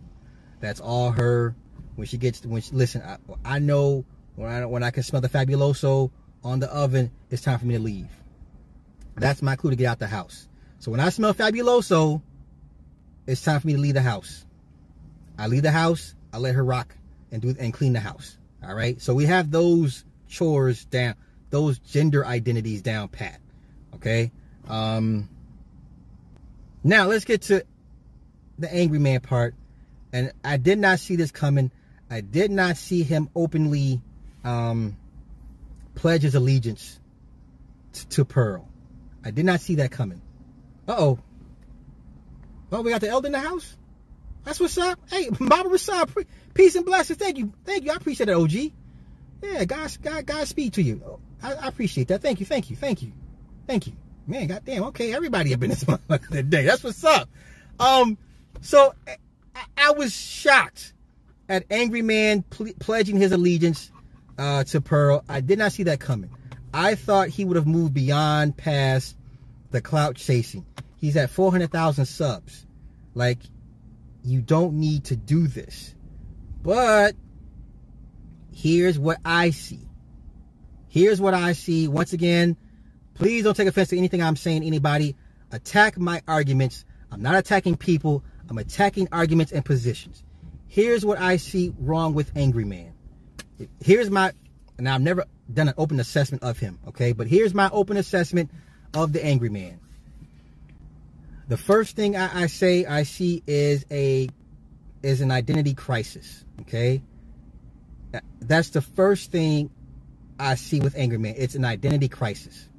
That's 0.59 0.79
all 0.79 1.11
her. 1.11 1.55
When 1.95 2.07
she 2.07 2.17
gets 2.17 2.43
when 2.43 2.61
she 2.61 2.71
listen, 2.71 3.03
I, 3.03 3.17
I 3.45 3.59
know 3.59 4.05
when 4.35 4.51
I 4.51 4.65
when 4.65 4.81
I 4.81 4.89
can 4.89 5.03
smell 5.03 5.21
the 5.21 5.29
fabuloso 5.29 6.09
on 6.43 6.59
the 6.59 6.73
oven, 6.73 7.11
it's 7.29 7.43
time 7.43 7.59
for 7.59 7.65
me 7.67 7.75
to 7.75 7.81
leave. 7.81 8.09
That's 9.15 9.43
my 9.43 9.55
clue 9.55 9.69
to 9.69 9.75
get 9.75 9.85
out 9.85 9.99
the 9.99 10.07
house. 10.07 10.47
So 10.81 10.89
when 10.89 10.99
I 10.99 11.09
smell 11.09 11.35
fabuloso, 11.35 12.23
it's 13.27 13.43
time 13.43 13.59
for 13.59 13.67
me 13.67 13.73
to 13.73 13.79
leave 13.79 13.93
the 13.93 14.01
house. 14.01 14.43
I 15.37 15.45
leave 15.45 15.61
the 15.61 15.69
house, 15.69 16.15
I 16.33 16.39
let 16.39 16.55
her 16.55 16.63
rock 16.63 16.95
and 17.31 17.39
do 17.39 17.55
and 17.59 17.71
clean 17.71 17.93
the 17.93 17.99
house. 17.99 18.35
All 18.67 18.73
right. 18.73 18.99
So 18.99 19.13
we 19.13 19.27
have 19.27 19.51
those 19.51 20.03
chores 20.27 20.85
down, 20.85 21.13
those 21.51 21.77
gender 21.77 22.25
identities 22.25 22.81
down 22.81 23.09
pat. 23.09 23.39
Okay. 23.93 24.31
Um 24.67 25.29
now 26.83 27.05
let's 27.05 27.25
get 27.25 27.43
to 27.43 27.63
the 28.57 28.73
angry 28.73 28.97
man 28.97 29.19
part. 29.19 29.53
And 30.11 30.31
I 30.43 30.57
did 30.57 30.79
not 30.79 30.97
see 30.97 31.15
this 31.15 31.29
coming. 31.29 31.69
I 32.09 32.21
did 32.21 32.49
not 32.49 32.75
see 32.75 33.03
him 33.03 33.29
openly 33.35 34.01
um 34.43 34.97
pledge 35.93 36.23
his 36.23 36.33
allegiance 36.33 36.99
to 38.09 38.25
Pearl. 38.25 38.67
I 39.23 39.29
did 39.29 39.45
not 39.45 39.59
see 39.59 39.75
that 39.75 39.91
coming. 39.91 40.23
Uh 40.87 40.95
oh. 40.97 41.19
We 42.71 42.89
got 42.91 43.01
the 43.01 43.09
elder 43.09 43.27
in 43.27 43.33
the 43.33 43.39
house? 43.39 43.75
That's 44.43 44.59
what's 44.59 44.77
up. 44.77 44.99
Hey, 45.09 45.29
Baba 45.29 45.69
Rasad, 45.69 46.25
peace 46.53 46.75
and 46.75 46.85
blessings. 46.85 47.19
Thank 47.19 47.37
you. 47.37 47.53
Thank 47.65 47.83
you. 47.83 47.91
I 47.91 47.95
appreciate 47.95 48.27
that, 48.27 48.35
OG. 48.35 48.71
Yeah, 49.41 49.65
God, 49.65 49.97
God, 50.01 50.25
God 50.25 50.47
speed 50.47 50.73
to 50.73 50.81
you. 50.81 51.19
I, 51.43 51.53
I, 51.53 51.67
appreciate 51.67 52.07
that. 52.09 52.21
Thank 52.21 52.39
you. 52.39 52.45
Thank 52.45 52.69
you. 52.69 52.75
Thank 52.75 53.01
you. 53.01 53.11
Thank 53.67 53.87
you. 53.87 53.93
Man, 54.27 54.47
goddamn. 54.47 54.83
Okay, 54.85 55.13
everybody 55.13 55.53
up 55.53 55.63
in 55.63 55.69
this 55.69 55.85
today. 56.31 56.63
That's 56.63 56.83
what's 56.83 57.03
up. 57.03 57.27
Um, 57.79 58.17
so 58.61 58.93
I, 59.07 59.65
I 59.77 59.91
was 59.91 60.13
shocked 60.13 60.93
at 61.49 61.65
Angry 61.69 62.01
Man 62.01 62.43
ple- 62.43 62.73
pledging 62.79 63.17
his 63.17 63.31
allegiance 63.31 63.91
uh, 64.37 64.63
to 64.65 64.81
Pearl. 64.81 65.23
I 65.27 65.41
did 65.41 65.59
not 65.59 65.71
see 65.71 65.83
that 65.83 65.99
coming. 65.99 66.29
I 66.73 66.95
thought 66.95 67.29
he 67.29 67.43
would 67.43 67.57
have 67.57 67.67
moved 67.67 67.93
beyond 67.93 68.57
past 68.57 69.17
the 69.71 69.81
clout 69.81 70.15
chasing. 70.15 70.65
He's 70.97 71.17
at 71.17 71.29
400,000 71.29 72.05
subs. 72.05 72.65
Like, 73.15 73.39
you 74.23 74.41
don't 74.41 74.73
need 74.75 75.05
to 75.05 75.15
do 75.15 75.47
this. 75.47 75.95
But 76.61 77.15
here's 78.53 78.99
what 78.99 79.17
I 79.25 79.49
see. 79.49 79.87
Here's 80.87 81.19
what 81.19 81.33
I 81.33 81.53
see. 81.53 81.87
Once 81.87 82.13
again, 82.13 82.55
please 83.15 83.43
don't 83.43 83.55
take 83.55 83.67
offense 83.67 83.89
to 83.89 83.97
anything 83.97 84.21
I'm 84.21 84.35
saying, 84.35 84.63
anybody. 84.63 85.15
Attack 85.51 85.97
my 85.97 86.21
arguments. 86.27 86.85
I'm 87.11 87.21
not 87.21 87.35
attacking 87.35 87.77
people. 87.77 88.23
I'm 88.49 88.57
attacking 88.57 89.07
arguments 89.11 89.51
and 89.51 89.65
positions. 89.65 90.23
Here's 90.67 91.05
what 91.05 91.19
I 91.19 91.37
see 91.37 91.73
wrong 91.79 92.13
with 92.13 92.31
Angry 92.35 92.65
Man. 92.65 92.93
Here's 93.79 94.09
my, 94.09 94.33
and 94.77 94.87
I've 94.87 95.01
never 95.01 95.25
done 95.53 95.67
an 95.67 95.73
open 95.77 95.99
assessment 95.99 96.43
of 96.43 96.59
him, 96.59 96.79
okay? 96.87 97.11
But 97.11 97.27
here's 97.27 97.53
my 97.53 97.69
open 97.71 97.97
assessment 97.97 98.51
of 98.93 99.13
the 99.13 99.23
Angry 99.23 99.49
Man. 99.49 99.79
The 101.47 101.57
first 101.57 101.95
thing 101.95 102.15
I, 102.15 102.43
I 102.43 102.47
say 102.47 102.85
I 102.85 103.03
see 103.03 103.43
is 103.45 103.85
a 103.91 104.29
is 105.03 105.21
an 105.21 105.31
identity 105.31 105.73
crisis. 105.73 106.45
Okay, 106.61 107.01
that's 108.39 108.69
the 108.69 108.81
first 108.81 109.31
thing 109.31 109.69
I 110.39 110.55
see 110.55 110.79
with 110.79 110.95
Angry 110.95 111.17
Man. 111.17 111.35
It's 111.37 111.55
an 111.55 111.65
identity 111.65 112.07
crisis, 112.07 112.69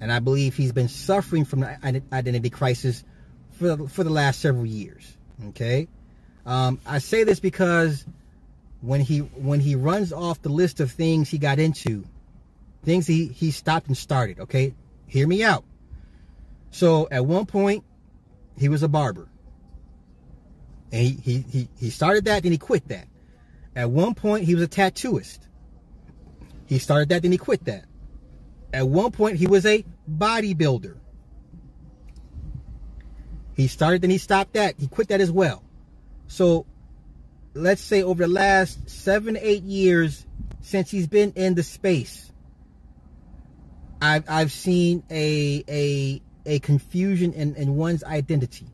and 0.00 0.12
I 0.12 0.20
believe 0.20 0.56
he's 0.56 0.72
been 0.72 0.88
suffering 0.88 1.44
from 1.44 1.60
the 1.60 2.02
identity 2.12 2.50
crisis 2.50 3.04
for 3.58 3.88
for 3.88 4.04
the 4.04 4.10
last 4.10 4.40
several 4.40 4.66
years. 4.66 5.16
Okay, 5.48 5.88
um, 6.46 6.80
I 6.86 6.98
say 6.98 7.24
this 7.24 7.40
because 7.40 8.06
when 8.80 9.00
he 9.00 9.18
when 9.18 9.60
he 9.60 9.74
runs 9.74 10.12
off 10.12 10.40
the 10.42 10.48
list 10.48 10.80
of 10.80 10.90
things 10.90 11.28
he 11.28 11.38
got 11.38 11.58
into, 11.58 12.04
things 12.84 13.06
he 13.06 13.26
he 13.26 13.50
stopped 13.50 13.88
and 13.88 13.96
started. 13.96 14.40
Okay, 14.40 14.74
hear 15.06 15.26
me 15.26 15.42
out. 15.42 15.64
So 16.70 17.08
at 17.10 17.24
one 17.24 17.46
point 17.46 17.84
he 18.58 18.68
was 18.68 18.82
a 18.82 18.88
barber. 18.88 19.28
And 20.92 21.02
he, 21.02 21.10
he, 21.10 21.44
he, 21.50 21.68
he 21.78 21.90
started 21.90 22.24
that, 22.26 22.42
then 22.42 22.52
he 22.52 22.58
quit 22.58 22.88
that. 22.88 23.08
At 23.74 23.90
one 23.90 24.14
point, 24.14 24.44
he 24.44 24.54
was 24.54 24.64
a 24.64 24.68
tattooist. 24.68 25.40
He 26.64 26.78
started 26.78 27.10
that, 27.10 27.22
then 27.22 27.32
he 27.32 27.38
quit 27.38 27.64
that. 27.66 27.84
At 28.72 28.88
one 28.88 29.12
point, 29.12 29.36
he 29.36 29.46
was 29.46 29.66
a 29.66 29.84
bodybuilder. 30.10 30.96
He 33.54 33.66
started, 33.68 34.00
then 34.00 34.10
he 34.10 34.18
stopped 34.18 34.54
that. 34.54 34.76
He 34.78 34.86
quit 34.86 35.08
that 35.08 35.20
as 35.20 35.30
well. 35.30 35.62
So, 36.26 36.66
let's 37.52 37.82
say 37.82 38.02
over 38.02 38.22
the 38.22 38.32
last 38.32 38.88
seven, 38.88 39.36
eight 39.40 39.62
years 39.62 40.26
since 40.62 40.90
he's 40.90 41.06
been 41.06 41.32
in 41.36 41.54
the 41.54 41.62
space, 41.62 42.32
I've, 44.00 44.24
I've 44.28 44.52
seen 44.52 45.02
a, 45.10 45.64
a, 45.68 46.22
a 46.44 46.58
confusion 46.60 47.32
in, 47.32 47.54
in 47.56 47.76
one's 47.76 48.04
identity. 48.04 48.66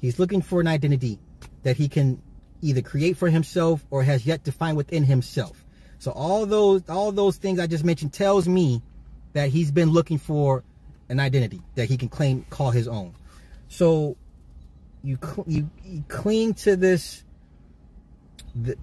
He's 0.00 0.18
looking 0.18 0.42
for 0.42 0.60
an 0.60 0.66
identity 0.66 1.18
that 1.62 1.76
he 1.76 1.88
can 1.88 2.20
either 2.62 2.82
create 2.82 3.16
for 3.16 3.28
himself 3.28 3.84
or 3.90 4.02
has 4.02 4.26
yet 4.26 4.44
to 4.44 4.52
find 4.52 4.76
within 4.76 5.04
himself. 5.04 5.64
So 5.98 6.10
all 6.10 6.46
those 6.46 6.88
all 6.88 7.10
those 7.10 7.36
things 7.38 7.58
I 7.58 7.66
just 7.66 7.84
mentioned 7.84 8.12
tells 8.12 8.46
me 8.46 8.82
that 9.32 9.48
he's 9.48 9.70
been 9.70 9.90
looking 9.90 10.18
for 10.18 10.62
an 11.08 11.20
identity 11.20 11.62
that 11.74 11.88
he 11.88 11.96
can 11.96 12.08
claim 12.08 12.44
call 12.50 12.70
his 12.70 12.86
own. 12.86 13.14
So 13.68 14.16
you 15.02 15.18
you, 15.46 15.70
you 15.84 16.04
cling 16.08 16.54
to 16.54 16.76
this 16.76 17.24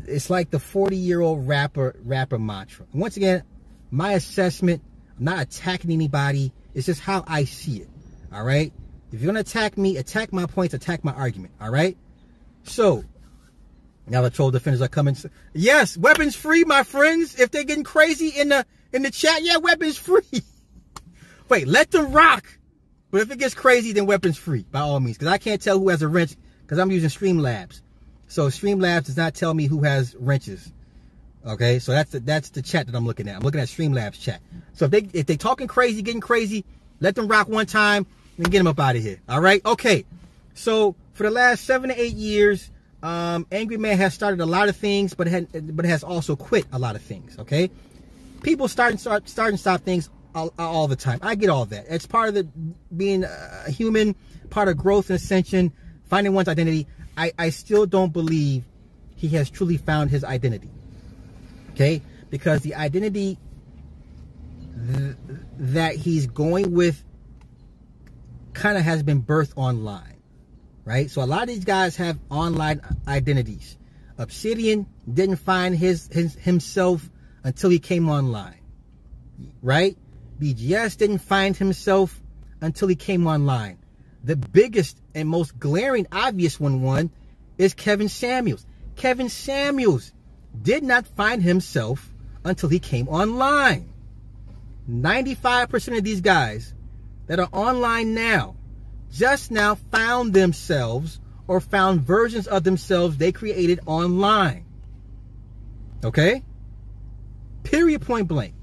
it's 0.06 0.30
like 0.30 0.52
the 0.52 0.60
40 0.60 0.95
year 0.95 1.22
old 1.22 1.48
rapper 1.48 1.95
rapper 2.03 2.38
mantra. 2.38 2.86
Once 2.94 3.18
again, 3.18 3.44
my 3.91 4.14
assessment, 4.14 4.82
I'm 5.18 5.26
not 5.26 5.41
attacking 5.41 5.91
anybody. 5.91 6.52
It's 6.73 6.85
just 6.85 7.02
how 7.02 7.23
I 7.27 7.45
see 7.45 7.77
it. 7.77 7.90
All 8.31 8.44
right. 8.44 8.73
If 9.11 9.22
you're 9.22 9.31
going 9.31 9.44
to 9.44 9.49
attack 9.49 9.77
me, 9.77 9.98
attack 9.98 10.34
my 10.34 10.45
points, 10.48 10.73
attack 10.73 11.03
my 11.03 11.14
argument. 11.14 11.53
All 11.61 11.69
right. 11.69 11.98
So 12.64 13.03
now 14.07 14.22
the 14.22 14.30
troll 14.30 14.52
defenders 14.52 14.81
are 14.81 14.88
coming. 14.88 15.15
Yes, 15.53 15.98
weapons 15.98 16.35
free, 16.35 16.64
my 16.64 16.84
friends. 16.84 17.40
If 17.40 17.52
they're 17.52 17.64
getting 17.64 17.84
crazy 17.84 18.30
in 18.30 18.49
the 18.49 18.65
in 18.91 19.03
the 19.03 19.11
chat, 19.11 19.44
yeah, 19.44 19.57
weapons 19.57 19.98
free. 19.98 20.22
Wait, 21.49 21.68
let 21.68 21.91
them 21.91 22.11
rock. 22.11 22.45
But 23.11 23.22
if 23.22 23.31
it 23.31 23.38
gets 23.38 23.53
crazy, 23.53 23.94
then 23.94 24.07
weapons 24.07 24.38
free 24.38 24.65
by 24.72 24.80
all 24.80 24.99
means. 24.99 25.18
Because 25.18 25.31
I 25.31 25.38
can't 25.38 25.61
tell 25.61 25.77
who 25.77 25.90
has 25.90 26.02
a 26.02 26.07
wrench 26.07 26.35
because 26.61 26.80
I'm 26.80 26.91
using 26.91 27.10
Streamlabs. 27.10 27.81
So 28.27 28.48
Streamlabs 28.48 29.06
does 29.06 29.18
not 29.18 29.35
tell 29.35 29.53
me 29.53 29.68
who 29.68 29.84
has 29.84 30.15
wrenches. 30.18 30.72
Okay, 31.45 31.80
so 31.80 31.91
that's 31.91 32.11
the 32.11 32.20
that's 32.22 32.49
the 32.52 32.61
chat 32.61 32.88
that 32.88 32.95
I'm 32.95 33.06
looking 33.06 33.28
at. 33.28 33.36
I'm 33.36 33.41
looking 33.41 33.60
at 33.60 33.68
Streamlabs 33.68 34.20
chat. 34.20 34.41
So 34.74 34.86
if 34.86 34.91
they 34.91 35.07
if 35.14 35.26
they 35.26 35.36
talking 35.36 35.68
crazy, 35.68 36.02
getting 36.02 36.22
crazy, 36.22 36.64
let 37.02 37.15
them 37.15 37.28
rock 37.28 37.49
one 37.49 37.65
time 37.65 38.06
and 38.38 38.49
get 38.49 38.60
them 38.60 38.68
up 38.68 38.80
out 38.80 38.95
of 38.95 39.02
here. 39.02 39.20
All 39.28 39.41
right. 39.41 39.64
Okay. 39.65 40.06
So 40.53 40.95
for 41.14 41.24
the 41.24 41.32
last 41.32 41.65
seven 41.65 41.90
to 41.90 42.02
eight 42.02 42.15
years, 42.15 42.72
um, 43.02 43.45
Angry 43.52 43.78
Man 43.78 43.98
has 43.98 44.14
started 44.14 44.40
a 44.40 44.45
lot 44.45 44.70
of 44.70 44.78
things, 44.78 45.14
but 45.14 45.28
had, 45.28 45.76
but 45.76 45.86
has 45.86 46.03
also 46.03 46.36
quit 46.36 46.65
a 46.72 46.80
lot 46.80 46.95
of 46.95 47.02
things. 47.02 47.38
Okay. 47.38 47.70
People 48.41 48.68
start 48.70 48.91
and 48.91 48.99
start 48.99 49.28
start 49.28 49.49
and 49.49 49.60
stop 49.60 49.82
things 49.82 50.10
all, 50.34 50.53
all 50.57 50.88
the 50.88 50.95
time. 50.95 51.20
I 51.22 51.36
get 51.36 51.49
all 51.49 51.65
that. 51.65 51.86
It's 51.90 52.06
part 52.06 52.30
of 52.30 52.36
the 52.36 52.48
being 52.95 53.26
a 53.26 53.70
human, 53.70 54.15
part 54.49 54.70
of 54.70 54.78
growth 54.78 55.10
and 55.10 55.18
ascension, 55.18 55.74
finding 56.06 56.34
one's 56.34 56.48
identity. 56.48 56.88
I, 57.18 57.32
I 57.38 57.49
still 57.49 57.86
don't 57.86 58.14
believe 58.14 58.64
he 59.15 59.28
has 59.30 59.49
truly 59.49 59.78
found 59.78 60.10
his 60.10 60.24
identity. 60.24 60.70
Okay? 61.73 62.01
Because 62.29 62.61
the 62.61 62.75
identity 62.75 63.37
th- 64.87 65.15
that 65.57 65.95
he's 65.95 66.27
going 66.27 66.71
with 66.71 67.03
kind 68.53 68.77
of 68.77 68.83
has 68.83 69.03
been 69.03 69.23
birthed 69.23 69.53
online, 69.55 70.21
right? 70.85 71.09
So 71.09 71.23
a 71.23 71.25
lot 71.25 71.43
of 71.43 71.47
these 71.47 71.65
guys 71.65 71.95
have 71.97 72.19
online 72.29 72.81
identities. 73.07 73.77
Obsidian 74.17 74.85
didn't 75.11 75.37
find 75.37 75.75
his, 75.75 76.07
his 76.11 76.35
himself 76.35 77.09
until 77.43 77.71
he 77.71 77.79
came 77.79 78.09
online, 78.09 78.61
right? 79.61 79.97
BGS 80.39 80.97
didn't 80.97 81.19
find 81.19 81.57
himself 81.57 82.21
until 82.61 82.87
he 82.87 82.95
came 82.95 83.27
online. 83.27 83.79
The 84.23 84.35
biggest 84.35 84.97
and 85.15 85.27
most 85.27 85.59
glaring 85.59 86.07
obvious 86.11 86.59
one 86.59 86.81
one 86.81 87.11
is 87.57 87.73
Kevin 87.73 88.09
Samuels. 88.09 88.65
Kevin 88.95 89.29
Samuels 89.29 90.13
did 90.61 90.84
not 90.84 91.07
find 91.07 91.41
himself 91.41 92.13
until 92.45 92.69
he 92.69 92.80
came 92.80 93.07
online. 93.07 93.89
95% 94.89 95.97
of 95.97 96.03
these 96.03 96.21
guys 96.21 96.73
that 97.27 97.39
are 97.39 97.49
online 97.51 98.13
now 98.13 98.55
just 99.11 99.51
now 99.51 99.75
found 99.75 100.34
themselves 100.34 101.19
or 101.47 101.59
found 101.59 102.01
versions 102.01 102.47
of 102.47 102.63
themselves 102.63 103.17
they 103.17 103.31
created 103.31 103.80
online. 103.85 104.65
Okay? 106.03 106.43
Period. 107.63 108.01
Point 108.01 108.27
blank. 108.27 108.53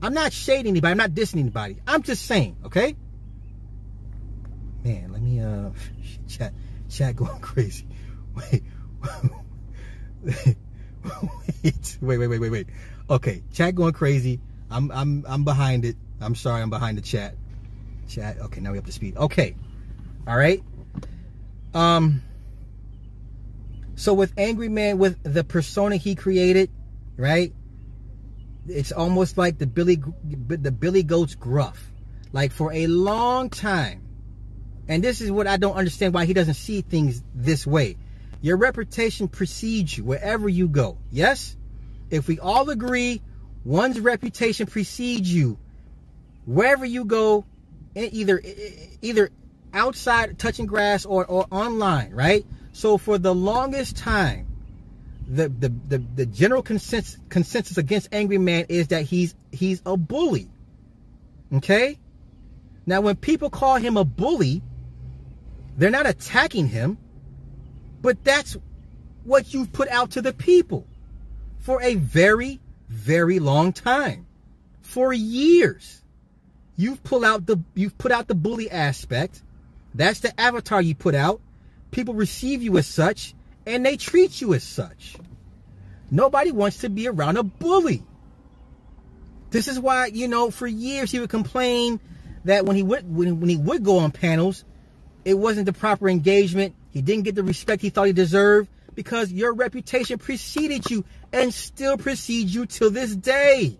I'm 0.00 0.14
not 0.14 0.32
shading 0.32 0.70
anybody. 0.70 0.92
I'm 0.92 0.98
not 0.98 1.10
dissing 1.10 1.40
anybody. 1.40 1.78
I'm 1.86 2.02
just 2.02 2.24
saying. 2.26 2.56
Okay. 2.66 2.94
Man, 4.84 5.12
let 5.12 5.22
me 5.22 5.40
uh 5.40 5.70
chat 6.28 6.52
chat 6.88 7.16
going 7.16 7.40
crazy. 7.40 7.86
Wait. 8.34 8.62
wait, 11.62 11.98
wait, 12.00 12.18
wait, 12.18 12.26
wait, 12.26 12.38
wait. 12.38 12.50
wait. 12.50 12.66
Okay, 13.10 13.42
chat 13.52 13.74
going 13.74 13.92
crazy. 13.92 14.40
I'm 14.70 14.90
I'm 14.90 15.24
I'm 15.28 15.44
behind 15.44 15.84
it. 15.84 15.96
I'm 16.20 16.34
sorry, 16.34 16.62
I'm 16.62 16.70
behind 16.70 16.98
the 16.98 17.02
chat. 17.02 17.34
Chat. 18.08 18.38
Okay, 18.38 18.60
now 18.60 18.72
we 18.72 18.78
up 18.78 18.86
to 18.86 18.92
speed. 18.92 19.16
Okay. 19.16 19.54
All 20.26 20.36
right. 20.36 20.62
Um 21.74 22.22
so 23.96 24.14
with 24.14 24.32
Angry 24.36 24.68
Man 24.68 24.98
with 24.98 25.18
the 25.22 25.42
persona 25.42 25.96
he 25.96 26.14
created, 26.14 26.70
right? 27.16 27.52
It's 28.66 28.92
almost 28.92 29.38
like 29.38 29.58
the 29.58 29.66
Billy 29.66 30.02
the 30.24 30.72
Billy 30.72 31.02
Goat's 31.02 31.34
gruff. 31.34 31.90
Like 32.32 32.52
for 32.52 32.72
a 32.72 32.86
long 32.86 33.48
time. 33.48 34.04
And 34.86 35.02
this 35.02 35.20
is 35.20 35.30
what 35.30 35.46
I 35.46 35.56
don't 35.56 35.76
understand 35.76 36.14
why 36.14 36.24
he 36.26 36.34
doesn't 36.34 36.54
see 36.54 36.82
things 36.82 37.22
this 37.34 37.66
way. 37.66 37.96
Your 38.40 38.56
reputation 38.56 39.28
precedes 39.28 39.96
you 39.96 40.04
wherever 40.04 40.48
you 40.48 40.68
go. 40.68 40.98
Yes? 41.10 41.56
If 42.10 42.28
we 42.28 42.38
all 42.38 42.70
agree 42.70 43.20
one's 43.64 44.00
reputation 44.00 44.66
precedes 44.66 45.32
you 45.32 45.58
wherever 46.46 46.84
you 46.84 47.04
go, 47.04 47.44
either 47.94 48.40
either 49.02 49.30
outside 49.74 50.38
touching 50.38 50.66
grass 50.66 51.04
or, 51.04 51.26
or 51.26 51.46
online, 51.50 52.12
right? 52.12 52.46
So 52.72 52.96
for 52.96 53.18
the 53.18 53.34
longest 53.34 53.96
time, 53.96 54.46
the 55.28 55.48
the 55.48 55.68
the, 55.88 55.98
the 55.98 56.26
general 56.26 56.62
consensus, 56.62 57.18
consensus 57.28 57.76
against 57.76 58.08
Angry 58.12 58.38
Man 58.38 58.66
is 58.68 58.88
that 58.88 59.02
he's 59.02 59.34
he's 59.52 59.82
a 59.84 59.96
bully. 59.96 60.48
Okay? 61.52 61.98
Now 62.86 63.00
when 63.00 63.16
people 63.16 63.50
call 63.50 63.76
him 63.76 63.96
a 63.96 64.04
bully, 64.04 64.62
they're 65.76 65.90
not 65.90 66.06
attacking 66.06 66.68
him 66.68 66.96
but 68.00 68.22
that's 68.24 68.56
what 69.24 69.52
you've 69.52 69.72
put 69.72 69.88
out 69.88 70.12
to 70.12 70.22
the 70.22 70.32
people 70.32 70.86
for 71.58 71.82
a 71.82 71.94
very, 71.94 72.60
very 72.88 73.38
long 73.38 73.72
time. 73.72 74.26
For 74.82 75.12
years. 75.12 76.02
You've 76.76 77.02
pulled 77.02 77.24
out 77.24 77.44
the 77.44 77.58
you've 77.74 77.98
put 77.98 78.12
out 78.12 78.28
the 78.28 78.34
bully 78.34 78.70
aspect. 78.70 79.42
That's 79.94 80.20
the 80.20 80.38
avatar 80.40 80.80
you 80.80 80.94
put 80.94 81.14
out. 81.14 81.40
People 81.90 82.14
receive 82.14 82.62
you 82.62 82.78
as 82.78 82.86
such 82.86 83.34
and 83.66 83.84
they 83.84 83.96
treat 83.96 84.40
you 84.40 84.54
as 84.54 84.62
such. 84.62 85.16
Nobody 86.10 86.52
wants 86.52 86.78
to 86.78 86.88
be 86.88 87.08
around 87.08 87.36
a 87.36 87.42
bully. 87.42 88.02
This 89.50 89.68
is 89.68 89.78
why, 89.78 90.06
you 90.06 90.28
know, 90.28 90.50
for 90.50 90.66
years 90.66 91.10
he 91.10 91.20
would 91.20 91.30
complain 91.30 92.00
that 92.44 92.64
when 92.64 92.76
he 92.76 92.82
would 92.82 93.14
when, 93.14 93.40
when 93.40 93.50
he 93.50 93.56
would 93.56 93.84
go 93.84 93.98
on 93.98 94.12
panels, 94.12 94.64
it 95.24 95.34
wasn't 95.34 95.66
the 95.66 95.72
proper 95.72 96.08
engagement 96.08 96.74
he 96.90 97.02
didn't 97.02 97.24
get 97.24 97.34
the 97.34 97.42
respect 97.42 97.82
he 97.82 97.90
thought 97.90 98.06
he 98.06 98.12
deserved 98.12 98.68
because 98.94 99.30
your 99.30 99.54
reputation 99.54 100.18
preceded 100.18 100.90
you 100.90 101.04
and 101.32 101.52
still 101.52 101.96
precedes 101.96 102.54
you 102.54 102.66
till 102.66 102.90
this 102.90 103.14
day. 103.14 103.78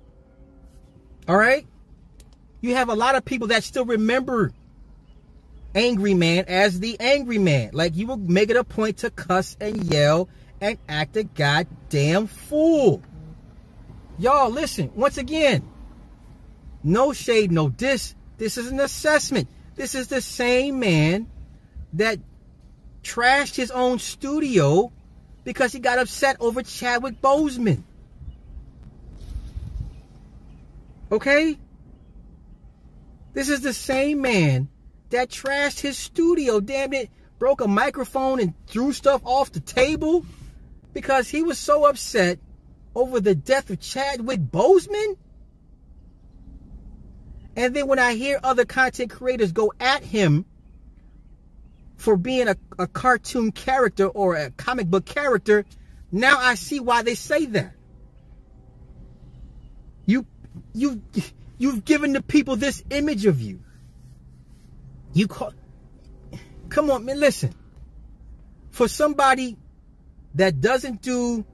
All 1.26 1.36
right? 1.36 1.66
You 2.60 2.74
have 2.74 2.88
a 2.88 2.94
lot 2.94 3.14
of 3.14 3.24
people 3.24 3.48
that 3.48 3.64
still 3.64 3.84
remember 3.84 4.52
Angry 5.74 6.14
Man 6.14 6.44
as 6.48 6.80
the 6.80 6.98
Angry 7.00 7.38
Man. 7.38 7.70
Like 7.72 7.96
you 7.96 8.06
will 8.06 8.16
make 8.16 8.50
it 8.50 8.56
a 8.56 8.64
point 8.64 8.98
to 8.98 9.10
cuss 9.10 9.56
and 9.60 9.84
yell 9.84 10.28
and 10.60 10.78
act 10.88 11.16
a 11.16 11.24
goddamn 11.24 12.26
fool. 12.26 13.02
Y'all, 14.18 14.50
listen, 14.50 14.90
once 14.94 15.18
again, 15.18 15.68
no 16.82 17.12
shade, 17.12 17.52
no 17.52 17.68
diss. 17.68 18.14
This 18.38 18.56
is 18.58 18.70
an 18.70 18.80
assessment. 18.80 19.48
This 19.76 19.94
is 19.94 20.08
the 20.08 20.20
same 20.20 20.80
man 20.80 21.28
that 21.92 22.18
trashed 23.08 23.56
his 23.56 23.70
own 23.70 23.98
studio 23.98 24.92
because 25.44 25.72
he 25.72 25.78
got 25.78 25.98
upset 25.98 26.36
over 26.40 26.62
Chadwick 26.62 27.20
Boseman. 27.22 27.82
Okay? 31.10 31.58
This 33.32 33.48
is 33.48 33.62
the 33.62 33.72
same 33.72 34.20
man 34.20 34.68
that 35.10 35.30
trashed 35.30 35.80
his 35.80 35.96
studio, 35.96 36.60
damn 36.60 36.92
it, 36.92 37.08
broke 37.38 37.62
a 37.62 37.68
microphone 37.68 38.40
and 38.40 38.52
threw 38.66 38.92
stuff 38.92 39.22
off 39.24 39.52
the 39.52 39.60
table 39.60 40.26
because 40.92 41.28
he 41.28 41.42
was 41.42 41.58
so 41.58 41.86
upset 41.86 42.38
over 42.94 43.20
the 43.20 43.34
death 43.34 43.70
of 43.70 43.80
Chadwick 43.80 44.40
Boseman. 44.40 45.16
And 47.56 47.74
then 47.74 47.86
when 47.86 47.98
I 47.98 48.14
hear 48.14 48.38
other 48.42 48.64
content 48.64 49.10
creators 49.10 49.52
go 49.52 49.72
at 49.80 50.02
him 50.02 50.44
for 51.98 52.16
being 52.16 52.48
a, 52.48 52.56
a 52.78 52.86
cartoon 52.86 53.52
character 53.52 54.06
or 54.06 54.36
a 54.36 54.50
comic 54.52 54.86
book 54.86 55.04
character, 55.04 55.66
now 56.10 56.38
I 56.38 56.54
see 56.54 56.80
why 56.80 57.02
they 57.02 57.14
say 57.14 57.44
that. 57.46 57.74
You 60.06 60.24
you 60.72 61.02
you've 61.58 61.84
given 61.84 62.12
the 62.12 62.22
people 62.22 62.56
this 62.56 62.82
image 62.88 63.26
of 63.26 63.42
you. 63.42 63.60
You 65.12 65.26
call 65.26 65.52
Come 66.68 66.90
on, 66.90 67.04
man, 67.04 67.18
listen. 67.18 67.52
For 68.70 68.88
somebody 68.88 69.56
that 70.34 70.60
doesn't 70.60 71.02
do 71.02 71.44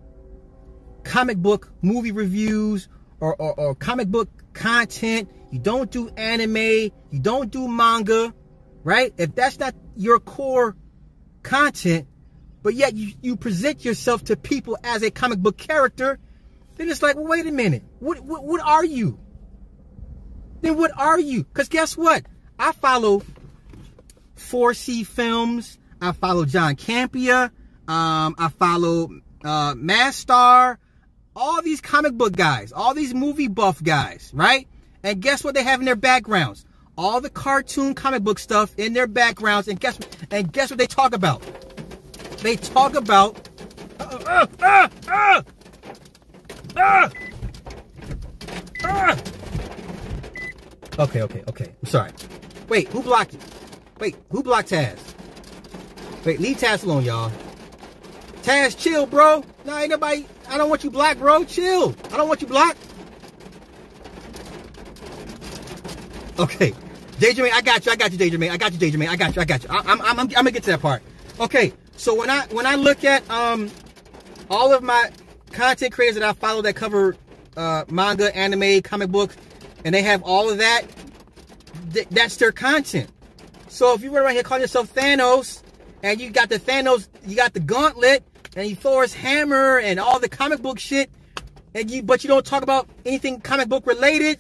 comic 1.05 1.39
book 1.39 1.73
movie 1.81 2.13
reviews 2.13 2.89
or, 3.21 3.35
or, 3.37 3.55
or 3.59 3.75
comic 3.75 4.09
book 4.09 4.29
content, 4.53 5.31
you 5.51 5.59
don't 5.59 5.91
do 5.91 6.09
anime, 6.11 6.57
you 6.57 7.21
don't 7.21 7.51
do 7.51 7.69
manga, 7.69 8.35
right? 8.83 9.15
If 9.17 9.35
that's 9.35 9.59
not 9.59 9.75
your 9.97 10.19
core 10.21 10.77
content, 11.43 12.07
but 12.63 12.75
yet 12.75 12.95
you, 12.95 13.13
you 13.23 13.37
present 13.37 13.85
yourself 13.85 14.25
to 14.25 14.37
people 14.37 14.77
as 14.83 15.03
a 15.03 15.11
comic 15.11 15.39
book 15.39 15.57
character, 15.57 16.19
then 16.77 16.89
it's 16.89 17.03
like, 17.03 17.17
well, 17.17 17.27
wait 17.27 17.47
a 17.47 17.53
minute. 17.53 17.83
What, 18.01 18.21
what, 18.21 18.45
what 18.45 18.61
are 18.61 18.85
you? 18.85 19.19
Then 20.61 20.77
what 20.77 20.91
are 20.97 21.21
you? 21.21 21.45
Because 21.45 21.69
guess 21.69 21.97
what? 21.97 22.25
I 22.59 22.73
follow 22.73 23.23
4C 24.37 25.07
Films. 25.07 25.79
I 26.01 26.13
follow 26.13 26.45
John 26.45 26.77
Campea. 26.77 27.51
Um, 27.87 28.35
I 28.39 28.51
follow 28.59 29.11
uh, 29.45 29.75
Mastar. 29.77 30.79
All 31.37 31.63
these 31.63 31.81
comic 31.81 32.15
book 32.15 32.35
guys. 32.35 32.73
All 32.73 32.95
these 32.95 33.15
movie 33.15 33.49
buff 33.49 33.83
guys, 33.83 34.31
right? 34.35 34.67
And 35.03 35.21
guess 35.21 35.45
what 35.45 35.55
they 35.55 35.63
have 35.63 35.81
in 35.81 35.87
their 35.87 35.97
backgrounds? 35.97 36.65
All 36.97 37.21
the 37.21 37.31
cartoon 37.31 37.95
comic 37.95 38.23
book 38.23 38.39
stuff 38.39 38.75
in 38.79 38.93
their 38.93 39.07
backgrounds, 39.07 39.69
and 39.69 39.79
guess 39.81 39.99
and 40.31 40.53
guess 40.53 40.71
what 40.71 40.79
they 40.79 40.87
talk 40.87 41.15
about? 41.15 41.43
They 42.39 42.57
talk 42.57 42.95
about. 42.95 43.49
Uh, 43.99 44.47
uh, 44.61 44.89
uh, 45.09 45.43
okay, 50.99 51.23
okay, 51.23 51.43
okay. 51.49 51.73
I'm 51.83 51.89
sorry. 51.89 52.11
Wait, 52.69 52.89
who 52.89 53.03
blocked 53.03 53.35
it? 53.35 53.41
Wait, 53.99 54.17
who 54.31 54.43
blocked 54.43 54.71
Taz? 54.71 54.99
Wait, 56.25 56.41
leave 56.41 56.59
Taz 56.59 56.85
alone, 56.85 57.05
y'all. 57.05 57.31
Taz, 58.43 58.77
chill, 58.79 59.07
bro. 59.07 59.45
No, 59.65 59.79
ain't 59.79 59.91
nobody. 59.91 60.27
I 60.49 60.59
don't 60.59 60.69
want 60.69 60.85
you 60.85 60.91
blocked, 60.91 61.19
bro. 61.19 61.45
Chill. 61.45 61.95
I 62.13 62.17
don't 62.17 62.29
want 62.29 62.43
you 62.43 62.47
blocked. 62.47 62.79
Okay. 66.39 66.75
Man, 67.21 67.51
I 67.53 67.61
got 67.63 67.87
you. 67.87 67.93
I 67.93 67.97
got 67.97 68.13
you, 68.13 68.39
Man. 68.39 68.51
I 68.51 68.57
got 68.57 68.81
you, 68.81 68.99
Man. 68.99 69.09
I 69.09 69.17
got 69.17 69.37
you. 69.37 69.43
I 69.43 69.45
got 69.45 69.63
you. 69.63 69.69
I, 69.71 69.79
I'm, 69.79 70.01
I'm, 70.01 70.03
I'm, 70.03 70.19
I'm 70.21 70.29
gonna 70.29 70.51
get 70.51 70.65
to 70.65 70.71
that 70.73 70.81
part. 70.81 71.03
Okay. 71.41 71.73
So 71.97 72.15
when 72.15 72.29
I 72.29 72.47
when 72.47 72.67
I 72.67 72.75
look 72.75 73.05
at 73.05 73.29
um 73.31 73.71
all 74.51 74.73
of 74.73 74.83
my 74.83 75.11
content 75.53 75.93
creators 75.93 76.17
that 76.17 76.25
I 76.25 76.33
follow 76.33 76.63
that 76.63 76.75
cover 76.75 77.17
uh, 77.57 77.85
manga, 77.89 78.35
anime, 78.37 78.83
comic 78.83 79.11
book, 79.11 79.35
and 79.85 79.95
they 79.95 80.03
have 80.03 80.23
all 80.23 80.51
of 80.51 80.59
that, 80.59 80.83
th- 81.93 82.09
that's 82.11 82.37
their 82.37 82.53
content. 82.53 83.09
So 83.69 83.95
if 83.95 84.03
you 84.03 84.15
run 84.15 84.25
around 84.25 84.35
here 84.35 84.43
calling 84.43 84.63
yourself 84.63 84.93
Thanos, 84.93 85.63
and 86.03 86.21
you 86.21 86.31
got 86.31 86.49
the 86.49 86.59
Thanos, 86.59 87.09
you 87.27 87.37
got 87.37 87.55
the 87.55 87.61
gauntlet, 87.61 88.25
and 88.57 88.69
you 88.69 88.77
Thor's 88.77 89.15
hammer, 89.15 89.79
and 89.79 89.99
all 89.99 90.19
the 90.19 90.29
comic 90.29 90.61
book 90.63 90.79
shit, 90.79 91.11
and 91.75 91.91
you 91.91 92.03
but 92.03 92.25
you 92.25 92.29
don't 92.29 92.45
talk 92.45 92.63
about 92.63 92.89
anything 93.07 93.41
comic 93.41 93.69
book 93.69 93.87
related, 93.87 94.39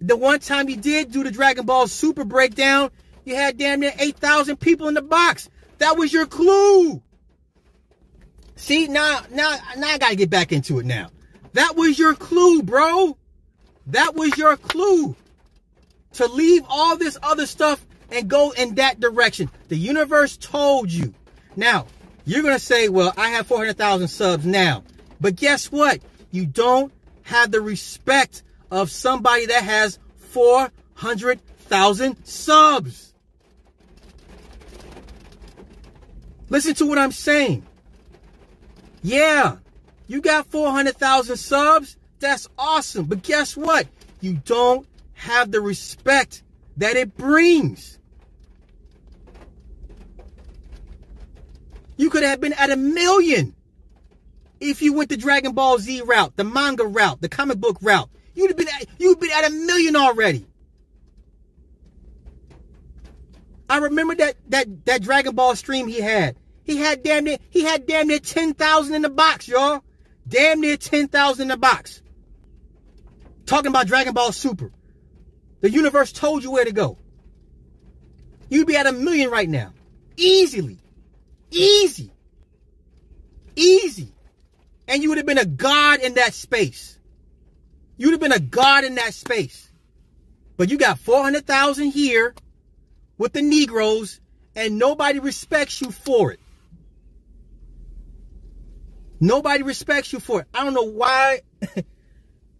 the 0.00 0.16
one 0.16 0.40
time 0.40 0.68
you 0.68 0.76
did 0.76 1.12
do 1.12 1.24
the 1.24 1.30
Dragon 1.30 1.66
Ball 1.66 1.86
Super 1.86 2.24
breakdown, 2.24 2.90
you 3.24 3.34
had 3.34 3.58
damn 3.58 3.80
near 3.80 3.92
8,000 3.98 4.56
people 4.56 4.88
in 4.88 4.94
the 4.94 5.02
box. 5.02 5.48
That 5.78 5.96
was 5.96 6.12
your 6.12 6.26
clue. 6.26 7.02
See, 8.56 8.86
now, 8.88 9.20
now, 9.30 9.56
now 9.76 9.88
I 9.88 9.98
gotta 9.98 10.16
get 10.16 10.30
back 10.30 10.52
into 10.52 10.78
it 10.78 10.86
now. 10.86 11.10
That 11.52 11.76
was 11.76 11.98
your 11.98 12.14
clue, 12.14 12.62
bro. 12.62 13.16
That 13.88 14.14
was 14.14 14.36
your 14.36 14.56
clue. 14.56 15.14
To 16.14 16.26
leave 16.26 16.62
all 16.68 16.96
this 16.96 17.18
other 17.22 17.46
stuff 17.46 17.84
and 18.10 18.28
go 18.28 18.52
in 18.52 18.76
that 18.76 19.00
direction. 19.00 19.50
The 19.68 19.76
universe 19.76 20.36
told 20.36 20.90
you. 20.90 21.14
Now, 21.56 21.86
you're 22.24 22.42
gonna 22.42 22.58
say, 22.58 22.88
well, 22.88 23.12
I 23.16 23.30
have 23.30 23.46
400,000 23.46 24.08
subs 24.08 24.46
now. 24.46 24.84
But 25.20 25.36
guess 25.36 25.70
what? 25.70 26.00
You 26.30 26.46
don't 26.46 26.92
have 27.22 27.50
the 27.50 27.60
respect 27.60 28.42
of 28.70 28.90
somebody 28.90 29.46
that 29.46 29.62
has 29.62 29.98
400,000 30.16 32.24
subs. 32.24 33.14
Listen 36.48 36.74
to 36.74 36.86
what 36.86 36.98
I'm 36.98 37.12
saying. 37.12 37.66
Yeah, 39.02 39.56
you 40.06 40.20
got 40.20 40.46
400,000 40.46 41.36
subs. 41.36 41.96
That's 42.18 42.48
awesome. 42.58 43.06
But 43.06 43.22
guess 43.22 43.56
what? 43.56 43.86
You 44.20 44.34
don't 44.44 44.86
have 45.14 45.50
the 45.50 45.60
respect 45.60 46.42
that 46.76 46.96
it 46.96 47.16
brings. 47.16 47.98
You 51.96 52.10
could 52.10 52.22
have 52.22 52.40
been 52.40 52.52
at 52.52 52.70
a 52.70 52.76
million 52.76 53.54
if 54.60 54.82
you 54.82 54.92
went 54.92 55.08
the 55.08 55.16
Dragon 55.16 55.52
Ball 55.52 55.78
Z 55.78 56.02
route, 56.02 56.36
the 56.36 56.44
manga 56.44 56.84
route, 56.84 57.20
the 57.20 57.28
comic 57.28 57.58
book 57.58 57.78
route. 57.80 58.08
You'd 58.36 58.50
have 58.50 58.56
been 58.56 58.68
at, 58.68 58.86
you'd 58.98 59.18
been 59.18 59.30
at 59.32 59.48
a 59.48 59.50
million 59.50 59.96
already. 59.96 60.46
I 63.68 63.78
remember 63.78 64.14
that 64.16 64.36
that 64.50 64.84
that 64.84 65.02
Dragon 65.02 65.34
Ball 65.34 65.56
stream 65.56 65.88
he 65.88 66.00
had. 66.00 66.36
He 66.62 66.76
had 66.76 67.02
damn 67.02 67.24
near 67.24 67.38
he 67.50 67.62
had 67.62 67.86
damn 67.86 68.06
near 68.06 68.20
ten 68.20 68.54
thousand 68.54 68.94
in 68.94 69.02
the 69.02 69.08
box, 69.08 69.48
y'all. 69.48 69.82
Damn 70.28 70.60
near 70.60 70.76
ten 70.76 71.08
thousand 71.08 71.44
in 71.44 71.48
the 71.48 71.56
box. 71.56 72.02
Talking 73.46 73.70
about 73.70 73.86
Dragon 73.86 74.12
Ball 74.12 74.30
Super. 74.32 74.70
The 75.62 75.70
universe 75.70 76.12
told 76.12 76.44
you 76.44 76.50
where 76.50 76.64
to 76.64 76.72
go. 76.72 76.98
You'd 78.50 78.66
be 78.66 78.76
at 78.76 78.86
a 78.86 78.92
million 78.92 79.30
right 79.30 79.48
now. 79.48 79.72
Easily. 80.16 80.78
Easy. 81.50 82.12
Easy. 83.56 84.12
And 84.86 85.02
you 85.02 85.08
would 85.08 85.18
have 85.18 85.26
been 85.26 85.38
a 85.38 85.46
god 85.46 86.00
in 86.00 86.14
that 86.14 86.34
space. 86.34 86.95
You'd 87.96 88.12
have 88.12 88.20
been 88.20 88.32
a 88.32 88.40
god 88.40 88.84
in 88.84 88.96
that 88.96 89.14
space. 89.14 89.70
But 90.56 90.70
you 90.70 90.78
got 90.78 90.98
400,000 90.98 91.90
here 91.90 92.34
with 93.18 93.32
the 93.32 93.42
Negroes 93.42 94.20
and 94.54 94.78
nobody 94.78 95.18
respects 95.18 95.80
you 95.80 95.90
for 95.90 96.32
it. 96.32 96.40
Nobody 99.20 99.62
respects 99.62 100.12
you 100.12 100.20
for 100.20 100.42
it. 100.42 100.46
I 100.52 100.64
don't 100.64 100.74
know 100.74 100.90
why. 100.90 101.40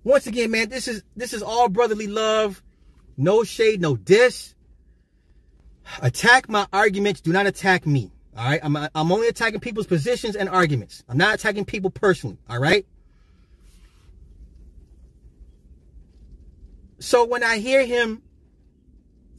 Once 0.05 0.27
again, 0.27 0.51
man, 0.51 0.69
this 0.69 0.89
is 0.89 1.03
this 1.17 1.33
is 1.33 1.43
all 1.43 1.69
brotherly 1.69 2.07
love. 2.07 2.63
No 3.17 3.45
shade, 3.45 3.81
no 3.81 3.97
diss. 3.97 4.55
Attack 6.01 6.49
my 6.49 6.67
arguments. 6.73 7.21
Do 7.21 7.33
not 7.33 7.47
attack 7.47 7.87
me. 7.87 8.13
All 8.37 8.45
right. 8.45 8.61
I'm, 8.63 8.77
I'm 8.77 9.13
only 9.13 9.29
attacking 9.29 9.61
people's 9.61 9.87
positions 9.87 10.37
and 10.37 10.49
arguments. 10.49 11.05
I'm 11.09 11.17
not 11.17 11.35
attacking 11.35 11.65
people 11.65 11.91
personally. 11.91 12.39
All 12.49 12.59
right. 12.59 12.87
So 17.07 17.25
when 17.25 17.45
I 17.45 17.59
hear 17.59 17.87
him 17.87 18.21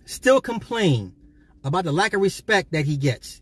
still 0.05 0.39
complain 0.39 1.13
about 1.65 1.83
the 1.83 1.91
lack 1.91 2.13
of 2.13 2.21
respect 2.21 2.71
that 2.71 2.85
he 2.85 2.95
gets, 2.95 3.41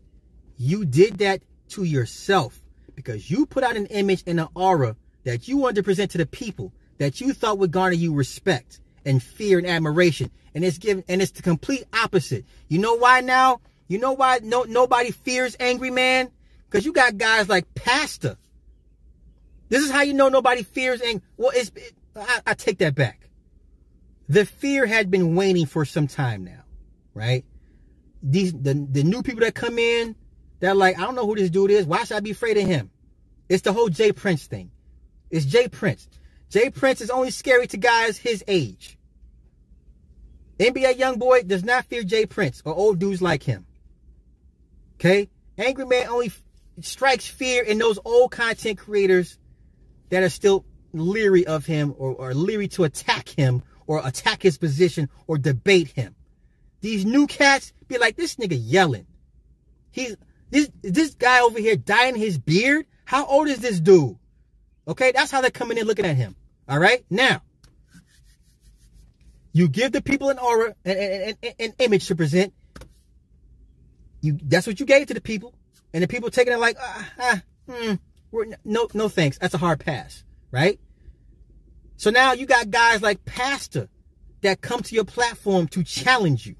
you 0.56 0.84
did 0.84 1.18
that 1.18 1.42
to 1.68 1.84
yourself 1.84 2.58
because 2.96 3.30
you 3.30 3.46
put 3.46 3.62
out 3.62 3.76
an 3.76 3.86
image 3.86 4.24
and 4.26 4.40
an 4.40 4.48
aura 4.56 4.96
that 5.22 5.46
you 5.46 5.58
wanted 5.58 5.76
to 5.76 5.84
present 5.84 6.10
to 6.10 6.18
the 6.18 6.26
people 6.26 6.72
that 6.98 7.20
you 7.20 7.34
thought 7.34 7.58
would 7.58 7.70
garner 7.70 7.94
you 7.94 8.14
respect 8.14 8.80
and 9.04 9.22
fear 9.22 9.58
and 9.58 9.66
admiration. 9.68 10.32
And 10.56 10.64
it's 10.64 10.78
given 10.78 11.04
and 11.06 11.22
it's 11.22 11.30
the 11.30 11.42
complete 11.42 11.84
opposite. 11.92 12.44
You 12.66 12.80
know 12.80 12.96
why 12.96 13.20
now? 13.20 13.60
You 13.86 13.98
know 13.98 14.10
why 14.10 14.40
no 14.42 14.64
nobody 14.64 15.12
fears 15.12 15.56
angry 15.60 15.92
man? 15.92 16.32
Because 16.68 16.84
you 16.84 16.92
got 16.92 17.16
guys 17.16 17.48
like 17.48 17.72
Pastor. 17.76 18.36
This 19.68 19.84
is 19.84 19.92
how 19.92 20.02
you 20.02 20.14
know 20.14 20.30
nobody 20.30 20.64
fears 20.64 21.00
angry. 21.00 21.22
Well, 21.36 21.52
it's 21.54 21.70
it, 21.76 21.94
I, 22.16 22.40
I 22.44 22.54
take 22.54 22.78
that 22.78 22.96
back. 22.96 23.25
The 24.28 24.44
fear 24.44 24.86
had 24.86 25.10
been 25.10 25.36
waning 25.36 25.66
for 25.66 25.84
some 25.84 26.06
time 26.06 26.44
now, 26.44 26.64
right? 27.14 27.44
These 28.22 28.52
the 28.52 28.74
the 28.90 29.04
new 29.04 29.22
people 29.22 29.40
that 29.40 29.54
come 29.54 29.78
in, 29.78 30.16
they're 30.60 30.74
like, 30.74 30.98
I 30.98 31.02
don't 31.02 31.14
know 31.14 31.26
who 31.26 31.36
this 31.36 31.50
dude 31.50 31.70
is. 31.70 31.86
Why 31.86 32.04
should 32.04 32.16
I 32.16 32.20
be 32.20 32.32
afraid 32.32 32.56
of 32.56 32.66
him? 32.66 32.90
It's 33.48 33.62
the 33.62 33.72
whole 33.72 33.88
J. 33.88 34.12
Prince 34.12 34.46
thing. 34.46 34.70
It's 35.30 35.44
J. 35.44 35.68
Prince. 35.68 36.08
J. 36.50 36.70
Prince 36.70 37.00
is 37.00 37.10
only 37.10 37.30
scary 37.30 37.66
to 37.68 37.76
guys 37.76 38.18
his 38.18 38.42
age. 38.48 38.98
NBA 40.58 40.98
young 40.98 41.18
boy 41.18 41.42
does 41.42 41.64
not 41.64 41.84
fear 41.84 42.02
J. 42.02 42.26
Prince 42.26 42.62
or 42.64 42.74
old 42.74 42.98
dudes 42.98 43.20
like 43.20 43.42
him. 43.42 43.66
Okay? 44.94 45.28
Angry 45.58 45.84
Man 45.86 46.08
only 46.08 46.32
strikes 46.80 47.26
fear 47.26 47.62
in 47.62 47.78
those 47.78 47.98
old 48.04 48.30
content 48.30 48.78
creators 48.78 49.38
that 50.10 50.22
are 50.22 50.28
still 50.28 50.64
leery 50.92 51.46
of 51.46 51.66
him 51.66 51.94
or, 51.98 52.12
or 52.14 52.34
leery 52.34 52.68
to 52.68 52.84
attack 52.84 53.28
him 53.28 53.62
or 53.86 54.06
attack 54.06 54.42
his 54.42 54.58
position 54.58 55.08
or 55.26 55.38
debate 55.38 55.88
him. 55.88 56.14
These 56.80 57.04
new 57.04 57.26
cats 57.26 57.72
be 57.88 57.98
like, 57.98 58.16
this 58.16 58.36
nigga 58.36 58.58
yelling. 58.60 59.06
He's 59.90 60.16
this 60.50 60.70
this 60.82 61.14
guy 61.14 61.40
over 61.40 61.58
here 61.58 61.76
dyeing 61.76 62.16
his 62.16 62.38
beard. 62.38 62.86
How 63.04 63.24
old 63.26 63.48
is 63.48 63.58
this 63.58 63.80
dude? 63.80 64.16
Okay, 64.86 65.12
that's 65.12 65.30
how 65.30 65.40
they're 65.40 65.50
coming 65.50 65.78
in 65.78 65.86
looking 65.86 66.06
at 66.06 66.16
him. 66.16 66.36
All 66.68 66.78
right, 66.78 67.04
now 67.10 67.42
you 69.56 69.68
give 69.68 69.92
the 69.92 70.02
people 70.02 70.28
an 70.28 70.38
aura, 70.38 70.74
an, 70.84 70.96
an, 70.96 71.34
an, 71.42 71.52
an 71.58 71.72
image 71.78 72.08
to 72.08 72.14
present. 72.14 72.52
You 74.20 74.38
that's 74.42 74.66
what 74.66 74.78
you 74.78 74.86
gave 74.86 75.06
to 75.06 75.14
the 75.14 75.20
people, 75.20 75.54
and 75.94 76.02
the 76.02 76.08
people 76.08 76.30
taking 76.30 76.52
it 76.52 76.58
like, 76.58 76.76
ah, 76.78 77.12
ah 77.18 77.42
hmm, 77.70 77.94
no, 78.64 78.88
no 78.92 79.08
thanks. 79.08 79.38
That's 79.38 79.54
a 79.54 79.58
hard 79.58 79.80
pass, 79.80 80.24
right? 80.50 80.78
So 81.96 82.10
now 82.10 82.32
you 82.32 82.46
got 82.46 82.70
guys 82.70 83.02
like 83.02 83.24
Pastor 83.24 83.88
that 84.42 84.60
come 84.60 84.80
to 84.80 84.94
your 84.94 85.04
platform 85.04 85.66
to 85.68 85.82
challenge 85.82 86.46
you. 86.46 86.56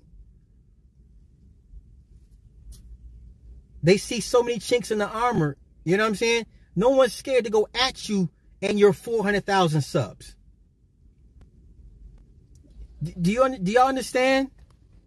They 3.83 3.99
see 3.99 4.21
so 4.21 4.43
many 4.43 4.59
chinks 4.59 4.91
in 4.91 4.99
the 4.99 5.09
armor. 5.09 5.57
You 5.85 5.97
know 5.97 6.03
what 6.05 6.09
I'm 6.09 6.15
saying? 6.17 6.47
No 6.75 6.91
one's 6.91 7.13
scared 7.13 7.45
to 7.45 7.51
go 7.51 7.69
at 7.75 8.09
you 8.09 8.29
and 8.61 8.79
your 8.79 8.93
400,000 8.93 9.83
subs. 9.83 10.35
Do 13.21 13.31
you 13.31 13.59
do 13.59 13.73
y'all 13.73 13.89
understand? 13.89 14.51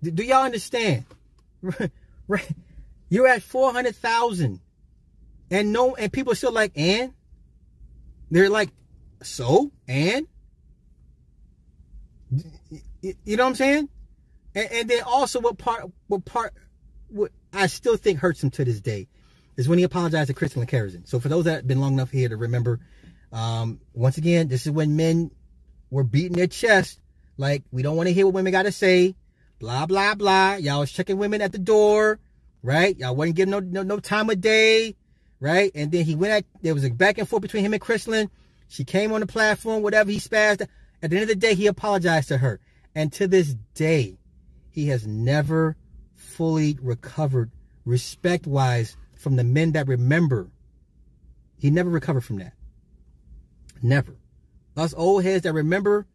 Do 0.01 0.23
y'all 0.23 0.43
understand? 0.43 1.05
right, 2.27 2.55
you're 3.09 3.27
at 3.27 3.41
400,000 3.41 4.61
and 5.51 5.73
no 5.73 5.95
and 5.95 6.13
people 6.13 6.31
are 6.31 6.35
still 6.35 6.53
like 6.53 6.71
and 6.75 7.13
they're 8.29 8.49
like 8.49 8.69
so 9.21 9.71
and 9.87 10.27
you 13.01 13.37
know 13.37 13.43
what 13.43 13.49
I'm 13.49 13.55
saying? 13.55 13.89
And, 14.55 14.71
and 14.71 14.89
then 14.89 15.03
also 15.03 15.39
what 15.39 15.57
part 15.57 15.89
what 16.07 16.25
part 16.25 16.53
what 17.07 17.31
I 17.53 17.67
still 17.67 17.97
think 17.97 18.19
hurts 18.19 18.43
him 18.43 18.51
to 18.51 18.65
this 18.65 18.79
day 18.81 19.07
is 19.57 19.67
when 19.67 19.77
he 19.77 19.83
apologized 19.83 20.27
to 20.27 20.33
Crystal 20.33 20.61
and. 20.61 21.03
So 21.05 21.19
for 21.19 21.27
those 21.27 21.45
that 21.45 21.55
have 21.55 21.67
been 21.67 21.81
long 21.81 21.93
enough 21.93 22.11
here 22.11 22.29
to 22.29 22.37
remember, 22.37 22.79
um, 23.31 23.79
once 23.93 24.17
again, 24.17 24.47
this 24.47 24.65
is 24.65 24.71
when 24.71 24.95
men 24.95 25.31
were 25.91 26.03
beating 26.03 26.37
their 26.37 26.47
chest 26.47 26.99
like 27.37 27.63
we 27.71 27.81
don't 27.81 27.95
want 27.95 28.07
to 28.07 28.13
hear 28.13 28.25
what 28.25 28.35
women 28.35 28.51
got 28.51 28.63
to 28.63 28.71
say, 28.71 29.15
blah 29.59 29.85
blah 29.85 30.15
blah. 30.15 30.55
Y'all 30.55 30.81
was 30.81 30.91
checking 30.91 31.17
women 31.17 31.41
at 31.41 31.51
the 31.51 31.57
door, 31.59 32.19
right? 32.61 32.97
Y'all 32.97 33.15
wasn't 33.15 33.37
giving 33.37 33.51
no, 33.51 33.59
no 33.59 33.81
no 33.81 33.99
time 33.99 34.29
of 34.29 34.41
day, 34.41 34.95
right? 35.39 35.71
And 35.73 35.91
then 35.91 36.05
he 36.05 36.15
went 36.15 36.33
at 36.33 36.45
there 36.61 36.73
was 36.73 36.83
a 36.83 36.89
back 36.89 37.17
and 37.17 37.27
forth 37.27 37.41
between 37.41 37.63
him 37.63 37.73
and 37.73 37.81
Chrislyn. 37.81 38.29
She 38.69 38.85
came 38.85 39.11
on 39.11 39.19
the 39.19 39.27
platform, 39.27 39.83
whatever 39.83 40.09
he 40.11 40.19
spazzed. 40.19 40.65
At 41.01 41.09
the 41.09 41.17
end 41.17 41.23
of 41.23 41.27
the 41.27 41.35
day, 41.35 41.55
he 41.55 41.67
apologized 41.67 42.29
to 42.29 42.37
her, 42.37 42.59
and 42.95 43.11
to 43.13 43.27
this 43.27 43.55
day, 43.73 44.17
he 44.69 44.87
has 44.87 45.05
never 45.05 45.75
fully 46.15 46.77
recovered 46.81 47.51
respect 47.83 48.47
wise 48.47 48.95
from 49.15 49.35
the 49.35 49.43
men 49.43 49.73
that 49.73 49.87
remember. 49.87 50.49
He 51.57 51.69
never 51.69 51.89
recovered 51.89 52.21
from 52.21 52.37
that. 52.37 52.53
Never. 53.81 54.15
Us 54.77 54.93
old 54.95 55.23
heads 55.23 55.43
that 55.43 55.53
remember, 55.53 56.07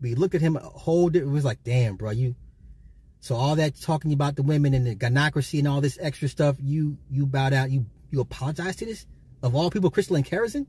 we 0.00 0.14
looked 0.14 0.34
at 0.34 0.40
him 0.40 0.56
a 0.56 0.60
whole 0.60 1.14
it 1.14 1.26
was 1.26 1.44
like, 1.44 1.62
damn, 1.62 1.96
bro, 1.96 2.10
you 2.10 2.34
so 3.20 3.36
all 3.36 3.54
that 3.54 3.80
talking 3.80 4.12
about 4.12 4.34
the 4.34 4.42
women 4.42 4.74
and 4.74 4.84
the 4.84 4.96
gynocracy 4.96 5.60
and 5.60 5.68
all 5.68 5.80
this 5.80 5.96
extra 6.00 6.26
stuff, 6.26 6.56
you 6.60 6.98
you 7.08 7.24
bowed 7.24 7.52
out, 7.52 7.70
you 7.70 7.86
you 8.10 8.20
apologize 8.20 8.74
to 8.76 8.84
this? 8.84 9.06
Of 9.42 9.54
all 9.54 9.70
people, 9.70 9.90
Crystal 9.90 10.16
and 10.16 10.26
Kerrison? 10.26 10.66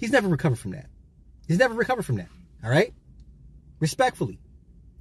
He's 0.00 0.10
never 0.10 0.28
recovered 0.28 0.58
from 0.58 0.70
that. 0.70 0.86
He's 1.46 1.58
never 1.58 1.74
recovered 1.74 2.06
from 2.06 2.16
that. 2.16 2.28
All 2.64 2.70
right? 2.70 2.94
Respectfully. 3.80 4.40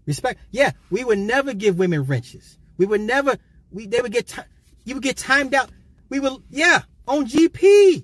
Respect. 0.05 0.41
Yeah, 0.51 0.71
we 0.89 1.05
would 1.05 1.19
never 1.19 1.53
give 1.53 1.79
women 1.79 2.03
wrenches. 2.03 2.57
We 2.77 2.85
would 2.85 2.99
never. 2.99 3.37
We 3.71 3.87
they 3.87 4.01
would 4.01 4.11
get. 4.11 4.35
You 4.83 4.95
would 4.95 5.03
get 5.03 5.15
timed 5.15 5.53
out. 5.53 5.69
We 6.09 6.19
would. 6.19 6.33
Yeah, 6.49 6.81
on 7.07 7.27
GP. 7.27 8.03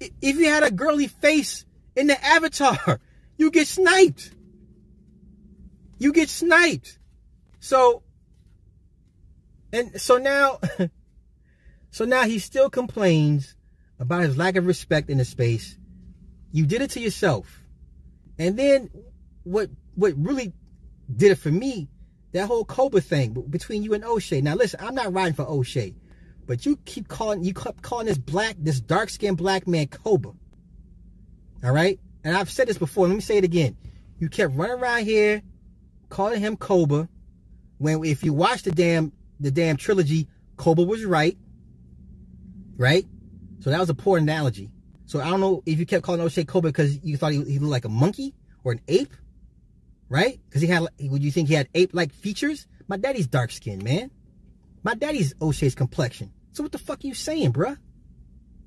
If 0.00 0.36
you 0.36 0.46
had 0.46 0.62
a 0.62 0.70
girly 0.70 1.08
face 1.08 1.66
in 1.94 2.06
the 2.06 2.24
avatar, 2.24 2.98
you 3.36 3.50
get 3.50 3.68
sniped. 3.68 4.32
You 5.98 6.12
get 6.12 6.30
sniped. 6.30 6.98
So. 7.60 8.02
And 9.74 10.00
so 10.00 10.16
now. 10.16 10.58
so 11.90 12.06
now 12.06 12.22
he 12.22 12.38
still 12.38 12.70
complains 12.70 13.56
about 14.02 14.22
his 14.22 14.36
lack 14.36 14.56
of 14.56 14.66
respect 14.66 15.08
in 15.10 15.18
the 15.18 15.24
space. 15.24 15.78
You 16.50 16.66
did 16.66 16.82
it 16.82 16.90
to 16.90 17.00
yourself. 17.00 17.62
And 18.36 18.58
then 18.58 18.90
what 19.44 19.70
what 19.94 20.14
really 20.16 20.52
did 21.14 21.30
it 21.30 21.36
for 21.36 21.52
me, 21.52 21.88
that 22.32 22.48
whole 22.48 22.64
Koba 22.64 23.00
thing 23.00 23.32
between 23.48 23.84
you 23.84 23.94
and 23.94 24.04
O'Shea. 24.04 24.40
Now 24.40 24.56
listen, 24.56 24.80
I'm 24.82 24.96
not 24.96 25.12
riding 25.12 25.34
for 25.34 25.48
O'Shea, 25.48 25.94
but 26.46 26.66
you 26.66 26.76
keep 26.84 27.06
calling 27.06 27.44
you 27.44 27.54
kept 27.54 27.82
calling 27.82 28.06
this 28.06 28.18
black, 28.18 28.56
this 28.58 28.80
dark 28.80 29.08
skinned 29.08 29.36
black 29.36 29.68
man 29.68 29.86
Koba. 29.86 30.32
All 31.62 31.70
right? 31.70 32.00
And 32.24 32.36
I've 32.36 32.50
said 32.50 32.66
this 32.66 32.78
before. 32.78 33.06
Let 33.06 33.14
me 33.14 33.20
say 33.20 33.36
it 33.36 33.44
again. 33.44 33.76
You 34.18 34.28
kept 34.28 34.52
running 34.56 34.78
around 34.78 35.04
here 35.04 35.42
calling 36.08 36.40
him 36.40 36.56
Koba. 36.56 37.08
When 37.78 38.04
if 38.04 38.24
you 38.24 38.32
watch 38.32 38.62
the 38.62 38.72
damn 38.72 39.12
the 39.38 39.52
damn 39.52 39.76
trilogy, 39.76 40.26
Koba 40.56 40.82
was 40.82 41.04
right. 41.04 41.38
Right? 42.76 43.06
So 43.62 43.70
that 43.70 43.78
was 43.78 43.88
a 43.88 43.94
poor 43.94 44.18
analogy. 44.18 44.72
So 45.06 45.20
I 45.20 45.30
don't 45.30 45.38
know 45.38 45.62
if 45.66 45.78
you 45.78 45.86
kept 45.86 46.02
calling 46.02 46.20
O'Shea 46.20 46.44
Koba 46.44 46.68
because 46.68 46.98
you 47.04 47.16
thought 47.16 47.30
he, 47.30 47.44
he 47.44 47.60
looked 47.60 47.70
like 47.70 47.84
a 47.84 47.88
monkey 47.88 48.34
or 48.64 48.72
an 48.72 48.80
ape, 48.88 49.14
right? 50.08 50.40
Because 50.48 50.62
he 50.62 50.66
had, 50.66 50.84
would 51.00 51.22
you 51.22 51.30
think 51.30 51.46
he 51.46 51.54
had 51.54 51.68
ape-like 51.72 52.12
features? 52.12 52.66
My 52.88 52.96
daddy's 52.96 53.28
dark 53.28 53.52
skinned, 53.52 53.84
man. 53.84 54.10
My 54.82 54.94
daddy's 54.94 55.36
O'Shea's 55.40 55.76
complexion. 55.76 56.32
So 56.50 56.64
what 56.64 56.72
the 56.72 56.78
fuck 56.78 57.04
are 57.04 57.06
you 57.06 57.14
saying, 57.14 57.52
bruh? 57.52 57.78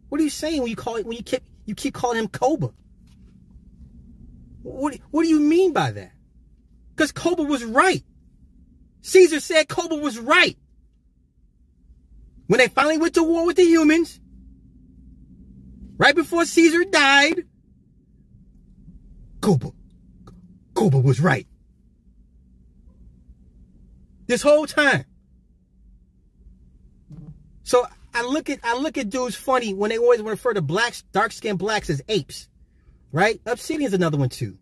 What 0.07 0.22
are 0.22 0.23
you 0.23 0.30
saying 0.30 0.61
when 0.61 0.69
you 0.69 0.77
call 0.77 0.95
it 0.95 1.05
when 1.05 1.17
you 1.17 1.23
keep 1.23 1.43
you 1.65 1.76
keep 1.76 1.93
calling 1.93 2.17
him 2.17 2.30
Koba? 2.30 2.72
What 4.61 4.97
what 5.11 5.23
do 5.23 5.27
you 5.27 5.41
mean 5.41 5.73
by 5.73 5.91
that? 5.91 6.13
Because 6.95 7.11
Koba 7.11 7.43
was 7.43 7.65
right. 7.65 8.03
Caesar 9.01 9.41
said 9.41 9.67
Koba 9.67 9.95
was 9.95 10.17
right. 10.17 10.57
When 12.47 12.59
they 12.59 12.69
finally 12.69 12.97
went 12.97 13.15
to 13.15 13.23
war 13.23 13.45
with 13.45 13.57
the 13.57 13.63
humans, 13.63 14.22
right 15.97 16.15
before 16.15 16.45
Caesar 16.45 16.84
died, 16.85 17.43
Koba, 19.41 19.72
Koba 20.73 20.99
was 20.99 21.19
right. 21.19 21.47
This 24.27 24.41
whole 24.41 24.65
time. 24.65 25.05
So 27.63 27.85
I 28.13 28.23
look 28.23 28.49
at 28.49 28.59
I 28.63 28.77
look 28.77 28.97
at 28.97 29.09
dudes 29.09 29.35
funny 29.35 29.73
when 29.73 29.89
they 29.89 29.97
always 29.97 30.22
refer 30.22 30.53
to 30.53 30.61
blacks, 30.61 31.03
dark 31.11 31.31
skinned 31.31 31.59
blacks 31.59 31.89
as 31.89 32.01
apes. 32.07 32.47
Right? 33.11 33.39
Obsidian's 33.45 33.93
another 33.93 34.17
one 34.17 34.30
too. 34.30 34.57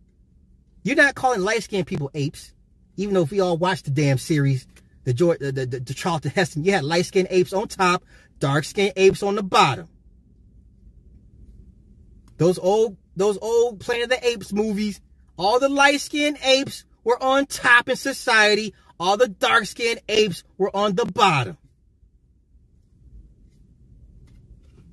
You're 0.84 0.96
not 0.96 1.16
calling 1.16 1.42
light 1.42 1.64
skinned 1.64 1.88
people 1.88 2.12
apes, 2.14 2.54
even 2.98 3.14
though 3.14 3.24
if 3.24 3.32
we 3.32 3.40
all 3.40 3.58
watched 3.58 3.86
the 3.86 3.92
damn 3.92 4.18
series, 4.18 4.68
the 5.06 5.14
George, 5.14 5.40
the, 5.40 5.52
the, 5.52 5.66
the 5.66 5.94
Charlton 5.94 6.32
Heston, 6.32 6.64
you 6.64 6.74
had 6.74 6.84
light 6.84 7.06
skinned 7.06 7.30
apes 7.32 7.54
on 7.54 7.68
top, 7.68 8.04
dark 8.40 8.66
skinned 8.66 8.94
apes 8.96 9.24
on 9.24 9.36
the 9.36 9.44
bottom. 9.44 9.88
Those 12.44 12.60
old, 12.60 12.98
those 13.16 13.38
old 13.42 13.80
Planet 13.80 14.04
of 14.04 14.10
the 14.10 14.28
Apes 14.28 14.52
movies, 14.52 15.00
all 15.38 15.62
the 15.62 15.70
light 15.70 16.02
skinned 16.02 16.38
apes 16.44 16.84
were 17.06 17.22
on 17.24 17.46
top 17.46 17.88
in 17.88 17.96
society. 17.96 18.74
All 19.00 19.16
the 19.16 19.30
dark 19.30 19.66
skinned 19.66 20.02
apes 20.10 20.44
were 20.58 20.70
on 20.76 20.94
the 20.96 21.06
bottom. 21.06 21.58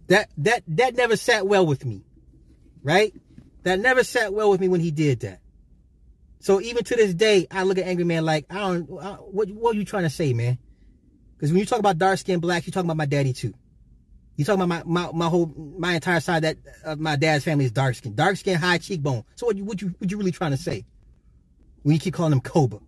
That 0.07 0.31
that 0.39 0.63
that 0.69 0.95
never 0.95 1.17
sat 1.17 1.45
well 1.45 1.67
with 1.67 1.85
me. 1.85 2.05
Right? 2.85 3.13
That 3.65 3.81
never 3.81 4.05
sat 4.05 4.33
well 4.33 4.51
with 4.51 4.61
me 4.61 4.69
when 4.69 4.81
he 4.81 4.93
did 4.93 5.19
that. 5.21 5.41
So 6.39 6.61
even 6.61 6.85
to 6.85 6.95
this 6.95 7.15
day, 7.15 7.49
I 7.51 7.65
look 7.65 7.79
at 7.79 7.85
Angry 7.85 8.05
Man 8.05 8.25
like, 8.25 8.47
I 8.49 8.61
don't, 8.61 8.89
I, 9.03 9.15
what, 9.15 9.51
what 9.51 9.75
are 9.75 9.79
you 9.79 9.85
trying 9.85 10.05
to 10.05 10.11
say, 10.11 10.35
man? 10.35 10.57
Because 11.37 11.51
when 11.51 11.59
you 11.59 11.67
talk 11.67 11.81
about 11.81 11.99
dark 11.99 12.21
skinned 12.21 12.43
blacks, 12.43 12.69
you're 12.69 12.73
talking 12.73 12.87
about 12.87 12.97
my 12.97 13.07
daddy 13.07 13.33
too. 13.33 13.55
You 14.41 14.47
talking 14.47 14.63
about 14.63 14.87
my, 14.87 15.03
my, 15.05 15.13
my 15.13 15.27
whole 15.27 15.53
my 15.77 15.93
entire 15.93 16.19
side 16.19 16.45
that 16.45 16.57
of 16.83 16.99
my 16.99 17.15
dad's 17.15 17.45
family 17.45 17.67
is 17.67 17.73
dark 17.73 17.95
skin, 17.95 18.15
dark 18.15 18.39
skin, 18.39 18.59
high 18.59 18.79
cheekbone. 18.79 19.23
So 19.35 19.45
what 19.45 19.59
you 19.59 19.67
what 19.67 19.83
you 19.83 19.95
what 19.99 20.11
you 20.11 20.17
really 20.17 20.31
trying 20.31 20.53
to 20.53 20.57
say 20.57 20.87
when 21.83 21.93
you 21.93 22.01
keep 22.01 22.15
calling 22.15 22.33
him 22.33 22.41
Koba? 22.41 22.79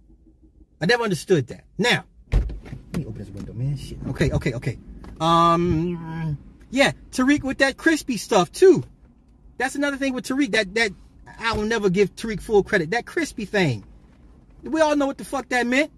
I 0.80 0.86
never 0.86 1.02
understood 1.02 1.48
that. 1.48 1.64
Now, 1.76 2.04
let 2.32 2.96
me 2.96 3.04
open 3.04 3.18
this 3.18 3.28
window, 3.28 3.52
man. 3.52 3.76
Shit. 3.76 3.98
Okay, 4.08 4.30
okay, 4.30 4.54
okay. 4.54 4.78
Um, 5.20 6.38
yeah, 6.70 6.92
Tariq 7.10 7.42
with 7.42 7.58
that 7.58 7.76
crispy 7.76 8.16
stuff 8.16 8.50
too. 8.50 8.82
That's 9.58 9.74
another 9.74 9.98
thing 9.98 10.14
with 10.14 10.24
Tariq 10.24 10.52
that 10.52 10.74
that 10.76 10.92
I 11.38 11.52
will 11.52 11.66
never 11.66 11.90
give 11.90 12.16
Tariq 12.16 12.40
full 12.40 12.62
credit. 12.62 12.92
That 12.92 13.04
crispy 13.04 13.44
thing. 13.44 13.84
We 14.62 14.80
all 14.80 14.96
know 14.96 15.04
what 15.04 15.18
the 15.18 15.26
fuck 15.26 15.50
that 15.50 15.66
meant. 15.66 15.92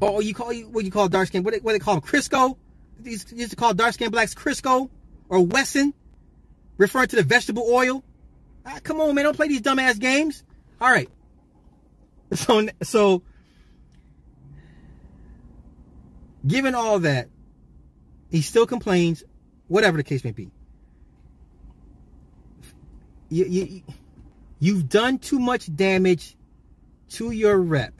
Or 0.00 0.22
you 0.22 0.32
call 0.32 0.52
you 0.52 0.68
what 0.68 0.84
you 0.84 0.92
call 0.92 1.08
dark 1.08 1.26
skin? 1.26 1.42
What 1.42 1.54
what 1.64 1.72
they 1.72 1.80
call 1.80 1.96
him? 1.96 2.02
Crisco? 2.02 2.56
These 3.00 3.32
used 3.32 3.50
to 3.50 3.56
call 3.56 3.74
dark 3.74 3.94
skinned 3.94 4.12
blacks 4.12 4.34
Crisco 4.34 4.88
or 5.28 5.40
Wesson, 5.40 5.92
referring 6.76 7.08
to 7.08 7.16
the 7.16 7.22
vegetable 7.22 7.66
oil. 7.68 8.02
Ah, 8.66 8.78
come 8.82 9.00
on, 9.00 9.14
man, 9.14 9.24
don't 9.24 9.36
play 9.36 9.48
these 9.48 9.60
dumbass 9.60 9.98
games. 9.98 10.42
All 10.80 10.90
right. 10.90 11.08
So 12.34 12.66
so 12.82 13.22
given 16.46 16.74
all 16.74 16.98
that, 17.00 17.28
he 18.30 18.42
still 18.42 18.66
complains, 18.66 19.22
whatever 19.68 19.96
the 19.96 20.02
case 20.02 20.24
may 20.24 20.32
be. 20.32 20.50
You, 23.28 23.44
you, 23.44 23.82
you've 24.58 24.88
done 24.88 25.18
too 25.18 25.38
much 25.38 25.74
damage 25.74 26.36
to 27.10 27.30
your 27.30 27.58
rep. 27.58 27.94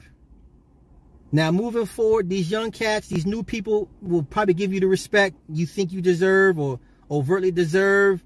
Now, 1.35 1.51
moving 1.51 1.85
forward, 1.85 2.29
these 2.29 2.49
young 2.49 2.71
cats, 2.71 3.09
these 3.09 3.25
new 3.25 3.43
people 3.43 3.89
will 4.01 4.23
probably 4.23 4.53
give 4.53 4.71
you 4.71 4.79
the 4.79 4.87
respect 4.87 5.35
you 5.49 5.65
think 5.65 5.91
you 5.91 6.01
deserve 6.01 6.57
or 6.57 6.79
overtly 7.11 7.51
deserve. 7.51 8.23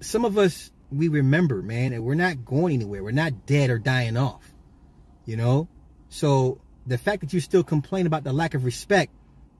Some 0.00 0.24
of 0.24 0.38
us, 0.38 0.72
we 0.90 1.08
remember, 1.08 1.60
man, 1.60 1.92
and 1.92 2.02
we're 2.02 2.14
not 2.14 2.46
going 2.46 2.76
anywhere. 2.76 3.04
We're 3.04 3.10
not 3.10 3.44
dead 3.44 3.68
or 3.68 3.78
dying 3.78 4.16
off, 4.16 4.54
you 5.26 5.36
know? 5.36 5.68
So 6.08 6.62
the 6.86 6.96
fact 6.96 7.20
that 7.20 7.34
you 7.34 7.40
still 7.40 7.62
complain 7.62 8.06
about 8.06 8.24
the 8.24 8.32
lack 8.32 8.54
of 8.54 8.64
respect 8.64 9.12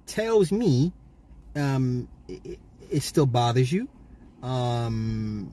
tells 0.06 0.50
me 0.50 0.94
um, 1.54 2.08
it, 2.28 2.60
it 2.90 3.02
still 3.02 3.26
bothers 3.26 3.70
you. 3.70 3.90
Um, 4.42 5.52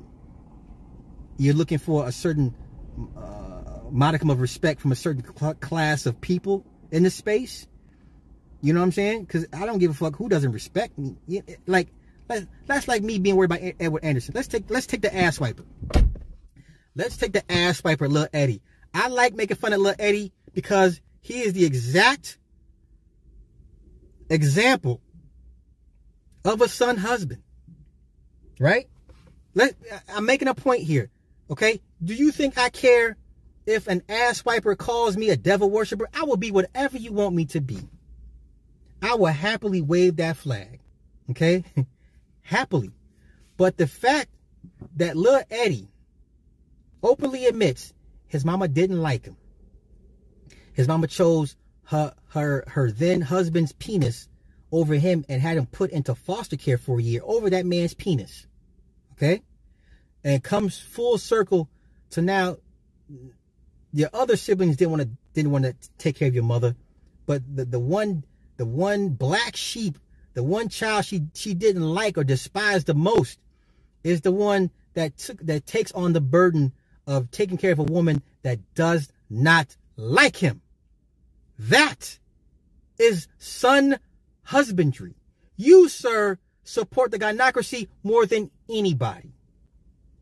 you're 1.37 1.55
looking 1.55 1.79
for 1.79 2.07
a 2.07 2.13
certain 2.13 2.55
uh, 3.17 3.44
modicum 3.95 4.29
of 4.29 4.41
respect 4.41 4.81
from 4.81 4.91
a 4.91 4.95
certain 4.95 5.23
cl- 5.35 5.55
class 5.55 6.05
of 6.05 6.19
people 6.19 6.65
in 6.91 7.03
the 7.03 7.09
space. 7.09 7.67
You 8.61 8.73
know 8.73 8.79
what 8.79 8.87
I'm 8.87 8.91
saying? 8.91 9.23
Because 9.23 9.45
I 9.53 9.65
don't 9.65 9.79
give 9.79 9.91
a 9.91 9.93
fuck 9.93 10.15
who 10.15 10.27
doesn't 10.29 10.51
respect 10.51 10.97
me. 10.97 11.15
Eh, 11.31 11.41
like 11.65 11.87
that's 12.65 12.87
like 12.87 13.03
me 13.03 13.19
being 13.19 13.35
worried 13.35 13.51
about 13.51 13.73
Edward 13.79 14.03
Anderson. 14.03 14.33
Let's 14.35 14.47
take 14.47 14.69
let's 14.69 14.87
take 14.87 15.01
the 15.01 15.15
ass 15.15 15.39
wiper. 15.39 15.63
Let's 16.95 17.17
take 17.17 17.33
the 17.33 17.49
ass 17.51 17.83
wiper, 17.83 18.07
Lil 18.07 18.27
Eddie. 18.33 18.61
I 18.93 19.09
like 19.09 19.35
making 19.35 19.57
fun 19.57 19.73
of 19.73 19.79
Lil 19.79 19.95
Eddie 19.99 20.31
because 20.53 21.01
he 21.21 21.41
is 21.41 21.53
the 21.53 21.65
exact 21.65 22.37
example 24.29 25.01
of 26.43 26.61
a 26.61 26.67
son 26.67 26.97
husband. 26.97 27.43
Right? 28.59 28.87
Let 29.53 29.75
I'm 30.09 30.25
making 30.25 30.47
a 30.47 30.55
point 30.55 30.83
here. 30.83 31.11
Okay? 31.49 31.81
Do 32.03 32.13
you 32.13 32.31
think 32.31 32.57
I 32.57 32.69
care 32.69 33.17
if 33.65 33.87
an 33.87 34.03
ass 34.07 34.45
wiper 34.45 34.75
calls 34.75 35.17
me 35.17 35.29
a 35.29 35.37
devil 35.37 35.69
worshiper, 35.69 36.07
I 36.13 36.23
will 36.23 36.37
be 36.37 36.51
whatever 36.51 36.97
you 36.97 37.13
want 37.13 37.35
me 37.35 37.45
to 37.45 37.61
be. 37.61 37.79
I 39.01 39.15
will 39.15 39.27
happily 39.27 39.81
wave 39.81 40.17
that 40.17 40.37
flag. 40.37 40.79
Okay? 41.31 41.63
happily. 42.41 42.91
But 43.57 43.77
the 43.77 43.87
fact 43.87 44.29
that 44.95 45.17
Lil 45.17 45.41
Eddie 45.49 45.89
openly 47.01 47.45
admits 47.45 47.93
his 48.27 48.45
mama 48.45 48.67
didn't 48.67 49.01
like 49.01 49.25
him. 49.25 49.37
His 50.73 50.87
mama 50.87 51.07
chose 51.07 51.55
her 51.85 52.13
her 52.29 52.63
her 52.67 52.91
then 52.91 53.21
husband's 53.21 53.71
penis 53.73 54.27
over 54.71 54.95
him 54.95 55.23
and 55.29 55.41
had 55.41 55.57
him 55.57 55.67
put 55.67 55.91
into 55.91 56.15
foster 56.15 56.57
care 56.57 56.77
for 56.77 56.99
a 56.99 57.03
year 57.03 57.21
over 57.23 57.49
that 57.49 57.65
man's 57.65 57.93
penis. 57.93 58.47
Okay? 59.13 59.41
And 60.23 60.43
comes 60.43 60.79
full 60.79 61.17
circle 61.17 61.69
to 62.09 62.21
now 62.21 62.57
your 63.95 64.09
other 64.13 64.35
siblings 64.35 64.75
didn't 64.75 64.91
want 64.91 65.03
to 65.03 65.09
didn't 65.33 65.51
want 65.51 65.63
to 65.63 65.73
take 65.97 66.17
care 66.17 66.27
of 66.27 66.35
your 66.35 66.43
mother, 66.43 66.75
but 67.25 67.41
the, 67.55 67.63
the 67.63 67.79
one 67.79 68.25
the 68.57 68.65
one 68.65 69.09
black 69.09 69.55
sheep, 69.55 69.97
the 70.33 70.43
one 70.43 70.67
child 70.67 71.05
she 71.05 71.23
she 71.33 71.53
didn't 71.53 71.81
like 71.81 72.17
or 72.17 72.25
despised 72.25 72.87
the 72.87 72.93
most, 72.93 73.39
is 74.03 74.19
the 74.21 74.33
one 74.33 74.69
that 74.95 75.17
took 75.17 75.39
that 75.45 75.65
takes 75.65 75.93
on 75.93 76.11
the 76.11 76.19
burden 76.19 76.73
of 77.07 77.31
taking 77.31 77.57
care 77.57 77.71
of 77.71 77.79
a 77.79 77.83
woman 77.83 78.21
that 78.43 78.59
does 78.75 79.09
not 79.29 79.77
like 79.95 80.35
him. 80.35 80.61
That 81.57 82.19
is 82.99 83.29
son 83.37 83.97
husbandry. 84.43 85.15
You, 85.55 85.87
sir, 85.87 86.37
support 86.65 87.11
the 87.11 87.19
gynocracy 87.19 87.87
more 88.03 88.25
than 88.25 88.51
anybody. 88.69 89.31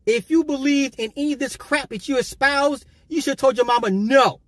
If 0.06 0.30
you 0.30 0.44
believed 0.44 0.94
in 1.00 1.12
any 1.16 1.32
of 1.32 1.40
this 1.40 1.56
crap 1.56 1.88
that 1.88 2.08
you 2.08 2.18
espoused, 2.18 2.84
you 3.08 3.20
should 3.20 3.32
have 3.32 3.38
told 3.38 3.56
your 3.56 3.66
mama, 3.66 3.90
no, 3.90 4.40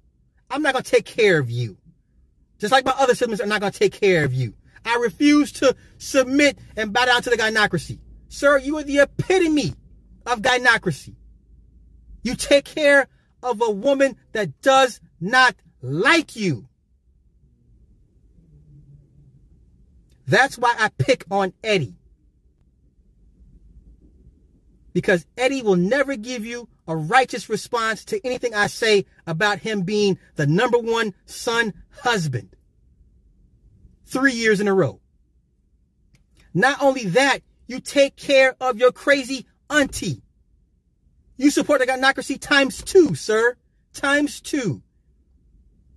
I'm 0.50 0.62
not 0.62 0.72
going 0.72 0.84
to 0.84 0.90
take 0.90 1.04
care 1.04 1.38
of 1.38 1.50
you. 1.50 1.76
Just 2.58 2.72
like 2.72 2.84
my 2.84 2.94
other 2.96 3.14
siblings 3.14 3.40
are 3.40 3.46
not 3.46 3.60
going 3.60 3.72
to 3.72 3.78
take 3.78 3.92
care 3.92 4.24
of 4.24 4.32
you. 4.32 4.54
I 4.84 4.96
refuse 4.96 5.52
to 5.52 5.74
submit 5.98 6.58
and 6.76 6.92
bow 6.92 7.06
down 7.06 7.22
to 7.22 7.30
the 7.30 7.36
gynocracy. 7.36 7.98
Sir, 8.28 8.58
you 8.58 8.78
are 8.78 8.82
the 8.82 8.98
epitome 8.98 9.74
of 10.24 10.40
gynocracy. 10.40 11.14
You 12.22 12.34
take 12.34 12.64
care 12.64 13.08
of 13.42 13.60
a 13.62 13.70
woman 13.70 14.16
that 14.32 14.60
does 14.62 15.00
not 15.20 15.54
like 15.82 16.36
you. 16.36 16.68
That's 20.26 20.58
why 20.58 20.74
I 20.78 20.88
pick 20.88 21.24
on 21.30 21.52
Eddie. 21.62 21.94
Because 24.92 25.26
Eddie 25.36 25.62
will 25.62 25.76
never 25.76 26.16
give 26.16 26.44
you 26.44 26.68
a 26.88 26.96
righteous 26.96 27.48
response 27.48 28.04
to 28.06 28.24
anything 28.24 28.54
I 28.54 28.68
say 28.68 29.06
about 29.26 29.58
him 29.58 29.82
being 29.82 30.18
the 30.36 30.46
number 30.46 30.78
one 30.78 31.14
son 31.24 31.72
husband. 31.90 32.54
Three 34.04 34.34
years 34.34 34.60
in 34.60 34.68
a 34.68 34.74
row. 34.74 35.00
Not 36.54 36.82
only 36.82 37.04
that, 37.06 37.40
you 37.66 37.80
take 37.80 38.16
care 38.16 38.56
of 38.60 38.78
your 38.78 38.92
crazy 38.92 39.46
auntie. 39.68 40.22
You 41.36 41.50
support 41.50 41.80
the 41.80 41.86
gynocracy 41.86 42.40
times 42.40 42.82
two, 42.82 43.14
sir. 43.14 43.56
Times 43.92 44.40
two. 44.40 44.82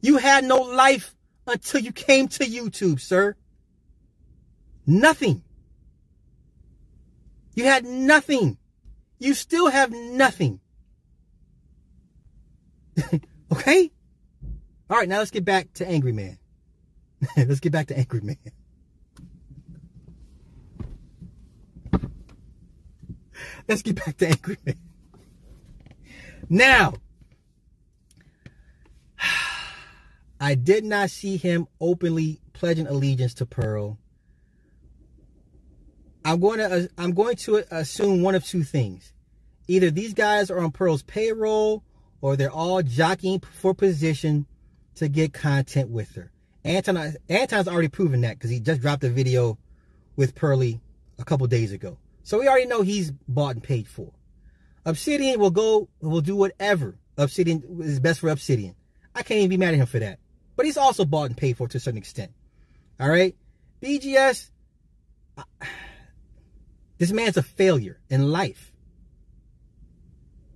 You 0.02 0.18
had 0.18 0.44
no 0.44 0.57
life 0.57 1.16
until 1.45 1.82
you 1.82 1.91
came 1.91 2.28
to 2.30 2.45
YouTube, 2.45 2.99
sir. 2.99 3.36
Nothing. 4.86 5.44
You 7.56 7.66
had 7.66 7.86
nothing. 7.86 8.57
You 9.20 9.34
still 9.34 9.68
have 9.68 9.91
nothing. 9.91 10.60
okay? 13.52 13.92
All 14.90 14.98
right, 14.98 15.08
now 15.08 15.20
let's 15.20 15.32
get 15.32 15.46
back 15.46 15.72
to 15.76 15.88
Angry 15.88 16.12
Man. 16.12 16.38
let's 17.38 17.60
get 17.60 17.72
back 17.72 17.88
to 17.88 17.98
Angry 17.98 18.22
Man. 18.22 18.38
let's 23.68 23.82
get 23.82 23.96
back 23.96 24.18
to 24.18 24.28
Angry 24.28 24.58
Man. 24.66 24.78
Now, 26.50 26.94
I 30.42 30.56
did 30.56 30.84
not 30.84 31.10
see 31.10 31.38
him 31.38 31.68
openly 31.80 32.40
pledging 32.54 32.88
allegiance 32.88 33.34
to 33.36 33.46
Pearl. 33.46 34.00
I'm 36.26 36.40
going 36.40 36.60
to 36.60 36.90
I'm 36.98 37.14
going 37.14 37.36
to 37.38 37.66
assume 37.72 38.22
one 38.22 38.36
of 38.36 38.44
two 38.46 38.64
things. 38.64 39.14
Either 39.68 39.92
these 39.92 40.14
guys 40.14 40.50
are 40.52 40.60
on 40.60 40.72
Pearl's 40.72 41.04
payroll 41.04 41.84
or 42.22 42.36
they're 42.36 42.52
all 42.52 42.82
jockeying 42.82 43.40
for 43.40 43.74
position 43.74 44.46
to 44.96 45.08
get 45.08 45.34
content 45.34 45.90
with 45.90 46.16
her. 46.16 46.32
Anton 46.64 47.16
Anton's 47.30 47.68
already 47.68 47.88
proven 47.88 48.22
that 48.22 48.38
because 48.38 48.50
he 48.50 48.60
just 48.60 48.82
dropped 48.82 49.04
a 49.04 49.10
video 49.10 49.58
with 50.16 50.36
Pearly 50.36 50.82
a 51.18 51.24
couple 51.24 51.48
days 51.48 51.72
ago. 51.72 51.98
So 52.24 52.40
we 52.40 52.48
already 52.48 52.66
know 52.66 52.82
he's 52.82 53.12
bought 53.12 53.56
and 53.56 53.64
paid 53.64 53.88
for. 53.88 54.12
Obsidian 54.86 55.40
will 55.40 55.52
go 55.52 55.90
will 56.02 56.22
do 56.22 56.36
whatever 56.36 56.98
Obsidian 57.18 57.64
is 57.82 58.00
best 58.00 58.20
for 58.20 58.30
Obsidian. 58.30 58.76
I 59.16 59.24
can't 59.24 59.40
even 59.40 59.50
be 59.50 59.58
mad 59.58 59.74
at 59.74 59.80
him 59.80 59.86
for 59.86 60.00
that. 60.00 60.20
But 60.56 60.66
he's 60.66 60.78
also 60.78 61.06
bought 61.06 61.28
and 61.28 61.38
paid 61.38 61.58
for 61.58 61.68
to 61.68 61.78
a 61.78 61.80
certain 61.80 61.98
extent. 61.98 62.32
All 63.00 63.10
right? 63.10 63.36
BGS 63.82 64.50
this 66.98 67.12
man's 67.12 67.38
a 67.38 67.44
failure 67.44 68.00
in 68.10 68.32
life. 68.32 68.69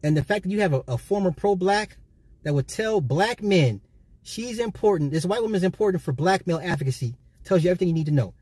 And 0.04 0.18
the 0.18 0.24
fact 0.24 0.44
that 0.44 0.50
you 0.50 0.62
have 0.62 0.74
a, 0.74 0.84
a 0.88 0.98
former 0.98 1.32
pro 1.32 1.56
black 1.56 1.98
that 2.44 2.54
would 2.54 2.68
tell 2.68 3.00
black 3.02 3.42
men 3.42 3.82
she's 4.22 4.60
important, 4.60 5.12
this 5.12 5.26
white 5.26 5.42
woman 5.42 5.56
is 5.56 5.64
important 5.64 6.04
for 6.04 6.12
black 6.12 6.46
male 6.46 6.60
advocacy, 6.62 7.16
tells 7.44 7.64
you 7.64 7.70
everything 7.70 7.88
you 7.88 7.94
need 7.94 8.06
to 8.08 8.12
know. 8.12 8.34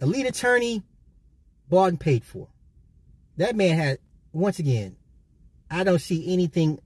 Elite 0.00 0.26
attorney, 0.26 0.82
bought 1.68 1.88
and 1.88 2.00
paid 2.00 2.24
for. 2.24 2.48
That 3.38 3.56
man 3.56 3.76
had, 3.78 3.98
once 4.32 4.58
again, 4.58 4.96
I 5.70 5.84
don't 5.84 6.00
see 6.00 6.32
anything, 6.32 6.80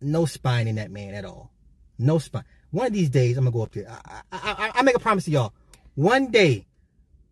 no 0.00 0.26
spine 0.26 0.68
in 0.68 0.76
that 0.76 0.90
man 0.90 1.14
at 1.14 1.24
all. 1.24 1.52
No 1.98 2.18
spine. 2.18 2.44
One 2.70 2.88
of 2.88 2.92
these 2.92 3.10
days, 3.10 3.36
I'm 3.36 3.44
gonna 3.44 3.54
go 3.54 3.62
up 3.62 3.72
there. 3.72 3.88
I, 3.88 4.20
I, 4.32 4.38
I, 4.40 4.72
I 4.74 4.82
make 4.82 4.96
a 4.96 5.00
promise 5.00 5.24
to 5.24 5.30
y'all. 5.30 5.54
One 5.94 6.30
day, 6.30 6.66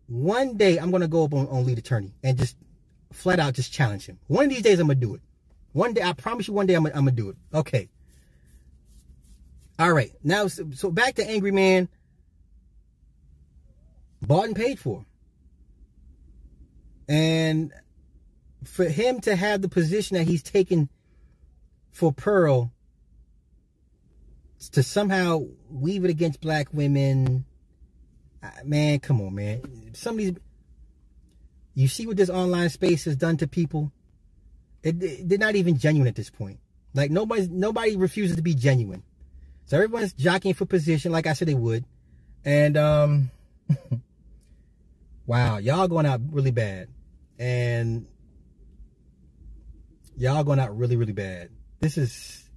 one 0.07 0.57
day, 0.57 0.79
I'm 0.79 0.91
gonna 0.91 1.09
go 1.09 1.25
up 1.25 1.35
on, 1.35 1.47
on 1.49 1.67
lead 1.67 1.79
attorney 1.79 2.15
and 2.23 2.39
just 2.39 2.57
flat 3.13 3.39
out 3.39 3.55
just 3.55 3.73
challenge 3.73 4.07
him. 4.07 4.19
One 4.27 4.45
of 4.45 4.51
these 4.51 4.63
days, 4.63 4.81
I'm 4.81 4.87
gonna 4.87 5.01
do 5.01 5.15
it. 5.15 5.21
One 5.75 5.93
day, 5.93 6.03
I 6.03 6.13
promise 6.13 6.47
you, 6.47 6.55
one 6.55 6.67
day 6.67 6.75
I'm 6.75 6.87
I'm 6.87 6.93
gonna 6.93 7.11
do 7.11 7.31
it. 7.31 7.37
Okay. 7.53 7.89
All 9.77 9.93
right. 9.93 10.13
Now, 10.23 10.47
so, 10.47 10.71
so 10.73 10.91
back 10.91 11.17
to 11.17 11.29
Angry 11.29 11.51
Man. 11.51 11.89
Bought 14.23 14.47
and 14.47 14.57
paid 14.57 14.79
for. 14.79 15.05
And 17.09 17.73
for 18.63 18.85
him 18.85 19.21
to 19.23 19.35
have 19.35 19.63
the 19.63 19.69
position 19.69 20.17
that 20.17 20.29
he's 20.29 20.45
taken 20.45 20.89
for 21.91 22.13
Pearl 22.13 22.73
to 24.73 24.83
somehow 24.85 25.43
weave 25.69 26.05
it 26.05 26.11
against 26.11 26.41
black 26.41 26.69
women, 26.73 27.45
man, 28.65 29.01
come 29.01 29.21
on, 29.21 29.35
man. 29.35 29.93
Some 29.93 30.15
of 30.15 30.19
these, 30.19 30.35
you 31.75 31.89
see 31.89 32.07
what 32.07 32.17
this 32.17 32.31
online 32.31 32.71
space 32.71 33.05
has 33.07 33.17
done 33.17 33.37
to 33.39 33.49
people. 33.49 33.91
It, 34.85 35.03
it, 35.03 35.29
they're 35.29 35.39
not 35.39 35.57
even 35.57 35.79
genuine 35.79 36.07
at 36.07 36.15
this 36.15 36.31
point. 36.31 36.61
Like 36.93 37.11
nobody's 37.11 37.49
nobody 37.49 37.97
refuses 37.97 38.37
to 38.37 38.43
be 38.43 38.55
genuine. 38.55 39.03
So 39.67 39.77
everyone's 39.77 40.13
jockeying 40.13 40.55
for 40.55 40.67
position, 40.67 41.11
like 41.11 41.27
I 41.27 41.33
said 41.33 41.49
they 41.49 41.55
would. 41.55 41.85
And 42.45 42.77
um 42.77 43.31
wow, 45.27 45.59
y'all 45.59 45.89
going 45.89 46.07
out 46.07 46.21
really 46.31 46.53
bad. 46.53 46.89
And 47.39 48.07
y'all 50.17 50.45
going 50.45 50.61
out 50.61 50.77
really, 50.77 50.97
really 50.97 51.13
bad. 51.13 51.51
This 51.81 51.99
is 51.99 52.49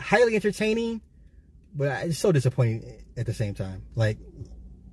highly 0.00 0.34
entertaining, 0.36 1.00
but 1.74 2.06
it's 2.06 2.18
so 2.18 2.32
disappointing 2.32 3.04
at 3.16 3.26
the 3.26 3.34
same 3.34 3.54
time. 3.54 3.82
Like, 3.94 4.18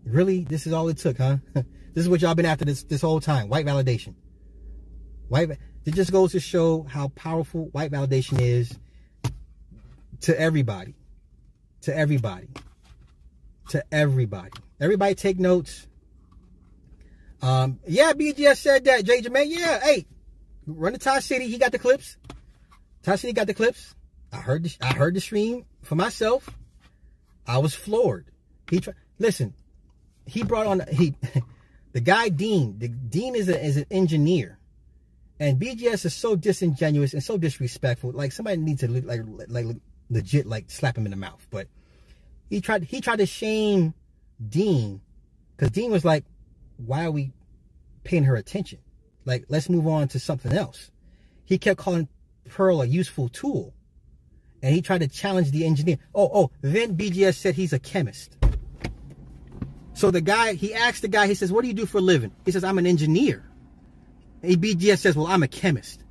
really? 0.05 0.43
This 0.43 0.67
is 0.67 0.73
all 0.73 0.89
it 0.89 0.97
took, 0.97 1.17
huh? 1.17 1.37
this 1.53 1.63
is 1.95 2.09
what 2.09 2.21
y'all 2.21 2.35
been 2.35 2.45
after 2.45 2.65
this 2.65 2.83
this 2.83 3.01
whole 3.01 3.21
time. 3.21 3.47
White 3.47 3.65
validation. 3.65 4.15
White 5.29 5.57
it 5.85 5.93
just 5.93 6.11
goes 6.11 6.31
to 6.33 6.39
show 6.39 6.83
how 6.83 7.09
powerful 7.09 7.65
white 7.71 7.91
validation 7.91 8.39
is 8.39 8.77
to 10.21 10.39
everybody. 10.39 10.95
To 11.81 11.97
everybody. 11.97 12.47
To 13.69 13.83
everybody. 13.91 14.51
Everybody 14.79 15.15
take 15.15 15.39
notes. 15.39 15.87
Um, 17.41 17.79
yeah, 17.87 18.13
BGS 18.13 18.57
said 18.57 18.85
that. 18.85 19.03
Jay 19.03 19.21
Jermaine, 19.21 19.49
yeah, 19.49 19.79
hey, 19.79 20.05
run 20.67 20.93
to 20.93 20.99
Ty 20.99 21.19
City. 21.19 21.47
He 21.47 21.57
got 21.57 21.71
the 21.71 21.79
clips. 21.79 22.17
Ty 23.03 23.15
City 23.15 23.33
got 23.33 23.47
the 23.47 23.53
clips. 23.53 23.95
I 24.31 24.37
heard 24.37 24.63
the, 24.63 24.75
I 24.81 24.93
heard 24.93 25.15
the 25.15 25.21
stream 25.21 25.65
for 25.81 25.95
myself. 25.95 26.49
I 27.47 27.57
was 27.57 27.73
floored. 27.73 28.27
He 28.69 28.79
tried. 28.79 28.95
Listen, 29.17 29.53
he 30.25 30.43
brought 30.43 30.67
on 30.67 30.83
he 30.91 31.15
the 31.91 31.99
guy 31.99 32.29
Dean. 32.29 32.77
The 32.77 32.87
Dean 32.87 33.35
is 33.35 33.49
a, 33.49 33.63
is 33.63 33.77
an 33.77 33.85
engineer, 33.91 34.59
and 35.41 35.59
BGS 35.59 36.05
is 36.05 36.13
so 36.13 36.35
disingenuous 36.35 37.13
and 37.13 37.23
so 37.23 37.35
disrespectful. 37.35 38.11
Like 38.11 38.31
somebody 38.31 38.57
needs 38.57 38.81
to 38.81 38.87
like 38.87 39.21
like 39.47 39.65
legit 40.11 40.45
like 40.45 40.69
slap 40.69 40.95
him 40.95 41.05
in 41.05 41.09
the 41.09 41.17
mouth. 41.17 41.47
But 41.49 41.67
he 42.47 42.61
tried 42.61 42.83
he 42.83 43.01
tried 43.01 43.17
to 43.17 43.25
shame 43.25 43.95
Dean 44.47 45.01
because 45.57 45.71
Dean 45.71 45.89
was 45.89 46.05
like, 46.05 46.25
"Why 46.77 47.05
are 47.05 47.11
we 47.11 47.33
paying 48.03 48.25
her 48.25 48.35
attention? 48.35 48.77
Like 49.25 49.45
let's 49.49 49.67
move 49.67 49.87
on 49.87 50.09
to 50.09 50.19
something 50.19 50.53
else." 50.53 50.91
He 51.43 51.57
kept 51.57 51.79
calling 51.79 52.07
Pearl 52.47 52.83
a 52.83 52.85
useful 52.85 53.27
tool, 53.27 53.73
and 54.61 54.75
he 54.75 54.83
tried 54.83 55.01
to 55.01 55.07
challenge 55.07 55.49
the 55.49 55.65
engineer. 55.65 55.97
Oh 56.13 56.29
oh, 56.31 56.51
then 56.61 56.95
BGS 56.95 57.33
said 57.33 57.55
he's 57.55 57.73
a 57.73 57.79
chemist. 57.79 58.37
So 59.93 60.11
the 60.11 60.21
guy, 60.21 60.53
he 60.53 60.73
asked 60.73 61.01
the 61.01 61.07
guy, 61.07 61.27
he 61.27 61.33
says, 61.33 61.51
What 61.51 61.63
do 61.63 61.67
you 61.67 61.73
do 61.73 61.85
for 61.85 61.97
a 61.97 62.01
living? 62.01 62.31
He 62.45 62.51
says, 62.51 62.63
I'm 62.63 62.77
an 62.77 62.87
engineer. 62.87 63.50
And 64.43 64.57
BGS 64.57 64.99
says, 64.99 65.15
Well, 65.15 65.27
I'm 65.27 65.43
a 65.43 65.47
chemist. 65.47 66.03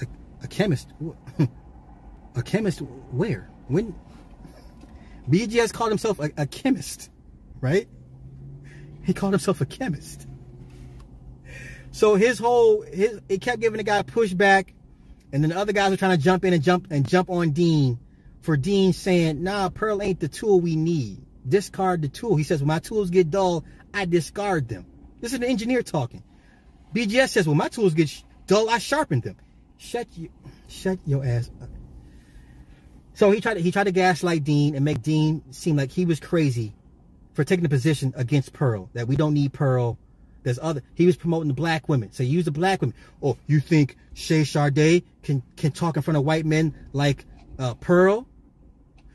A, 0.00 0.06
a 0.42 0.48
chemist? 0.48 0.88
a 2.34 2.42
chemist 2.42 2.80
where? 3.10 3.50
When? 3.68 3.94
BGS 5.28 5.72
called 5.72 5.90
himself 5.90 6.18
a, 6.18 6.30
a 6.36 6.46
chemist, 6.46 7.10
right? 7.60 7.88
He 9.04 9.14
called 9.14 9.32
himself 9.32 9.60
a 9.60 9.66
chemist. 9.66 10.26
So 11.92 12.14
his 12.14 12.38
whole, 12.38 12.82
his, 12.82 13.20
it 13.28 13.40
kept 13.40 13.60
giving 13.60 13.78
the 13.78 13.84
guy 13.84 14.02
pushback. 14.02 14.68
And 15.32 15.42
then 15.42 15.50
the 15.50 15.58
other 15.58 15.72
guys 15.72 15.90
were 15.90 15.96
trying 15.96 16.16
to 16.16 16.22
jump 16.22 16.44
in 16.44 16.52
and 16.52 16.62
jump 16.62 16.88
and 16.90 17.08
jump 17.08 17.30
on 17.30 17.50
Dean 17.50 17.98
for 18.40 18.56
Dean 18.56 18.92
saying, 18.92 19.42
nah, 19.42 19.68
Pearl 19.68 20.02
ain't 20.02 20.20
the 20.20 20.28
tool 20.28 20.60
we 20.60 20.76
need 20.76 21.22
discard 21.48 22.02
the 22.02 22.08
tool. 22.08 22.36
He 22.36 22.44
says, 22.44 22.60
when 22.60 22.68
my 22.68 22.78
tools 22.78 23.10
get 23.10 23.30
dull, 23.30 23.64
I 23.92 24.04
discard 24.04 24.68
them. 24.68 24.86
This 25.22 25.32
is 25.32 25.38
an 25.38 25.44
engineer 25.44 25.82
talking. 25.82 26.22
BGS 26.94 27.30
says, 27.30 27.48
when 27.48 27.56
my 27.56 27.68
tools 27.68 27.94
get 27.94 28.10
dull, 28.46 28.68
I 28.68 28.78
sharpen 28.78 29.20
them. 29.20 29.36
Shut 29.78 30.06
you, 30.16 30.28
shut 30.68 30.98
your 31.06 31.24
ass 31.24 31.50
up. 31.62 31.70
So 33.14 33.30
he 33.30 33.40
tried 33.40 33.54
to, 33.54 33.60
he 33.62 33.70
tried 33.70 33.84
to 33.84 33.92
gaslight 33.92 34.44
Dean 34.44 34.74
and 34.74 34.84
make 34.84 35.00
Dean 35.00 35.42
seem 35.50 35.76
like 35.76 35.92
he 35.92 36.04
was 36.04 36.20
crazy 36.20 36.74
for 37.34 37.44
taking 37.44 37.62
the 37.62 37.68
position 37.68 38.12
against 38.16 38.52
Pearl, 38.52 38.90
that 38.94 39.08
we 39.08 39.16
don't 39.16 39.32
need 39.32 39.52
Pearl, 39.52 39.96
There's 40.42 40.58
other. 40.60 40.82
He 40.94 41.06
was 41.06 41.16
promoting 41.16 41.48
the 41.48 41.54
black 41.54 41.88
women. 41.88 42.10
So 42.12 42.24
use 42.24 42.44
the 42.44 42.50
black 42.50 42.80
women. 42.80 42.96
Oh, 43.22 43.38
you 43.46 43.60
think 43.60 43.96
Shay 44.14 44.44
Sade 44.44 45.04
can 45.22 45.42
can 45.56 45.70
talk 45.72 45.96
in 45.96 46.02
front 46.02 46.18
of 46.18 46.24
white 46.24 46.44
men 46.44 46.74
like 46.92 47.24
uh, 47.58 47.74
Pearl? 47.74 48.26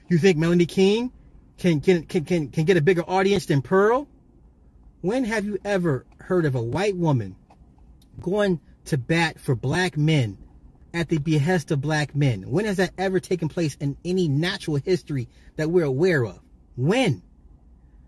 You 0.08 0.18
think 0.18 0.38
Melanie 0.38 0.66
King 0.66 1.12
can 1.58 1.82
can 1.82 2.04
can 2.04 2.24
can 2.24 2.50
can 2.50 2.66
get 2.66 2.78
a 2.78 2.82
bigger 2.82 3.04
audience 3.04 3.46
than 3.46 3.62
Pearl? 3.62 4.08
When 5.02 5.26
have 5.26 5.46
you 5.46 5.60
ever 5.64 6.06
heard 6.20 6.46
of 6.46 6.56
a 6.56 6.62
white 6.62 6.96
woman 6.96 7.36
going 8.20 8.60
to 8.86 8.98
bat 8.98 9.40
for 9.40 9.56
black 9.56 9.96
men 9.96 10.40
at 10.92 11.10
the 11.10 11.20
behest 11.20 11.70
of 11.70 11.82
black 11.82 12.16
men? 12.16 12.50
When 12.50 12.66
has 12.66 12.78
that 12.78 12.94
ever 12.98 13.20
taken 13.20 13.48
place 13.48 13.76
in 13.76 13.96
any 14.04 14.28
natural 14.28 14.78
history 14.78 15.30
that 15.56 15.70
we're 15.70 15.86
aware 15.86 16.26
of? 16.26 16.40
When? 16.76 17.22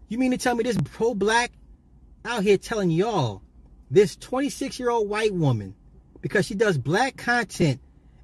You 0.07 0.17
mean 0.17 0.31
to 0.31 0.37
tell 0.37 0.55
me 0.55 0.63
this 0.63 0.79
pro 0.83 1.13
black 1.13 1.51
out 2.25 2.41
here 2.41 2.57
telling 2.57 2.89
y'all 2.89 3.43
this 3.91 4.15
26 4.15 4.79
year 4.79 4.89
old 4.89 5.07
white 5.07 5.33
woman, 5.33 5.75
because 6.21 6.47
she 6.47 6.55
does 6.55 6.79
black 6.79 7.17
content, 7.17 7.81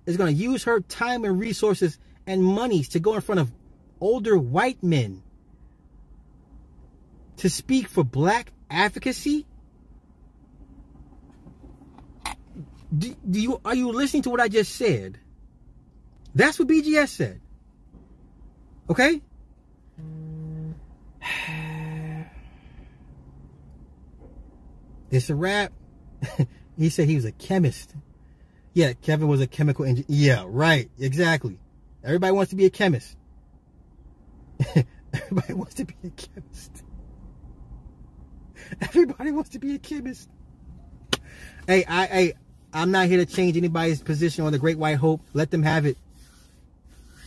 is 0.08 0.18
going 0.18 0.36
to 0.36 0.42
use 0.42 0.64
her 0.64 0.80
time 0.80 1.24
and 1.24 1.40
resources 1.40 2.00
and 2.26 2.44
monies 2.44 2.90
to 2.90 3.00
go 3.00 3.14
in 3.14 3.22
front 3.22 3.42
of 3.42 3.52
older 4.02 4.40
white 4.40 4.82
men 4.82 5.22
to 7.38 7.50
speak 7.50 7.88
for 7.88 8.04
black 8.04 8.52
advocacy? 8.70 9.46
Do, 12.98 13.16
do 13.30 13.42
you 13.42 13.62
are 13.66 13.76
you 13.76 13.92
listening 13.92 14.24
to 14.24 14.30
what 14.30 14.40
I 14.40 14.48
just 14.48 14.76
said? 14.76 15.20
That's 16.34 16.60
what 16.60 16.68
BGS 16.68 17.10
said. 17.10 17.42
Okay? 18.90 19.22
It's 25.12 25.30
a 25.30 25.36
rap. 25.36 25.72
he 26.78 26.90
said 26.90 27.08
he 27.08 27.16
was 27.16 27.26
a 27.26 27.32
chemist. 27.32 27.96
Yeah, 28.74 28.94
Kevin 28.94 29.30
was 29.30 29.40
a 29.40 29.48
chemical 29.48 29.86
engineer. 29.86 30.06
Yeah, 30.10 30.44
right. 30.46 30.90
Exactly. 31.00 31.58
Everybody 32.04 32.34
wants 32.34 32.50
to 32.50 32.56
be 32.58 32.66
a 32.66 32.70
chemist. 32.70 33.16
Everybody 35.14 35.54
wants 35.54 35.76
to 35.76 35.86
be 35.86 35.96
a 36.04 36.10
chemist. 36.10 36.84
Everybody 38.82 39.32
wants 39.32 39.50
to 39.52 39.60
be 39.60 39.76
a 39.76 39.80
chemist. 39.80 40.30
Hey, 41.68 41.84
I, 41.86 42.04
I, 42.04 42.34
I'm 42.74 42.92
not 42.92 43.08
here 43.08 43.18
to 43.18 43.26
change 43.26 43.58
anybody's 43.58 44.02
position 44.02 44.46
on 44.46 44.52
the 44.52 44.60
Great 44.60 44.78
White 44.78 44.98
Hope. 44.98 45.22
Let 45.34 45.52
them 45.52 45.64
have 45.64 45.86
it. 45.86 45.98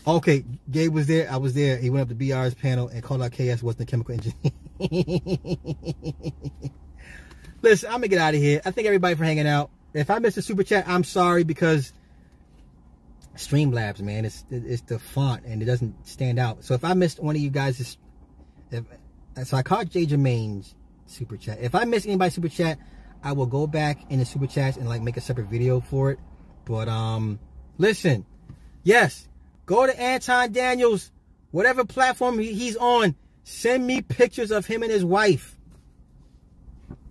Okay, 0.06 0.44
Gabe 0.70 0.92
was 0.92 1.06
there. 1.06 1.30
I 1.30 1.36
was 1.36 1.54
there. 1.54 1.76
He 1.76 1.90
went 1.90 2.02
up 2.02 2.08
to 2.08 2.14
BR's 2.14 2.54
panel 2.54 2.88
and 2.88 3.02
called 3.02 3.22
out 3.22 3.32
KS 3.32 3.62
wasn't 3.62 3.82
a 3.82 3.86
chemical 3.86 4.14
engineer. 4.14 4.52
Listen, 7.62 7.88
I'm 7.88 7.96
gonna 7.96 8.08
get 8.08 8.18
out 8.18 8.34
of 8.34 8.40
here. 8.40 8.62
I 8.64 8.70
thank 8.70 8.86
everybody 8.86 9.16
for 9.16 9.24
hanging 9.24 9.46
out. 9.46 9.70
If 9.92 10.10
I 10.10 10.18
missed 10.18 10.38
a 10.38 10.42
super 10.42 10.62
chat, 10.62 10.88
I'm 10.88 11.04
sorry 11.04 11.44
because 11.44 11.92
Streamlabs, 13.36 14.00
man, 14.00 14.24
it's 14.24 14.44
it's 14.50 14.82
the 14.82 14.98
font 14.98 15.44
and 15.44 15.60
it 15.62 15.66
doesn't 15.66 16.06
stand 16.06 16.38
out. 16.38 16.64
So 16.64 16.74
if 16.74 16.84
I 16.84 16.94
missed 16.94 17.22
one 17.22 17.36
of 17.36 17.42
you 17.42 17.50
guys, 17.50 17.96
if, 18.70 18.84
so 19.44 19.56
I 19.56 19.62
caught 19.62 19.90
Jay 19.90 20.06
Jermaine's 20.06 20.74
super 21.10 21.36
chat. 21.36 21.58
If 21.60 21.74
I 21.74 21.84
miss 21.84 22.06
anybody's 22.06 22.34
super 22.34 22.48
chat, 22.48 22.78
I 23.22 23.32
will 23.32 23.46
go 23.46 23.66
back 23.66 24.10
in 24.10 24.18
the 24.18 24.24
super 24.24 24.46
chats 24.46 24.76
and 24.76 24.88
like 24.88 25.02
make 25.02 25.16
a 25.16 25.20
separate 25.20 25.48
video 25.48 25.80
for 25.80 26.12
it. 26.12 26.18
But 26.64 26.88
um, 26.88 27.38
listen, 27.78 28.26
yes, 28.82 29.28
go 29.66 29.86
to 29.86 30.00
Anton 30.00 30.52
Daniels, 30.52 31.10
whatever 31.50 31.84
platform 31.84 32.38
he's 32.38 32.76
on. 32.76 33.14
Send 33.42 33.86
me 33.86 34.02
pictures 34.02 34.50
of 34.50 34.66
him 34.66 34.82
and 34.82 34.92
his 34.92 35.04
wife. 35.04 35.58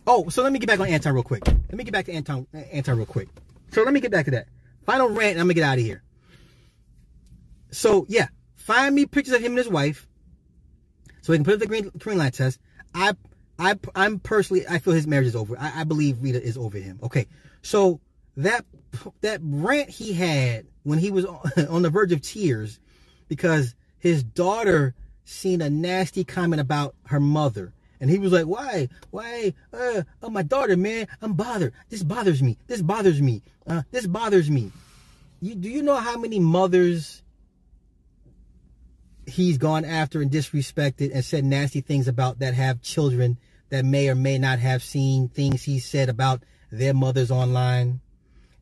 Oh, 0.06 0.30
so 0.30 0.44
let 0.44 0.54
me 0.54 0.60
get 0.60 0.68
back 0.68 0.80
on 0.80 0.88
Anton 0.88 1.14
real 1.14 1.24
quick. 1.24 1.46
Let 1.46 1.74
me 1.74 1.84
get 1.84 1.92
back 1.92 2.06
to 2.06 2.14
Anton, 2.14 2.48
Anton 2.54 2.98
real 2.98 3.06
quick. 3.06 3.28
So 3.72 3.84
let 3.84 3.94
me 3.94 4.00
get 4.00 4.12
back 4.12 4.26
to 4.26 4.32
that. 4.32 4.48
Final 4.86 5.10
rant, 5.10 5.32
and 5.32 5.42
I'm 5.42 5.48
gonna 5.48 5.56
get 5.56 5.64
out 5.64 5.78
of 5.78 5.84
here. 5.84 6.04
So 7.72 8.06
yeah, 8.08 8.28
find 8.56 8.96
me 8.96 9.06
pictures 9.06 9.34
of 9.34 9.42
him 9.42 9.52
and 9.52 9.58
his 9.58 9.68
wife, 9.68 10.08
so 11.22 11.34
we 11.34 11.38
can 11.38 11.44
put 11.44 11.56
up 11.56 11.60
the 11.60 11.68
green 11.68 11.92
green 11.98 12.18
light 12.18 12.36
test. 12.36 12.60
I, 12.96 13.14
I, 13.60 13.76
I'm 13.96 14.20
personally, 14.20 14.66
I 14.68 14.80
feel 14.80 14.94
his 14.94 15.08
marriage 15.08 15.28
is 15.28 15.36
over. 15.36 15.58
I, 15.60 15.82
I 15.82 15.84
believe 15.84 16.22
Rita 16.22 16.42
is 16.42 16.58
over 16.58 16.78
him. 16.78 17.00
Okay, 17.04 17.28
so 17.62 18.00
that 18.36 18.66
that 19.22 19.40
rant 19.44 19.90
he 19.90 20.14
had 20.14 20.68
when 20.84 21.00
he 21.00 21.12
was 21.12 21.26
on 21.70 21.82
the 21.82 21.90
verge 21.90 22.12
of 22.12 22.22
tears 22.22 22.80
because 23.28 23.76
his 24.00 24.24
daughter 24.24 24.94
seen 25.26 25.62
a 25.62 25.70
nasty 25.70 26.24
comment 26.24 26.62
about 26.62 26.96
her 27.08 27.20
mother 27.20 27.74
and 28.00 28.10
he 28.10 28.20
was 28.20 28.32
like, 28.32 28.46
why? 28.46 28.90
Why? 29.10 29.54
Uh, 29.74 30.04
oh, 30.22 30.30
my 30.30 30.44
daughter, 30.44 30.78
man. 30.78 31.08
I'm 31.22 31.34
bothered. 31.34 31.74
This 31.90 32.04
bothers 32.04 32.44
me. 32.44 32.58
This 32.68 32.82
bothers 32.82 33.22
me. 33.22 33.42
Uh, 33.66 33.84
this 33.92 34.06
bothers 34.06 34.50
me. 34.50 34.72
You, 35.42 35.56
do 35.56 35.70
you 35.70 35.82
know 35.82 35.96
how 35.96 36.18
many 36.18 36.40
mothers 36.40 37.24
he's 39.26 39.58
gone 39.58 39.84
after 39.84 40.22
and 40.22 40.32
disrespected 40.32 41.12
and 41.14 41.24
said 41.24 41.44
nasty 41.44 41.82
things 41.82 42.08
about 42.08 42.40
that 42.40 42.54
have 42.54 42.82
children 42.82 43.38
that 43.70 43.86
may 43.86 44.10
or 44.10 44.16
may 44.16 44.38
not 44.38 44.60
have 44.60 44.82
seen 44.82 45.30
things 45.30 45.64
he 45.64 45.80
said 45.80 46.10
about 46.10 46.44
their 46.72 46.94
mothers 46.94 47.32
online? 47.32 48.02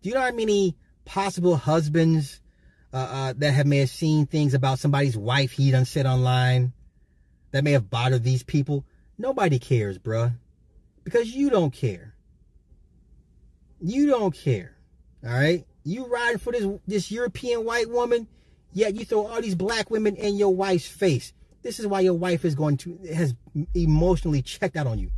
Do 0.01 0.09
you 0.09 0.15
know 0.15 0.21
how 0.21 0.31
many 0.31 0.75
possible 1.05 1.55
husbands 1.55 2.41
uh, 2.93 2.97
uh, 2.97 3.33
that 3.37 3.51
have 3.51 3.65
may 3.65 3.79
have 3.79 3.89
seen 3.89 4.25
things 4.25 4.53
about 4.53 4.79
somebody's 4.79 5.17
wife 5.17 5.51
he 5.51 5.71
done 5.71 5.85
said 5.85 6.05
online 6.05 6.73
that 7.51 7.63
may 7.63 7.71
have 7.71 7.89
bothered 7.89 8.23
these 8.23 8.43
people? 8.43 8.85
Nobody 9.17 9.59
cares, 9.59 9.97
bruh. 9.97 10.33
Because 11.03 11.33
you 11.33 11.49
don't 11.49 11.71
care. 11.71 12.15
You 13.79 14.07
don't 14.07 14.33
care. 14.33 14.75
All 15.23 15.31
right? 15.31 15.65
You 15.83 16.07
riding 16.07 16.39
for 16.39 16.51
this 16.51 16.67
this 16.87 17.11
European 17.11 17.63
white 17.63 17.89
woman, 17.89 18.27
yet 18.73 18.95
you 18.95 19.05
throw 19.05 19.27
all 19.27 19.41
these 19.41 19.55
black 19.55 19.91
women 19.91 20.15
in 20.15 20.35
your 20.35 20.55
wife's 20.55 20.87
face. 20.87 21.31
This 21.65 21.79
is 21.79 21.87
why 21.87 22.01
your 22.01 22.13
wife 22.13 22.45
is 22.45 22.53
going 22.53 22.77
to 22.77 22.99
has 23.11 23.33
emotionally 23.73 24.43
checked 24.43 24.77
out 24.77 24.85
on 24.85 24.99
you. 24.99 25.09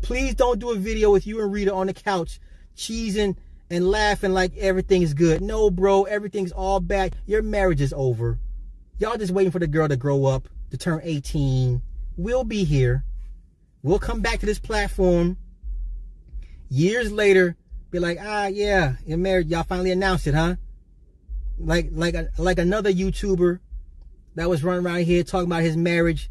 Please 0.00 0.34
don't 0.34 0.58
do 0.58 0.70
a 0.70 0.76
video 0.76 1.12
with 1.12 1.26
you 1.26 1.42
and 1.42 1.52
Rita 1.52 1.74
on 1.74 1.88
the 1.88 1.92
couch 1.92 2.40
cheesing 2.74 3.36
and 3.68 3.90
laughing 3.90 4.32
like 4.32 4.56
everything 4.56 5.02
is 5.02 5.12
good. 5.12 5.42
No, 5.42 5.68
bro, 5.70 6.04
everything's 6.04 6.52
all 6.52 6.80
bad. 6.80 7.14
Your 7.26 7.42
marriage 7.42 7.82
is 7.82 7.92
over. 7.94 8.38
Y'all 8.98 9.18
just 9.18 9.30
waiting 9.30 9.52
for 9.52 9.58
the 9.58 9.66
girl 9.66 9.86
to 9.86 9.98
grow 9.98 10.24
up, 10.24 10.48
to 10.70 10.78
turn 10.78 11.02
18. 11.02 11.82
We'll 12.16 12.44
be 12.44 12.64
here. 12.64 13.04
We'll 13.82 13.98
come 13.98 14.22
back 14.22 14.40
to 14.40 14.46
this 14.46 14.58
platform 14.58 15.36
years 16.70 17.12
later, 17.12 17.56
be 17.90 17.98
like, 17.98 18.16
ah, 18.22 18.46
yeah, 18.46 18.94
you're 19.04 19.18
married. 19.18 19.48
Y'all 19.48 19.64
finally 19.64 19.90
announced 19.90 20.26
it, 20.26 20.34
huh? 20.34 20.54
Like, 21.58 21.90
like, 21.92 22.16
like 22.38 22.58
another 22.58 22.90
YouTuber 22.90 23.60
that 24.34 24.48
was 24.48 24.64
running 24.64 24.84
around 24.84 25.04
here 25.04 25.22
talking 25.22 25.46
about 25.46 25.62
his 25.62 25.76
marriage 25.76 26.30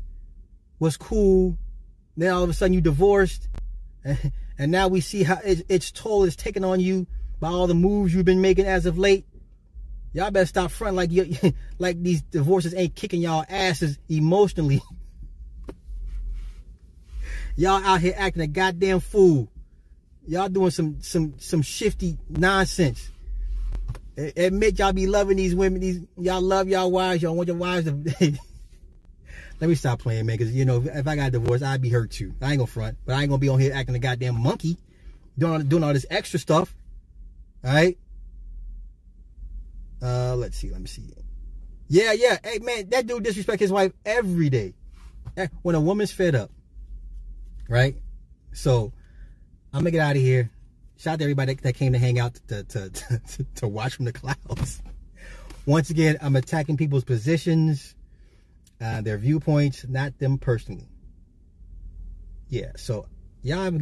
was 0.79 0.97
cool. 0.97 1.57
Then 2.17 2.31
all 2.31 2.43
of 2.43 2.49
a 2.49 2.53
sudden 2.53 2.73
you 2.73 2.81
divorced, 2.81 3.47
and 4.03 4.71
now 4.71 4.87
we 4.87 5.01
see 5.01 5.23
how 5.23 5.39
its 5.43 5.91
toll 5.91 6.23
is 6.23 6.35
taken 6.35 6.63
on 6.63 6.79
you 6.79 7.07
by 7.39 7.49
all 7.49 7.67
the 7.67 7.73
moves 7.73 8.13
you've 8.13 8.25
been 8.25 8.41
making 8.41 8.65
as 8.65 8.85
of 8.85 8.97
late. 8.97 9.25
Y'all 10.13 10.29
better 10.29 10.45
stop 10.45 10.69
front 10.69 10.95
like 10.95 11.11
you, 11.11 11.35
like 11.79 12.01
these 12.01 12.21
divorces 12.21 12.73
ain't 12.75 12.95
kicking 12.95 13.21
y'all 13.21 13.45
asses 13.49 13.97
emotionally. 14.09 14.81
Y'all 17.55 17.83
out 17.83 18.01
here 18.01 18.15
acting 18.17 18.41
a 18.41 18.47
goddamn 18.47 18.99
fool. 18.99 19.47
Y'all 20.25 20.49
doing 20.49 20.71
some 20.71 21.01
some 21.01 21.35
some 21.37 21.61
shifty 21.61 22.17
nonsense. 22.29 23.11
Admit 24.17 24.77
y'all 24.77 24.93
be 24.93 25.07
loving 25.07 25.37
these 25.37 25.55
women. 25.55 25.81
These 25.81 26.01
y'all 26.17 26.41
love 26.41 26.67
y'all 26.67 26.91
wives. 26.91 27.23
Y'all 27.23 27.35
want 27.35 27.47
your 27.47 27.57
wives 27.57 27.85
to. 27.85 27.93
Let 29.59 29.69
me 29.69 29.75
stop 29.75 29.99
playing, 29.99 30.25
man. 30.25 30.37
Cause 30.37 30.51
you 30.51 30.65
know, 30.65 30.83
if 30.85 31.07
I 31.07 31.15
got 31.15 31.31
divorced, 31.31 31.63
I'd 31.63 31.81
be 31.81 31.89
hurt 31.89 32.11
too. 32.11 32.33
I 32.41 32.51
ain't 32.51 32.57
gonna 32.57 32.67
front, 32.67 32.97
but 33.05 33.15
I 33.15 33.21
ain't 33.21 33.29
gonna 33.29 33.39
be 33.39 33.49
on 33.49 33.59
here 33.59 33.73
acting 33.73 33.95
a 33.95 33.99
goddamn 33.99 34.39
monkey, 34.39 34.77
doing 35.37 35.53
all, 35.53 35.59
doing 35.59 35.83
all 35.83 35.93
this 35.93 36.05
extra 36.09 36.39
stuff. 36.39 36.75
All 37.63 37.73
right. 37.73 37.97
Uh, 40.01 40.35
let's 40.35 40.57
see. 40.57 40.69
Let 40.69 40.81
me 40.81 40.87
see. 40.87 41.03
Yeah, 41.87 42.11
yeah. 42.11 42.37
Hey, 42.43 42.59
man, 42.59 42.89
that 42.89 43.07
dude 43.07 43.23
disrespect 43.23 43.59
his 43.59 43.71
wife 43.71 43.93
every 44.05 44.49
day. 44.49 44.73
When 45.61 45.75
a 45.75 45.81
woman's 45.81 46.11
fed 46.11 46.35
up, 46.35 46.51
right? 47.67 47.95
So 48.51 48.91
I'm 49.73 49.79
gonna 49.79 49.91
get 49.91 50.01
out 50.01 50.15
of 50.15 50.21
here. 50.21 50.51
Shout 51.03 51.15
out 51.15 51.19
to 51.19 51.25
everybody 51.25 51.55
that 51.55 51.75
came 51.75 51.91
to 51.91 51.99
hang 51.99 52.17
out 52.17 52.35
to, 52.47 52.63
to, 52.63 52.89
to, 52.89 53.45
to 53.55 53.67
watch 53.67 53.95
from 53.95 54.05
the 54.05 54.13
clouds. 54.13 54.81
Once 55.65 55.89
again, 55.89 56.17
I'm 56.21 56.37
attacking 56.37 56.77
people's 56.77 57.03
positions, 57.03 57.93
uh, 58.79 59.01
their 59.01 59.17
viewpoints, 59.17 59.85
not 59.85 60.17
them 60.19 60.37
personally. 60.37 60.87
Yeah, 62.47 62.71
so 62.77 63.07
y'all 63.41 63.63
have 63.63 63.73